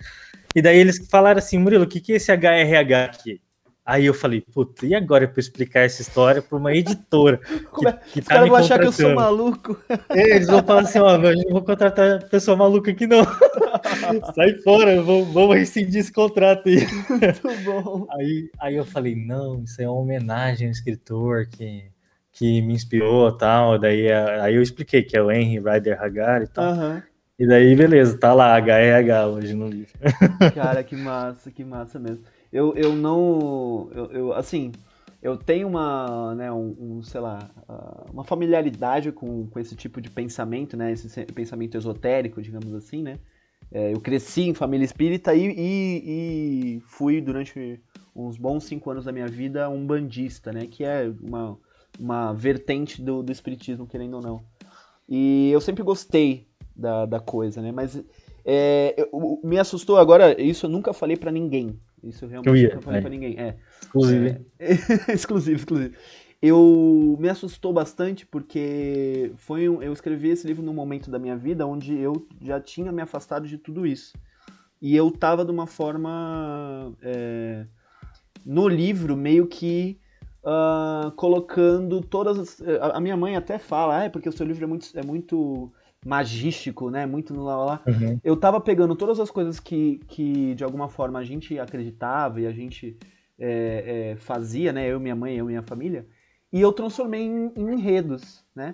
E 0.56 0.62
daí 0.62 0.78
eles 0.78 1.08
falaram 1.10 1.38
assim, 1.38 1.60
Murilo, 1.60 1.84
o 1.84 1.88
que, 1.88 2.02
que 2.02 2.14
é 2.14 2.16
esse 2.16 2.32
HRH 2.32 3.06
aqui? 3.06 3.42
Aí 3.90 4.06
eu 4.06 4.14
falei, 4.14 4.40
puta, 4.40 4.86
e 4.86 4.94
agora 4.94 5.28
para 5.28 5.40
explicar 5.40 5.80
essa 5.80 6.04
história 6.04 6.44
para 6.44 6.56
uma 6.56 6.72
editora 6.76 7.40
que, 7.76 7.88
é? 7.88 7.92
que 7.94 8.20
Os 8.20 8.26
tá 8.28 8.36
caras 8.36 8.50
vão 8.50 8.58
achar 8.60 8.80
que 8.80 8.86
eu 8.86 8.92
sou 8.92 9.16
maluco. 9.16 9.82
É, 10.10 10.36
eles 10.36 10.46
vão 10.46 10.62
falar 10.62 10.82
assim, 10.82 11.00
ó, 11.00 11.16
oh, 11.16 11.18
não 11.18 11.34
vou 11.50 11.64
contratar 11.64 12.30
pessoa 12.30 12.56
maluca 12.56 12.92
aqui 12.92 13.08
não. 13.08 13.26
Sai 14.36 14.54
fora, 14.60 15.02
vamos, 15.02 15.34
vamos 15.34 15.56
rescindir 15.56 16.02
esse 16.02 16.14
contrato 16.14 16.70
aí. 16.70 16.86
Muito 17.10 17.64
bom. 17.66 18.06
Aí, 18.12 18.52
aí 18.60 18.76
eu 18.76 18.86
falei, 18.86 19.16
não, 19.16 19.64
isso 19.64 19.82
é 19.82 19.90
uma 19.90 20.00
homenagem 20.00 20.68
ao 20.68 20.72
escritor 20.72 21.48
que, 21.48 21.86
que 22.32 22.62
me 22.62 22.76
inspirou 22.76 23.30
e 23.30 23.38
tal. 23.40 23.80
Daí 23.80 24.12
aí 24.12 24.54
eu 24.54 24.62
expliquei 24.62 25.02
que 25.02 25.18
é 25.18 25.24
o 25.24 25.32
Henry 25.32 25.58
Ryder 25.58 26.00
Hagar 26.00 26.44
e 26.44 26.48
tal. 26.48 26.76
Uhum. 26.76 27.02
E 27.40 27.48
daí, 27.48 27.76
beleza, 27.76 28.16
tá 28.20 28.36
lá, 28.36 28.56
HRH 28.56 29.26
hoje 29.26 29.56
no 29.56 29.68
livro. 29.68 29.94
Cara, 30.54 30.84
que 30.84 30.96
massa, 30.96 31.50
que 31.50 31.64
massa 31.64 31.98
mesmo 31.98 32.24
eu, 32.52 32.74
eu 32.76 32.95
não. 32.95 33.89
Eu, 33.93 34.12
eu, 34.12 34.34
assim, 34.34 34.72
eu 35.22 35.38
tenho 35.38 35.68
uma, 35.68 36.34
né, 36.36 36.52
um, 36.52 36.76
um, 36.80 37.04
sei 37.04 37.20
lá, 37.20 37.50
ah, 37.68 38.06
uma 38.12 38.24
familiaridade 38.24 39.12
com, 39.12 39.47
com 39.47 39.60
esse 39.60 39.76
tipo 39.76 40.00
de 40.00 40.10
pensamento, 40.10 40.78
né, 40.78 40.91
esse 40.91 41.26
pensamento 41.26 41.78
esotérico, 41.78 42.41
digamos 42.41 42.74
assim, 42.74 43.04
né. 43.04 43.20
É, 43.72 43.93
eu 43.93 44.00
cresci 44.00 44.43
em 44.43 44.54
família 44.54 44.84
espírita 44.84 45.36
e, 45.36 45.45
e, 45.45 46.78
e, 46.78 46.80
fui 46.88 47.22
durante 47.22 47.80
uns 48.16 48.36
bons 48.36 48.64
cinco 48.64 48.89
anos 48.89 49.06
da 49.06 49.12
minha 49.12 49.28
vida 49.28 49.70
um 49.70 49.86
bandista, 49.86 50.52
né, 50.52 50.66
que 50.66 50.84
é 50.84 51.12
uma, 51.22 51.58
uma 52.00 52.34
vertente 52.34 53.02
do, 53.02 53.22
do 53.22 53.32
espiritismo, 53.32 53.86
querendo 53.86 54.16
ou 54.16 54.22
não. 54.22 54.41
E 55.08 55.52
eu 55.52 55.62
sempre 55.62 55.84
gostei 55.84 56.47
da, 56.76 57.06
da 57.06 57.20
coisa, 57.20 57.62
né, 57.62 57.72
mas 57.72 58.02
é, 58.43 58.95
eu, 58.97 59.39
me 59.43 59.60
assustou 59.60 59.97
agora, 59.97 60.41
isso 60.41 60.66
eu 60.66 60.70
nunca 60.70 60.93
falei 60.93 61.18
para 61.18 61.32
ninguém, 61.32 61.78
isso 62.04 62.26
eu 62.26 62.30
realmente 62.30 62.50
eu 62.50 62.56
ia, 62.56 62.70
nunca 62.70 62.82
falei 62.82 63.00
é. 63.00 63.02
pra 63.02 63.10
ninguém. 63.10 63.39
É. 63.39 63.56
Exclusivo. 63.82 64.45
É, 64.60 64.74
exclusivo, 65.14 65.58
exclusivo. 65.58 65.95
Eu 66.41 67.18
me 67.20 67.28
assustou 67.28 67.74
bastante 67.74 68.26
porque 68.26 69.34
foi 69.36 69.68
um, 69.68 69.82
eu 69.82 69.91
escrevi 69.91 70.30
esse 70.30 70.47
livro 70.47 70.64
num 70.64 70.74
momento 70.74 71.12
da 71.12 71.20
minha 71.20 71.36
vida 71.36 71.68
onde 71.68 71.97
eu 71.97 72.26
já 72.41 72.62
tinha 72.62 72.91
me 72.91 73.02
afastado 73.02 73.47
de 73.47 73.58
tudo 73.58 73.86
isso. 73.86 74.14
E 74.82 74.95
eu 74.95 75.12
tava 75.12 75.43
de 75.43 75.52
uma 75.52 75.68
forma. 75.68 76.95
É, 77.02 77.66
no 78.45 78.68
livro, 78.68 79.18
meio 79.18 79.47
que. 79.47 80.00
Uh, 80.41 81.12
colocando 81.18 82.00
todas 82.00 82.39
as, 82.39 82.62
a, 82.62 82.95
a 82.95 83.02
minha 83.02 83.18
mãe 83.18 83.36
até 83.36 83.60
fala, 83.60 83.97
ah, 83.97 84.04
é 84.06 84.10
porque 84.10 84.30
o 84.30 84.32
seu 84.32 84.47
livro 84.47 84.64
é 84.64 84.68
muito, 84.68 84.88
é 84.97 85.04
muito 85.04 85.70
magístico, 86.06 86.89
né? 86.89 87.06
Muito 87.06 87.34
no 87.34 87.43
lá, 87.43 87.58
lá. 87.58 87.82
Uhum. 87.86 88.20
Eu 88.24 88.38
tava 88.38 88.60
pegando 88.62 88.95
todas 88.95 89.20
as 89.20 89.30
coisas 89.30 89.60
que, 89.60 90.00
que 90.08 90.56
de 90.56 90.64
alguma 90.64 90.88
forma 90.88 91.20
a 91.20 91.24
gente 91.24 91.60
acreditava 91.60 92.39
e 92.41 92.47
a 92.47 92.52
gente 92.52 92.97
é, 93.38 94.12
é, 94.12 94.16
fazia, 94.16 94.72
né? 94.72 94.88
Eu, 94.88 95.00
minha 95.00 95.16
mãe, 95.16 95.36
eu 95.36 95.45
e 95.45 95.50
minha 95.50 95.64
família, 95.64 96.08
e 96.52 96.62
eu 96.62 96.72
transformei 96.72 97.22
em, 97.22 97.52
em 97.56 97.74
enredos, 97.74 98.43
né? 98.56 98.74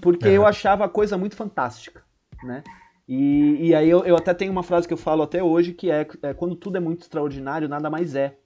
Porque 0.00 0.28
uhum. 0.28 0.34
eu 0.34 0.46
achava 0.46 0.84
a 0.84 0.88
coisa 0.88 1.16
muito 1.16 1.36
fantástica, 1.36 2.02
né? 2.42 2.62
E, 3.08 3.68
e 3.68 3.74
aí 3.74 3.90
eu, 3.90 4.04
eu, 4.04 4.16
até 4.16 4.32
tenho 4.32 4.52
uma 4.52 4.62
frase 4.62 4.86
que 4.86 4.94
eu 4.94 4.98
falo 4.98 5.22
até 5.22 5.42
hoje 5.42 5.72
que 5.72 5.90
é, 5.90 6.06
é 6.22 6.32
quando 6.32 6.54
tudo 6.54 6.76
é 6.76 6.80
muito 6.80 7.02
extraordinário, 7.02 7.68
nada 7.68 7.90
mais 7.90 8.14
é. 8.14 8.38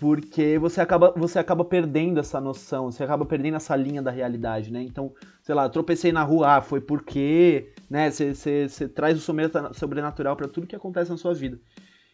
Porque 0.00 0.58
você 0.58 0.80
acaba, 0.80 1.12
você 1.14 1.38
acaba 1.38 1.62
perdendo 1.62 2.18
essa 2.18 2.40
noção, 2.40 2.90
você 2.90 3.04
acaba 3.04 3.26
perdendo 3.26 3.58
essa 3.58 3.76
linha 3.76 4.00
da 4.00 4.10
realidade, 4.10 4.72
né? 4.72 4.82
Então, 4.82 5.12
sei 5.42 5.54
lá, 5.54 5.68
tropecei 5.68 6.10
na 6.10 6.22
rua, 6.22 6.56
ah, 6.56 6.60
foi 6.62 6.80
porque, 6.80 7.74
né? 7.88 8.10
Você, 8.10 8.66
traz 8.88 9.18
o 9.18 9.74
sobrenatural 9.74 10.36
para 10.36 10.48
tudo 10.48 10.66
que 10.66 10.74
acontece 10.74 11.10
na 11.10 11.18
sua 11.18 11.34
vida. 11.34 11.60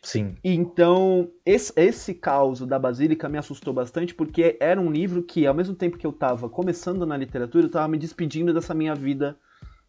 Sim. 0.03 0.35
Então, 0.43 1.31
esse, 1.45 1.73
esse 1.77 2.13
caos 2.13 2.61
da 2.61 2.77
Basílica 2.77 3.29
me 3.29 3.39
assustou 3.39 3.73
bastante, 3.73 4.13
porque 4.13 4.57
era 4.59 4.81
um 4.81 4.91
livro 4.91 5.23
que, 5.23 5.47
ao 5.47 5.55
mesmo 5.55 5.75
tempo 5.75 5.97
que 5.97 6.07
eu 6.07 6.11
estava 6.11 6.49
começando 6.49 7.07
na 7.07 7.17
literatura, 7.17 7.65
eu 7.65 7.69
estava 7.69 7.87
me 7.87 7.99
despedindo 7.99 8.53
dessa 8.53 8.75
minha 8.75 8.97
vida 8.97 9.37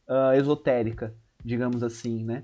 uh, 0.07 0.37
esotérica, 0.37 1.15
digamos 1.43 1.81
assim, 1.81 2.23
né? 2.23 2.43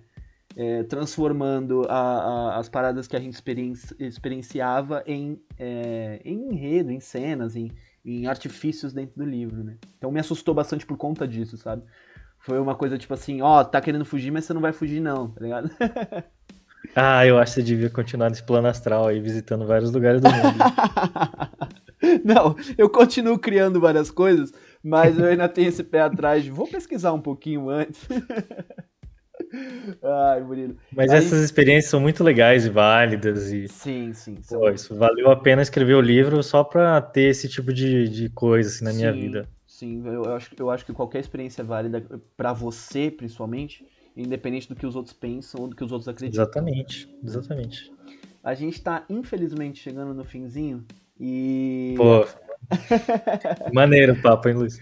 É, 0.56 0.84
transformando 0.84 1.84
a, 1.90 1.96
a, 1.98 2.60
as 2.60 2.70
paradas 2.70 3.08
que 3.08 3.16
a 3.16 3.20
gente 3.20 3.34
experienci, 3.34 3.96
experienciava 4.00 5.04
em, 5.08 5.42
é, 5.58 6.22
em 6.24 6.54
enredo, 6.54 6.92
em 6.92 7.00
cenas, 7.00 7.56
em, 7.56 7.72
em 8.06 8.28
artifícios 8.28 8.94
dentro 8.94 9.18
do 9.18 9.26
livro, 9.26 9.64
né? 9.64 9.78
Então 9.98 10.12
me 10.12 10.20
assustou 10.20 10.54
bastante 10.54 10.86
por 10.86 10.96
conta 10.96 11.28
disso, 11.28 11.58
sabe? 11.58 11.84
Foi 12.38 12.60
uma 12.60 12.76
coisa 12.76 12.98
tipo 12.98 13.14
assim, 13.14 13.42
ó, 13.42 13.62
oh, 13.62 13.66
tá 13.66 13.82
querendo 13.82 14.06
fugir, 14.06 14.30
mas 14.30 14.46
você 14.46 14.54
não 14.54 14.62
vai 14.62 14.74
fugir 14.74 15.00
não, 15.00 15.30
tá 15.30 15.42
ligado? 15.42 15.72
Ah, 16.96 17.26
eu 17.26 17.40
acho 17.40 17.54
que 17.54 17.62
você 17.62 17.66
devia 17.66 17.90
continuar 17.90 18.30
nesse 18.30 18.44
plano 18.44 18.68
astral 18.68 19.08
aí, 19.08 19.20
visitando 19.20 19.66
vários 19.66 19.92
lugares 19.92 20.22
do 20.22 20.30
mundo. 20.30 20.60
Não, 22.24 22.56
eu 22.78 22.90
continuo 22.90 23.40
criando 23.40 23.80
várias 23.80 24.12
coisas, 24.12 24.52
mas 24.84 25.18
eu 25.18 25.26
ainda 25.26 25.48
tenho 25.48 25.70
esse 25.70 25.84
pé 25.84 26.02
atrás 26.02 26.44
de 26.44 26.52
vou 26.52 26.68
pesquisar 26.68 27.14
um 27.14 27.22
pouquinho 27.22 27.70
antes. 27.70 28.06
Ai, 30.04 30.42
Murilo. 30.42 30.76
Mas 30.92 31.12
aí... 31.12 31.18
essas 31.20 31.44
experiências 31.44 31.90
são 31.90 32.00
muito 32.00 32.24
legais 32.24 32.66
e 32.66 32.70
válidas. 32.70 33.52
E... 33.52 33.68
Sim, 33.68 34.14
sim. 34.14 34.38
São... 34.42 34.60
Pô, 34.60 34.70
isso 34.70 34.96
valeu 34.96 35.30
a 35.30 35.36
pena 35.36 35.62
escrever 35.62 35.94
o 35.94 36.02
livro 36.02 36.42
só 36.42 36.64
para 36.64 37.02
ter 37.02 37.30
esse 37.30 37.48
tipo 37.48 37.72
de, 37.72 38.10
de 38.10 38.30
coisa 38.30 38.70
assim, 38.70 38.84
na 38.84 38.92
sim, 38.92 38.98
minha 38.98 39.14
vida. 39.14 39.50
Sim, 39.68 40.04
eu, 40.06 40.24
eu, 40.26 40.36
acho, 40.36 40.52
eu 40.58 40.70
acho 40.70 40.86
que 40.86 40.94
qualquer 40.94 41.20
experiência 41.20 41.62
é 41.62 41.66
válida 41.66 42.04
para 42.36 42.54
você, 42.54 43.12
principalmente, 43.12 43.86
independente 44.16 44.68
do 44.68 44.76
que 44.76 44.86
os 44.86 44.96
outros 44.96 45.14
pensam 45.14 45.62
ou 45.62 45.68
do 45.68 45.76
que 45.76 45.84
os 45.84 45.92
outros 45.92 46.08
acreditam. 46.08 46.44
Exatamente, 46.44 47.10
exatamente. 47.24 47.92
A 48.44 48.54
gente 48.54 48.82
tá, 48.82 49.06
infelizmente, 49.10 49.80
chegando 49.80 50.14
no 50.14 50.24
finzinho 50.24 50.86
e. 51.20 51.94
Pô. 51.96 52.26
Maneiro 53.74 54.14
o 54.14 54.22
papo, 54.22 54.50
hein, 54.50 54.56
Luiz? 54.56 54.80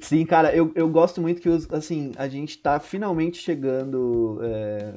Sim, 0.00 0.24
cara, 0.24 0.54
eu, 0.54 0.70
eu 0.74 0.88
gosto 0.88 1.20
muito 1.20 1.40
que, 1.40 1.48
assim, 1.74 2.12
a 2.16 2.28
gente 2.28 2.58
tá 2.58 2.78
finalmente 2.78 3.38
chegando, 3.38 4.38
é, 4.42 4.92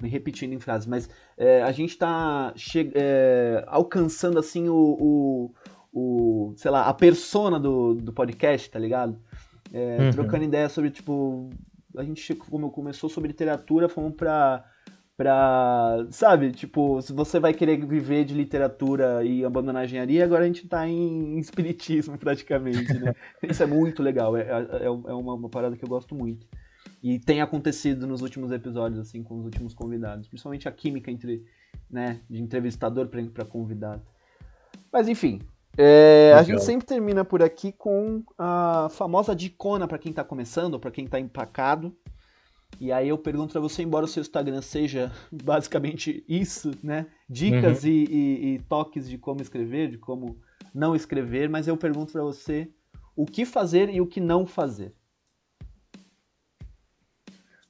me 0.00 0.08
repetindo 0.08 0.52
em 0.52 0.58
frases, 0.58 0.86
mas 0.86 1.08
é, 1.36 1.62
a 1.62 1.70
gente 1.70 1.96
tá 1.96 2.52
é, 2.94 3.64
alcançando, 3.68 4.38
assim, 4.38 4.68
o, 4.68 4.74
o, 5.00 5.54
o, 5.92 6.54
sei 6.56 6.70
lá, 6.70 6.86
a 6.86 6.94
persona 6.94 7.60
do, 7.60 7.94
do 7.94 8.12
podcast, 8.12 8.70
tá 8.70 8.78
ligado? 8.78 9.16
É, 9.72 9.98
uhum. 9.98 10.10
Trocando 10.10 10.44
ideia 10.44 10.68
sobre, 10.68 10.90
tipo, 10.90 11.50
a 11.96 12.02
gente 12.02 12.34
como 12.34 12.70
começou 12.70 13.08
sobre 13.08 13.28
literatura, 13.28 13.88
fomos 13.88 14.14
pra, 14.14 14.64
pra. 15.22 16.04
Sabe, 16.10 16.50
tipo, 16.50 17.00
se 17.00 17.12
você 17.12 17.38
vai 17.38 17.54
querer 17.54 17.86
viver 17.86 18.24
de 18.24 18.34
literatura 18.34 19.22
e 19.24 19.44
abandonar 19.44 19.82
a 19.82 19.84
engenharia, 19.84 20.24
agora 20.24 20.42
a 20.42 20.46
gente 20.46 20.66
tá 20.66 20.88
em, 20.88 21.36
em 21.36 21.38
espiritismo 21.38 22.18
praticamente, 22.18 22.92
né? 22.94 23.14
Isso 23.40 23.62
é 23.62 23.66
muito 23.66 24.02
legal, 24.02 24.36
é, 24.36 24.42
é, 24.42 24.84
é 24.84 24.90
uma, 24.90 25.34
uma 25.34 25.48
parada 25.48 25.76
que 25.76 25.84
eu 25.84 25.88
gosto 25.88 26.12
muito. 26.12 26.44
E 27.00 27.20
tem 27.20 27.40
acontecido 27.40 28.04
nos 28.04 28.20
últimos 28.20 28.50
episódios, 28.50 29.00
assim, 29.00 29.22
com 29.22 29.38
os 29.38 29.44
últimos 29.44 29.74
convidados. 29.74 30.26
Principalmente 30.26 30.68
a 30.68 30.72
química 30.72 31.10
entre, 31.10 31.44
né, 31.88 32.20
de 32.28 32.40
entrevistador 32.40 33.06
para 33.06 33.44
convidado. 33.44 34.02
Mas 34.92 35.08
enfim, 35.08 35.40
é, 35.76 36.32
a 36.36 36.42
gente 36.42 36.64
sempre 36.64 36.86
termina 36.86 37.24
por 37.24 37.42
aqui 37.42 37.70
com 37.72 38.24
a 38.36 38.88
famosa 38.90 39.34
dicona 39.36 39.86
para 39.86 39.98
quem 39.98 40.10
está 40.10 40.24
começando, 40.24 40.80
para 40.80 40.90
quem 40.90 41.04
está 41.04 41.18
empacado. 41.20 41.96
E 42.80 42.90
aí 42.90 43.08
eu 43.08 43.18
pergunto 43.18 43.52
para 43.52 43.60
você, 43.60 43.82
embora 43.82 44.04
o 44.04 44.08
seu 44.08 44.20
Instagram 44.20 44.60
seja 44.60 45.12
basicamente 45.30 46.24
isso, 46.28 46.72
né? 46.82 47.06
Dicas 47.28 47.84
uhum. 47.84 47.90
e, 47.90 48.04
e, 48.04 48.54
e, 48.54 48.58
toques 48.60 49.08
de 49.08 49.18
como 49.18 49.40
escrever, 49.40 49.90
de 49.90 49.98
como 49.98 50.38
não 50.74 50.96
escrever, 50.96 51.48
mas 51.48 51.68
eu 51.68 51.76
pergunto 51.76 52.12
para 52.12 52.22
você 52.22 52.70
o 53.14 53.26
que 53.26 53.44
fazer 53.44 53.88
e 53.90 54.00
o 54.00 54.06
que 54.06 54.20
não 54.20 54.46
fazer. 54.46 54.94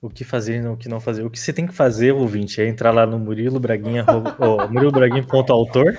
O 0.01 0.11
que 0.11 0.25
fazer 0.25 0.63
e 0.63 0.67
o 0.67 0.77
que 0.77 0.89
não 0.89 0.99
fazer. 0.99 1.25
O 1.25 1.31
que 1.31 1.39
você 1.39 1.53
tem 1.53 1.67
que 1.67 1.75
fazer, 1.75 2.13
ouvinte, 2.13 2.61
é 2.61 2.67
entrar 2.67 2.91
lá 2.91 3.07
no 3.07 3.19
Murilo 3.19 3.61
Braguinha, 3.61 4.05
oh, 4.41 4.69
Murilo 4.69 4.91
Braguinha.autor 4.91 5.97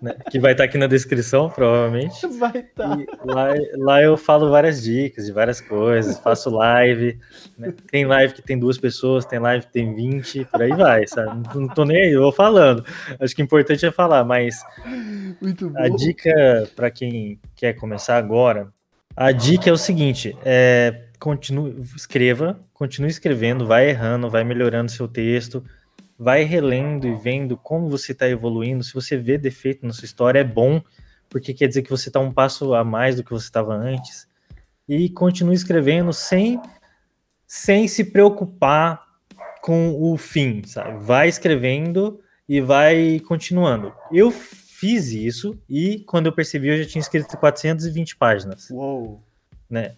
né, 0.00 0.14
que 0.30 0.38
vai 0.38 0.52
estar 0.52 0.64
tá 0.64 0.68
aqui 0.68 0.78
na 0.78 0.86
descrição, 0.86 1.48
provavelmente. 1.48 2.26
Vai 2.38 2.58
estar. 2.58 2.96
Tá. 2.96 3.06
Lá, 3.24 3.54
lá 3.76 4.02
eu 4.02 4.16
falo 4.16 4.50
várias 4.50 4.82
dicas 4.82 5.26
de 5.26 5.32
várias 5.32 5.60
coisas, 5.60 6.18
faço 6.18 6.50
live. 6.50 7.18
Né? 7.58 7.72
Tem 7.90 8.04
live 8.04 8.34
que 8.34 8.42
tem 8.42 8.58
duas 8.58 8.78
pessoas, 8.78 9.24
tem 9.24 9.38
live 9.38 9.66
que 9.66 9.72
tem 9.72 9.94
20, 9.94 10.44
por 10.46 10.62
aí 10.62 10.72
vai, 10.72 11.06
sabe? 11.06 11.42
Não, 11.54 11.62
não 11.62 11.68
tô 11.68 11.84
nem 11.84 11.96
aí, 11.96 12.12
eu 12.12 12.22
vou 12.22 12.32
falando. 12.32 12.84
Acho 13.20 13.34
que 13.34 13.42
o 13.42 13.44
importante 13.44 13.86
é 13.86 13.90
falar, 13.90 14.24
mas 14.24 14.62
a 15.76 15.88
dica 15.88 16.68
para 16.74 16.90
quem 16.90 17.38
quer 17.54 17.74
começar 17.74 18.16
agora, 18.16 18.68
a 19.16 19.32
dica 19.32 19.70
é 19.70 19.72
o 19.72 19.78
seguinte: 19.78 20.36
é, 20.44 21.04
continue, 21.18 21.80
escreva, 21.96 22.60
continue 22.74 23.10
escrevendo, 23.10 23.66
vai 23.66 23.88
errando, 23.88 24.28
vai 24.28 24.44
melhorando 24.44 24.90
seu 24.90 25.08
texto 25.08 25.64
vai 26.18 26.44
relendo 26.44 27.06
e 27.06 27.14
vendo 27.14 27.56
como 27.56 27.88
você 27.88 28.12
está 28.12 28.28
evoluindo. 28.28 28.82
Se 28.82 28.94
você 28.94 29.16
vê 29.16 29.36
defeito 29.36 29.86
na 29.86 29.92
sua 29.92 30.04
história, 30.06 30.40
é 30.40 30.44
bom, 30.44 30.80
porque 31.28 31.52
quer 31.52 31.68
dizer 31.68 31.82
que 31.82 31.90
você 31.90 32.08
está 32.08 32.20
um 32.20 32.32
passo 32.32 32.74
a 32.74 32.84
mais 32.84 33.16
do 33.16 33.24
que 33.24 33.30
você 33.30 33.46
estava 33.46 33.74
antes. 33.74 34.26
E 34.88 35.10
continue 35.10 35.54
escrevendo 35.54 36.12
sem, 36.12 36.60
sem 37.46 37.86
se 37.88 38.04
preocupar 38.04 39.04
com 39.60 40.00
o 40.00 40.16
fim, 40.16 40.62
sabe? 40.64 41.04
Vai 41.04 41.28
escrevendo 41.28 42.20
e 42.48 42.60
vai 42.60 43.20
continuando. 43.20 43.92
Eu 44.12 44.30
fiz 44.30 45.10
isso 45.10 45.58
e 45.68 46.04
quando 46.06 46.26
eu 46.26 46.32
percebi 46.32 46.68
eu 46.68 46.78
já 46.78 46.88
tinha 46.88 47.00
escrito 47.00 47.36
420 47.36 48.16
páginas. 48.16 48.70
Uou! 48.70 49.22
Né? 49.68 49.96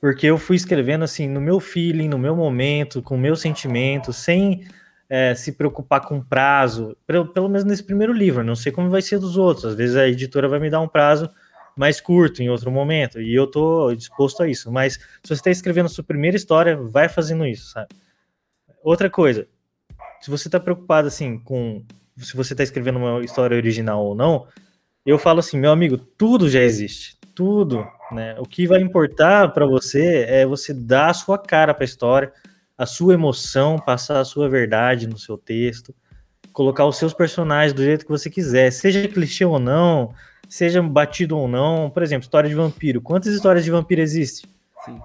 Porque 0.00 0.26
eu 0.26 0.38
fui 0.38 0.54
escrevendo 0.54 1.02
assim 1.02 1.28
no 1.28 1.40
meu 1.40 1.58
feeling, 1.58 2.08
no 2.08 2.18
meu 2.18 2.36
momento, 2.36 3.02
com 3.02 3.16
o 3.16 3.18
meu 3.18 3.34
sentimento, 3.34 4.12
sem 4.12 4.66
é, 5.08 5.34
se 5.34 5.52
preocupar 5.52 6.02
com 6.02 6.20
prazo, 6.20 6.96
pelo, 7.06 7.26
pelo 7.26 7.48
menos 7.48 7.64
nesse 7.64 7.82
primeiro 7.82 8.12
livro, 8.12 8.44
não 8.44 8.54
sei 8.54 8.70
como 8.70 8.90
vai 8.90 9.02
ser 9.02 9.18
dos 9.18 9.36
outros, 9.36 9.64
às 9.64 9.74
vezes 9.74 9.96
a 9.96 10.06
editora 10.06 10.48
vai 10.48 10.58
me 10.58 10.70
dar 10.70 10.80
um 10.80 10.88
prazo 10.88 11.30
mais 11.76 12.00
curto 12.00 12.42
em 12.42 12.48
outro 12.50 12.70
momento, 12.70 13.20
e 13.20 13.34
eu 13.34 13.46
tô 13.46 13.94
disposto 13.94 14.42
a 14.42 14.48
isso, 14.48 14.70
mas 14.70 14.94
se 14.94 15.00
você 15.28 15.34
está 15.34 15.50
escrevendo 15.50 15.88
sua 15.88 16.04
primeira 16.04 16.36
história, 16.36 16.76
vai 16.76 17.08
fazendo 17.08 17.46
isso, 17.46 17.70
sabe? 17.70 17.88
Outra 18.82 19.08
coisa, 19.08 19.46
se 20.20 20.30
você 20.30 20.48
está 20.48 20.58
preocupado 20.58 21.08
assim 21.08 21.38
com 21.38 21.84
se 22.16 22.36
você 22.36 22.52
está 22.52 22.62
escrevendo 22.62 22.98
uma 22.98 23.24
história 23.24 23.56
original 23.56 24.04
ou 24.04 24.14
não, 24.14 24.46
eu 25.06 25.18
falo 25.18 25.40
assim, 25.40 25.56
meu 25.56 25.70
amigo, 25.70 25.96
tudo 25.96 26.48
já 26.50 26.60
existe, 26.60 27.16
tudo, 27.34 27.86
né? 28.10 28.34
O 28.38 28.44
que 28.44 28.66
vai 28.66 28.80
importar 28.80 29.52
para 29.52 29.66
você 29.66 30.24
é 30.28 30.44
você 30.44 30.74
dar 30.74 31.10
a 31.10 31.14
sua 31.14 31.38
cara 31.38 31.72
para 31.72 31.84
a 31.84 31.86
história, 31.86 32.32
a 32.78 32.86
sua 32.86 33.14
emoção, 33.14 33.76
passar 33.76 34.20
a 34.20 34.24
sua 34.24 34.48
verdade 34.48 35.08
no 35.08 35.18
seu 35.18 35.36
texto, 35.36 35.92
colocar 36.52 36.86
os 36.86 36.96
seus 36.96 37.12
personagens 37.12 37.72
do 37.72 37.82
jeito 37.82 38.04
que 38.04 38.10
você 38.10 38.30
quiser, 38.30 38.70
seja 38.70 39.08
clichê 39.08 39.44
ou 39.44 39.58
não, 39.58 40.14
seja 40.48 40.80
batido 40.80 41.36
ou 41.36 41.48
não. 41.48 41.90
Por 41.90 42.02
exemplo, 42.04 42.22
história 42.22 42.48
de 42.48 42.54
vampiro. 42.54 43.00
Quantas 43.00 43.34
histórias 43.34 43.64
de 43.64 43.70
vampiro 43.72 44.00
existem? 44.00 44.48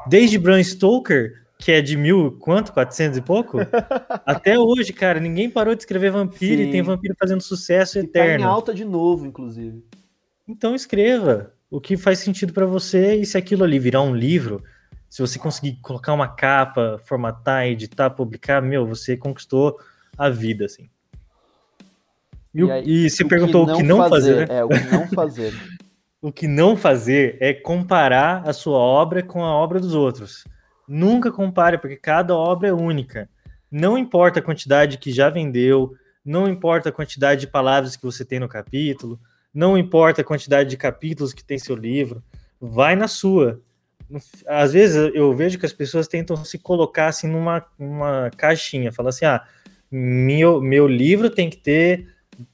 Desde 0.08 0.38
Bram 0.38 0.64
Stoker, 0.64 1.44
que 1.58 1.72
é 1.72 1.82
de 1.82 1.98
mil, 1.98 2.38
quanto? 2.40 2.72
400 2.72 3.18
e 3.18 3.22
pouco? 3.22 3.58
Até 4.26 4.58
hoje, 4.58 4.94
cara, 4.94 5.20
ninguém 5.20 5.50
parou 5.50 5.74
de 5.74 5.82
escrever 5.82 6.12
vampiro 6.12 6.62
Sim. 6.62 6.70
e 6.70 6.72
tem 6.72 6.82
vampiro 6.84 7.16
fazendo 7.20 7.42
sucesso 7.42 7.98
eterno. 7.98 8.44
Tá 8.44 8.50
em 8.50 8.52
alta 8.52 8.74
de 8.74 8.86
novo, 8.86 9.26
inclusive. 9.26 9.84
Então 10.48 10.76
escreva 10.76 11.54
o 11.72 11.82
que 11.82 11.98
faz 11.98 12.20
sentido 12.20 12.54
para 12.54 12.66
você 12.66 13.16
e 13.16 13.26
se 13.26 13.38
aquilo 13.38 13.64
ali 13.64 13.80
virar 13.80 14.04
um 14.04 14.16
livro, 14.16 14.64
se 15.14 15.22
você 15.22 15.38
conseguir 15.38 15.74
colocar 15.74 16.12
uma 16.12 16.28
capa, 16.28 17.00
formatar, 17.06 17.68
editar, 17.68 18.10
publicar, 18.10 18.64
meu, 18.64 18.88
você 18.88 19.16
conquistou 19.16 19.80
a 20.18 20.28
vida, 20.28 20.66
assim. 20.66 20.90
E, 22.52 22.62
e, 22.62 22.72
aí, 22.72 22.84
e 22.84 23.10
você 23.12 23.24
perguntou 23.24 23.70
o 23.70 23.78
que 23.78 23.84
não 23.84 24.10
fazer, 24.10 24.48
fazer 24.48 24.50
né? 24.50 24.58
É, 24.58 24.64
o 24.64 24.70
que 24.70 24.92
não 24.92 25.08
fazer. 25.10 25.54
o 26.20 26.32
que 26.32 26.48
não 26.48 26.76
fazer 26.76 27.38
é 27.40 27.54
comparar 27.54 28.42
a 28.50 28.52
sua 28.54 28.80
obra 28.80 29.22
com 29.22 29.44
a 29.44 29.54
obra 29.54 29.80
dos 29.80 29.94
outros. 29.94 30.46
Nunca 30.88 31.32
compare, 31.32 31.78
porque 31.78 31.96
cada 31.96 32.36
obra 32.36 32.70
é 32.70 32.74
única. 32.74 33.30
Não 33.70 33.96
importa 33.96 34.40
a 34.40 34.44
quantidade 34.44 34.98
que 34.98 35.12
já 35.12 35.30
vendeu, 35.30 35.96
não 36.26 36.48
importa 36.48 36.90
a 36.90 36.92
quantidade 36.92 37.42
de 37.42 37.48
palavras 37.48 37.96
que 37.96 38.04
você 38.04 38.26
tem 38.26 38.40
no 38.40 38.50
capítulo, 38.50 39.20
não 39.54 39.78
importa 39.78 40.22
a 40.22 40.26
quantidade 40.26 40.72
de 40.72 40.76
capítulos 40.76 41.36
que 41.36 41.44
tem 41.44 41.60
seu 41.60 41.76
livro, 41.76 42.24
vai 42.60 42.96
na 42.96 43.08
sua 43.08 43.62
às 44.48 44.74
vezes 44.74 45.12
eu 45.14 45.34
vejo 45.36 45.58
que 45.58 45.66
as 45.66 45.74
pessoas 45.74 46.08
tentam 46.08 46.36
se 46.44 46.58
colocar 46.58 47.08
assim 47.08 47.28
numa, 47.28 47.66
numa 47.78 48.30
caixinha, 48.38 48.92
fala 48.92 49.10
assim, 49.10 49.26
ah, 49.26 49.44
meu, 49.92 50.62
meu 50.62 50.88
livro 50.88 51.30
tem 51.30 51.50
que 51.50 51.58
ter 51.58 52.08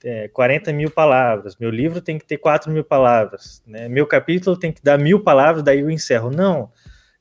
é, 0.03 0.27
40 0.29 0.73
mil 0.73 0.91
palavras, 0.91 1.55
meu 1.57 1.69
livro 1.69 2.01
tem 2.01 2.17
que 2.17 2.25
ter 2.25 2.37
4 2.37 2.71
mil 2.71 2.83
palavras, 2.83 3.63
né? 3.65 3.87
meu 3.87 4.05
capítulo 4.05 4.57
tem 4.57 4.71
que 4.71 4.83
dar 4.83 4.97
mil 4.97 5.21
palavras, 5.21 5.63
daí 5.63 5.79
eu 5.79 5.89
encerro. 5.89 6.29
Não, 6.29 6.71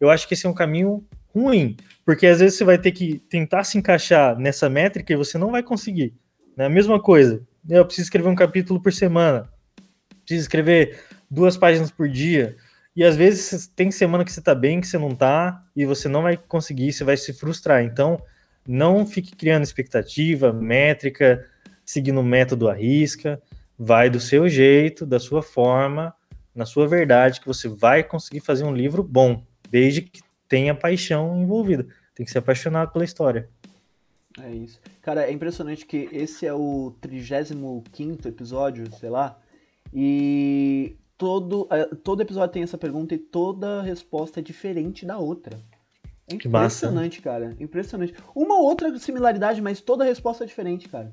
eu 0.00 0.10
acho 0.10 0.26
que 0.26 0.34
esse 0.34 0.46
é 0.46 0.48
um 0.48 0.54
caminho 0.54 1.04
ruim, 1.34 1.76
porque 2.04 2.26
às 2.26 2.40
vezes 2.40 2.56
você 2.58 2.64
vai 2.64 2.78
ter 2.78 2.92
que 2.92 3.18
tentar 3.28 3.64
se 3.64 3.78
encaixar 3.78 4.38
nessa 4.38 4.68
métrica 4.68 5.12
e 5.12 5.16
você 5.16 5.38
não 5.38 5.50
vai 5.50 5.62
conseguir. 5.62 6.14
Né? 6.56 6.66
A 6.66 6.70
mesma 6.70 7.00
coisa, 7.00 7.42
eu 7.68 7.84
preciso 7.84 8.06
escrever 8.06 8.28
um 8.28 8.34
capítulo 8.34 8.82
por 8.82 8.92
semana, 8.92 9.48
preciso 10.24 10.42
escrever 10.42 10.98
duas 11.30 11.56
páginas 11.56 11.90
por 11.90 12.08
dia, 12.08 12.56
e 12.98 13.04
às 13.04 13.14
vezes 13.14 13.68
tem 13.68 13.92
semana 13.92 14.24
que 14.24 14.32
você 14.32 14.40
tá 14.40 14.56
bem, 14.56 14.80
que 14.80 14.86
você 14.88 14.98
não 14.98 15.14
tá, 15.14 15.64
e 15.76 15.86
você 15.86 16.08
não 16.08 16.22
vai 16.22 16.36
conseguir, 16.36 16.92
você 16.92 17.04
vai 17.04 17.16
se 17.16 17.32
frustrar. 17.32 17.84
Então, 17.84 18.20
não 18.66 19.06
fique 19.06 19.36
criando 19.36 19.62
expectativa, 19.62 20.52
métrica, 20.52 21.48
seguindo 21.86 22.18
o 22.18 22.24
método 22.24 22.68
à 22.68 22.74
risca, 22.74 23.40
vai 23.78 24.10
do 24.10 24.18
seu 24.18 24.48
jeito, 24.48 25.06
da 25.06 25.20
sua 25.20 25.44
forma, 25.44 26.12
na 26.52 26.66
sua 26.66 26.88
verdade, 26.88 27.38
que 27.38 27.46
você 27.46 27.68
vai 27.68 28.02
conseguir 28.02 28.40
fazer 28.40 28.64
um 28.64 28.74
livro 28.74 29.04
bom, 29.04 29.46
desde 29.70 30.02
que 30.02 30.20
tenha 30.48 30.74
paixão 30.74 31.40
envolvida. 31.40 31.86
Tem 32.16 32.26
que 32.26 32.32
ser 32.32 32.38
apaixonado 32.38 32.92
pela 32.92 33.04
história. 33.04 33.48
É 34.42 34.50
isso. 34.50 34.80
Cara, 35.02 35.22
é 35.22 35.30
impressionante 35.30 35.86
que 35.86 36.08
esse 36.10 36.44
é 36.44 36.52
o 36.52 36.96
35 37.00 38.26
episódio, 38.26 38.92
sei 38.98 39.08
lá, 39.08 39.38
e 39.94 40.96
todo, 41.18 41.66
é, 41.70 41.84
todo 41.96 42.22
episódio 42.22 42.52
tem 42.52 42.62
essa 42.62 42.78
pergunta 42.78 43.14
e 43.14 43.18
toda 43.18 43.82
resposta 43.82 44.38
é 44.38 44.42
diferente 44.42 45.04
da 45.04 45.18
outra. 45.18 45.58
É 46.30 46.34
impressionante, 46.34 47.20
cara. 47.20 47.56
Impressionante. 47.58 48.14
Uma 48.34 48.60
outra 48.60 48.96
similaridade, 48.98 49.60
mas 49.60 49.80
toda 49.80 50.04
resposta 50.04 50.44
é 50.44 50.46
diferente, 50.46 50.88
cara. 50.88 51.12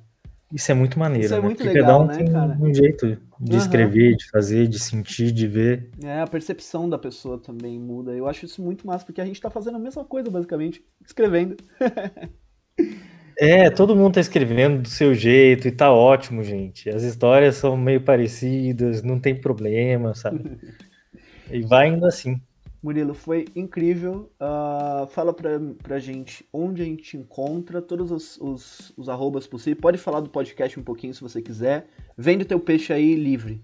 Isso 0.54 0.72
é 0.72 0.76
muito 0.76 1.00
maneiro. 1.00 1.26
Isso 1.26 1.34
é 1.34 1.38
né? 1.38 1.44
muito 1.44 1.58
Porque 1.58 1.74
legal, 1.74 2.08
cada 2.08 2.14
um 2.14 2.26
né, 2.26 2.32
cara? 2.32 2.58
um 2.62 2.74
jeito 2.74 3.18
de 3.40 3.52
uhum. 3.52 3.58
escrever, 3.58 4.16
de 4.16 4.30
fazer, 4.30 4.68
de 4.68 4.80
sentir, 4.80 5.32
de 5.32 5.48
ver. 5.48 5.90
É, 6.04 6.22
a 6.22 6.28
percepção 6.28 6.88
da 6.88 7.00
pessoa 7.00 7.40
também 7.40 7.80
muda. 7.80 8.14
Eu 8.14 8.28
acho 8.28 8.46
isso 8.46 8.62
muito 8.62 8.86
massa, 8.86 9.06
porque 9.06 9.22
a 9.22 9.26
gente 9.26 9.42
tá 9.42 9.50
fazendo 9.50 9.76
a 9.76 9.80
mesma 9.80 10.06
coisa, 10.06 10.30
basicamente, 10.30 10.86
escrevendo. 11.04 11.58
é, 13.38 13.70
todo 13.70 13.96
mundo 13.96 14.16
tá 14.16 14.22
escrevendo 14.22 14.82
do 14.82 14.90
seu 14.90 15.14
jeito 15.14 15.68
e 15.68 15.72
tá 15.72 15.92
ótimo, 15.92 16.44
gente. 16.44 16.90
As 16.90 17.04
histórias 17.04 17.56
são 17.56 17.76
meio 17.76 18.02
parecidas, 18.02 19.02
não 19.02 19.20
tem 19.20 19.36
problema, 19.36 20.14
sabe? 20.16 20.58
e 21.52 21.62
vai 21.62 21.90
indo 21.90 22.06
assim. 22.06 22.40
Murilo, 22.82 23.16
foi 23.16 23.46
incrível. 23.56 24.32
Uh, 24.40 25.08
fala 25.08 25.34
pra, 25.34 25.60
pra 25.82 25.98
gente 25.98 26.46
onde 26.54 26.84
a 26.84 26.86
gente 26.86 27.18
encontra, 27.18 27.82
todos 27.82 28.12
os, 28.12 28.38
os, 28.40 28.94
os 28.96 29.10
arrobas 29.10 29.48
possíveis. 29.48 29.82
Pode 29.82 29.98
falar 29.98 30.20
do 30.20 30.30
podcast 30.30 30.80
um 30.80 30.84
pouquinho 30.84 31.14
se 31.14 31.22
você 31.22 31.42
quiser. 31.42 31.88
Vende 32.16 32.46
teu 32.46 32.60
peixe 32.60 32.94
aí 32.94 33.16
livre. 33.16 33.60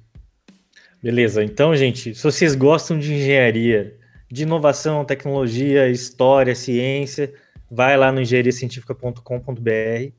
Beleza, 1.04 1.44
então, 1.44 1.76
gente, 1.76 2.14
se 2.14 2.24
vocês 2.24 2.56
gostam 2.56 2.98
de 2.98 3.14
engenharia, 3.14 3.98
de 4.32 4.44
inovação, 4.44 5.06
tecnologia, 5.06 5.88
história, 5.90 6.56
ciência, 6.56 7.34
vai 7.72 7.96
lá 7.96 8.12
no 8.12 8.20
engenhariacientifica.com.br. 8.20 10.12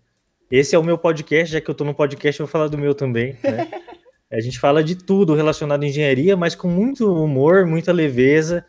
Esse 0.50 0.74
é 0.74 0.78
o 0.78 0.82
meu 0.82 0.96
podcast, 0.96 1.52
já 1.52 1.60
que 1.60 1.68
eu 1.68 1.72
estou 1.72 1.86
no 1.86 1.92
podcast, 1.94 2.40
eu 2.40 2.46
vou 2.46 2.50
falar 2.50 2.68
do 2.68 2.78
meu 2.78 2.94
também. 2.94 3.36
Né? 3.44 3.70
a 4.32 4.40
gente 4.40 4.58
fala 4.58 4.82
de 4.82 4.96
tudo 4.96 5.34
relacionado 5.34 5.82
à 5.82 5.86
engenharia, 5.86 6.34
mas 6.34 6.54
com 6.54 6.68
muito 6.68 7.12
humor, 7.12 7.66
muita 7.66 7.92
leveza 7.92 8.64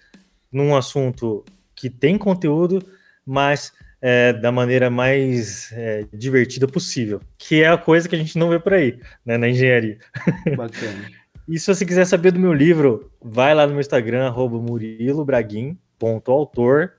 num 0.51 0.75
assunto 0.75 1.45
que 1.73 1.89
tem 1.89 2.17
conteúdo, 2.17 2.85
mas 3.25 3.71
é, 4.01 4.33
da 4.33 4.51
maneira 4.51 4.89
mais 4.89 5.71
é, 5.71 6.05
divertida 6.13 6.67
possível, 6.67 7.21
que 7.37 7.63
é 7.63 7.69
a 7.69 7.77
coisa 7.77 8.09
que 8.09 8.15
a 8.15 8.19
gente 8.19 8.37
não 8.37 8.49
vê 8.49 8.59
por 8.59 8.73
aí, 8.73 8.99
né, 9.25 9.37
na 9.37 9.47
engenharia. 9.47 9.97
Bacana. 10.57 11.09
e 11.47 11.57
se 11.57 11.73
você 11.73 11.85
quiser 11.85 12.03
saber 12.05 12.31
do 12.31 12.39
meu 12.39 12.51
livro, 12.53 13.09
vai 13.21 13.55
lá 13.55 13.65
no 13.65 13.71
meu 13.71 13.79
Instagram, 13.79 14.29
murilobraguin.autor, 14.33 16.91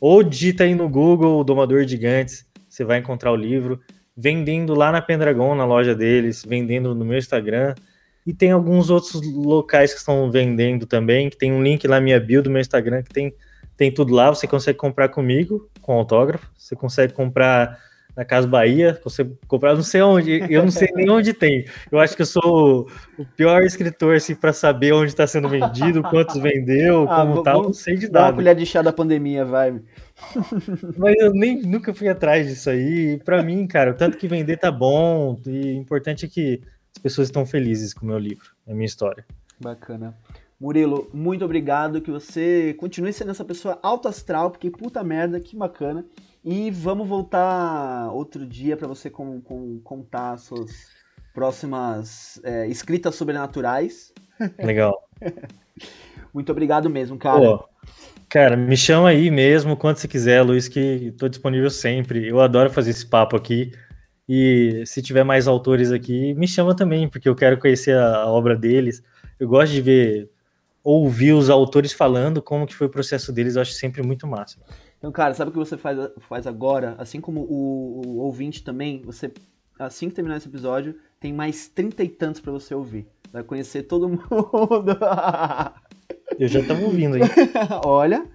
ou 0.00 0.22
digita 0.22 0.64
aí 0.64 0.74
no 0.74 0.88
Google, 0.88 1.42
Domador 1.44 1.84
de 1.84 1.92
Gigantes, 1.92 2.46
você 2.68 2.84
vai 2.84 2.98
encontrar 2.98 3.32
o 3.32 3.36
livro, 3.36 3.80
vendendo 4.16 4.74
lá 4.74 4.92
na 4.92 5.00
Pendragon, 5.00 5.54
na 5.54 5.64
loja 5.64 5.94
deles, 5.94 6.44
vendendo 6.44 6.94
no 6.94 7.04
meu 7.04 7.18
Instagram, 7.18 7.74
e 8.28 8.34
tem 8.34 8.50
alguns 8.52 8.90
outros 8.90 9.22
locais 9.34 9.92
que 9.92 10.00
estão 10.00 10.30
vendendo 10.30 10.84
também, 10.84 11.30
que 11.30 11.38
tem 11.38 11.50
um 11.50 11.62
link 11.62 11.86
lá 11.86 11.96
na 11.96 12.02
minha 12.02 12.20
bio 12.20 12.42
do 12.42 12.50
meu 12.50 12.60
Instagram 12.60 13.02
que 13.02 13.08
tem, 13.08 13.34
tem 13.74 13.90
tudo 13.90 14.12
lá. 14.12 14.28
Você 14.28 14.46
consegue 14.46 14.76
comprar 14.76 15.08
comigo, 15.08 15.70
com 15.80 15.94
autógrafo. 15.94 16.46
Você 16.54 16.76
consegue 16.76 17.14
comprar 17.14 17.78
na 18.18 18.24
Casa 18.24 18.48
Bahia, 18.48 19.00
você 19.04 19.24
comprar 19.46 19.76
não 19.76 19.82
sei 19.84 20.02
onde, 20.02 20.44
eu 20.52 20.64
não 20.64 20.72
sei 20.72 20.88
nem 20.92 21.08
onde 21.08 21.32
tem. 21.32 21.64
Eu 21.88 22.00
acho 22.00 22.16
que 22.16 22.22
eu 22.22 22.26
sou 22.26 22.90
o 23.16 23.24
pior 23.24 23.62
escritor 23.62 24.16
assim 24.16 24.34
para 24.34 24.52
saber 24.52 24.92
onde 24.92 25.12
está 25.12 25.24
sendo 25.24 25.48
vendido, 25.48 26.02
quantos 26.02 26.36
vendeu, 26.42 27.08
ah, 27.08 27.24
como 27.24 27.44
tal, 27.44 27.62
não 27.62 27.72
sei 27.72 27.94
de 27.94 28.06
nada. 28.06 28.12
Dá 28.12 28.26
uma 28.26 28.32
colher 28.32 28.56
de 28.56 28.66
chá 28.66 28.82
da 28.82 28.92
pandemia, 28.92 29.44
vai. 29.44 29.80
Mas 30.96 31.14
eu 31.20 31.32
nem 31.32 31.62
nunca 31.62 31.94
fui 31.94 32.08
atrás 32.08 32.48
disso 32.48 32.68
aí. 32.70 33.20
Para 33.24 33.40
mim, 33.40 33.64
cara, 33.68 33.92
o 33.92 33.94
tanto 33.94 34.18
que 34.18 34.26
vender 34.26 34.56
tá 34.56 34.72
bom, 34.72 35.40
e 35.46 35.74
importante 35.74 36.26
é 36.26 36.28
que 36.28 36.60
as 36.96 37.00
pessoas 37.00 37.28
estão 37.28 37.46
felizes 37.46 37.94
com 37.94 38.04
o 38.04 38.08
meu 38.08 38.18
livro, 38.18 38.50
a 38.66 38.74
minha 38.74 38.86
história. 38.86 39.24
Bacana. 39.60 40.12
Murilo, 40.60 41.08
muito 41.14 41.44
obrigado. 41.44 42.00
Que 42.00 42.10
você 42.10 42.74
continue 42.80 43.12
sendo 43.12 43.30
essa 43.30 43.44
pessoa 43.44 43.78
alto 43.80 44.08
astral, 44.08 44.50
porque 44.50 44.72
puta 44.72 45.04
merda, 45.04 45.38
que 45.38 45.56
bacana. 45.56 46.04
E 46.50 46.70
vamos 46.70 47.06
voltar 47.06 48.10
outro 48.10 48.46
dia 48.46 48.74
para 48.74 48.88
você 48.88 49.10
com, 49.10 49.38
com, 49.38 49.78
contar 49.80 50.38
suas 50.38 50.70
próximas 51.34 52.40
é, 52.42 52.66
escritas 52.68 53.16
sobrenaturais. 53.16 54.14
Legal. 54.58 54.96
muito 56.32 56.50
obrigado 56.50 56.88
mesmo, 56.88 57.18
cara. 57.18 57.38
Pô, 57.38 57.68
cara, 58.30 58.56
me 58.56 58.78
chama 58.78 59.10
aí 59.10 59.30
mesmo 59.30 59.76
quando 59.76 59.98
você 59.98 60.08
quiser, 60.08 60.40
Luiz, 60.40 60.68
que 60.68 61.08
estou 61.08 61.28
disponível 61.28 61.68
sempre. 61.68 62.26
Eu 62.26 62.40
adoro 62.40 62.70
fazer 62.70 62.92
esse 62.92 63.04
papo 63.04 63.36
aqui. 63.36 63.70
E 64.26 64.84
se 64.86 65.02
tiver 65.02 65.24
mais 65.24 65.46
autores 65.46 65.92
aqui, 65.92 66.32
me 66.32 66.48
chama 66.48 66.74
também, 66.74 67.10
porque 67.10 67.28
eu 67.28 67.36
quero 67.36 67.58
conhecer 67.58 67.94
a, 67.94 68.22
a 68.22 68.26
obra 68.26 68.56
deles. 68.56 69.02
Eu 69.38 69.48
gosto 69.48 69.72
de 69.72 69.82
ver, 69.82 70.30
ouvir 70.82 71.34
os 71.34 71.50
autores 71.50 71.92
falando 71.92 72.40
como 72.40 72.66
que 72.66 72.74
foi 72.74 72.86
o 72.86 72.90
processo 72.90 73.34
deles, 73.34 73.56
eu 73.56 73.60
acho 73.60 73.72
sempre 73.72 74.02
muito 74.02 74.26
massa. 74.26 74.58
Então, 74.98 75.12
cara, 75.12 75.32
sabe 75.32 75.50
o 75.50 75.52
que 75.52 75.58
você 75.58 75.76
faz, 75.76 75.96
faz 76.20 76.46
agora? 76.46 76.96
Assim 76.98 77.20
como 77.20 77.42
o, 77.42 78.02
o 78.04 78.18
ouvinte 78.18 78.64
também, 78.64 79.00
você, 79.02 79.32
assim 79.78 80.08
que 80.08 80.14
terminar 80.16 80.36
esse 80.36 80.48
episódio, 80.48 80.98
tem 81.20 81.32
mais 81.32 81.68
trinta 81.68 82.02
e 82.02 82.08
tantos 82.08 82.40
para 82.40 82.52
você 82.52 82.74
ouvir. 82.74 83.06
Vai 83.32 83.44
conhecer 83.44 83.84
todo 83.84 84.08
mundo. 84.10 84.98
eu 86.38 86.48
já 86.48 86.60
estava 86.60 86.80
ouvindo, 86.82 87.16
hein? 87.16 87.22
Olha, 87.84 88.28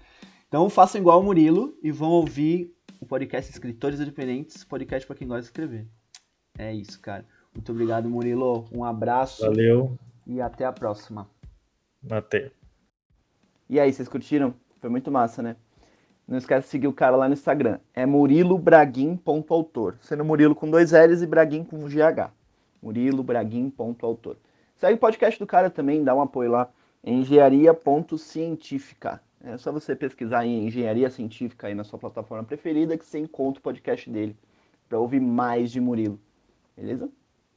então 0.47 0.69
façam 0.69 1.01
igual 1.01 1.19
o 1.19 1.23
Murilo 1.23 1.77
e 1.83 1.91
vão 1.91 2.11
ouvir 2.11 2.73
o 2.99 3.05
podcast 3.05 3.51
Escritores 3.51 3.99
Independentes, 3.99 4.63
podcast 4.63 5.05
para 5.05 5.17
quem 5.17 5.27
gosta 5.27 5.41
de 5.41 5.47
escrever. 5.47 5.85
É 6.57 6.73
isso, 6.73 6.99
cara. 7.01 7.25
Muito 7.53 7.71
obrigado, 7.71 8.09
Murilo. 8.09 8.65
Um 8.71 8.85
abraço. 8.85 9.41
Valeu. 9.41 9.97
E 10.25 10.39
até 10.39 10.63
a 10.63 10.71
próxima. 10.71 11.29
Até. 12.09 12.51
E 13.69 13.79
aí, 13.79 13.91
vocês 13.91 14.07
curtiram? 14.07 14.53
Foi 14.79 14.89
muito 14.89 15.11
massa, 15.11 15.41
né? 15.41 15.55
Não 16.27 16.37
esquece 16.37 16.67
de 16.67 16.71
seguir 16.71 16.87
o 16.87 16.93
cara 16.93 17.15
lá 17.15 17.27
no 17.27 17.33
Instagram. 17.33 17.79
É 17.93 18.05
murilobraguin.autor. 18.05 19.97
Sendo 19.99 20.23
Murilo 20.23 20.53
com 20.55 20.69
dois 20.69 20.91
L's 20.91 21.21
e 21.21 21.27
Braguin 21.27 21.63
com 21.63 21.85
GH. 21.85 22.31
murilobraguin.autor. 22.81 24.37
Segue 24.77 24.95
o 24.95 24.97
podcast 24.97 25.39
do 25.39 25.45
cara 25.45 25.69
também, 25.69 26.03
dá 26.03 26.15
um 26.15 26.21
apoio 26.21 26.49
lá. 26.51 26.69
Engenharia.científica. 27.03 29.21
É 29.43 29.57
só 29.57 29.71
você 29.73 29.95
pesquisar 29.95 30.45
em 30.45 30.67
engenharia 30.67 31.09
científica 31.09 31.67
aí 31.67 31.75
na 31.75 31.83
sua 31.83 31.99
plataforma 31.99 32.45
preferida 32.45 32.97
que 32.97 33.05
você 33.05 33.19
encontra 33.19 33.59
o 33.59 33.63
podcast 33.63 34.09
dele 34.09 34.37
para 34.87 34.97
ouvir 34.97 35.19
mais 35.19 35.69
de 35.69 35.81
Murilo. 35.81 36.17
Beleza? 36.77 37.09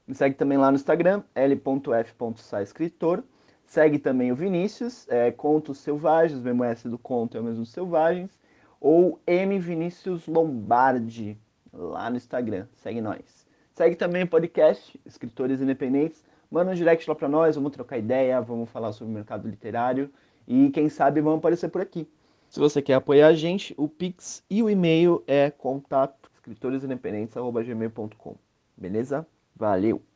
Me 0.07 0.15
segue 0.15 0.35
também 0.35 0.59
lá 0.59 0.71
no 0.71 0.77
Instagram, 0.77 1.23
l.f.saescritor. 1.35 3.23
Segue 3.65 3.99
também 3.99 4.31
o 4.33 4.37
Vinícius, 4.37 5.07
é, 5.09 5.31
Contos 5.31 5.79
Selvagens, 5.79 6.41
o 6.41 6.43
mesmo 6.43 6.65
S 6.65 6.89
do 6.89 6.99
Conto 6.99 7.37
é 7.37 7.41
o 7.41 7.45
mesmo 7.45 7.65
Selvagens. 7.65 8.37
Ou 8.81 9.21
M 9.27 9.59
Vinícius 9.59 10.27
Lombardi, 10.27 11.39
lá 11.73 12.11
no 12.11 12.17
Instagram. 12.17 12.67
Segue 12.75 13.01
nós. 13.01 13.47
Segue 13.75 13.97
também 13.97 14.23
o 14.23 14.29
podcast, 14.29 14.99
Escritores 15.05 15.61
Independentes. 15.61 16.25
Manda 16.51 16.71
um 16.71 16.75
direct 16.75 17.09
lá 17.09 17.15
para 17.15 17.29
nós, 17.29 17.57
vamos 17.57 17.73
trocar 17.73 17.99
ideia, 17.99 18.41
vamos 18.41 18.71
falar 18.71 18.93
sobre 18.93 19.13
o 19.13 19.15
mercado 19.15 19.49
literário. 19.49 20.11
E 20.47 20.71
quem 20.71 20.89
sabe 20.89 21.21
vão 21.21 21.37
aparecer 21.37 21.69
por 21.69 21.81
aqui. 21.81 22.09
Se 22.49 22.61
você 22.61 22.81
quer 22.81 22.95
apoiar 22.95 23.29
a 23.29 23.35
gente, 23.35 23.75
o 23.77 23.89
Pix 23.89 24.45
e 24.49 24.63
o 24.63 24.71
e-mail 24.71 25.23
é 25.27 25.51
contato 25.51 26.31
escritoresindependentes.gmail.com. 26.37 28.37
Beleza? 28.77 29.27
Valeu! 29.55 30.16